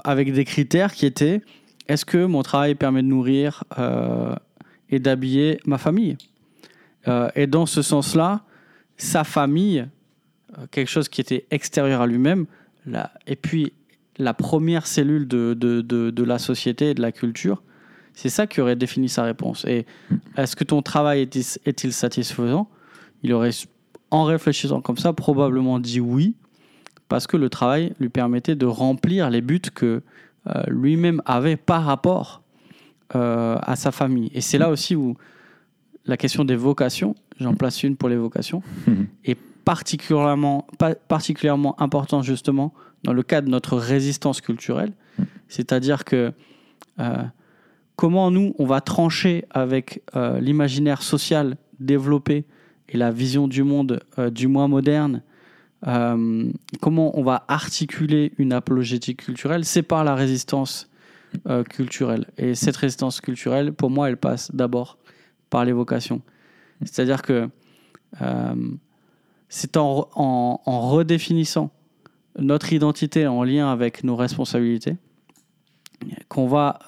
avec 0.04 0.32
des 0.32 0.46
critères 0.46 0.94
qui 0.94 1.08
étaient 1.08 1.42
est-ce 1.88 2.06
que 2.06 2.26
mon 2.26 2.44
travail 2.44 2.76
permet 2.76 3.02
de 3.02 3.08
nourrir 3.08 3.64
euh, 3.78 4.36
et 4.90 5.00
d'habiller 5.00 5.60
ma 5.66 5.78
famille? 5.78 6.18
Euh, 7.08 7.30
Et 7.36 7.48
dans 7.48 7.66
ce 7.66 7.82
sens-là, 7.82 8.44
sa 8.98 9.24
famille, 9.24 9.86
euh, 10.58 10.66
quelque 10.72 10.90
chose 10.90 11.10
qui 11.10 11.22
était 11.22 11.46
extérieur 11.52 12.02
à 12.02 12.08
lui-même, 12.08 12.46
et 13.28 13.36
puis 13.36 13.74
la 14.18 14.34
première 14.34 14.88
cellule 14.88 15.28
de, 15.28 16.24
la 16.24 16.40
société 16.40 16.92
et 16.92 16.94
de 16.94 17.02
la 17.02 17.12
culture, 17.12 17.64
c'est 18.14 18.30
ça 18.30 18.46
qui 18.46 18.62
aurait 18.62 18.76
défini 18.76 19.10
sa 19.10 19.24
réponse. 19.24 19.66
Et 19.66 19.86
est-ce 20.38 20.56
que 20.56 20.64
ton 20.64 20.82
travail 20.82 21.22
est-il 21.22 21.94
satisfaisant? 21.94 22.70
Il 23.24 23.34
aurait 23.34 23.52
en 24.12 24.26
réfléchissant 24.26 24.82
comme 24.82 24.98
ça, 24.98 25.14
probablement 25.14 25.80
dit 25.80 26.00
oui, 26.00 26.36
parce 27.08 27.26
que 27.26 27.38
le 27.38 27.50
travail 27.50 27.94
lui 28.00 28.10
permettait 28.10 28.56
de 28.56 28.66
remplir 28.66 29.30
les 29.30 29.42
buts 29.42 29.62
que 29.74 30.04
lui-même 30.68 31.22
avait 31.26 31.56
par 31.58 31.84
rapport 31.86 32.42
euh, 33.16 33.58
à 33.62 33.76
sa 33.76 33.92
famille. 33.92 34.30
Et 34.34 34.42
c'est 34.42 34.58
là 34.58 34.70
aussi 34.70 34.96
où 34.96 35.16
la 36.06 36.18
question 36.18 36.44
des 36.46 36.56
vocations, 36.56 37.16
j'en 37.40 37.54
place 37.54 37.84
une 37.84 37.96
pour 37.96 38.10
les 38.10 38.18
vocations, 38.18 38.62
est 39.26 39.38
particulièrement, 39.66 40.68
pa- 40.78 40.96
particulièrement 40.96 41.80
importante 41.82 42.24
justement 42.24 42.74
dans 43.04 43.14
le 43.14 43.24
cadre 43.24 43.48
de 43.48 43.52
notre 43.52 43.78
résistance 43.78 44.42
culturelle. 44.42 44.92
C'est-à-dire 45.48 46.04
que 46.06 46.34
euh, 47.00 47.24
comment 47.96 48.32
nous, 48.32 48.54
on 48.60 48.66
va 48.66 48.82
trancher 48.82 49.46
avec 49.52 50.02
euh, 50.16 50.40
l'imaginaire 50.40 51.02
social 51.02 51.56
développé 51.80 52.46
et 52.90 52.98
la 52.98 53.12
vision 53.12 53.48
du 53.48 53.64
monde 53.64 54.02
euh, 54.20 54.30
du 54.30 54.48
moi 54.48 54.68
moderne, 54.68 55.22
euh, 55.88 56.50
comment 56.82 57.18
on 57.20 57.24
va 57.24 57.44
articuler 57.48 58.32
une 58.38 58.54
apologétique 58.54 59.24
culturelle, 59.26 59.66
c'est 59.66 59.84
par 59.84 60.04
la 60.04 60.16
résistance 60.16 60.90
euh, 61.48 61.64
culturelle. 61.64 62.26
Et 62.38 62.56
cette 62.56 62.78
résistance 62.78 63.20
culturelle, 63.22 63.74
pour 63.74 63.90
moi, 63.90 64.10
elle 64.10 64.18
passe 64.18 64.54
d'abord 64.54 64.98
par 65.50 65.66
les 65.66 65.72
vocations. 65.74 66.22
C'est-à-dire 66.82 67.22
que 67.22 67.50
euh, 68.22 68.56
c'est 69.50 69.78
en, 69.78 70.10
en- 70.16 70.62
en 70.66 70.90
redéfinissant 70.90 71.72
notre 72.40 72.74
identité 72.74 73.28
en 73.28 73.44
lien 73.44 73.72
avec 73.72 74.04
nos 74.04 74.16
responsabilités 74.16 74.96
qu'on 76.28 76.48
va 76.48 76.80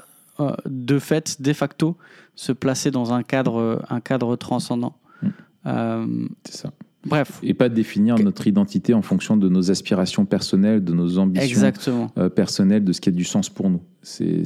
de 0.66 1.00
fait, 1.00 1.42
de 1.42 1.54
facto, 1.54 1.96
se 2.36 2.52
placer 2.52 2.92
dans 2.92 3.14
un 3.14 3.24
cadre, 3.24 3.82
un 3.90 4.02
cadre 4.02 4.36
transcendant. 4.36 4.98
Mm. 5.22 5.28
Euh, 5.68 6.28
C'est 6.44 6.56
ça. 6.58 6.72
Bref, 7.06 7.40
Et 7.44 7.54
pas 7.54 7.70
définir 7.70 8.18
notre 8.20 8.48
identité 8.48 8.94
en 8.94 9.02
fonction 9.02 9.38
de 9.38 9.48
nos 9.50 9.72
aspirations 9.72 10.26
personnelles, 10.26 10.84
de 10.84 10.94
nos 10.94 11.18
ambitions 11.18 11.48
exactement. 11.48 12.12
euh, 12.18 12.30
personnelles, 12.30 12.84
de 12.84 12.92
ce 12.94 13.00
qui 13.02 13.10
a 13.10 13.12
du 13.12 13.24
sens 13.24 13.50
pour 13.50 13.70
nous. 13.70 13.82
C'est 14.02 14.44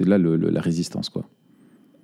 là 0.00 0.18
le- 0.18 0.36
le- 0.36 0.50
la 0.50 0.60
résistance. 0.60 1.08
quoi. 1.08 1.24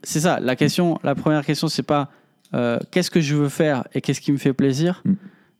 C'est 0.03 0.21
ça. 0.21 0.39
La 0.41 0.57
question, 0.57 0.99
la 1.03 1.15
première 1.15 1.45
question, 1.45 1.69
c'est 1.69 1.83
pas 1.83 2.11
euh, 2.55 2.79
qu'est-ce 2.91 3.11
que 3.11 3.21
je 3.21 3.35
veux 3.35 3.49
faire 3.51 3.85
et 3.95 4.01
qu'est-ce 4.01 4.21
qui 4.21 4.33
me 4.33 4.39
fait 4.39 4.53
plaisir, 4.55 5.03
Mm. 5.05 5.13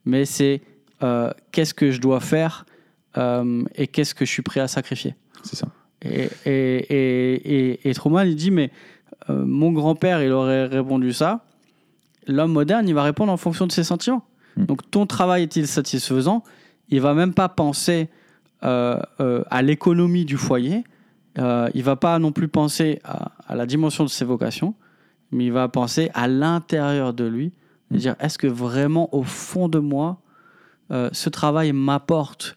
mais 0.05 0.25
c'est 0.25 0.61
euh, 1.03 1.31
qu'est-ce 1.51 1.73
que 1.73 1.91
je 1.91 2.01
dois 2.01 2.19
faire 2.19 2.65
euh, 3.17 3.63
et 3.75 3.87
qu'est-ce 3.87 4.13
que 4.15 4.25
je 4.25 4.29
suis 4.31 4.41
prêt 4.41 4.59
à 4.59 4.67
sacrifier. 4.67 5.15
C'est 5.43 5.55
ça. 5.55 5.67
Et, 6.01 6.29
et, 6.45 6.77
et, 6.77 7.69
et, 7.71 7.89
et 7.89 7.93
Truman, 7.93 8.23
il 8.23 8.35
dit, 8.35 8.51
mais 8.51 8.71
euh, 9.29 9.43
mon 9.45 9.71
grand-père, 9.71 10.23
il 10.23 10.31
aurait 10.31 10.65
répondu 10.65 11.13
ça. 11.13 11.45
L'homme 12.29 12.51
moderne, 12.53 12.87
il 12.87 12.93
va 12.93 13.03
répondre 13.03 13.31
en 13.31 13.37
fonction 13.37 13.67
de 13.67 13.71
ses 13.71 13.83
sentiments. 13.83 14.23
Mm. 14.55 14.65
Donc, 14.65 14.91
ton 14.91 15.05
travail 15.05 15.43
est-il 15.43 15.67
satisfaisant? 15.67 16.43
Il 16.89 17.01
va 17.01 17.13
même 17.13 17.33
pas 17.33 17.49
penser 17.49 18.09
euh, 18.63 18.99
euh, 19.19 19.43
à 19.49 19.61
l'économie 19.61 20.25
du 20.25 20.37
foyer. 20.37 20.83
Euh, 21.37 21.69
il 21.73 21.83
va 21.83 21.95
pas 21.95 22.19
non 22.19 22.31
plus 22.31 22.47
penser 22.47 22.99
à, 23.03 23.31
à 23.47 23.55
la 23.55 23.65
dimension 23.65 24.03
de 24.03 24.09
ses 24.09 24.25
vocations, 24.25 24.75
mais 25.31 25.45
il 25.45 25.51
va 25.51 25.67
penser 25.69 26.09
à 26.13 26.27
l'intérieur 26.27 27.13
de 27.13 27.25
lui. 27.25 27.47
et 27.91 27.95
Mm. 27.95 27.97
dire, 27.97 28.15
est-ce 28.19 28.37
que 28.37 28.47
vraiment, 28.47 29.13
au 29.15 29.23
fond 29.23 29.67
de 29.67 29.79
moi, 29.79 30.21
euh, 30.91 31.09
ce 31.11 31.29
travail 31.29 31.71
m'apporte 31.71 32.55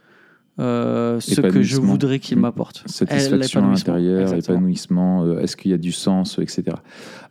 euh, 0.59 1.19
ce 1.21 1.41
que 1.41 1.63
je 1.63 1.77
voudrais 1.77 2.19
qu'il 2.19 2.37
Mm. 2.39 2.43
m'apporte 2.43 2.83
Satisfaction 2.87 3.65
intérieure, 3.73 4.35
épanouissement, 4.35 5.25
euh, 5.25 5.41
est-ce 5.41 5.57
qu'il 5.57 5.71
y 5.71 5.75
a 5.75 5.79
du 5.79 5.93
sens, 5.93 6.39
etc. 6.39 6.77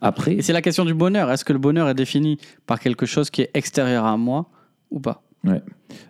Après, 0.01 0.33
Et 0.35 0.41
c'est 0.41 0.53
la 0.53 0.61
question 0.61 0.85
du 0.85 0.93
bonheur. 0.93 1.29
Est-ce 1.31 1.45
que 1.45 1.53
le 1.53 1.59
bonheur 1.59 1.87
est 1.87 1.93
défini 1.93 2.37
par 2.65 2.79
quelque 2.79 3.05
chose 3.05 3.29
qui 3.29 3.41
est 3.41 3.51
extérieur 3.53 4.05
à 4.05 4.17
moi 4.17 4.49
ou 4.89 4.99
pas? 4.99 5.23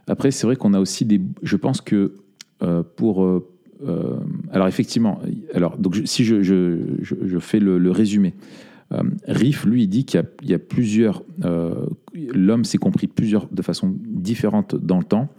Après, 0.08 0.32
c'est 0.32 0.46
vrai 0.48 0.56
qu'on 0.56 0.74
a 0.74 0.80
aussi 0.80 1.06
des. 1.06 1.22
Je 1.44 1.56
pense 1.58 1.82
que 1.82 2.16
euh, 2.64 2.84
pour. 2.96 3.24
euh, 3.26 3.48
alors, 4.52 4.68
effectivement, 4.68 5.20
alors, 5.54 5.78
donc, 5.78 5.96
je- 5.96 6.06
si 6.06 6.24
je, 6.24 6.44
je, 6.44 6.78
je, 7.02 7.40
fais 7.40 7.60
le, 7.60 7.78
le 7.80 7.92
résumé, 7.92 8.36
Riff, 9.28 9.66
lui, 9.66 9.84
il 9.84 9.88
dit 9.88 10.04
qu'il 10.06 10.24
y 10.44 10.48
y 10.52 10.54
a 10.54 10.60
plusieurs. 10.60 11.24
L'homme 12.14 12.64
s'est 12.66 12.78
compris 12.78 13.08
plusieurs, 13.08 13.48
de 13.52 13.62
façon 13.62 13.96
différente 14.06 14.76
dans 14.76 14.98
le 15.00 15.04
temps. 15.06 15.30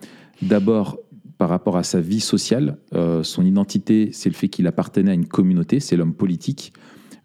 D'abord, 0.40 0.98
par 1.43 1.49
rapport 1.49 1.76
à 1.76 1.82
sa 1.82 2.01
vie 2.01 2.20
sociale, 2.20 2.76
euh, 2.95 3.24
son 3.24 3.45
identité, 3.45 4.11
c'est 4.12 4.28
le 4.28 4.34
fait 4.36 4.47
qu'il 4.49 4.68
appartenait 4.68 5.11
à 5.11 5.14
une 5.14 5.26
communauté, 5.26 5.80
c'est 5.80 5.97
l'homme 5.97 6.14
politique. 6.14 6.72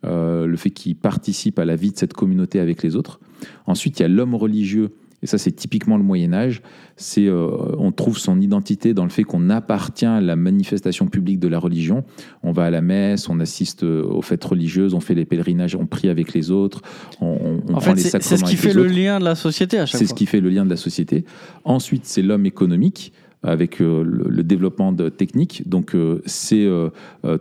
euh, 0.06 0.46
le 0.48 0.58
fait 0.58 0.70
qu'il 0.72 0.96
participe 0.96 1.58
à 1.60 1.66
la 1.66 1.76
vie 1.76 1.92
de 1.92 1.98
cette 1.98 2.14
communauté 2.14 2.60
avec 2.60 2.82
les 2.84 2.96
autres. 2.96 3.20
Ensuite, 3.66 4.00
il 4.00 4.04
y 4.04 4.06
a 4.06 4.08
l'homme 4.08 4.36
religieux, 4.36 4.90
et 5.24 5.28
ça 5.28 5.38
c'est 5.40 5.52
typiquement 5.52 5.98
le 5.98 6.04
Moyen 6.04 6.34
Âge. 6.34 6.62
C'est, 6.96 7.28
euh, 7.28 7.50
on 7.80 7.92
trouve 7.92 8.18
son 8.20 8.40
identité 8.40 8.94
dans 8.94 9.04
le 9.04 9.10
fait 9.10 9.24
qu'on 9.24 9.50
appartient 9.50 10.06
à 10.06 10.22
la 10.22 10.36
manifestation 10.36 11.08
publique 11.08 11.40
de 11.40 11.48
la 11.48 11.58
religion. 11.60 12.04
On 12.44 12.52
va 12.52 12.66
à 12.66 12.70
la 12.72 12.82
messe, 12.82 13.28
on 13.28 13.40
assiste 13.40 13.82
aux 13.84 14.22
fêtes 14.22 14.46
religieuses, 14.46 14.94
on 14.94 15.00
fait 15.00 15.16
les 15.16 15.26
pèlerinages, 15.26 15.76
on 15.76 15.88
prie 15.88 16.10
avec 16.10 16.34
les 16.34 16.50
autres, 16.52 16.82
on, 17.20 17.26
on- 17.28 17.62
on 17.68 17.74
En 17.74 17.80
prend 17.80 17.82
fait, 17.82 17.96
les 17.96 18.02
c'est 18.02 18.10
c'est 18.12 18.22
sacrements 18.38 18.48
ce 18.48 18.52
qui 18.52 18.58
fait 18.58 18.74
le 18.74 18.82
autres. 18.86 18.94
lien 18.96 19.20
de 19.20 19.26
la 19.26 19.36
société 19.36 19.78
à 19.80 19.86
chaque 19.88 20.00
C'est 20.00 20.06
fois. 20.06 20.10
ce 20.16 20.20
qui 20.20 20.26
fait 20.28 20.42
le 20.42 20.50
lien 20.50 20.64
de 20.66 20.70
la 20.70 20.78
société. 20.78 21.26
Ensuite, 21.66 22.06
c'est 22.06 22.22
l'homme 22.22 22.46
économique. 22.46 23.14
Avec 23.44 23.80
le, 23.80 24.04
le, 24.04 24.44
développement 24.44 24.92
de 24.92 25.10
technique. 25.10 25.68
Donc, 25.68 25.96
c'est 26.26 26.68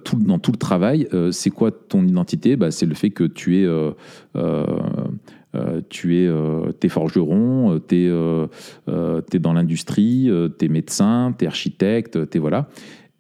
tout, 0.05 0.17
dans 0.17 0.39
tout 0.39 0.53
le 0.53 0.59
travail. 0.59 1.09
c'est 1.33 1.51
quoi 1.51 1.71
ton 1.71 2.07
identité? 2.07 2.57
Bah, 2.57 2.71
C'est 2.71 2.87
le 2.87 2.95
fait 2.95 3.11
que 3.11 3.25
tu 3.25 3.63
es 3.63 3.67
euh, 5.57 5.81
tu 5.89 6.27
euh, 6.27 6.73
es 6.83 6.89
forgeron, 6.89 7.81
tu 7.89 8.07
es, 8.07 9.37
es, 9.37 9.39
dans 9.39 9.53
l'industrie, 9.53 10.31
tu 10.59 10.65
es 10.65 10.69
médecin, 10.69 11.35
tu 11.39 11.45
es 11.45 11.49
architecte, 11.49 12.29
tu 12.31 12.37
es 12.37 12.41
voilà. 12.41 12.69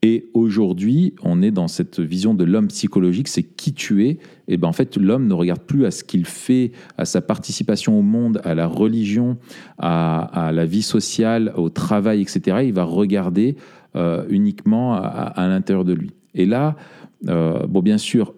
Et 0.08 0.28
aujourd'hui, 0.34 1.14
on 1.24 1.42
est 1.42 1.50
dans 1.50 1.66
cette 1.66 1.98
vision 1.98 2.32
de 2.32 2.44
l'homme 2.44 2.68
psychologique, 2.68 3.26
c'est 3.26 3.42
qui 3.42 3.74
tu 3.74 4.06
es. 4.06 4.18
Et 4.46 4.56
ben 4.56 4.68
en 4.68 4.72
fait, 4.72 4.96
l'homme 4.96 5.26
ne 5.26 5.34
regarde 5.34 5.62
plus 5.62 5.84
à 5.84 5.90
ce 5.90 6.04
qu'il 6.04 6.26
fait, 6.26 6.70
à 6.96 7.04
sa 7.04 7.20
participation 7.20 7.98
au 7.98 8.02
monde, 8.02 8.40
à 8.44 8.54
la 8.54 8.68
religion, 8.68 9.36
à, 9.78 10.52
la 10.54 10.64
vie 10.64 10.82
sociale, 10.82 11.52
au 11.56 11.70
travail, 11.70 12.22
etc. 12.22 12.58
Il 12.62 12.72
va 12.72 12.84
regarder 12.84 13.56
euh, 13.96 14.24
uniquement 14.28 14.94
à, 14.94 15.48
l'intérieur 15.48 15.84
de 15.84 15.94
lui. 15.94 16.12
Et 16.36 16.46
là, 16.46 16.76
bon, 17.24 17.82
bien 17.82 17.98
sûr, 17.98 18.32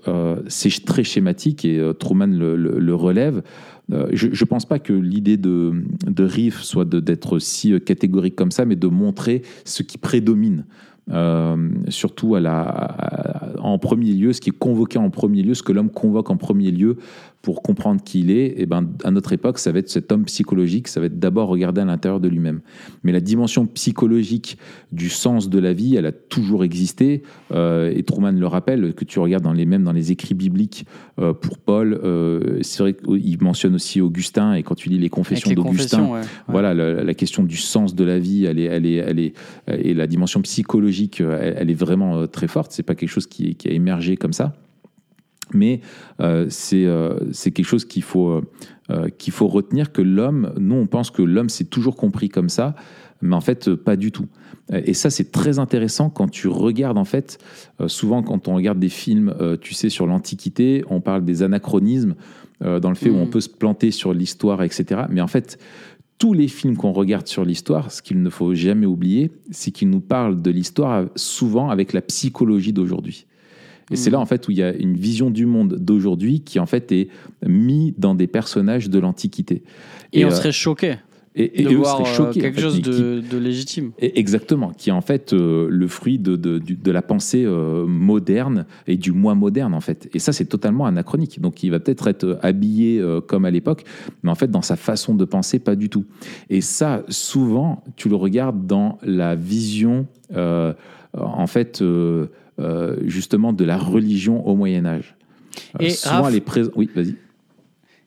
c'est 0.47 0.87
très 0.87 1.05
schématique 1.05 1.67
et 1.67 1.93
Truman 1.99 2.29
le, 2.29 2.95
relève. 2.95 3.43
Euh, 3.93 4.09
je 4.13 4.29
ne 4.29 4.49
pense 4.49 4.67
pas 4.67 4.79
que 4.79 4.93
l'idée 4.93 5.37
de, 5.37 5.73
Riff 6.19 6.61
soit 6.61 6.85
d'être 6.85 7.39
si 7.39 7.73
euh, 7.73 7.79
catégorique 7.79 8.37
comme 8.37 8.51
ça, 8.51 8.65
mais 8.65 8.77
de 8.77 8.87
montrer 8.87 9.43
ce 9.65 9.83
qui 9.83 9.99
prédomine. 9.99 10.67
Euh, 11.11 11.57
surtout 11.89 12.37
en 12.37 13.79
premier 13.79 14.13
lieu, 14.13 14.33
ce 14.33 14.41
qui 14.41 14.51
est 14.51 14.59
convoqué 14.59 14.99
en 14.99 15.11
premier 15.11 15.43
lieu, 15.43 15.55
ce 15.55 15.63
que 15.63 15.73
l'homme 15.73 15.91
convoque 15.91 16.31
en 16.31 16.37
premier 16.37 16.71
lieu 16.71 16.99
pour 17.43 17.63
comprendre 17.63 18.03
qui 18.03 18.21
il 18.21 18.31
est, 18.31 18.47
et 18.47 18.63
eh 18.63 18.67
ben, 18.67 18.89
à 19.05 19.13
notre 19.13 19.33
époque, 19.33 19.61
ça 19.61 19.71
va 19.71 19.79
être 19.79 19.89
cet 19.89 20.11
homme 20.11 20.25
psychologique, 20.25 20.89
ça 20.89 20.99
va 20.99 21.07
être 21.07 21.21
d'abord 21.21 21.49
regarder 21.49 21.81
à 21.81 21.85
l'intérieur 21.85 22.19
de 22.19 22.29
lui-même. 22.29 22.61
Mais 23.05 23.13
la 23.13 23.21
dimension 23.21 23.67
psychologique 23.67 24.59
du 24.91 25.09
sens 25.09 25.49
de 25.49 25.59
la 25.61 25.73
vie, 25.73 25.95
elle 25.95 26.07
a 26.07 26.13
toujours 26.13 26.65
existé, 26.65 27.23
euh, 27.53 27.93
et 27.95 28.03
Truman 28.03 28.33
le 28.33 28.47
rappelle, 28.47 28.93
que 28.93 29.05
tu 29.05 29.21
regardes 29.21 29.45
dans 29.45 29.53
les 29.53 29.67
mêmes 29.67 29.85
dans 29.85 29.93
les 29.93 30.11
écrits 30.11 30.35
bibliques 30.35 30.85
euh, 31.21 31.33
pour 31.33 31.59
Paul, 31.59 32.01
euh, 32.03 32.59
c'est 32.63 32.83
vrai 32.83 32.95
qu'il 32.95 33.43
mentionne 33.43 33.77
aussi 33.77 34.01
Augustin, 34.01 34.55
et 34.55 34.65
quand 34.65 34.75
tu 34.75 34.89
lis 34.89 34.99
les 34.99 35.09
confessions 35.09 35.53
d'Augustin, 35.53 36.21
voilà, 36.49 36.75
la, 36.75 37.15
question 37.15 37.45
du 37.45 37.57
sens 37.57 37.95
de 37.95 38.05
la 38.05 38.19
vie, 38.19 38.47
elle 38.47 38.59
est, 38.59 38.65
elle 38.65 38.87
est, 38.87 38.95
elle 38.95 39.19
est, 39.21 39.35
et 39.69 39.95
la 39.95 40.09
dimension 40.09 40.43
psychologique, 40.43 41.21
elle, 41.21 41.71
est 41.71 41.75
vraiment 41.75 42.27
très 42.27 42.49
forte, 42.49 42.73
c'est 42.73 42.83
pas 42.83 42.97
quelque 42.97 43.11
chose 43.11 43.27
qui, 43.27 43.55
qui 43.55 43.69
a 43.69 43.73
émergé 43.73 44.17
comme 44.17 44.33
ça. 44.33 44.55
Mais 45.55 45.81
euh, 46.21 46.49
euh, 46.73 47.19
c'est 47.33 47.51
quelque 47.51 47.67
chose 47.67 47.85
qu'il 47.85 48.03
faut, 48.03 48.43
euh, 48.91 49.09
qu'il 49.19 49.33
faut 49.33 49.49
retenir 49.49 49.93
que 49.93 50.03
l'homme, 50.03 50.53
nous 50.59 50.77
on 50.77 50.87
pense 50.87 51.11
que 51.11 51.23
l'homme 51.23 51.49
s'est 51.49 51.65
toujours 51.65 51.97
compris 51.97 52.29
comme 52.29 52.49
ça, 52.49 52.75
mais 53.23 53.35
en 53.35 53.41
fait 53.41 53.75
pas 53.75 53.97
du 53.97 54.13
tout. 54.13 54.27
Et 54.73 54.93
ça 54.93 55.09
c'est 55.09 55.33
très 55.33 55.59
intéressant 55.59 56.11
quand 56.11 56.29
tu 56.29 56.47
regardes 56.47 56.99
en 56.99 57.07
fait, 57.07 57.39
souvent 57.87 58.23
quand 58.23 58.49
on 58.49 58.55
regarde 58.55 58.79
des 58.79 58.91
films, 58.91 59.35
tu 59.63 59.73
sais, 59.73 59.89
sur 59.89 60.07
l'Antiquité, 60.07 60.85
on 60.91 61.01
parle 61.01 61.25
des 61.25 61.43
anachronismes, 61.43 62.15
dans 62.61 62.91
le 62.91 62.95
fait 62.95 63.09
où 63.09 63.17
on 63.17 63.27
mm. 63.27 63.31
peut 63.31 63.41
se 63.41 63.49
planter 63.49 63.91
sur 63.91 64.13
l'histoire, 64.13 64.63
etc. 64.63 65.05
Mais 65.09 65.23
en 65.23 65.27
fait, 65.27 65.59
tous 66.19 66.35
les 66.35 66.49
films 66.49 66.77
qu'on 66.77 66.93
regarde 66.93 67.29
sur 67.29 67.45
l'histoire, 67.45 67.91
ce 67.91 68.03
qu'il 68.03 68.21
ne 68.23 68.31
faut 68.31 68.53
jamais 68.55 68.87
oublier, 68.87 69.31
c'est 69.51 69.71
qu'ils 69.71 69.89
nous 69.89 70.01
parlent 70.01 70.43
de 70.43 70.51
l'histoire 70.51 71.07
souvent 71.15 71.71
avec 71.71 71.93
la 71.93 72.03
psychologie 72.03 72.73
d'aujourd'hui. 72.73 73.27
Et 73.91 73.97
c'est 73.97 74.11
là, 74.11 74.21
en 74.21 74.27
fait, 74.27 74.47
où 74.49 74.51
il 74.51 74.59
y 74.59 74.63
a 74.63 74.75
une 74.75 74.97
vision 74.97 75.31
du 75.31 75.47
monde 75.47 75.77
d'aujourd'hui 75.79 76.41
qui, 76.41 76.59
en 76.59 76.67
fait, 76.67 76.93
est 76.93 77.09
mis 77.47 77.95
dans 77.97 78.15
des 78.15 78.27
personnages 78.27 78.91
de 78.91 78.99
l'Antiquité. 78.99 79.63
Et, 80.13 80.25
on 80.25 80.29
euh, 80.29 80.33
serait 80.33 80.53
choqué. 80.53 80.97
Et, 81.41 81.63
de 81.63 81.77
voir 81.77 82.01
euh, 82.01 82.33
quelque 82.33 82.61
chose 82.61 82.81
de, 82.83 83.39
légitime. 83.39 83.93
Exactement, 83.99 84.71
qui 84.71 84.91
est 84.91 84.93
en 84.93 85.01
fait 85.01 85.33
euh, 85.33 85.69
le 85.71 85.87
fruit 85.87 86.19
de, 86.19 86.35
de, 86.35 86.91
la 86.91 87.01
pensée 87.01 87.47
moderne 87.87 88.67
et 88.89 88.97
du 88.97 89.13
moi 89.13 89.37
moderne 89.37 89.73
en 89.73 89.81
fait. 89.81 90.09
Et 90.15 90.19
ça, 90.19 90.33
c'est 90.33 90.47
totalement 90.47 90.87
anachronique. 90.87 91.41
Donc, 91.41 91.63
il 91.63 91.71
va 91.71 91.79
peut-être 91.79 92.09
être 92.09 92.41
habillé 92.43 93.01
comme 93.29 93.45
à 93.45 93.53
l'époque, 93.53 93.85
mais 94.25 94.33
en 94.33 94.35
fait, 94.35 94.51
dans 94.51 94.63
sa 94.63 94.75
façon 94.75 95.15
de 95.15 95.25
penser, 95.25 95.61
pas 95.61 95.77
du 95.77 95.89
tout. 95.89 96.07
Et 96.51 96.61
ça, 96.61 97.05
souvent, 97.09 97.85
tu 97.95 98.09
le 98.09 98.17
regardes 98.17 98.67
dans 98.67 98.99
la 99.05 99.37
vision, 99.37 100.09
en 100.35 101.47
fait 101.47 101.81
euh, 102.61 102.97
justement 103.05 103.53
de 103.53 103.65
la 103.65 103.77
religion 103.77 104.45
au 104.45 104.57
Moyen 104.57 104.85
Âge. 104.85 105.15
Euh, 105.77 105.85
Et 105.85 105.91
souvent, 105.91 106.29
les 106.29 106.43
Oui, 106.75 106.91
vas-y. 106.93 107.15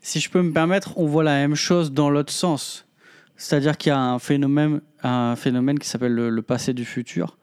Si 0.02 0.20
je 0.20 0.30
peux 0.30 0.41
me 0.41 0.52
permettre, 0.52 0.97
on 0.97 1.06
voit 1.06 1.24
la 1.24 1.36
même 1.36 1.56
chose 1.56 1.93
dans 1.93 2.10
l'autre 2.10 2.34
sens. 2.34 2.86
C'est-à-dire 3.38 3.78
qu'il 3.78 3.91
y 3.91 3.93
a 3.93 3.99
un 3.99 4.20
phénomène, 4.20 4.82
un 5.04 5.38
phénomène 5.38 5.80
qui 5.80 5.88
s'appelle 5.88 6.14
le, 6.14 6.41
passé 6.41 6.74
du 6.74 6.84
futur. 6.84 7.38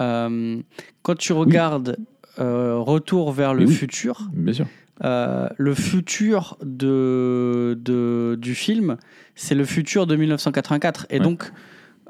Euh, 0.00 0.60
quand 1.02 1.16
tu 1.16 1.32
regardes 1.32 1.96
Retour 2.38 3.32
vers 3.32 3.54
le 3.54 3.66
futur, 3.66 4.28
bien 4.34 4.52
sûr. 4.52 4.66
le 5.00 5.74
futur 5.74 6.58
de, 6.62 7.76
de, 7.80 8.36
du 8.38 8.54
film, 8.54 8.98
c'est 9.34 9.54
le 9.54 9.64
futur 9.64 10.06
de 10.06 10.16
1984. 10.16 11.06
Et 11.08 11.18
donc, 11.18 11.50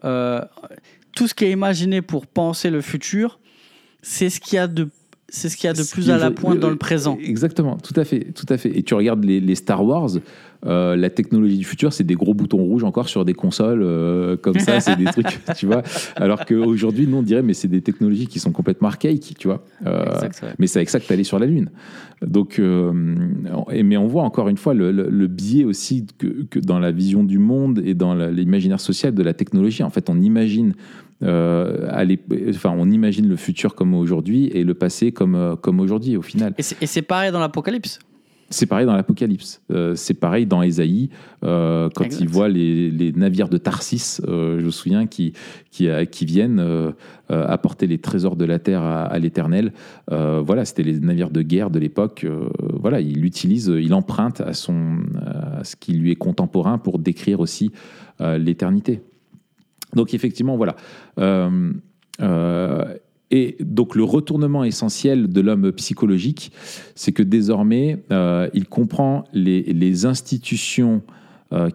tout 0.02 1.28
ce 1.28 1.32
qui 1.32 1.44
est 1.44 1.52
imaginé 1.52 2.02
pour 2.02 2.26
penser 2.26 2.70
le 2.70 2.80
futur, 2.80 3.38
c'est 4.02 4.30
ce 4.30 4.40
qu'il 4.40 4.56
y 4.56 4.58
a 4.58 4.66
de 4.66 4.88
c'est 5.28 5.48
ce 5.48 5.56
qu'il 5.56 5.66
y 5.66 5.70
a 5.70 5.72
de 5.72 5.82
plus 5.82 6.10
à 6.10 6.18
la 6.18 6.30
pointe 6.30 6.60
dans 6.60 6.70
le 6.70 6.76
présent. 6.76 7.18
Exactement, 7.22 7.76
tout 7.76 7.98
à 7.98 8.04
fait, 8.04 8.32
tout 8.32 8.46
à 8.48 8.56
fait. 8.56 8.76
Et 8.76 8.82
tu 8.82 8.94
regardes 8.94 9.24
les, 9.24 9.54
Star 9.56 9.84
Wars, 9.84 10.10
euh, 10.64 10.94
la 10.94 11.10
technologie 11.10 11.58
du 11.58 11.64
futur, 11.64 11.92
c'est 11.92 12.04
des 12.04 12.14
gros 12.14 12.32
boutons 12.32 12.58
rouges 12.58 12.84
encore 12.84 13.08
sur 13.08 13.24
des 13.24 13.34
consoles 13.34 13.82
euh, 13.82 14.36
comme 14.36 14.58
ça, 14.60 14.78
c'est 14.78 14.96
des 14.96 15.06
trucs, 15.06 15.40
tu 15.56 15.66
vois. 15.66 15.82
Alors 16.14 16.44
qu'aujourd'hui, 16.44 17.08
nous 17.08 17.16
on 17.16 17.22
dirait, 17.22 17.42
mais 17.42 17.54
c'est 17.54 17.68
des 17.68 17.82
technologies 17.82 18.28
qui 18.28 18.38
sont 18.38 18.52
complètement 18.52 18.86
archaïques, 18.86 19.34
tu 19.36 19.48
vois. 19.48 19.64
Euh, 19.84 20.04
mais 20.60 20.68
c'est 20.68 20.78
avec 20.78 20.90
ça 20.90 21.00
que 21.00 21.06
tu 21.06 21.12
allé 21.12 21.24
sur 21.24 21.40
la 21.40 21.46
Lune. 21.46 21.70
Donc, 22.22 22.58
mais 22.58 23.96
on 23.96 24.06
voit 24.06 24.22
encore 24.22 24.48
une 24.48 24.56
fois 24.56 24.74
le, 24.74 25.26
biais 25.26 25.64
aussi 25.64 26.06
que, 26.18 26.44
que, 26.48 26.60
dans 26.60 26.78
la 26.78 26.92
vision 26.92 27.24
du 27.24 27.38
monde 27.38 27.82
et 27.84 27.94
dans 27.94 28.14
l'imaginaire 28.14 28.80
social 28.80 29.12
de 29.12 29.22
la 29.24 29.34
technologie. 29.34 29.82
En 29.82 29.90
fait, 29.90 30.08
on 30.08 30.20
imagine 30.20 30.74
euh, 31.22 32.16
enfin, 32.50 32.74
on 32.76 32.90
imagine 32.90 33.28
le 33.28 33.36
futur 33.36 33.74
comme 33.74 33.94
aujourd'hui 33.94 34.46
et 34.48 34.64
le 34.64 34.74
passé 34.74 35.12
comme, 35.12 35.34
euh, 35.34 35.56
comme 35.56 35.80
aujourd'hui 35.80 36.16
au 36.16 36.22
final. 36.22 36.54
Et 36.58 36.86
c'est 36.86 37.02
pareil 37.02 37.32
dans 37.32 37.40
l'Apocalypse? 37.40 37.98
C'est 38.48 38.66
pareil 38.66 38.86
dans 38.86 38.94
l'Apocalypse. 38.94 39.60
Euh, 39.72 39.96
c'est 39.96 40.14
pareil 40.14 40.46
dans 40.46 40.62
Ésaïe, 40.62 41.10
quand 41.42 42.20
il 42.20 42.28
voit 42.28 42.48
les, 42.48 43.12
navires 43.16 43.48
de 43.48 43.58
Tarsis, 43.58 44.20
je 44.24 44.60
me 44.60 44.70
souviens, 44.70 45.08
qui, 45.08 45.32
qui, 45.72 45.88
qui 46.12 46.24
viennent 46.24 46.64
apporter 47.28 47.88
les 47.88 47.98
trésors 47.98 48.36
de 48.36 48.44
la 48.44 48.60
terre 48.60 48.82
à, 48.82 49.18
l'Éternel. 49.18 49.72
voilà, 50.08 50.64
c'était 50.64 50.84
les 50.84 51.00
navires 51.00 51.30
de 51.30 51.42
guerre 51.42 51.70
de 51.70 51.80
l'époque. 51.80 52.24
voilà, 52.72 53.00
il 53.00 53.24
utilise, 53.24 53.66
il 53.66 53.92
emprunte 53.94 54.40
à, 54.40 54.52
son, 54.52 54.98
à 55.24 55.64
ce 55.64 55.74
qui 55.74 55.94
lui 55.94 56.12
est 56.12 56.16
contemporain 56.16 56.78
pour 56.78 57.00
décrire 57.00 57.40
aussi 57.40 57.72
l'éternité. 58.20 59.02
Donc 59.96 60.12
effectivement, 60.14 60.56
voilà. 60.56 60.76
Euh, 61.18 61.72
euh, 62.20 62.94
et 63.32 63.56
donc 63.58 63.96
le 63.96 64.04
retournement 64.04 64.62
essentiel 64.62 65.28
de 65.28 65.40
l'homme 65.40 65.72
psychologique, 65.72 66.52
c'est 66.94 67.10
que 67.10 67.24
désormais, 67.24 68.04
euh, 68.12 68.48
il 68.54 68.66
comprend 68.66 69.24
les, 69.32 70.06
institutions 70.06 71.02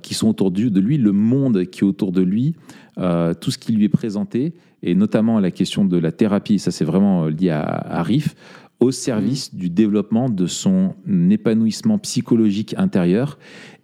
qui 0.01 0.13
sont 0.13 0.27
autour 0.27 0.51
de 0.51 0.79
lui, 0.79 0.97
le 0.97 1.11
monde 1.13 1.65
qui 1.65 1.79
est 1.79 1.83
autour 1.83 2.11
de 2.11 2.21
lui, 2.21 2.55
tout 2.95 3.51
ce 3.51 3.57
qui 3.57 3.71
lui 3.71 3.85
est 3.85 3.89
présenté, 3.89 4.53
et 4.83 4.95
notamment 4.95 5.39
la 5.39 5.49
question 5.49 5.85
de 5.85 5.97
la 5.97 6.11
thérapie, 6.11 6.59
ça 6.59 6.71
c'est 6.71 6.85
vraiment 6.85 7.27
lié 7.27 7.49
à, 7.49 7.63
à 7.63 8.03
Riff, 8.03 8.35
au 8.81 8.91
service 8.91 9.53
mmh. 9.53 9.57
du 9.57 9.69
développement 9.69 10.29
de 10.29 10.45
son 10.45 10.95
épanouissement 11.29 11.99
psychologique 11.99 12.75
intérieur 12.77 13.37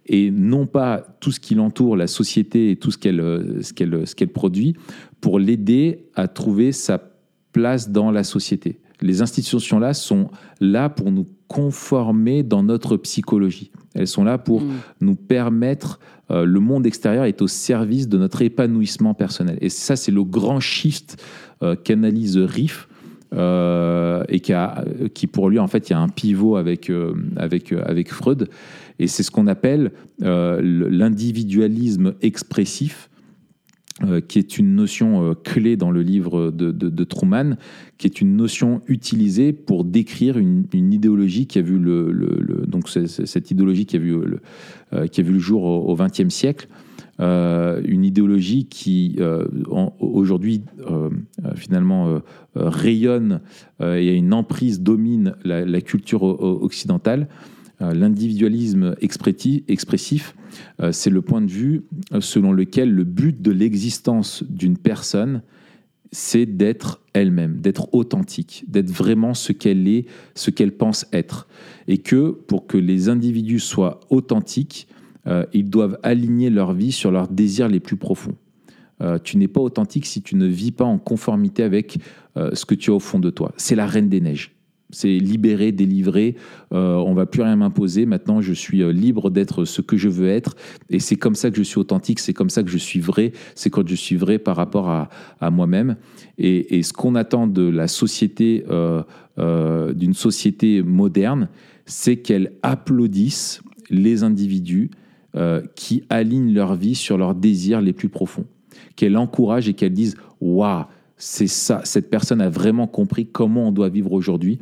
et 0.08 0.30
non 0.30 0.66
pas 0.66 1.04
tout 1.20 1.30
ce 1.30 1.38
qui 1.38 1.54
l'entoure, 1.54 1.96
la 1.96 2.06
société 2.06 2.70
et 2.70 2.76
tout 2.76 2.90
ce 2.90 2.98
qu'elle 2.98 3.20
euh, 3.20 3.62
ce 3.62 3.72
qu'elle 3.72 4.06
ce 4.06 4.14
qu'elle 4.14 4.32
produit, 4.32 4.74
pour 5.20 5.38
l'aider 5.38 6.06
à 6.14 6.28
trouver 6.28 6.72
sa 6.72 7.00
place 7.52 7.90
dans 7.90 8.10
la 8.10 8.24
société. 8.24 8.80
Les 9.00 9.22
institutions 9.22 9.78
là 9.78 9.94
sont 9.94 10.30
là 10.60 10.88
pour 10.88 11.12
nous 11.12 11.26
conformer 11.46 12.42
dans 12.42 12.62
notre 12.62 12.96
psychologie. 12.96 13.70
Elles 13.94 14.08
sont 14.08 14.24
là 14.24 14.38
pour 14.38 14.62
mm. 14.62 14.72
nous 15.02 15.14
permettre. 15.14 16.00
Euh, 16.30 16.44
le 16.44 16.60
monde 16.60 16.86
extérieur 16.86 17.24
est 17.24 17.40
au 17.40 17.46
service 17.46 18.08
de 18.08 18.18
notre 18.18 18.42
épanouissement 18.42 19.14
personnel. 19.14 19.56
Et 19.60 19.70
ça, 19.70 19.96
c'est 19.96 20.12
le 20.12 20.24
grand 20.24 20.60
shift 20.60 21.22
euh, 21.62 21.74
qu'analyse 21.74 22.36
Riff. 22.36 22.88
et 23.32 24.40
qui, 24.40 24.52
a, 24.52 24.84
qui 25.14 25.26
pour 25.26 25.50
lui 25.50 25.58
en 25.58 25.66
fait 25.66 25.90
il 25.90 25.92
y 25.92 25.94
a 25.94 26.00
un 26.00 26.08
pivot 26.08 26.56
avec 26.56 26.90
avec 27.36 27.72
avec 27.72 28.10
Freud 28.10 28.48
et 28.98 29.06
c'est 29.06 29.22
ce 29.22 29.30
qu'on 29.30 29.46
appelle 29.46 29.92
euh, 30.22 30.60
l'individualisme 30.62 32.14
expressif, 32.20 33.10
euh, 34.04 34.20
qui 34.20 34.38
est 34.38 34.58
une 34.58 34.76
notion 34.76 35.24
euh, 35.30 35.34
clé 35.34 35.76
dans 35.76 35.90
le 35.90 36.02
livre 36.02 36.50
de, 36.50 37.04
Truman, 37.04 37.56
qui 37.96 38.06
est 38.06 38.20
une 38.20 38.36
notion 38.36 38.82
utilisée 38.86 39.52
pour 39.52 39.84
décrire 39.84 40.38
une, 40.38 40.66
idéologie 40.72 41.46
qui 41.46 41.58
a 41.58 41.62
vu 41.62 41.78
le, 41.78 42.64
donc 42.66 42.88
cette 42.88 43.50
idéologie 43.50 43.86
qui 43.86 43.96
a 43.96 43.98
vu 43.98 44.16
le, 44.24 45.06
qui 45.08 45.20
a 45.20 45.24
vu 45.24 45.32
le 45.32 45.38
jour 45.38 45.64
au 45.64 45.96
XXe 45.96 46.28
siècle. 46.28 46.68
une 47.18 48.04
idéologie 48.04 48.66
qui 48.66 49.18
aujourd'hui 49.98 50.62
finalement 51.56 52.20
rayonne 52.54 53.40
et 53.80 53.84
a 53.84 54.12
une 54.12 54.32
emprise 54.32 54.80
domine 54.80 55.34
la, 55.44 55.80
culture 55.80 56.22
occidentale. 56.22 57.28
Euh, 57.80 57.92
L'individualisme 57.94 58.96
expressif, 59.00 60.34
euh, 60.80 60.92
c'est 60.92 61.10
le 61.10 61.22
point 61.22 61.40
de 61.40 61.50
vue 61.50 61.84
euh, 62.12 62.20
selon 62.20 62.52
lequel 62.52 62.90
le 62.90 63.04
but 63.04 63.40
de 63.40 63.50
l'existence 63.50 64.42
d'une 64.48 64.76
personne, 64.76 65.42
c'est 66.10 66.46
d'être 66.46 67.02
elle-même, 67.12 67.60
d'être 67.60 67.94
authentique, 67.94 68.64
d'être 68.66 68.90
vraiment 68.90 69.34
ce 69.34 69.52
qu'elle 69.52 69.86
est, 69.86 70.06
ce 70.34 70.50
qu'elle 70.50 70.72
pense 70.72 71.06
être. 71.12 71.48
Et 71.86 71.98
que 71.98 72.30
pour 72.30 72.66
que 72.66 72.78
les 72.78 73.08
individus 73.08 73.60
soient 73.60 74.00
authentiques, 74.10 74.88
ils 75.52 75.68
doivent 75.68 75.98
aligner 76.02 76.48
leur 76.48 76.72
vie 76.72 76.92
sur 76.92 77.10
leurs 77.10 77.28
désirs 77.28 77.68
les 77.68 77.80
plus 77.80 77.96
profonds. 77.96 78.34
Tu 79.24 79.36
n'es 79.36 79.48
pas 79.48 79.60
authentique 79.60 80.06
si 80.06 80.22
tu 80.22 80.36
ne 80.36 80.46
vis 80.46 80.72
pas 80.72 80.86
en 80.86 80.96
conformité 80.96 81.62
avec 81.62 81.98
ce 82.34 82.64
que 82.64 82.74
tu 82.74 82.90
as 82.90 82.94
au 82.94 82.98
fond 82.98 83.18
de 83.18 83.28
toi. 83.28 83.52
C'est 83.58 83.74
la 83.74 83.84
reine 83.84 84.08
des 84.08 84.22
neiges. 84.22 84.57
C'est 84.90 85.18
libéré, 85.18 85.70
délivré. 85.70 86.36
Euh, 86.72 86.94
on 86.94 87.12
va 87.12 87.26
plus 87.26 87.42
rien 87.42 87.56
m'imposer. 87.56 88.06
Maintenant, 88.06 88.40
je 88.40 88.54
suis 88.54 88.82
euh, 88.82 88.90
libre 88.90 89.28
d'être 89.28 89.66
ce 89.66 89.82
que 89.82 89.98
je 89.98 90.08
veux 90.08 90.28
être. 90.28 90.56
Et 90.88 90.98
c'est 90.98 91.16
comme 91.16 91.34
ça 91.34 91.50
que 91.50 91.58
je 91.58 91.62
suis 91.62 91.78
authentique. 91.78 92.20
C'est 92.20 92.32
comme 92.32 92.48
ça 92.48 92.62
que 92.62 92.70
je 92.70 92.78
suis 92.78 93.00
vrai. 93.00 93.32
C'est 93.54 93.68
quand 93.68 93.86
je 93.86 93.94
suis 93.94 94.16
vrai 94.16 94.38
par 94.38 94.56
rapport 94.56 94.88
à, 94.88 95.50
moi-même. 95.50 95.96
Et, 96.38 96.82
ce 96.82 96.92
qu'on 96.92 97.16
attend 97.16 97.46
de 97.46 97.68
la 97.68 97.86
société, 97.86 98.64
euh, 98.70 99.02
euh, 99.38 99.92
d'une 99.92 100.14
société 100.14 100.82
moderne, 100.82 101.48
c'est 101.84 102.16
qu'elle 102.16 102.52
applaudisse 102.62 103.62
les 103.90 104.22
individus 104.22 104.90
qui 105.76 106.02
alignent 106.08 106.52
leur 106.52 106.74
vie 106.74 106.96
sur 106.96 107.16
leurs 107.16 107.36
désirs 107.36 107.80
les 107.80 107.92
plus 107.92 108.08
profonds. 108.08 108.46
Qu'elle 108.96 109.16
encourage 109.16 109.68
et 109.68 109.74
qu'elle 109.74 109.92
dise 109.92 110.16
Waouh, 110.40 110.84
c'est 111.18 111.48
ça, 111.48 111.82
cette 111.84 112.08
personne 112.10 112.40
a 112.40 112.48
vraiment 112.48 112.86
compris 112.86 113.26
comment 113.26 113.68
on 113.68 113.72
doit 113.72 113.88
vivre 113.88 114.12
aujourd'hui. 114.12 114.58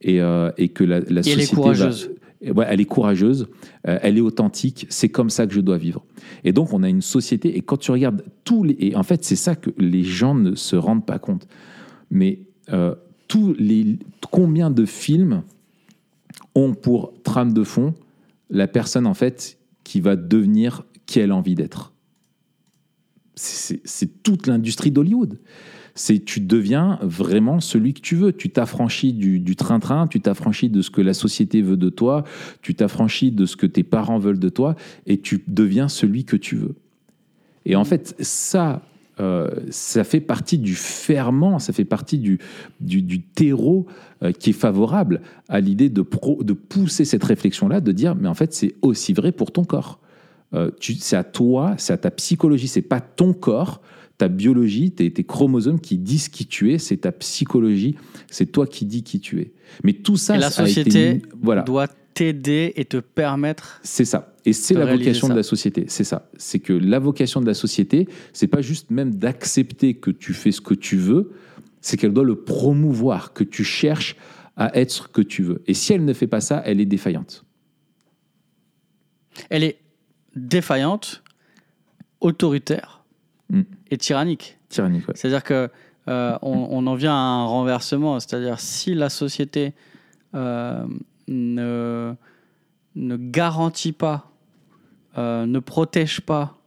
Et, 0.00 0.20
euh, 0.20 0.52
et 0.56 0.68
que 0.68 0.84
la, 0.84 1.00
la 1.00 1.06
Et 1.06 1.08
elle 1.08 1.18
est 1.18 1.22
société. 1.22 1.54
courageuse. 1.56 2.10
Va, 2.40 2.52
ouais, 2.52 2.66
elle 2.68 2.80
est 2.80 2.84
courageuse, 2.84 3.48
euh, 3.88 3.98
elle 4.00 4.16
est 4.16 4.20
authentique, 4.20 4.86
c'est 4.90 5.08
comme 5.08 5.28
ça 5.28 5.44
que 5.46 5.52
je 5.52 5.60
dois 5.60 5.76
vivre. 5.76 6.04
Et 6.44 6.52
donc, 6.52 6.72
on 6.72 6.84
a 6.84 6.88
une 6.88 7.02
société, 7.02 7.56
et 7.56 7.62
quand 7.62 7.78
tu 7.78 7.90
regardes 7.90 8.22
tous 8.44 8.62
les. 8.62 8.76
Et 8.78 8.94
en 8.96 9.02
fait, 9.02 9.24
c'est 9.24 9.34
ça 9.36 9.56
que 9.56 9.70
les 9.76 10.04
gens 10.04 10.36
ne 10.36 10.54
se 10.54 10.76
rendent 10.76 11.04
pas 11.04 11.18
compte. 11.18 11.48
Mais 12.10 12.38
euh, 12.72 12.94
tous 13.26 13.54
les, 13.58 13.98
combien 14.30 14.70
de 14.70 14.84
films 14.84 15.42
ont 16.54 16.74
pour 16.74 17.12
trame 17.24 17.52
de 17.52 17.64
fond 17.64 17.92
la 18.50 18.68
personne, 18.68 19.06
en 19.06 19.14
fait, 19.14 19.58
qui 19.82 20.00
va 20.00 20.14
devenir 20.14 20.84
qui 21.06 21.18
elle 21.18 21.32
a 21.32 21.36
envie 21.36 21.56
d'être? 21.56 21.92
C'est 23.34 24.22
toute 24.22 24.46
l'industrie 24.46 24.90
d'Hollywood. 24.90 25.38
C'est 25.98 26.24
tu 26.24 26.38
deviens 26.40 26.98
vraiment 27.02 27.58
celui 27.58 27.92
que 27.92 28.00
tu 28.00 28.14
veux. 28.14 28.32
Tu 28.32 28.50
t'affranchis 28.50 29.12
du 29.12 29.56
train-train, 29.56 30.06
tu 30.06 30.20
t'affranchis 30.20 30.70
de 30.70 30.80
ce 30.80 30.90
que 30.90 31.00
la 31.00 31.12
société 31.12 31.60
veut 31.60 31.76
de 31.76 31.88
toi, 31.88 32.22
tu 32.62 32.76
t'affranchis 32.76 33.32
de 33.32 33.46
ce 33.46 33.56
que 33.56 33.66
tes 33.66 33.82
parents 33.82 34.18
veulent 34.18 34.38
de 34.38 34.48
toi, 34.48 34.76
et 35.06 35.18
tu 35.18 35.42
deviens 35.48 35.88
celui 35.88 36.24
que 36.24 36.36
tu 36.36 36.54
veux. 36.54 36.76
Et 37.66 37.74
en 37.74 37.84
fait, 37.84 38.14
ça, 38.20 38.82
euh, 39.20 39.50
ça 39.70 40.04
fait 40.04 40.20
partie 40.20 40.58
du 40.58 40.74
ferment, 40.74 41.58
ça 41.58 41.72
fait 41.72 41.84
partie 41.84 42.18
du, 42.18 42.38
du, 42.80 43.20
terreau 43.20 43.86
euh, 44.22 44.30
qui 44.30 44.50
est 44.50 44.54
favorable 44.54 45.20
à 45.48 45.60
l'idée 45.60 45.90
de, 45.90 46.04
de 46.40 46.52
pousser 46.52 47.04
cette 47.04 47.24
réflexion-là, 47.24 47.80
de 47.80 47.90
dire, 47.90 48.14
mais 48.14 48.28
en 48.28 48.34
fait, 48.34 48.54
c'est 48.54 48.74
aussi 48.82 49.12
vrai 49.12 49.32
pour 49.32 49.50
ton 49.50 49.64
corps. 49.64 49.98
Euh, 50.54 50.70
c'est 50.80 51.16
à 51.16 51.24
toi, 51.24 51.74
c'est 51.76 51.92
à 51.92 51.98
ta 51.98 52.10
psychologie, 52.10 52.68
c'est 52.68 52.80
pas 52.80 53.00
ton 53.00 53.32
corps, 53.32 53.82
ta 54.18 54.28
biologie, 54.28 54.90
tes, 54.90 55.10
tes 55.12 55.24
chromosomes 55.24 55.80
qui 55.80 55.96
disent 55.96 56.28
qui 56.28 56.46
tu 56.46 56.72
es, 56.72 56.78
c'est 56.78 56.98
ta 56.98 57.12
psychologie, 57.12 57.94
c'est 58.28 58.46
toi 58.46 58.66
qui 58.66 58.84
dis 58.84 59.04
qui 59.04 59.20
tu 59.20 59.40
es. 59.40 59.52
Mais 59.84 59.92
tout 59.92 60.16
ça, 60.16 60.36
Et 60.36 60.40
la 60.40 60.50
ça 60.50 60.62
a 60.62 60.68
été 60.68 60.82
société 60.82 61.22
voilà. 61.40 61.62
doit 61.62 61.86
t'aider 62.14 62.72
et 62.74 62.84
te 62.84 62.96
permettre. 62.96 63.80
C'est 63.84 64.04
ça. 64.04 64.34
Et 64.44 64.52
c'est 64.52 64.74
la 64.74 64.86
vocation 64.86 65.28
ça. 65.28 65.34
de 65.34 65.38
la 65.38 65.44
société. 65.44 65.84
C'est 65.86 66.02
ça. 66.02 66.28
C'est 66.36 66.58
que 66.58 66.72
la 66.72 66.98
vocation 66.98 67.40
de 67.40 67.46
la 67.46 67.54
société, 67.54 68.08
c'est 68.32 68.48
pas 68.48 68.60
juste 68.60 68.90
même 68.90 69.14
d'accepter 69.14 69.94
que 69.94 70.10
tu 70.10 70.34
fais 70.34 70.50
ce 70.50 70.60
que 70.60 70.74
tu 70.74 70.96
veux, 70.96 71.30
c'est 71.80 71.96
qu'elle 71.96 72.12
doit 72.12 72.24
le 72.24 72.34
promouvoir, 72.34 73.32
que 73.32 73.44
tu 73.44 73.62
cherches 73.62 74.16
à 74.56 74.76
être 74.76 74.90
ce 74.90 75.02
que 75.02 75.22
tu 75.22 75.44
veux. 75.44 75.62
Et 75.68 75.74
si 75.74 75.92
elle 75.92 76.04
ne 76.04 76.12
fait 76.12 76.26
pas 76.26 76.40
ça, 76.40 76.60
elle 76.64 76.80
est 76.80 76.86
défaillante. 76.86 77.44
Elle 79.48 79.62
est 79.62 79.78
défaillante, 80.34 81.22
autoritaire 82.20 82.97
Mm. 83.50 83.62
et 83.90 83.96
tyrannique. 83.96 84.58
Tyrannique, 84.68 85.08
ouais. 85.08 85.14
C'est-à-dire 85.16 85.42
que 85.42 85.70
euh, 86.08 86.38
on, 86.42 86.68
on 86.70 86.86
en 86.86 86.94
vient 86.94 87.12
à 87.14 87.16
un 87.16 87.44
renversement. 87.46 88.18
C'est-à-dire 88.20 88.60
si 88.60 88.94
la 88.94 89.08
société 89.08 89.74
euh, 90.34 90.84
ne, 91.28 92.14
ne 92.94 93.16
garantit 93.16 93.92
pas, 93.92 94.30
euh, 95.16 95.46
ne 95.46 95.58
protège 95.58 96.20
pas, 96.20 96.58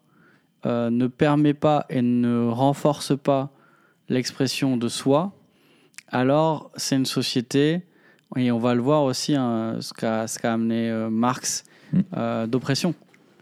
euh, 0.66 0.90
ne 0.90 1.08
permet 1.08 1.54
pas 1.54 1.86
et 1.90 2.02
ne 2.02 2.48
renforce 2.48 3.18
pas 3.18 3.50
l'expression 4.10 4.78
de 4.78 4.88
soi, 4.88 5.32
alors 6.10 6.72
c'est 6.76 6.96
une 6.98 7.06
société, 7.06 7.84
et 8.36 8.52
on 8.52 8.60
va 8.60 8.76
le 8.76 8.82
voir 8.82 9.04
aussi, 9.04 9.36
hein, 9.36 9.78
ce 9.80 9.94
qu'a 9.94 10.54
amené 10.54 10.92
Marx, 11.10 11.64
Mm. 11.94 12.46
d'oppression. 12.48 12.96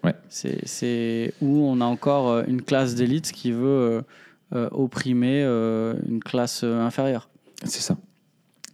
Ouais. 0.04 0.16
C'est- 0.30 1.34
où 1.42 1.64
on 1.64 1.82
a 1.82 1.86
encore 1.86 2.30
euh, 2.30 2.44
une 2.48 2.62
classe 2.62 2.96
d'élite 2.96 3.32
qui 3.32 3.52
veut 3.52 3.68
euh, 3.68 4.02
euh, 4.56 4.70
opprimer 4.72 5.44
une 5.44 6.22
classe 6.24 6.64
inférieure. 6.64 7.30
C'est 7.66 7.82
ça. 7.82 7.98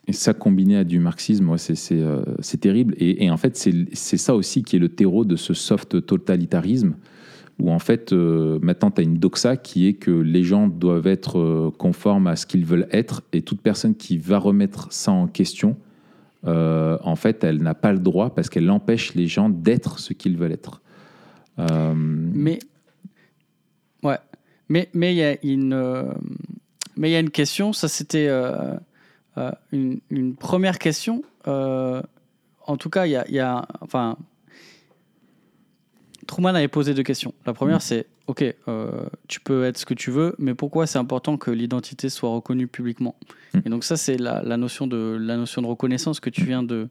Et 0.07 0.13
ça, 0.13 0.35
combiné 0.35 0.77
à 0.77 0.83
du 0.83 0.99
marxisme, 0.99 1.49
ouais, 1.49 1.57
c'est 1.57 1.75
euh, 1.91 2.21
terrible. 2.61 2.93
Et, 2.99 3.25
et 3.25 3.31
en 3.31 3.37
fait, 3.37 3.57
c'est 3.57 4.17
ça 4.17 4.35
aussi 4.35 4.63
qui 4.63 4.75
est 4.75 4.79
le 4.79 4.89
terreau 4.89 5.25
de 5.25 5.35
ce 5.35 5.55
soft 5.55 6.05
totalitarisme, 6.05 6.93
où 7.57 7.71
en 7.71 7.79
fait, 7.79 8.13
euh, 8.13 8.59
maintenant, 8.61 8.91
tu 8.91 9.01
as 9.01 9.03
une 9.03 9.17
doxa 9.17 9.57
qui 9.57 9.87
est 9.87 9.93
que 9.93 10.11
les 10.11 10.43
gens 10.43 10.67
doivent 10.67 11.07
être 11.07 11.39
euh, 11.39 11.71
conformes 11.75 12.27
à 12.27 12.35
ce 12.35 12.45
qu'ils 12.45 12.65
veulent 12.65 12.87
être, 12.91 13.23
et 13.33 13.41
toute 13.41 13.61
personne 13.61 13.95
qui 13.95 14.19
va 14.19 14.37
remettre 14.37 14.93
ça 14.93 15.11
en 15.11 15.27
question, 15.27 15.75
en 16.47 17.15
fait, 17.15 17.43
elle 17.43 17.63
n'a 17.63 17.73
pas 17.73 17.91
le 17.91 17.97
droit 17.97 18.29
parce 18.35 18.49
qu'elle 18.49 18.69
empêche 18.69 19.15
les 19.15 19.25
gens 19.25 19.49
d'être 19.49 19.97
ce 19.97 20.13
qu'ils 20.13 20.37
veulent 20.37 20.51
être. 20.51 20.79
Euh, 21.59 21.93
Mais 21.95 22.59
ouais, 24.03 24.17
mais 24.69 24.89
mais 24.93 25.13
il 25.13 25.17
y 25.17 25.23
a 25.23 25.37
une 25.43 25.73
euh, 25.73 26.11
mais 26.97 27.09
il 27.09 27.13
y 27.13 27.15
a 27.15 27.19
une 27.19 27.31
question. 27.31 27.73
Ça 27.73 27.87
c'était 27.87 28.27
euh, 28.27 28.75
une, 29.71 29.99
une 30.09 30.35
première 30.35 30.79
question. 30.79 31.23
en 31.45 32.77
tout 32.77 32.89
cas, 32.89 33.05
il 33.05 33.11
y 33.11 33.15
a, 33.15 33.25
il 33.27 33.35
y 33.35 33.39
a 33.39 33.67
enfin 33.81 34.17
Truman 36.27 36.55
avait 36.55 36.67
posé 36.67 36.93
deux 36.93 37.03
questions. 37.03 37.33
La 37.45 37.53
première, 37.53 37.81
c'est 37.81 38.07
OK, 38.27 38.43
euh, 38.67 39.05
tu 39.27 39.39
peux 39.39 39.65
être 39.65 39.77
ce 39.77 39.85
que 39.85 39.93
tu 39.93 40.09
veux, 40.09 40.35
mais 40.39 40.55
pourquoi 40.55 40.87
c'est 40.87 40.97
important 40.97 41.37
que 41.37 41.51
l'identité 41.51 42.09
soit 42.09 42.29
reconnue 42.29 42.67
publiquement? 42.67 43.15
Mm. 43.53 43.59
Et 43.65 43.69
donc 43.69 43.83
ça, 43.83 43.97
c'est 43.97 44.17
la, 44.17 44.41
la 44.41 44.57
notion 44.57 44.87
de 44.87 45.17
la 45.19 45.37
notion 45.37 45.61
de 45.61 45.67
reconnaissance 45.67 46.19
que 46.19 46.31
tu 46.31 46.43
viens 46.43 46.63
de 46.63 46.87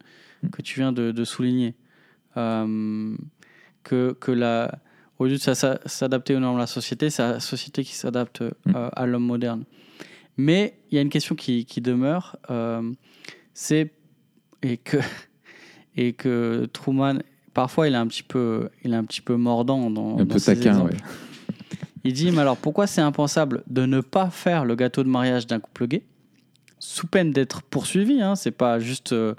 que 0.52 0.62
tu 0.62 0.78
viens 0.78 0.92
de, 0.92 1.10
de 1.10 1.24
souligner. 1.24 1.74
Euh, 2.36 3.16
que, 3.84 4.16
que 4.18 4.32
la, 4.32 4.78
au 5.18 5.26
lieu 5.26 5.32
de 5.32 5.36
ça- 5.38 5.54
ça- 5.54 5.78
s'adapter 5.86 6.34
aux 6.34 6.40
normes 6.40 6.56
de 6.56 6.60
la 6.60 6.66
société, 6.66 7.10
c'est 7.10 7.22
la 7.22 7.40
société 7.40 7.84
qui 7.84 7.94
s'adapte 7.94 8.42
euh, 8.42 8.50
Mm. 8.66 8.72
à 8.92 9.06
l'homme 9.06 9.24
moderne. 9.24 9.64
Mais 10.36 10.78
il 10.90 10.96
y 10.96 10.98
a 10.98 11.02
une 11.02 11.10
question 11.10 11.34
qui, 11.36 11.64
qui 11.64 11.80
demeure, 11.80 12.36
euh, 12.50 12.82
c'est 13.52 13.92
et 14.62 14.76
que 14.78 14.96
et 15.96 16.12
que 16.12 16.66
Truman 16.72 17.18
parfois 17.52 17.86
il 17.86 17.94
est 17.94 17.98
un 17.98 18.06
petit 18.08 18.24
peu 18.24 18.68
il 18.82 18.92
est 18.92 18.96
un 18.96 19.04
petit 19.04 19.20
peu 19.20 19.36
mordant 19.36 19.90
dans, 19.90 20.14
un 20.18 20.24
dans 20.24 20.26
peu 20.34 20.38
ses 20.40 20.56
taquin, 20.56 20.70
exemples. 20.70 20.94
ouais. 20.94 20.98
Il 22.06 22.12
dit 22.12 22.30
mais 22.32 22.40
alors 22.40 22.56
pourquoi 22.56 22.86
c'est 22.86 23.00
impensable 23.00 23.62
de 23.68 23.86
ne 23.86 24.00
pas 24.00 24.28
faire 24.28 24.64
le 24.64 24.74
gâteau 24.74 25.04
de 25.04 25.08
mariage 25.08 25.46
d'un 25.46 25.60
couple 25.60 25.86
gay? 25.86 26.02
Sous 26.78 27.06
peine 27.06 27.30
d'être 27.30 27.62
poursuivi 27.62 28.20
hein, 28.20 28.34
c'est 28.34 28.50
pas 28.50 28.78
juste 28.80 29.12
euh, 29.12 29.34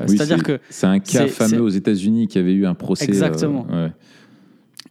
Oui, 0.00 0.16
c'est-à-dire 0.16 0.38
c'est- 0.38 0.42
que 0.44 0.60
C'est 0.70 0.86
un 0.86 0.98
cas 0.98 1.26
fameux 1.28 1.60
aux 1.60 1.68
États-Unis 1.68 2.26
qui 2.28 2.38
avait 2.38 2.52
eu 2.54 2.66
un 2.66 2.74
procès. 2.74 3.04
euh, 3.04 3.08
Exactement. 3.08 3.66
ouais. 3.70 3.92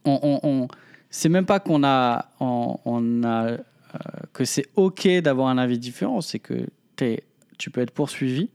on, 0.04 0.18
on- 0.22 0.40
on- 0.48 0.68
c'est 1.10 1.28
même 1.28 1.46
pas 1.46 1.60
qu'on 1.60 1.84
a, 1.84 2.26
on, 2.40 2.78
on 2.84 3.22
a 3.24 3.46
euh, 3.50 3.58
que 4.32 4.44
c'est 4.44 4.66
ok 4.76 5.06
d'avoir 5.22 5.48
un 5.48 5.58
avis 5.58 5.78
différent, 5.78 6.20
c'est 6.20 6.38
que 6.40 6.54
t'es- 6.96 7.22
tu 7.58 7.70
peux 7.70 7.80
être 7.80 7.92
poursuivi 7.92 8.48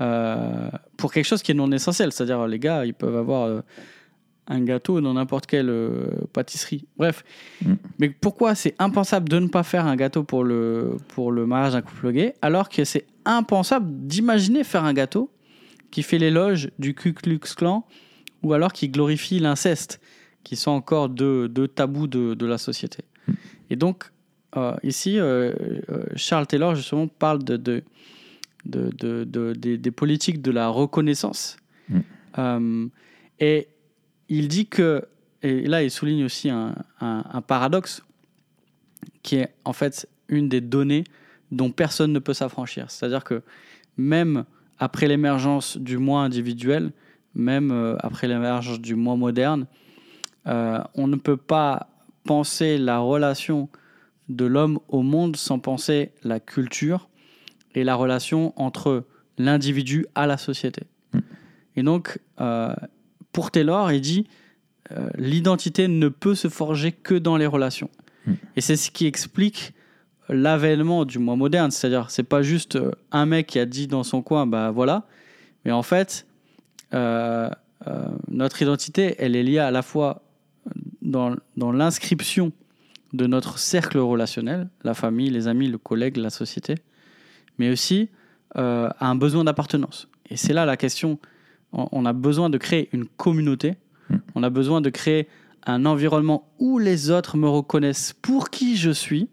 euh, 0.00 0.68
pour 0.96 1.12
quelque 1.12 1.26
chose 1.26 1.42
qui 1.42 1.52
est 1.52 1.54
non 1.54 1.70
essentiel. 1.70 2.10
C'est-à-dire, 2.12 2.46
les 2.48 2.58
gars, 2.58 2.84
ils 2.84 2.94
peuvent 2.94 3.16
avoir 3.16 3.44
euh, 3.44 3.60
un 4.48 4.60
gâteau 4.62 5.00
dans 5.00 5.14
n'importe 5.14 5.46
quelle 5.46 5.68
euh, 5.70 6.06
pâtisserie. 6.32 6.84
Bref. 6.96 7.24
Mm. 7.64 7.74
Mais 8.00 8.08
pourquoi 8.10 8.54
c'est 8.56 8.74
impensable 8.80 9.28
de 9.28 9.38
ne 9.38 9.46
pas 9.46 9.62
faire 9.62 9.86
un 9.86 9.96
gâteau 9.96 10.24
pour 10.24 10.42
le, 10.44 10.96
pour 11.08 11.30
le 11.30 11.46
mariage 11.46 11.72
d'un 11.74 11.82
couple 11.82 12.10
gay, 12.12 12.34
alors 12.42 12.68
que 12.68 12.84
c'est 12.84 13.06
impensable 13.24 13.86
d'imaginer 14.06 14.64
faire 14.64 14.84
un 14.84 14.92
gâteau 14.92 15.30
qui 15.94 16.02
fait 16.02 16.18
l'éloge 16.18 16.70
du 16.80 16.92
Ku 16.92 17.12
Klux 17.12 17.38
Klan 17.56 17.86
ou 18.42 18.52
alors 18.52 18.72
qui 18.72 18.88
glorifie 18.88 19.38
l'inceste 19.38 20.00
qui 20.42 20.56
sont 20.56 20.72
encore 20.72 21.08
deux, 21.08 21.48
deux 21.48 21.68
tabous 21.68 22.08
de, 22.08 22.34
de, 22.34 22.46
la 22.46 22.58
société. 22.58 23.04
Mm. 23.28 23.32
Et 23.70 23.76
donc, 23.76 24.10
euh, 24.56 24.74
ici, 24.82 25.20
euh, 25.20 25.52
euh, 25.90 26.04
Charles 26.16 26.48
Taylor, 26.48 26.74
justement, 26.74 27.06
parle 27.06 27.44
de, 27.44 27.56
de, 27.56 27.84
de, 28.66 28.90
de 29.22 29.52
des, 29.52 29.78
des, 29.78 29.90
politiques 29.92 30.42
de 30.42 30.50
la 30.50 30.66
reconnaissance. 30.66 31.58
Mm. 31.88 32.00
Euh, 32.38 32.88
et 33.38 33.68
il 34.28 34.48
dit 34.48 34.66
que, 34.66 35.04
et 35.42 35.60
là, 35.68 35.84
il 35.84 35.92
souligne 35.92 36.24
aussi 36.24 36.50
un, 36.50 36.74
un, 37.00 37.24
un 37.32 37.40
paradoxe 37.40 38.02
qui 39.22 39.36
est 39.36 39.54
en 39.64 39.72
fait 39.72 40.08
une 40.26 40.48
des 40.48 40.60
données 40.60 41.04
dont 41.52 41.70
personne 41.70 42.12
ne 42.12 42.18
peut 42.18 42.34
s'affranchir. 42.34 42.90
C'est-à-dire 42.90 43.22
que 43.22 43.42
même 43.96 44.44
après 44.78 45.08
l'émergence 45.08 45.76
du 45.76 45.98
moi 45.98 46.22
individuel, 46.22 46.92
même 47.34 47.70
euh, 47.70 47.96
après 48.00 48.28
l'émergence 48.28 48.80
du 48.80 48.94
moi 48.94 49.16
moderne, 49.16 49.66
euh, 50.46 50.78
on 50.94 51.06
ne 51.06 51.16
peut 51.16 51.36
pas 51.36 51.88
penser 52.24 52.78
la 52.78 52.98
relation 52.98 53.68
de 54.28 54.44
l'homme 54.44 54.78
au 54.88 55.02
monde 55.02 55.36
sans 55.36 55.58
penser 55.58 56.12
la 56.22 56.40
culture 56.40 57.08
et 57.74 57.84
la 57.84 57.94
relation 57.94 58.52
entre 58.56 59.04
l'individu 59.38 60.06
à 60.14 60.26
la 60.26 60.36
société. 60.36 60.84
Mm. 61.12 61.18
Et 61.76 61.82
donc, 61.82 62.18
euh, 62.40 62.74
pour 63.32 63.50
Taylor, 63.50 63.92
il 63.92 64.00
dit 64.00 64.26
euh, 64.92 65.08
l'identité 65.16 65.88
ne 65.88 66.08
peut 66.08 66.34
se 66.34 66.48
forger 66.48 66.92
que 66.92 67.14
dans 67.14 67.36
les 67.36 67.46
relations. 67.46 67.90
Mm. 68.26 68.32
Et 68.56 68.60
c'est 68.60 68.76
ce 68.76 68.90
qui 68.90 69.06
explique 69.06 69.74
l'avènement 70.28 71.04
du 71.04 71.18
moi 71.18 71.36
moderne. 71.36 71.70
C'est-à-dire, 71.70 72.10
c'est 72.10 72.22
pas 72.22 72.42
juste 72.42 72.76
euh, 72.76 72.92
un 73.12 73.26
mec 73.26 73.46
qui 73.46 73.58
a 73.58 73.66
dit 73.66 73.86
dans 73.86 74.02
son 74.02 74.22
coin, 74.22 74.46
bah 74.46 74.70
voilà. 74.70 75.06
Mais 75.64 75.72
en 75.72 75.82
fait, 75.82 76.26
euh, 76.94 77.48
euh, 77.86 78.08
notre 78.28 78.62
identité, 78.62 79.14
elle 79.18 79.36
est 79.36 79.42
liée 79.42 79.58
à 79.58 79.70
la 79.70 79.82
fois 79.82 80.22
dans, 81.02 81.36
dans 81.56 81.72
l'inscription 81.72 82.52
de 83.12 83.26
notre 83.26 83.58
cercle 83.58 83.98
relationnel, 83.98 84.68
la 84.82 84.94
famille, 84.94 85.30
les 85.30 85.46
amis, 85.48 85.68
le 85.68 85.78
collègue, 85.78 86.16
la 86.16 86.30
société, 86.30 86.74
mais 87.58 87.70
aussi 87.70 88.08
euh, 88.56 88.88
à 88.98 89.08
un 89.08 89.14
besoin 89.14 89.44
d'appartenance. 89.44 90.08
Et 90.28 90.36
c'est 90.36 90.52
là 90.52 90.64
la 90.64 90.76
question. 90.76 91.18
On, 91.72 92.06
a 92.06 92.12
besoin 92.12 92.50
de 92.50 92.58
créer 92.58 92.88
une 92.92 93.04
communauté. 93.04 93.74
Mm. 94.08 94.16
On 94.36 94.42
a 94.42 94.50
besoin 94.50 94.80
de 94.80 94.90
créer 94.90 95.28
un 95.66 95.86
environnement 95.86 96.52
où 96.58 96.78
les 96.78 97.10
autres 97.10 97.36
me 97.36 97.48
reconnaissent 97.48 98.14
pour 98.20 98.50
qui 98.50 98.76
je 98.76 98.90
suis, 98.90 99.28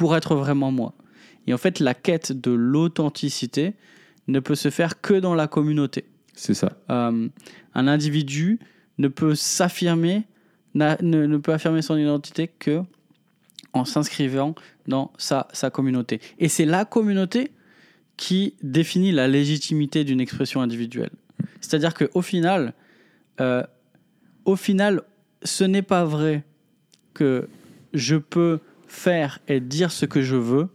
pour 0.00 0.16
être 0.16 0.34
vraiment 0.34 0.72
moi. 0.72 0.94
Et 1.46 1.52
en 1.52 1.58
fait, 1.58 1.78
la 1.78 1.92
quête 1.92 2.32
de 2.32 2.50
l'authenticité 2.52 3.74
ne 4.28 4.40
peut 4.40 4.54
se 4.54 4.70
faire 4.70 5.02
que 5.02 5.12
dans 5.12 5.34
la 5.34 5.46
communauté. 5.46 6.06
C'est 6.32 6.54
ça. 6.54 6.72
Euh, 6.88 7.28
un 7.74 7.86
individu 7.86 8.60
ne 8.96 9.08
peut 9.08 9.34
s'affirmer, 9.34 10.22
ne, 10.72 10.96
ne 11.02 11.36
peut 11.36 11.52
affirmer 11.52 11.82
son 11.82 11.98
identité 11.98 12.48
que 12.48 12.80
en 13.74 13.84
s'inscrivant 13.84 14.54
dans 14.86 15.12
sa, 15.18 15.48
sa 15.52 15.68
communauté. 15.68 16.22
Et 16.38 16.48
c'est 16.48 16.64
la 16.64 16.86
communauté 16.86 17.52
qui 18.16 18.54
définit 18.62 19.12
la 19.12 19.28
légitimité 19.28 20.02
d'une 20.04 20.22
expression 20.22 20.62
individuelle. 20.62 21.12
C'est-à-dire 21.60 21.92
qu'au 21.92 22.22
final, 22.22 22.72
euh, 23.42 23.62
au 24.46 24.56
final, 24.56 25.02
ce 25.42 25.64
n'est 25.64 25.82
pas 25.82 26.06
vrai 26.06 26.42
que 27.12 27.50
je 27.92 28.16
peux 28.16 28.60
faire 28.90 29.38
et 29.46 29.60
dire 29.60 29.92
ce 29.92 30.04
que 30.04 30.20
je 30.20 30.34
veux. 30.34 30.68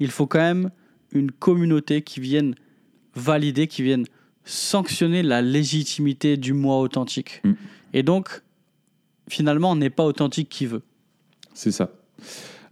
Il 0.00 0.10
faut 0.10 0.26
quand 0.26 0.40
même 0.40 0.70
une 1.12 1.30
communauté 1.30 2.02
qui 2.02 2.18
vienne 2.18 2.56
valider, 3.14 3.68
qui 3.68 3.82
vienne 3.84 4.04
sanctionner 4.44 5.22
la 5.22 5.40
légitimité 5.40 6.36
du 6.36 6.52
moi 6.52 6.80
authentique. 6.80 7.40
Mm. 7.44 7.52
Et 7.94 8.02
donc, 8.02 8.42
finalement, 9.28 9.70
on 9.70 9.76
n'est 9.76 9.88
pas 9.90 10.04
authentique 10.04 10.48
qui 10.48 10.66
veut. 10.66 10.82
C'est 11.54 11.70
ça. 11.70 11.92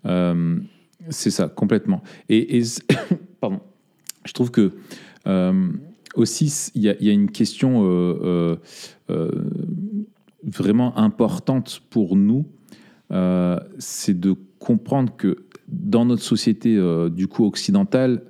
Euh, 0.05 0.59
c'est 1.11 1.31
ça, 1.31 1.49
complètement. 1.49 2.03
Et, 2.29 2.59
et 2.59 2.62
pardon, 3.41 3.61
je 4.25 4.33
trouve 4.33 4.51
que 4.51 4.73
euh, 5.29 5.69
aussi, 6.16 6.70
il 6.75 6.83
y, 6.83 6.89
a- 6.89 6.97
il 6.99 7.07
y 7.07 7.11
a 7.11 7.12
une 7.12 7.31
question 7.31 7.83
euh, 7.85 8.57
vraiment 10.43 10.97
importante 10.99 11.83
pour 11.89 12.16
nous, 12.16 12.47
c'est 13.79 14.19
de 14.19 14.35
comprendre 14.59 15.14
que 15.16 15.44
dans 15.68 16.05
notre 16.05 16.22
société 16.22 16.76
euh, 16.76 17.09
du 17.09 17.28
coup 17.28 17.44
occidentale, 17.44 18.22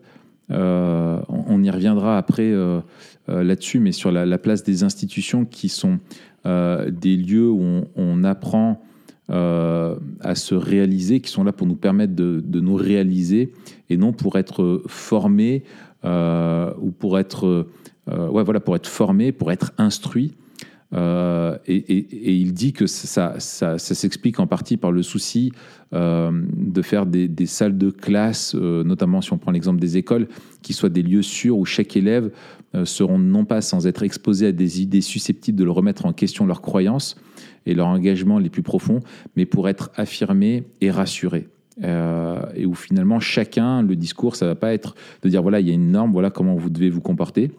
euh, 0.50 1.20
on, 1.28 1.62
y 1.62 1.70
reviendra 1.70 2.16
après 2.16 2.50
euh, 2.50 2.80
là-dessus, 3.26 3.80
mais 3.80 3.92
sur 3.92 4.10
la, 4.10 4.24
la 4.24 4.38
place 4.38 4.62
des 4.62 4.82
institutions 4.82 5.44
qui 5.44 5.68
sont 5.68 5.98
des 6.46 7.16
lieux 7.16 7.50
où 7.50 7.82
on, 7.94 8.24
apprend 8.24 8.80
à 9.28 10.34
se 10.34 10.54
réaliser, 10.54 11.20
qui 11.20 11.30
sont 11.30 11.44
là 11.44 11.52
pour 11.52 11.66
nous 11.66 11.74
permettre 11.74 12.14
de, 12.14 12.60
nous 12.60 12.74
réaliser 12.74 13.52
et 13.90 13.98
non 13.98 14.14
pour 14.14 14.38
être 14.38 14.80
formés 14.86 15.64
ou 16.04 16.90
pour 16.98 17.18
être, 17.18 17.66
ouais, 18.06 18.42
voilà, 18.42 18.60
pour 18.60 18.76
être 18.76 18.86
formé, 18.86 19.30
pour 19.30 19.52
être 19.52 19.72
instruit. 19.76 20.32
Euh, 20.94 21.58
et, 21.66 22.34
il 22.34 22.54
dit 22.54 22.72
que 22.72 22.86
ça, 22.86 23.38
s'explique 23.38 24.40
en 24.40 24.46
partie 24.46 24.76
par 24.76 24.90
le 24.90 25.02
souci 25.02 25.52
euh, 25.92 26.30
de 26.54 26.82
faire 26.82 27.06
des, 27.06 27.46
salles 27.46 27.76
de 27.76 27.90
classe, 27.90 28.54
euh, 28.54 28.84
notamment 28.84 29.20
si 29.20 29.32
on 29.32 29.38
prend 29.38 29.50
l'exemple 29.50 29.80
des 29.80 29.96
écoles, 29.96 30.28
qui 30.62 30.72
soient 30.72 30.88
des 30.88 31.02
lieux 31.02 31.22
sûrs 31.22 31.58
où 31.58 31.64
chaque 31.64 31.96
élève 31.96 32.30
seront 32.84 33.18
non 33.18 33.46
pas 33.46 33.62
sans 33.62 33.86
être 33.86 34.02
exposé 34.02 34.48
à 34.48 34.52
des 34.52 34.82
idées 34.82 35.00
susceptibles 35.00 35.58
de 35.58 35.64
le 35.64 35.70
remettre 35.70 36.04
en 36.04 36.12
question 36.12 36.44
leurs 36.44 36.60
croyances 36.60 37.16
et 37.64 37.74
leurs 37.74 37.86
engagements 37.86 38.38
les 38.38 38.50
plus 38.50 38.62
profonds, 38.62 39.00
mais 39.36 39.46
pour 39.46 39.68
être 39.68 39.90
affirmé 39.96 40.64
et 40.82 40.90
rassuré. 40.90 41.48
Euh, 41.84 42.40
et 42.56 42.66
où 42.66 42.74
finalement 42.74 43.20
chacun, 43.20 43.82
le 43.82 43.94
discours, 43.94 44.34
ça 44.34 44.46
va 44.46 44.56
pas 44.56 44.74
être 44.74 44.96
de 45.22 45.28
dire 45.28 45.42
voilà, 45.42 45.60
il 45.60 45.68
y 45.68 45.70
a 45.70 45.74
une 45.74 45.92
norme, 45.92 46.10
voilà 46.10 46.30
comment 46.30 46.56
vous 46.56 46.70
devez 46.70 46.90
vous 46.90 47.00
comporter, 47.00 47.52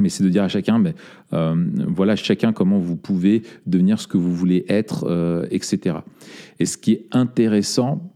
mais 0.00 0.08
c'est 0.08 0.24
de 0.24 0.28
dire 0.28 0.44
à 0.44 0.48
chacun, 0.48 0.78
mais, 0.78 0.94
euh, 1.32 1.54
voilà 1.88 2.16
chacun 2.16 2.52
comment 2.52 2.78
vous 2.78 2.96
pouvez 2.96 3.42
devenir 3.66 4.00
ce 4.00 4.06
que 4.06 4.16
vous 4.16 4.34
voulez 4.34 4.64
être, 4.68 5.04
euh, 5.08 5.46
etc. 5.50 5.98
Et 6.58 6.66
ce 6.66 6.76
qui 6.76 6.92
est 6.92 7.06
intéressant, 7.12 8.12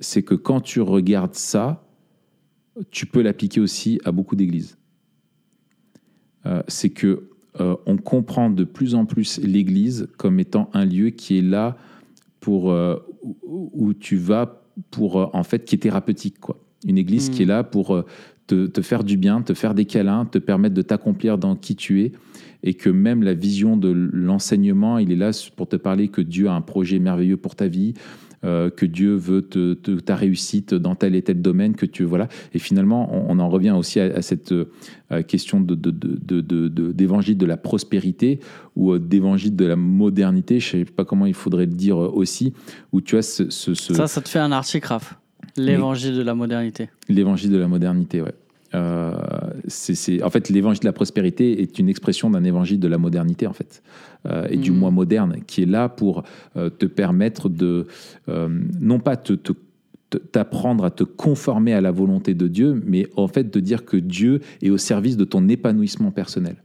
c'est 0.00 0.22
que 0.22 0.34
quand 0.34 0.60
tu 0.60 0.80
regardes 0.80 1.34
ça, 1.34 1.84
tu 2.90 3.06
peux 3.06 3.22
l'appliquer 3.22 3.60
aussi 3.60 4.00
à 4.04 4.12
beaucoup 4.12 4.36
d'églises. 4.36 4.76
Euh, 6.46 6.62
c'est 6.68 6.90
que 6.90 7.28
euh, 7.60 7.76
on 7.86 7.96
comprend 7.96 8.50
de 8.50 8.62
plus 8.62 8.94
en 8.94 9.04
plus 9.04 9.40
l'Église 9.42 10.08
comme 10.16 10.38
étant 10.38 10.70
un 10.74 10.84
lieu 10.84 11.10
qui 11.10 11.38
est 11.38 11.42
là 11.42 11.76
pour 12.38 12.66
où, 13.42 13.70
où 13.72 13.94
tu 13.94 14.16
vas 14.16 14.62
pour 14.92 15.34
en 15.34 15.42
fait 15.42 15.64
qui 15.64 15.74
est 15.74 15.78
thérapeutique 15.78 16.38
quoi. 16.38 16.56
Une 16.86 16.98
Église 16.98 17.30
Mm. 17.30 17.32
qui 17.32 17.42
est 17.42 17.46
là 17.46 17.64
pour 17.64 18.04
te, 18.48 18.82
faire 18.82 19.04
du 19.04 19.16
bien, 19.16 19.42
te 19.42 19.54
faire 19.54 19.74
des 19.74 19.84
câlins, 19.84 20.24
te 20.24 20.38
permettre 20.38 20.74
de 20.74 20.82
t'accomplir 20.82 21.38
dans 21.38 21.54
qui 21.54 21.76
tu 21.76 22.02
es 22.02 22.12
et 22.62 22.74
que 22.74 22.90
même 22.90 23.22
la 23.22 23.34
vision 23.34 23.76
de 23.76 23.90
l'enseignement, 23.90 24.98
il 24.98 25.12
est 25.12 25.16
là 25.16 25.30
pour 25.56 25.68
te 25.68 25.76
parler 25.76 26.08
que 26.08 26.20
Dieu 26.20 26.48
a 26.48 26.54
un 26.54 26.60
projet 26.60 26.98
merveilleux 26.98 27.36
pour 27.36 27.54
ta 27.54 27.68
vie, 27.68 27.94
euh, 28.44 28.70
que 28.70 28.86
Dieu 28.86 29.14
veut 29.14 29.42
ta 30.04 30.16
réussite 30.16 30.74
dans 30.74 30.94
tel 30.94 31.14
et 31.14 31.22
tel 31.22 31.40
domaine, 31.42 31.74
que 31.74 31.86
tu 31.86 32.04
voilà. 32.04 32.28
Et 32.54 32.58
finalement, 32.58 33.10
on, 33.30 33.38
en 33.38 33.48
revient 33.48 33.72
aussi 33.72 34.00
à, 34.00 34.22
cette 34.22 34.52
euh, 34.52 35.22
question 35.26 35.60
de, 35.60 35.74
d'évangile 36.92 37.36
de 37.38 37.46
la 37.46 37.56
prospérité 37.56 38.40
ou 38.76 38.92
euh, 38.92 38.98
d'évangile 38.98 39.54
de 39.54 39.64
la 39.64 39.76
modernité, 39.76 40.58
je 40.60 40.68
sais 40.70 40.84
pas 40.84 41.04
comment 41.04 41.26
il 41.26 41.34
faudrait 41.34 41.66
le 41.66 41.72
dire 41.72 41.98
aussi, 41.98 42.54
où 42.92 43.00
tu 43.00 43.16
as 43.16 43.22
ce- 43.22 43.50
Ça, 43.50 44.06
ça 44.06 44.20
te 44.20 44.28
fait 44.28 44.38
un 44.38 44.52
article, 44.52 44.86
Raph. 44.86 45.18
L'évangile 45.56 46.14
de 46.16 46.22
la 46.22 46.34
modernité. 46.34 46.88
l'évangile 47.08 47.50
de 47.50 47.58
la 47.58 47.68
modernité, 47.68 48.20
ouais. 48.22 48.34
Euh, 48.74 49.12
c'est, 49.66 49.94
c'est- 49.94 50.22
en 50.22 50.28
fait, 50.28 50.50
l'évangile 50.50 50.80
de 50.80 50.86
la 50.86 50.92
prospérité 50.92 51.62
est 51.62 51.78
une 51.78 51.88
expression 51.88 52.28
d'un 52.30 52.44
évangile 52.44 52.78
de 52.78 52.86
la 52.88 52.98
modernité, 52.98 53.46
en 53.46 53.54
fait, 53.54 53.82
euh, 54.26 54.46
et 54.50 54.58
du 54.58 54.70
Mhm. 54.72 54.78
moi 54.78 54.90
moderne, 54.90 55.36
qui 55.46 55.62
est 55.62 55.66
là 55.66 55.88
pour 55.88 56.22
euh, 56.56 56.68
te 56.68 56.84
permettre 56.84 57.48
de, 57.48 57.86
non 58.80 58.98
pas 59.00 59.16
te, 59.16 59.32
te- 59.32 59.52
te- 60.10 60.18
t'apprendre 60.18 60.84
à 60.84 60.90
te 60.90 61.04
conformer 61.04 61.72
à 61.72 61.80
la 61.80 61.90
volonté 61.90 62.34
de 62.34 62.46
Dieu, 62.48 62.82
mais 62.86 63.06
en 63.16 63.28
fait 63.28 63.50
de 63.52 63.60
dire 63.60 63.84
que 63.86 63.96
Dieu 63.96 64.40
est 64.62 64.70
au 64.70 64.78
service 64.78 65.16
de 65.16 65.24
ton 65.24 65.48
épanouissement 65.48 66.10
personnel. 66.10 66.56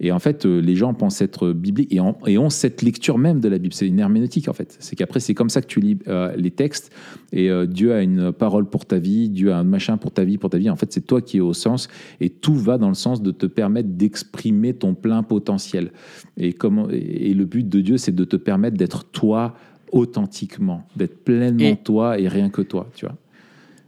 Et 0.00 0.10
en 0.12 0.18
fait, 0.18 0.44
euh, 0.44 0.60
les 0.60 0.74
gens 0.74 0.92
pensent 0.92 1.22
être 1.22 1.52
bibliques 1.52 1.92
et, 1.92 2.00
en- 2.00 2.18
et 2.26 2.36
ont 2.36 2.50
cette 2.50 2.82
lecture 2.82 3.16
même 3.16 3.40
de 3.40 3.48
la 3.48 3.58
Bible. 3.58 3.72
C'est 3.74 3.86
une 3.86 4.00
herméneutique, 4.00 4.48
en 4.48 4.52
fait. 4.52 4.76
C'est 4.80 4.96
qu'après, 4.96 5.20
c'est 5.20 5.34
comme 5.34 5.50
ça 5.50 5.60
que 5.62 5.66
tu 5.66 5.80
lis 5.80 5.98
euh, 6.08 6.34
les 6.36 6.50
textes. 6.50 6.92
Et 7.32 7.48
euh, 7.50 7.64
Dieu 7.66 7.92
a 7.94 8.02
une 8.02 8.32
parole 8.32 8.68
pour 8.68 8.86
ta 8.86 8.98
vie, 8.98 9.28
Dieu 9.30 9.52
a 9.52 9.58
un 9.58 9.64
machin 9.64 9.96
pour 9.96 10.10
ta 10.10 10.24
vie, 10.24 10.36
pour 10.38 10.50
ta 10.50 10.58
vie. 10.58 10.68
En 10.68 10.76
fait, 10.76 10.92
c'est 10.92 11.06
toi 11.06 11.20
qui 11.22 11.36
es 11.36 11.40
au 11.40 11.52
sens. 11.54 11.88
Et 12.20 12.28
tout 12.28 12.56
va 12.56 12.76
dans 12.76 12.88
le 12.88 12.94
sens 12.94 13.22
de 13.22 13.30
te 13.30 13.46
permettre 13.46 13.88
d'exprimer 13.90 14.74
ton 14.74 14.94
plein 14.94 15.22
potentiel. 15.22 15.92
Et, 16.36 16.52
comment, 16.52 16.88
et 16.90 17.32
le 17.32 17.44
but 17.44 17.68
de 17.68 17.80
Dieu, 17.80 17.96
c'est 17.96 18.14
de 18.14 18.24
te 18.24 18.36
permettre 18.36 18.76
d'être 18.76 19.04
toi 19.04 19.54
authentiquement, 19.92 20.86
d'être 20.96 21.22
pleinement 21.24 21.60
Et- 21.64 21.76
toi 21.76 22.18
et 22.18 22.28
rien 22.28 22.50
que 22.50 22.62
toi, 22.62 22.88
tu 22.94 23.06
vois. 23.06 23.14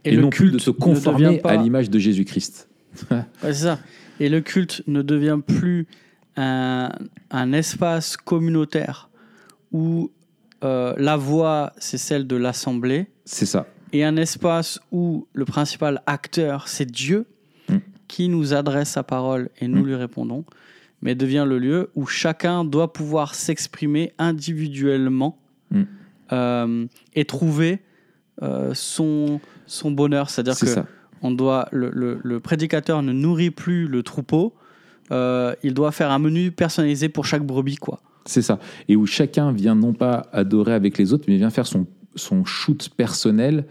Et, 0.05 0.15
le 0.15 0.21
non 0.21 0.29
plus 0.29 0.51
de 0.51 0.55
ne 0.55 0.71
conformer 0.71 1.37
pas- 1.39 1.49
à 1.51 1.57
l'image 1.57 1.89
de 1.89 1.99
Jésus-Christ. 1.99 2.69
Ouais, 3.11 3.21
c'est 3.41 3.53
ça. 3.53 3.79
Et 4.19 4.29
le 4.29 4.41
culte 4.41 4.83
ne 4.87 5.01
devient 5.01 5.39
plus 5.45 5.87
un, 6.35 6.89
un 7.31 7.53
espace 7.53 8.17
communautaire 8.17 9.09
où 9.71 10.11
euh, 10.63 10.93
la 10.97 11.17
voix, 11.17 11.73
c'est 11.77 11.97
celle 11.97 12.25
de 12.25 12.35
l'Assemblée, 12.35 13.07
C'est 13.25 13.45
ça. 13.45 13.67
et 13.93 14.03
un 14.03 14.17
espace 14.17 14.79
où 14.91 15.27
le 15.33 15.45
principal 15.45 16.01
acteur, 16.05 16.67
c'est 16.67 16.89
Dieu, 16.89 17.25
Mm. 17.69 17.77
qui 18.07 18.29
nous 18.29 18.53
adresse 18.53 18.91
sa 18.91 19.03
parole 19.03 19.49
et 19.59 19.67
nous 19.67 19.83
Mm. 19.83 19.87
lui 19.87 19.95
répondons, 19.95 20.45
mais 21.01 21.15
devient 21.15 21.43
le 21.45 21.59
lieu 21.59 21.89
où 21.95 22.05
chacun 22.07 22.63
doit 22.63 22.93
pouvoir 22.93 23.35
s'exprimer 23.35 24.13
individuellement 24.17 25.37
Mm. 25.71 25.81
euh, 26.31 26.85
et 27.13 27.25
trouver 27.25 27.79
euh, 28.41 28.73
son, 28.73 29.41
son 29.65 29.91
bonheur. 29.91 30.29
C'est-à-dire 30.29 30.53
C'est 30.55 30.65
que 30.67 30.71
ça. 30.71 30.85
On 31.21 31.31
doit, 31.31 31.67
le, 31.71 31.89
le- 32.23 32.39
prédicateur 32.39 33.01
ne 33.01 33.11
nourrit 33.11 33.51
plus 33.51 33.87
le 33.87 34.03
troupeau, 34.03 34.53
euh, 35.11 35.55
il 35.63 35.73
doit 35.73 35.91
faire 35.91 36.11
un 36.11 36.19
menu 36.19 36.51
personnalisé 36.51 37.09
pour 37.09 37.25
chaque 37.25 37.43
brebis. 37.45 37.77
quoi. 37.77 37.99
C'est 38.25 38.41
ça. 38.41 38.59
Et 38.89 38.95
où 38.95 39.05
chacun 39.05 39.51
vient 39.51 39.75
non 39.75 39.93
pas 39.93 40.27
adorer 40.33 40.73
avec 40.73 40.97
les 40.97 41.13
autres, 41.13 41.25
mais 41.27 41.37
vient 41.37 41.49
faire 41.49 41.67
son, 41.67 41.87
son 42.15 42.43
shoot 42.45 42.89
personnel. 42.95 43.65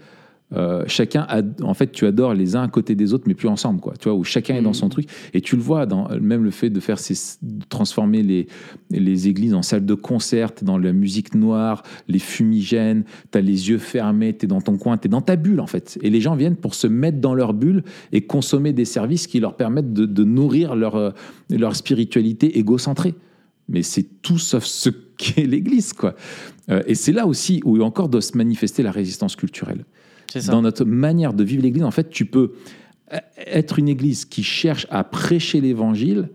Euh, 0.55 0.85
chacun, 0.87 1.27
en 1.61 1.73
fait, 1.73 1.91
tu 1.91 2.05
adores 2.05 2.33
les 2.33 2.55
uns 2.55 2.63
à 2.63 2.67
côté 2.69 2.95
des 2.95 3.13
autres, 3.13 3.25
mais 3.27 3.33
plus 3.33 3.49
ensemble, 3.49 3.81
quoi. 3.81 3.93
Tu 3.99 4.07
vois, 4.07 4.17
où 4.17 4.23
chacun 4.23 4.55
est 4.55 4.61
dans 4.61 4.71
son 4.71 4.85
Mhm. 4.85 4.91
truc. 4.91 5.09
Et 5.33 5.41
tu 5.41 5.57
le 5.57 5.61
vois 5.61 5.85
dans 5.85 6.07
même 6.21 6.43
le 6.43 6.51
fait 6.51 6.69
de 6.69 6.79
faire 6.79 6.99
ces, 6.99 7.15
de 7.41 7.65
transformer 7.67 8.23
les, 8.23 8.47
les 8.89 9.27
églises 9.27 9.53
en 9.53 9.61
salles 9.61 9.85
de 9.85 9.93
concert, 9.93 10.51
dans 10.61 10.77
la 10.77 10.93
musique 10.93 11.35
noire, 11.35 11.83
les 12.07 12.19
fumigènes, 12.19 13.03
t'as 13.31 13.41
les 13.41 13.69
yeux 13.69 13.77
fermés, 13.77 14.33
t'es 14.33 14.47
dans 14.47 14.61
ton 14.61 14.77
coin, 14.77 14.95
t'es 14.97 15.09
dans 15.09 15.21
ta 15.21 15.35
bulle, 15.35 15.59
en 15.59 15.67
fait. 15.67 15.99
Et 16.01 16.09
les 16.09 16.21
gens 16.21 16.35
viennent 16.35 16.55
pour 16.55 16.75
se 16.75 16.87
mettre 16.87 17.19
dans 17.19 17.33
leur 17.35 17.53
bulle 17.53 17.83
et 18.13 18.21
consommer 18.21 18.71
des 18.71 18.85
services 18.85 19.27
qui 19.27 19.41
leur 19.41 19.57
permettent 19.57 19.91
de, 19.91 20.05
de 20.05 20.23
nourrir 20.23 20.75
leur, 20.75 20.95
euh, 20.95 21.11
leur 21.49 21.75
spiritualité 21.75 22.57
égocentrée 22.57 23.15
mais 23.69 23.83
c'est 23.83 24.21
tout 24.21 24.37
sauf 24.37 24.63
ce 24.63 24.89
qu'est 25.17 25.45
l'Église, 25.45 25.91
quoi. 25.91 26.15
Euh, 26.69 26.83
et 26.87 26.95
c'est 26.95 27.11
là 27.11 27.27
aussi 27.27 27.61
où 27.65 27.81
encore 27.81 28.07
doit 28.07 28.21
se 28.21 28.37
manifester 28.37 28.81
la 28.81 28.91
résistance 28.91 29.35
culturelle. 29.35 29.83
Ça. 30.29 30.51
Dans 30.51 30.61
notre 30.61 30.85
manière 30.85 31.33
de 31.33 31.43
vivre 31.43 31.63
l'Église, 31.63 31.83
en 31.83 31.91
fait, 31.91 32.09
tu 32.09 32.25
peux 32.25 32.53
euh, 33.13 33.17
être 33.45 33.79
une 33.79 33.87
Église 33.87 34.25
qui 34.25 34.43
cherche 34.43 34.85
à 34.89 35.03
prêcher 35.03 35.61
l'Évangile, 35.61 36.29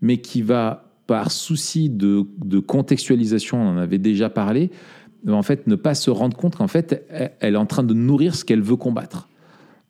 mais 0.00 0.18
qui 0.18 0.42
va, 0.42 0.84
par 1.06 1.30
souci 1.30 1.90
de, 1.90 2.24
de 2.44 2.58
contextualisation, 2.60 3.60
on 3.60 3.68
en 3.70 3.76
avait 3.76 3.98
déjà 3.98 4.30
parlé, 4.30 4.70
en 5.28 5.42
fait, 5.42 5.66
ne 5.66 5.74
pas 5.74 5.94
se 5.94 6.10
rendre 6.10 6.36
compte 6.36 6.56
qu'en 6.56 6.68
fait, 6.68 7.04
elle- 7.40 7.54
est 7.54 7.56
en 7.56 7.66
train 7.66 7.82
de 7.82 7.94
nourrir 7.94 8.34
ce 8.34 8.44
qu'elle 8.44 8.62
veut 8.62 8.76
combattre. 8.76 9.28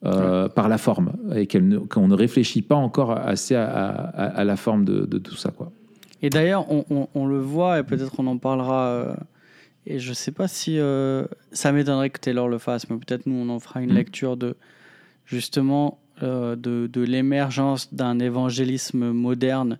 euh, 0.06 0.50
par 0.50 0.68
la 0.68 0.76
forme 0.76 1.12
et 1.34 1.48
ne- 1.58 1.78
qu'on 1.78 2.08
ne 2.08 2.14
réfléchit 2.14 2.60
pas 2.60 2.74
encore 2.74 3.12
assez 3.12 3.54
à, 3.54 3.64
à- 3.66 4.26
à 4.26 4.44
la 4.44 4.56
forme 4.56 4.84
de, 4.84 5.06
de 5.06 5.16
tout 5.16 5.34
ça 5.34 5.50
quoi. 5.50 5.72
Et 6.20 6.28
d'ailleurs, 6.28 6.70
on, 6.70 6.84
on- 6.90 7.08
on 7.14 7.26
le 7.26 7.38
voit, 7.38 7.78
et 7.78 7.82
peut-être 7.84 8.12
on 8.18 8.26
en 8.26 8.36
parlera. 8.36 9.16
Et 9.86 9.98
je 9.98 10.12
sais 10.12 10.32
pas 10.32 10.48
si 10.48 10.78
euh, 10.78 11.26
ça 11.52 11.72
m'étonnerait 11.72 12.10
que 12.10 12.20
Taylor 12.20 12.48
le 12.48 12.58
fasse, 12.58 12.88
mais 12.90 12.96
peut-être 12.96 13.26
nous 13.26 13.34
on 13.36 13.48
en 13.48 13.58
fera 13.60 13.80
une 13.82 13.92
Mm. 13.92 13.96
lecture 13.96 14.36
de 14.36 14.56
justement 15.26 15.98
euh, 16.22 16.54
de, 16.54 16.86
de 16.92 17.00
l'émergence 17.02 17.92
d'un 17.92 18.20
évangélisme 18.20 19.10
moderne. 19.10 19.78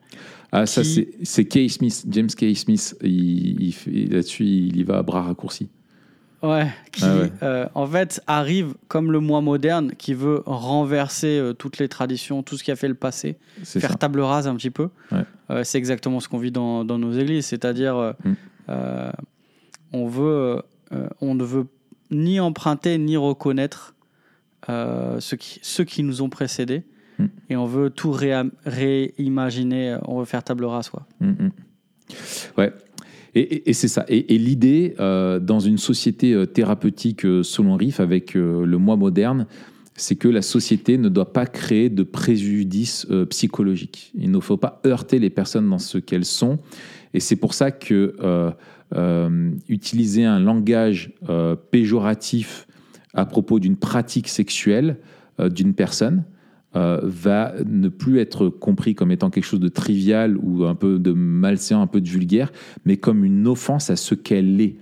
Ah, 0.51 0.67
ça, 0.67 0.83
qui- 0.83 0.89
c'est- 0.95 1.09
c'est 1.23 1.45
Kay 1.45 1.69
Smith, 1.69 2.05
James 2.11 2.27
Kay 2.27 2.55
Smith. 2.57 2.97
Il, 3.03 3.73
Là-dessus, 4.11 4.45
il 4.45 4.77
y 4.77 4.83
va 4.83 4.99
à 4.99 5.03
bras 5.05 5.23
raccourcis. 5.23 5.69
Ouais, 6.43 6.67
qui 6.93 7.05
Ah 7.05 7.17
ouais. 7.17 7.33
euh, 7.45 7.67
en 7.75 7.87
fait 7.87 8.21
arrive 8.27 8.75
comme 8.89 9.13
le 9.13 9.21
moi 9.21 9.41
moderne 9.43 9.93
qui 9.97 10.13
veut 10.13 10.43
renverser 10.45 11.39
euh, 11.39 11.53
toutes 11.53 11.79
les 11.79 11.89
traditions, 11.89 12.43
tout 12.43 12.57
ce 12.59 12.65
qui 12.65 12.73
a 12.73 12.77
fait 12.77 12.89
le 12.89 12.95
passé, 12.95 13.37
faire 13.63 13.93
ça. 13.93 13.95
table 13.97 14.21
rase 14.21 14.49
un 14.49 14.57
petit 14.57 14.71
peu. 14.71 14.89
Ouais. 15.13 15.63
C'est 15.65 15.79
exactement 15.79 16.19
ce 16.21 16.29
qu'on 16.29 16.39
vit 16.39 16.51
dans, 16.51 16.85
dans 16.85 16.99
nos 16.99 17.13
églises, 17.13 17.47
c'est-à-dire 17.47 18.15
Mm. 18.25 18.33
On 19.95 20.07
veut, 20.07 20.61
euh, 20.93 21.09
on 21.23 21.35
ne 21.35 21.45
veut 21.45 21.67
ni 22.11 22.39
emprunter 22.41 22.99
ni 22.99 23.17
reconnaître 23.17 23.95
euh, 24.69 25.19
ceux, 25.21 25.37
qui, 25.39 25.59
ceux 25.63 25.85
qui 25.85 26.03
nous 26.03 26.21
ont 26.23 26.29
précédés, 26.29 26.83
Mm. 27.19 27.27
et 27.51 27.57
on 27.57 27.65
veut 27.65 27.91
tout 27.91 28.11
réimaginer, 28.67 29.93
euh, 29.93 29.99
on 30.07 30.19
veut 30.19 30.25
faire 30.25 30.43
table 30.43 30.65
rase. 30.65 30.89
Quoi. 30.89 31.07
Mm, 31.21 31.27
mm. 31.29 31.51
Ouais. 32.59 32.73
Et, 33.37 33.41
et- 33.41 33.71
et 33.71 33.73
c'est 33.73 33.89
ça. 33.89 34.05
Et, 34.09 34.35
et 34.35 34.39
l'idée, 34.39 34.95
euh, 35.01 35.39
dans 35.39 35.61
une 35.61 35.79
société 35.79 36.33
euh, 36.33 36.47
thérapeutique 36.47 37.25
euh, 37.25 37.43
selon 37.43 37.77
Riff, 37.77 38.01
avec 38.01 38.37
euh, 38.37 38.65
le 38.67 38.79
moi 38.79 38.97
moderne, 38.97 39.47
c'est 39.97 40.17
que 40.17 40.27
la 40.29 40.43
société 40.43 40.99
ne 40.99 41.09
doit 41.09 41.33
pas 41.33 41.47
créer 41.47 41.89
de 41.89 42.03
préjudice 42.03 43.07
euh, 43.11 43.25
psychologique. 43.27 44.11
Il 44.17 44.31
ne 44.33 44.41
faut 44.41 44.57
pas 44.57 44.81
heurter 44.85 45.19
les 45.21 45.31
personnes 45.31 45.69
dans 45.71 45.79
ce 45.79 45.99
qu'elles 45.99 46.25
sont. 46.25 46.59
Et 47.13 47.21
c'est 47.21 47.37
pour 47.37 47.55
ça 47.55 47.71
que 47.71 47.95
euh, 48.21 48.51
euh, 48.51 48.53
utiliser 49.69 50.25
un 50.25 50.39
langage 50.41 51.13
euh, 51.29 51.57
péjoratif 51.57 52.67
à 53.15 53.25
propos 53.27 53.59
d'une 53.59 53.77
pratique 53.77 54.29
sexuelle 54.29 54.99
euh, 55.41 55.49
d'une 55.49 55.75
personne 55.75 56.25
euh, 56.77 57.01
va 57.03 57.55
ne 57.67 57.89
plus 57.89 58.19
être 58.19 58.49
compris 58.49 58.95
comme 58.95 59.13
étant 59.13 59.31
quelque 59.31 59.45
chose 59.45 59.61
de 59.61 59.69
trivial 59.69 60.37
ou 60.37 60.65
un 60.65 60.75
peu 60.75 60.99
de 60.99 61.13
malséant, 61.13 61.81
un 61.81 61.87
peu 61.87 62.01
de 62.01 62.09
vulgaire, 62.09 62.53
mais 62.85 62.97
comme 62.97 63.25
une 63.25 63.47
offense 63.47 63.91
à 63.91 63.97
ce 63.97 64.15
qu'elle 64.15 64.61
est. 64.61 64.77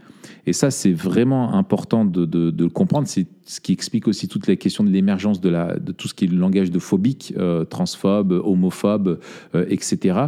Et 0.47 0.53
ça, 0.53 0.71
c'est 0.71 0.93
vraiment 0.93 1.55
important 1.55 2.05
de, 2.05 2.53
le 2.57 2.69
comprendre. 2.69 3.07
C'est 3.07 3.27
ce 3.45 3.61
qui 3.61 3.73
explique 3.73 4.09
aussi 4.09 4.27
toute 4.27 4.49
la 4.49 4.57
question 4.57 4.83
de 4.83 4.91
l'émergence 4.91 5.41
de, 5.41 5.93
tout 5.93 6.09
ce 6.09 6.15
qui 6.15 6.25
est 6.25 6.29
le 6.29 6.37
langage 6.37 6.71
de 6.71 6.79
phobique, 6.79 7.33
euh, 7.37 7.65
transphobe, 7.65 8.33
homophobe, 8.33 9.21
euh, 9.55 9.67
etc. 9.69 10.27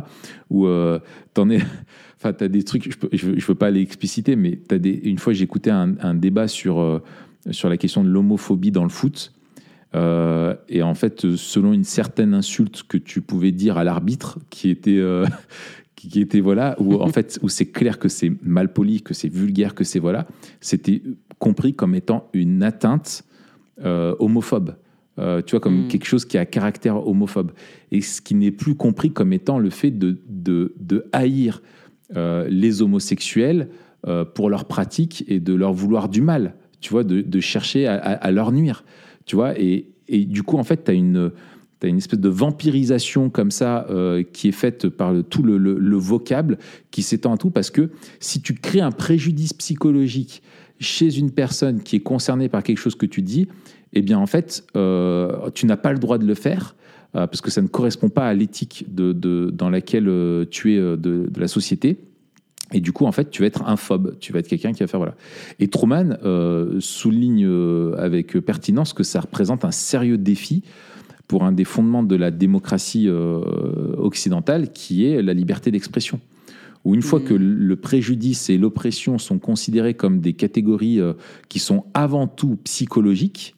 Où 0.50 0.66
euh, 0.66 0.98
t'en 1.32 1.50
es. 1.50 1.58
Enfin, 2.16 2.32
tu 2.32 2.44
as 2.44 2.48
des 2.48 2.62
trucs, 2.62 2.84
je 2.84 2.96
ne 3.06 3.18
je, 3.18 3.26
veux- 3.26 3.38
je 3.38 3.46
veux 3.46 3.54
pas 3.54 3.66
aller 3.66 3.82
expliciter, 3.82 4.34
mais 4.34 4.56
t'as 4.56 4.78
des, 4.78 4.92
une 4.92 5.18
fois, 5.18 5.34
j'écoutais 5.34 5.68
un, 5.68 5.94
un 6.00 6.14
débat 6.14 6.48
sur, 6.48 6.80
euh, 6.80 7.02
sur 7.50 7.68
la 7.68 7.76
question 7.76 8.02
de 8.02 8.08
l'homophobie 8.08 8.70
dans 8.70 8.84
le 8.84 8.88
foot. 8.88 9.32
Et 9.94 10.82
en 10.82 10.94
fait, 10.94 11.36
selon 11.36 11.72
une 11.72 11.84
certaine 11.84 12.34
insulte 12.34 12.82
que 12.88 12.96
tu 12.96 13.20
pouvais 13.20 13.52
dire 13.52 13.76
à 13.76 13.84
l'arbitre, 13.84 14.38
qui 14.48 14.70
était, 14.70 15.00
qui 16.08 16.20
était 16.20 16.40
voilà, 16.40 16.76
où 16.80 16.94
en 16.94 17.08
fait, 17.16 17.38
où 17.42 17.48
c'est 17.48 17.66
clair 17.66 17.98
que 17.98 18.08
c'est 18.08 18.32
mal 18.42 18.72
poli, 18.72 19.02
que 19.02 19.14
c'est 19.14 19.28
vulgaire, 19.28 19.74
que 19.74 19.84
c'est 19.84 19.98
voilà, 19.98 20.26
c'était 20.60 21.02
compris 21.38 21.74
comme 21.74 21.94
étant 21.94 22.28
une 22.32 22.62
atteinte 22.62 23.24
euh, 23.84 24.14
homophobe. 24.18 24.76
Euh, 25.18 25.42
tu 25.42 25.52
vois, 25.52 25.60
comme 25.60 25.84
Mm. 25.84 25.88
quelque 25.88 26.06
chose 26.06 26.24
qui 26.24 26.38
a 26.38 26.44
caractère 26.46 27.06
homophobe. 27.06 27.52
Et 27.92 28.00
ce 28.00 28.20
qui 28.20 28.34
n'est 28.34 28.50
plus 28.50 28.74
compris 28.74 29.12
comme 29.12 29.32
étant 29.32 29.58
le 29.60 29.70
fait 29.70 29.92
de, 29.92 30.18
de, 30.28 30.74
de 30.80 31.06
haïr 31.12 31.62
euh, 32.16 32.46
les 32.50 32.82
homosexuels 32.82 33.68
pour 34.34 34.50
leurs 34.50 34.66
pratiques 34.66 35.24
et 35.28 35.40
de 35.40 35.54
leur 35.54 35.72
vouloir 35.72 36.10
du 36.10 36.20
mal, 36.20 36.56
tu 36.82 36.90
vois, 36.90 37.04
de, 37.04 37.22
de 37.22 37.40
chercher 37.40 37.86
à, 37.86 37.94
à- 37.94 38.12
à 38.12 38.30
leur 38.32 38.52
nuire, 38.52 38.84
tu 39.24 39.34
vois. 39.34 39.58
Et, 39.58 39.86
et 40.08 40.26
du 40.26 40.42
coup, 40.42 40.58
en 40.58 40.62
fait, 40.64 40.84
tu 40.84 40.90
as 40.90 40.94
une, 40.94 41.30
t'as 41.84 41.90
une 41.90 41.98
espèce 41.98 42.18
de 42.18 42.30
vampirisation 42.30 43.28
comme 43.28 43.50
ça 43.50 43.86
euh, 43.90 44.22
qui 44.22 44.48
est 44.48 44.52
faite 44.52 44.88
par 44.88 45.12
tout 45.28 45.42
le, 45.42 45.58
le- 45.58 45.76
le 45.78 45.96
vocable 45.98 46.56
qui 46.90 47.02
s'étend 47.02 47.34
à 47.34 47.36
tout, 47.36 47.50
parce 47.50 47.70
que 47.70 47.90
si 48.20 48.40
tu 48.40 48.54
crées 48.54 48.80
un 48.80 48.90
préjudice 48.90 49.52
psychologique 49.52 50.42
chez 50.80 51.18
une 51.18 51.30
personne 51.30 51.82
qui 51.82 51.96
est 51.96 52.00
concernée 52.00 52.48
par 52.48 52.62
quelque 52.62 52.78
chose 52.78 52.94
que 52.94 53.04
tu 53.04 53.20
dis, 53.20 53.48
eh 53.92 54.00
bien, 54.00 54.18
en 54.18 54.24
fait, 54.24 54.64
euh, 54.76 55.50
tu 55.52 55.66
n'as 55.66 55.76
pas 55.76 55.92
le 55.92 55.98
droit 55.98 56.16
de 56.16 56.24
le 56.26 56.34
faire. 56.34 56.74
euh, 57.16 57.26
parce 57.26 57.42
que 57.42 57.50
ça 57.50 57.60
ne 57.60 57.68
correspond 57.68 58.08
pas 58.08 58.26
à 58.28 58.32
l'éthique 58.32 58.86
de, 58.88 59.12
dans 59.52 59.68
laquelle 59.68 60.10
tu 60.50 60.74
es 60.74 60.78
de, 60.78 61.28
la 61.36 61.48
société. 61.48 61.98
Et 62.72 62.80
du 62.80 62.92
coup, 62.92 63.04
en 63.04 63.12
fait, 63.12 63.30
tu 63.30 63.42
vas 63.42 63.46
être 63.48 63.62
un 63.68 63.76
phobe. 63.76 64.16
Tu 64.20 64.32
vas 64.32 64.38
être 64.38 64.48
quelqu'un 64.48 64.72
qui 64.72 64.80
va 64.82 64.86
faire 64.86 64.98
voilà. 65.00 65.14
Et 65.60 65.68
Truman 65.68 66.16
souligne 66.80 67.46
avec 67.98 68.38
pertinence 68.40 68.94
que 68.94 69.02
ça 69.04 69.20
représente 69.20 69.64
un 69.66 69.70
sérieux 69.70 70.16
défi 70.18 70.62
pour 71.28 71.44
un 71.44 71.52
des 71.52 71.64
fondements 71.64 72.02
de 72.02 72.16
la 72.16 72.30
démocratie 72.30 73.08
euh, 73.08 73.94
occidentale, 73.98 74.72
qui 74.72 75.06
est 75.06 75.22
la 75.22 75.34
liberté 75.34 75.70
d'expression. 75.70 76.20
Où 76.84 76.94
une 76.94 77.00
fois 77.02 77.18
Mhm. 77.20 77.24
que 77.24 77.34
le 77.34 77.76
préjudice 77.76 78.50
et 78.50 78.58
l'oppression 78.58 79.16
sont 79.18 79.38
considérés 79.38 79.94
comme 79.94 80.20
des 80.20 80.34
catégories 80.34 81.00
euh, 81.00 81.14
qui 81.48 81.58
sont 81.58 81.84
avant 81.94 82.26
tout 82.26 82.56
psychologiques, 82.64 83.54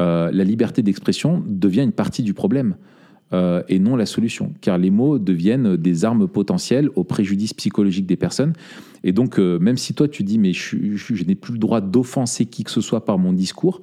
euh, 0.00 0.30
la 0.32 0.42
liberté 0.44 0.82
d'expression 0.82 1.42
devient 1.46 1.82
une 1.82 1.92
partie 1.92 2.22
du 2.22 2.34
problème 2.34 2.76
et 3.68 3.78
non 3.78 3.94
la 3.94 4.06
solution. 4.06 4.52
Car 4.60 4.76
les 4.76 4.90
mots 4.90 5.20
deviennent 5.20 5.76
des 5.76 6.04
armes 6.04 6.26
potentielles 6.26 6.88
au 6.96 7.04
préjudice 7.04 7.54
psychologique 7.54 8.04
des 8.04 8.16
personnes. 8.16 8.54
Et 9.04 9.12
donc, 9.12 9.38
même 9.38 9.76
si 9.76 9.94
toi 9.94 10.08
tu 10.08 10.24
dis, 10.24 10.36
mais 10.36 10.52
je, 10.52 10.60
suis- 10.60 10.96
je- 10.96 11.14
je 11.14 11.24
n'ai 11.24 11.36
plus 11.36 11.52
le 11.52 11.60
droit 11.60 11.80
d'offenser 11.80 12.46
qui 12.46 12.64
que 12.64 12.72
ce 12.72 12.80
soit 12.80 13.04
par 13.04 13.18
mon 13.18 13.32
discours, 13.32 13.82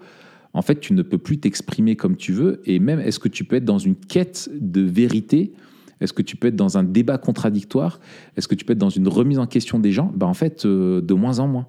en 0.53 0.61
fait, 0.61 0.79
tu 0.79 0.93
ne 0.93 1.01
peux 1.01 1.17
plus 1.17 1.39
t'exprimer 1.39 1.95
comme 1.95 2.15
tu 2.15 2.31
veux. 2.31 2.61
Et 2.65 2.79
même, 2.79 2.99
est-ce 2.99 3.19
que 3.19 3.27
tu 3.27 3.43
peux 3.43 3.55
être 3.57 3.65
dans 3.65 3.77
une 3.77 3.95
quête 3.95 4.49
de 4.53 4.81
vérité? 4.81 5.53
Est-ce 6.01 6.13
que 6.13 6.21
tu 6.21 6.35
peux 6.35 6.47
être 6.47 6.55
dans 6.55 6.77
un 6.77 6.83
débat 6.83 7.17
contradictoire? 7.17 7.99
Est-ce 8.35 8.47
que 8.47 8.55
tu 8.55 8.65
peux 8.65 8.73
être 8.73 8.79
dans 8.79 8.89
une 8.89 9.07
remise 9.07 9.39
en 9.39 9.47
question 9.47 9.79
des 9.79 9.91
gens? 9.91 10.11
Ben, 10.15 10.27
En 10.27 10.33
fait, 10.33 10.65
euh, 10.65 11.01
de 11.01 11.13
moins 11.13 11.39
en 11.39 11.47
moins. 11.47 11.67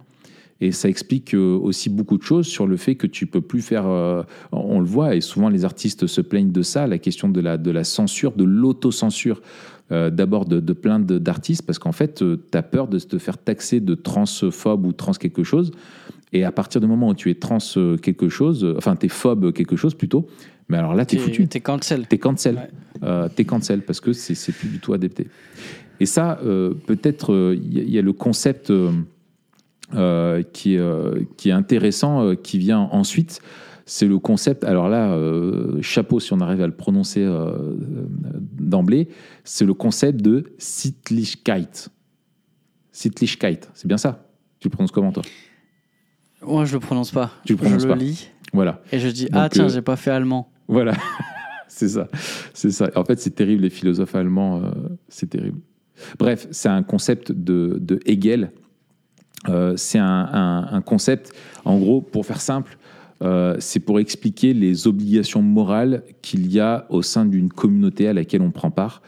Et 0.60 0.72
ça 0.72 0.88
explique 0.88 1.34
euh, 1.34 1.56
aussi 1.56 1.88
beaucoup 1.88 2.18
de 2.18 2.22
choses 2.24 2.46
sur 2.46 2.66
le 2.66 2.76
fait 2.76 2.96
que 2.96 3.06
tu 3.06 3.26
peux 3.26 3.40
plus 3.40 3.62
faire. 3.62 3.86
euh, 3.86 4.22
on 4.50 4.80
le 4.80 4.86
voit, 4.86 5.14
et 5.14 5.20
souvent 5.20 5.48
les 5.48 5.64
artistes 5.64 6.06
se 6.08 6.20
plaignent 6.20 6.50
de 6.50 6.62
ça, 6.62 6.86
la 6.88 6.98
question 6.98 7.28
de 7.28 7.40
la, 7.40 7.56
de 7.58 7.70
la 7.70 7.84
censure, 7.84 8.32
de 8.32 8.44
l'autocensure. 8.44 9.40
euh, 9.92 10.10
D'abord 10.10 10.44
de, 10.46 10.58
de 10.60 10.72
plein 10.72 10.98
d'artistes, 10.98 11.62
parce 11.64 11.78
qu'en 11.78 11.92
fait, 11.92 12.16
tu 12.24 12.58
as 12.58 12.62
peur 12.62 12.88
de 12.88 12.98
te 12.98 13.18
faire 13.18 13.38
taxer 13.38 13.80
de 13.80 13.94
transphobe 13.94 14.84
ou 14.84 14.92
trans 14.92 15.12
quelque 15.12 15.44
chose. 15.44 15.70
Et 16.32 16.44
à 16.44 16.52
partir 16.52 16.80
du 16.80 16.86
moment 16.86 17.08
où 17.10 17.14
tu 17.14 17.30
es 17.30 17.34
trans 17.36 17.58
euh, 17.76 17.96
quelque 17.96 18.28
chose, 18.28 18.64
euh, 18.64 18.74
enfin, 18.76 18.96
tu 18.96 19.06
es 19.06 19.08
phobe 19.08 19.52
quelque 19.52 19.76
chose 19.76 19.94
plutôt, 19.94 20.26
mais 20.68 20.76
alors 20.76 20.94
là, 20.94 21.06
tu 21.06 21.16
es 21.16 21.18
foutu. 21.18 21.46
T'es 21.48 21.60
cancel. 21.60 22.06
T'es 22.06 22.18
cancel. 22.18 22.56
Ouais. 22.56 22.68
Euh, 23.04 23.28
t'es 23.34 23.44
cancel 23.44 23.80
parce 23.82 24.00
que 24.00 24.12
c'est 24.12 24.52
plus 24.52 24.68
du 24.68 24.78
tout 24.80 24.92
adapté. 24.92 25.28
Et 26.00 26.04
ça, 26.06 26.38
euh, 26.44 26.74
peut-être, 26.86 27.32
euh, 27.32 27.56
il 27.56 27.72
y, 27.78 27.80
a- 27.80 27.82
il 27.84 27.90
y 27.90 27.98
a 27.98 28.02
le 28.02 28.12
concept 28.12 28.70
euh, 29.94 30.38
euh, 30.38 30.42
qui, 30.42 30.74
est, 30.74 30.78
euh, 30.78 31.22
qui 31.36 31.48
est 31.48 31.52
intéressant, 31.52 32.22
euh, 32.22 32.34
qui 32.34 32.58
vient 32.58 32.80
ensuite. 32.92 33.40
C'est 33.86 34.06
le 34.06 34.18
concept, 34.18 34.64
alors 34.64 34.90
là, 34.90 35.18
chapeau 35.80 36.20
si 36.20 36.34
on 36.34 36.40
arrive 36.40 36.60
à 36.60 36.66
le 36.66 36.74
prononcer 36.74 37.26
d'emblée, 38.60 39.08
c'est 39.44 39.64
le 39.64 39.72
concept 39.72 40.20
de 40.20 40.44
Sittlichkeit. 40.58 41.88
Sittlichkeit, 42.92 43.60
c'est 43.72 43.88
bien 43.88 43.96
ça? 43.96 44.26
Tu 44.60 44.68
le 44.68 44.72
prononces 44.72 44.90
comment 44.90 45.10
toi? 45.10 45.22
Moi, 46.42 46.66
je 46.66 46.74
le 46.74 46.80
prononce 46.80 47.12
pas. 47.12 47.32
Tu 47.46 47.54
le 47.54 47.58
prononces 47.58 47.84
je 47.84 47.88
pas. 47.88 47.94
le 47.94 48.00
lis 48.00 48.28
Voilà. 48.52 48.82
et 48.92 48.98
je 48.98 49.08
dis 49.08 49.24
Donc, 49.24 49.32
ah 49.36 49.48
tiens, 49.48 49.68
j'ai 49.68 49.80
pas 49.80 49.96
fait 49.96 50.10
allemand. 50.10 50.52
Voilà, 50.68 50.92
c'est 51.68 51.88
ça, 51.88 52.08
c'est 52.52 52.70
ça. 52.70 52.90
En 52.94 53.04
fait, 53.04 53.18
c'est 53.18 53.30
terrible 53.30 53.62
les 53.62 53.70
philosophes 53.70 54.14
allemands, 54.14 54.70
c'est 55.08 55.30
terrible. 55.30 55.60
Bref, 56.18 56.46
c'est 56.50 56.68
un 56.68 56.82
concept 56.82 57.32
de, 57.32 57.78
de 57.80 58.00
Hegel. 58.04 58.52
Euh, 59.48 59.74
c'est 59.76 59.98
un, 59.98 60.82
concept, 60.84 61.32
en 61.64 61.78
gros, 61.78 62.00
pour 62.00 62.26
faire 62.26 62.40
simple, 62.40 62.78
euh, 63.22 63.56
c'est 63.58 63.80
pour 63.80 64.00
expliquer 64.00 64.54
les 64.54 64.86
obligations 64.86 65.42
morales 65.42 66.02
qu'il 66.22 66.50
y 66.52 66.60
a 66.60 66.86
au 66.88 67.02
sein 67.02 67.24
d'une 67.24 67.48
communauté 67.48 68.08
à 68.08 68.12
laquelle 68.12 68.42
on 68.42 68.50
prend 68.50 68.70
part. 68.70 69.02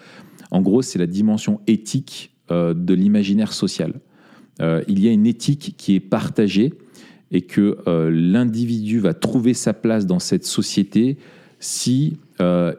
En 0.50 0.60
gros, 0.60 0.82
c'est 0.82 0.98
la 0.98 1.06
dimension 1.06 1.60
éthique 1.66 2.34
euh, 2.50 2.74
de 2.74 2.94
l'imaginaire 2.94 3.52
social. 3.52 3.94
Il 4.88 5.00
y 5.02 5.08
a 5.08 5.10
une 5.10 5.26
éthique 5.26 5.74
qui 5.78 5.94
est 5.94 6.00
partagée 6.00 6.74
et 7.30 7.40
que 7.40 7.78
l'individu 8.10 8.98
va 8.98 9.14
trouver 9.14 9.54
sa 9.54 9.72
place 9.72 10.04
dans 10.04 10.18
cette 10.18 10.44
société 10.44 11.16
si 11.60 12.18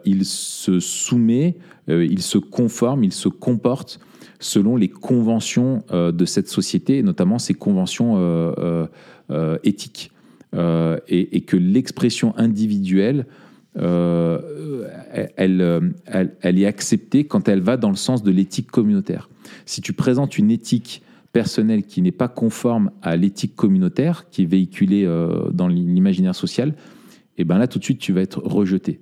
il 0.05 0.23
se 0.23 0.79
soumet, 0.79 1.57
il 1.87 2.21
se 2.21 2.37
conforme, 2.37 3.03
il 3.03 3.11
se 3.11 3.29
comporte 3.29 3.99
selon 4.41 4.75
les 4.75 4.89
conventions 4.89 5.85
euh, 5.91 6.11
de 6.11 6.25
cette 6.25 6.49
société, 6.49 7.01
notamment 7.03 7.39
ces 7.39 7.53
conventions 7.53 8.15
euh, 8.17 8.85
euh, 9.29 9.57
éthiques. 9.63 10.11
Et, 11.07 11.45
que 11.47 11.55
l'expression 11.55 12.37
individuelle, 12.37 13.25
elle, 13.77 13.87
est 16.43 16.65
acceptée 16.65 17.23
quand 17.23 17.47
elle 17.47 17.61
va 17.61 17.77
dans 17.77 17.89
le 17.89 17.95
sens 17.95 18.21
de 18.21 18.31
l'éthique 18.31 18.69
communautaire. 18.69 19.29
Si 19.65 19.79
tu 19.79 19.93
présentes 19.93 20.37
une 20.37 20.51
éthique 20.51 21.03
personnelle 21.31 21.83
qui 21.83 22.01
n'est 22.01 22.11
pas 22.11 22.27
conforme 22.27 22.91
à 23.01 23.15
l'éthique 23.15 23.55
communautaire, 23.55 24.25
qui 24.29 24.41
est 24.41 24.45
véhiculée 24.45 25.05
dans 25.53 25.69
l'imaginaire 25.69 26.35
social, 26.35 26.73
et 27.37 27.45
ben 27.45 27.57
là 27.57 27.67
tout 27.67 27.79
de 27.79 27.85
suite 27.85 27.99
tu 27.99 28.11
vas 28.11 28.19
être 28.19 28.39
rejeté. 28.39 28.99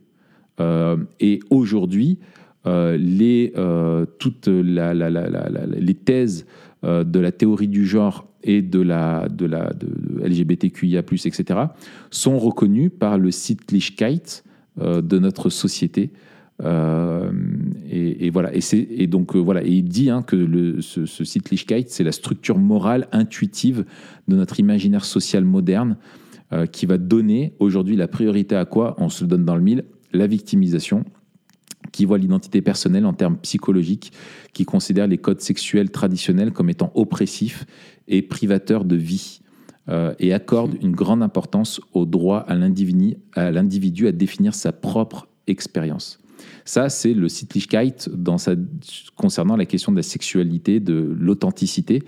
Et 1.20 1.40
aujourd'hui, 1.50 2.20
les, 2.98 3.54
euh, 3.58 4.06
toutes 4.18 4.48
les 4.48 5.94
thèses 5.94 6.46
euh, 6.84 7.04
de 7.04 7.20
la 7.20 7.32
théorie 7.32 7.68
du 7.68 7.86
genre 7.86 8.26
et 8.44 8.62
de 8.62 8.80
la, 8.80 9.28
LGBTQIA+, 10.24 11.00
etc., 11.00 11.60
sont 12.10 12.40
reconnues 12.40 12.90
par 12.90 13.18
le 13.18 13.32
Sittlichkeit 13.32 14.44
euh, 14.80 15.02
de 15.02 15.20
notre 15.20 15.50
société. 15.50 16.12
Euh, 16.64 17.32
et, 17.90 18.30
voilà. 18.30 18.52
Et, 18.54 19.08
donc 19.08 19.36
euh, 19.36 19.40
voilà. 19.40 19.64
Et 19.64 19.72
il 19.72 19.84
dit 19.84 20.10
hein, 20.10 20.22
que 20.22 20.80
ce, 20.82 21.06
ce 21.06 21.24
Sittlichkeit, 21.24 21.86
c'est 21.88 22.04
la 22.04 22.12
structure 22.12 22.58
morale 22.58 23.08
intuitive 23.12 23.86
de 24.28 24.36
notre 24.36 24.60
imaginaire 24.60 25.06
social 25.06 25.44
moderne 25.44 25.98
euh, 26.52 26.66
qui 26.66 26.86
va 26.86 26.98
donner 26.98 27.54
aujourd'hui 27.60 27.96
la 27.96 28.08
priorité 28.08 28.56
à 28.56 28.66
quoi 28.66 28.96
On 29.00 29.10
se 29.10 29.24
le 29.24 29.30
donne 29.30 29.46
dans 29.46 29.56
le 29.56 29.62
mille 29.62 29.84
la 30.12 30.28
victimisation, 30.28 31.06
qui 31.92 32.06
voit 32.06 32.18
l'identité 32.18 32.62
personnelle 32.62 33.06
en 33.06 33.14
termes 33.14 33.38
psychologiques, 33.38 34.12
qui 34.54 34.66
considère 34.66 35.08
les 35.08 35.18
codes 35.18 35.42
sexuels 35.42 35.92
traditionnels 35.92 36.52
comme 36.52 36.70
étant 36.70 36.92
oppressifs 36.96 37.66
et 38.08 38.22
privateurs 38.22 38.86
de 38.86 38.96
vie, 38.96 39.42
euh, 39.90 40.14
et 40.20 40.34
accorde 40.34 40.76
une 40.84 40.92
grande 40.92 41.24
importance 41.24 41.82
au 41.94 42.06
droit 42.06 42.40
à 42.48 42.54
l'individu 42.54 43.18
à, 43.34 43.50
l'individu 43.50 44.08
à 44.08 44.12
définir 44.12 44.54
sa 44.54 44.72
propre 44.72 45.28
expérience. 45.48 46.20
Ça, 46.66 46.90
c'est 46.90 47.14
le 47.14 47.30
Sittlichkeit 47.30 48.10
concernant 49.16 49.56
la 49.56 49.66
question 49.66 49.92
de 49.92 49.98
la 49.98 50.04
sexualité, 50.04 50.80
de 50.80 51.16
l'authenticité. 51.20 52.04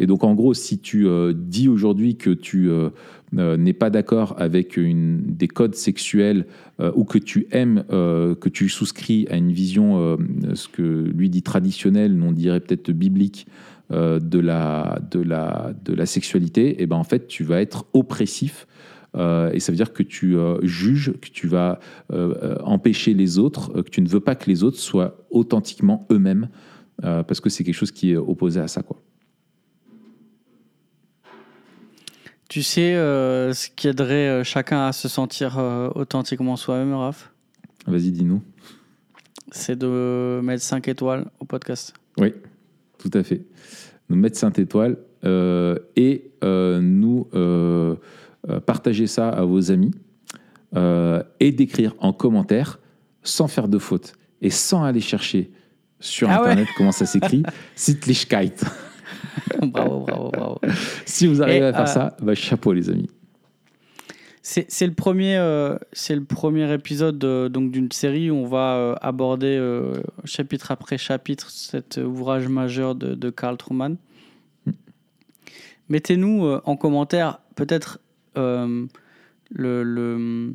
Et 0.00 0.06
donc, 0.06 0.24
en 0.24 0.34
gros, 0.34 0.54
si 0.54 0.78
tu 0.78 1.06
euh, 1.06 1.34
dis 1.36 1.68
aujourd'hui 1.68 2.16
que 2.16 2.30
tu 2.30 2.70
euh, 2.70 2.88
euh, 3.36 3.58
n'es 3.58 3.74
pas 3.74 3.90
d'accord 3.90 4.34
avec 4.38 4.78
des 4.80 5.46
codes 5.46 5.74
sexuels 5.74 6.46
ou 6.94 7.04
que 7.04 7.18
tu 7.18 7.46
aimes, 7.50 7.84
que 7.90 8.48
tu 8.48 8.70
souscris 8.70 9.26
à 9.30 9.36
une 9.36 9.52
vision, 9.52 10.16
ce 10.54 10.66
que 10.66 10.82
lui 10.82 11.28
dit 11.28 11.42
traditionnelle, 11.42 12.18
on 12.22 12.32
dirait 12.32 12.60
peut-être 12.60 12.90
biblique, 12.90 13.46
de, 13.90 14.38
la, 14.38 16.06
sexualité, 16.06 16.80
et 16.80 16.86
ben 16.86 16.96
en 16.96 17.04
fait, 17.04 17.26
tu 17.26 17.44
vas 17.44 17.60
être 17.60 17.84
oppressif. 17.92 18.66
Euh, 19.16 19.50
et 19.52 19.60
ça 19.60 19.72
veut 19.72 19.76
dire 19.76 19.92
que 19.92 20.02
tu 20.02 20.36
euh, 20.36 20.58
juges, 20.62 21.12
que 21.20 21.28
tu 21.28 21.46
vas 21.46 21.80
euh, 22.12 22.56
empêcher 22.62 23.14
les 23.14 23.38
autres, 23.38 23.82
que 23.82 23.90
tu 23.90 24.00
ne 24.00 24.08
veux 24.08 24.20
pas 24.20 24.34
que 24.34 24.48
les 24.48 24.62
autres 24.62 24.78
soient 24.78 25.26
authentiquement 25.30 26.06
eux-mêmes, 26.10 26.48
parce 27.02 27.40
que 27.40 27.48
c'est 27.48 27.64
quelque 27.64 27.74
chose 27.74 27.92
qui 27.92 28.12
est 28.12 28.16
opposé 28.16 28.60
à 28.60 28.68
ça. 28.68 28.82
Quoi. 28.82 29.00
Tu 32.48 32.62
sais 32.62 32.92
ce 32.92 33.70
qui 33.74 33.88
aiderait 33.88 34.44
chacun 34.44 34.86
à 34.86 34.92
se 34.92 35.08
sentir 35.08 35.56
authentiquement 35.94 36.56
soi-même, 36.56 36.92
Raph? 36.92 37.32
Vas-y, 37.86 38.10
dis-nous. 38.10 38.42
C'est 39.50 39.78
de 39.78 40.40
mettre 40.42 40.62
5 40.62 40.88
étoiles 40.88 41.30
au 41.40 41.46
podcast. 41.46 41.94
Oui, 42.18 42.34
tout 42.98 43.10
à 43.14 43.22
fait. 43.22 43.46
Nous 44.10 44.16
mettre 44.16 44.36
5 44.36 44.58
étoiles 44.58 44.98
euh, 45.24 45.78
et 45.96 46.30
euh, 46.42 46.80
nous 46.80 47.28
euh, 47.34 47.96
euh, 48.48 48.60
partager 48.60 49.06
ça 49.06 49.28
à 49.28 49.44
vos 49.44 49.70
amis 49.70 49.92
euh, 50.76 51.22
et 51.40 51.52
d'écrire 51.52 51.94
en 51.98 52.12
commentaire 52.12 52.78
sans 53.22 53.48
faire 53.48 53.68
de 53.68 53.78
faute 53.78 54.14
et 54.40 54.50
sans 54.50 54.84
aller 54.84 55.00
chercher 55.00 55.50
sur 55.98 56.30
Ah 56.30 56.34
ouais. 56.34 56.48
Internet 56.48 56.68
comment 56.76 56.92
ça 56.92 57.06
s'écrit, 57.06 57.42
Sittlichkeit. 57.74 58.54
bravo, 59.62 60.00
bravo, 60.00 60.30
bravo. 60.30 60.60
si 61.04 61.26
vous 61.26 61.42
arrivez 61.42 61.58
Et, 61.58 61.64
à 61.64 61.72
faire 61.72 61.82
euh, 61.82 61.86
ça, 61.86 62.16
bah, 62.22 62.34
chapeau 62.34 62.72
les 62.72 62.88
amis. 62.88 63.10
C'est 64.42 64.86
le 64.86 64.94
premier, 64.94 65.36
euh, 65.36 65.76
le 66.08 66.24
premier 66.24 66.72
épisode 66.72 67.22
euh, 67.22 67.48
donc 67.50 67.70
d'une 67.70 67.92
série 67.92 68.30
où 68.30 68.36
on 68.36 68.46
va 68.46 68.98
aborder 69.02 69.60
chapitre 70.24 70.70
après 70.70 70.96
chapitre 70.96 71.50
cet 71.50 71.98
ouvrage 71.98 72.48
majeur 72.48 72.94
de, 72.94 73.14
de 73.14 73.30
Karl 73.30 73.58
Truman. 73.58 73.96
Mettez-nous 75.90 76.46
euh, 76.46 76.62
en 76.64 76.76
commentaire 76.76 77.40
peut-être 77.56 77.98
euh, 78.36 78.86
le- 79.50 79.82
le- 79.82 80.54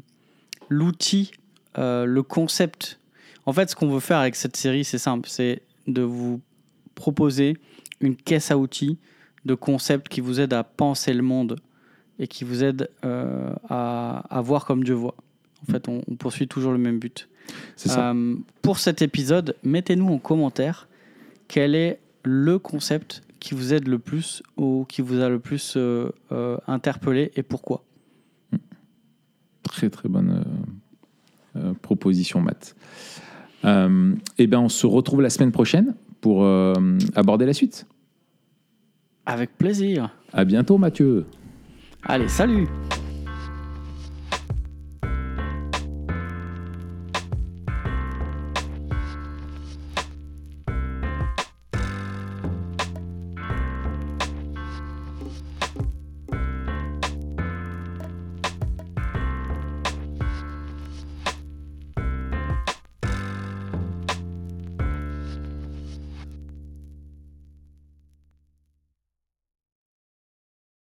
l'outil, 0.69 1.31
euh, 1.77 2.06
le 2.06 2.23
concept. 2.23 2.99
En 3.45 3.53
fait, 3.53 3.69
ce 3.69 3.76
qu'on 3.76 3.89
veut 3.89 3.99
faire 3.99 4.18
avec 4.19 4.35
cette 4.35 4.56
série, 4.57 4.84
c'est 4.84 4.97
simple, 4.97 5.30
c'est 5.30 5.61
de 5.88 6.02
vous 6.02 6.41
proposer 6.95 7.57
une 8.02 8.15
caisse 8.15 8.52
à 8.52 8.57
outils 8.57 8.97
de 9.45 9.53
concepts 9.53 10.07
qui 10.07 10.22
vous 10.22 10.39
aident 10.39 10.53
à 10.53 10.64
penser 10.64 11.14
le 11.14 11.22
monde 11.22 11.60
et 12.18 12.27
qui 12.27 12.43
vous 12.43 12.64
aident 12.64 12.89
euh, 13.03 13.53
à, 13.69 14.23
à 14.35 14.41
voir 14.41 14.65
comme 14.65 14.84
Dieu 14.84 14.95
voit. 14.95 15.15
En 15.68 15.72
fait, 15.72 15.88
on, 15.88 16.02
on 16.07 16.15
poursuit 16.15 16.47
toujours 16.47 16.72
le 16.72 16.77
même 16.77 16.97
but. 16.99 17.27
Ça. 17.76 18.10
Pour 18.64 18.80
cet 18.80 19.02
épisode, 19.03 19.56
mettez-nous 19.64 20.07
en 20.14 20.18
commentaire 20.18 20.88
quel 21.47 21.76
est 21.76 21.99
le 22.23 22.57
concept 22.57 23.22
qui 23.45 23.53
vous 23.53 23.76
aide 23.76 23.88
le 23.88 23.99
plus 23.99 24.41
ou 24.57 24.85
qui 24.89 25.03
vous 25.03 25.22
a 25.22 25.30
le 25.30 25.38
plus 25.38 25.76
euh, 25.77 26.09
euh, 26.31 26.57
interpellé 26.65 27.31
et 27.35 27.43
pourquoi? 27.43 27.84
Très 29.61 29.91
très 29.91 30.09
bonne 30.09 30.43
euh, 31.55 31.73
proposition, 31.84 32.41
Matt. 32.41 32.76
Eh 33.63 34.47
bien, 34.47 34.59
on 34.59 34.69
se 34.69 34.88
retrouve 34.88 35.22
la 35.22 35.30
semaine 35.30 35.51
prochaine 35.51 35.93
pour 36.22 36.45
aborder 37.15 37.45
la 37.45 37.53
suite. 37.53 37.88
Avec 39.26 39.57
plaisir. 39.57 40.09
À 40.34 40.43
bientôt, 40.43 40.77
Mathieu. 40.77 41.26
Allez, 42.03 42.27
salut 42.27 42.67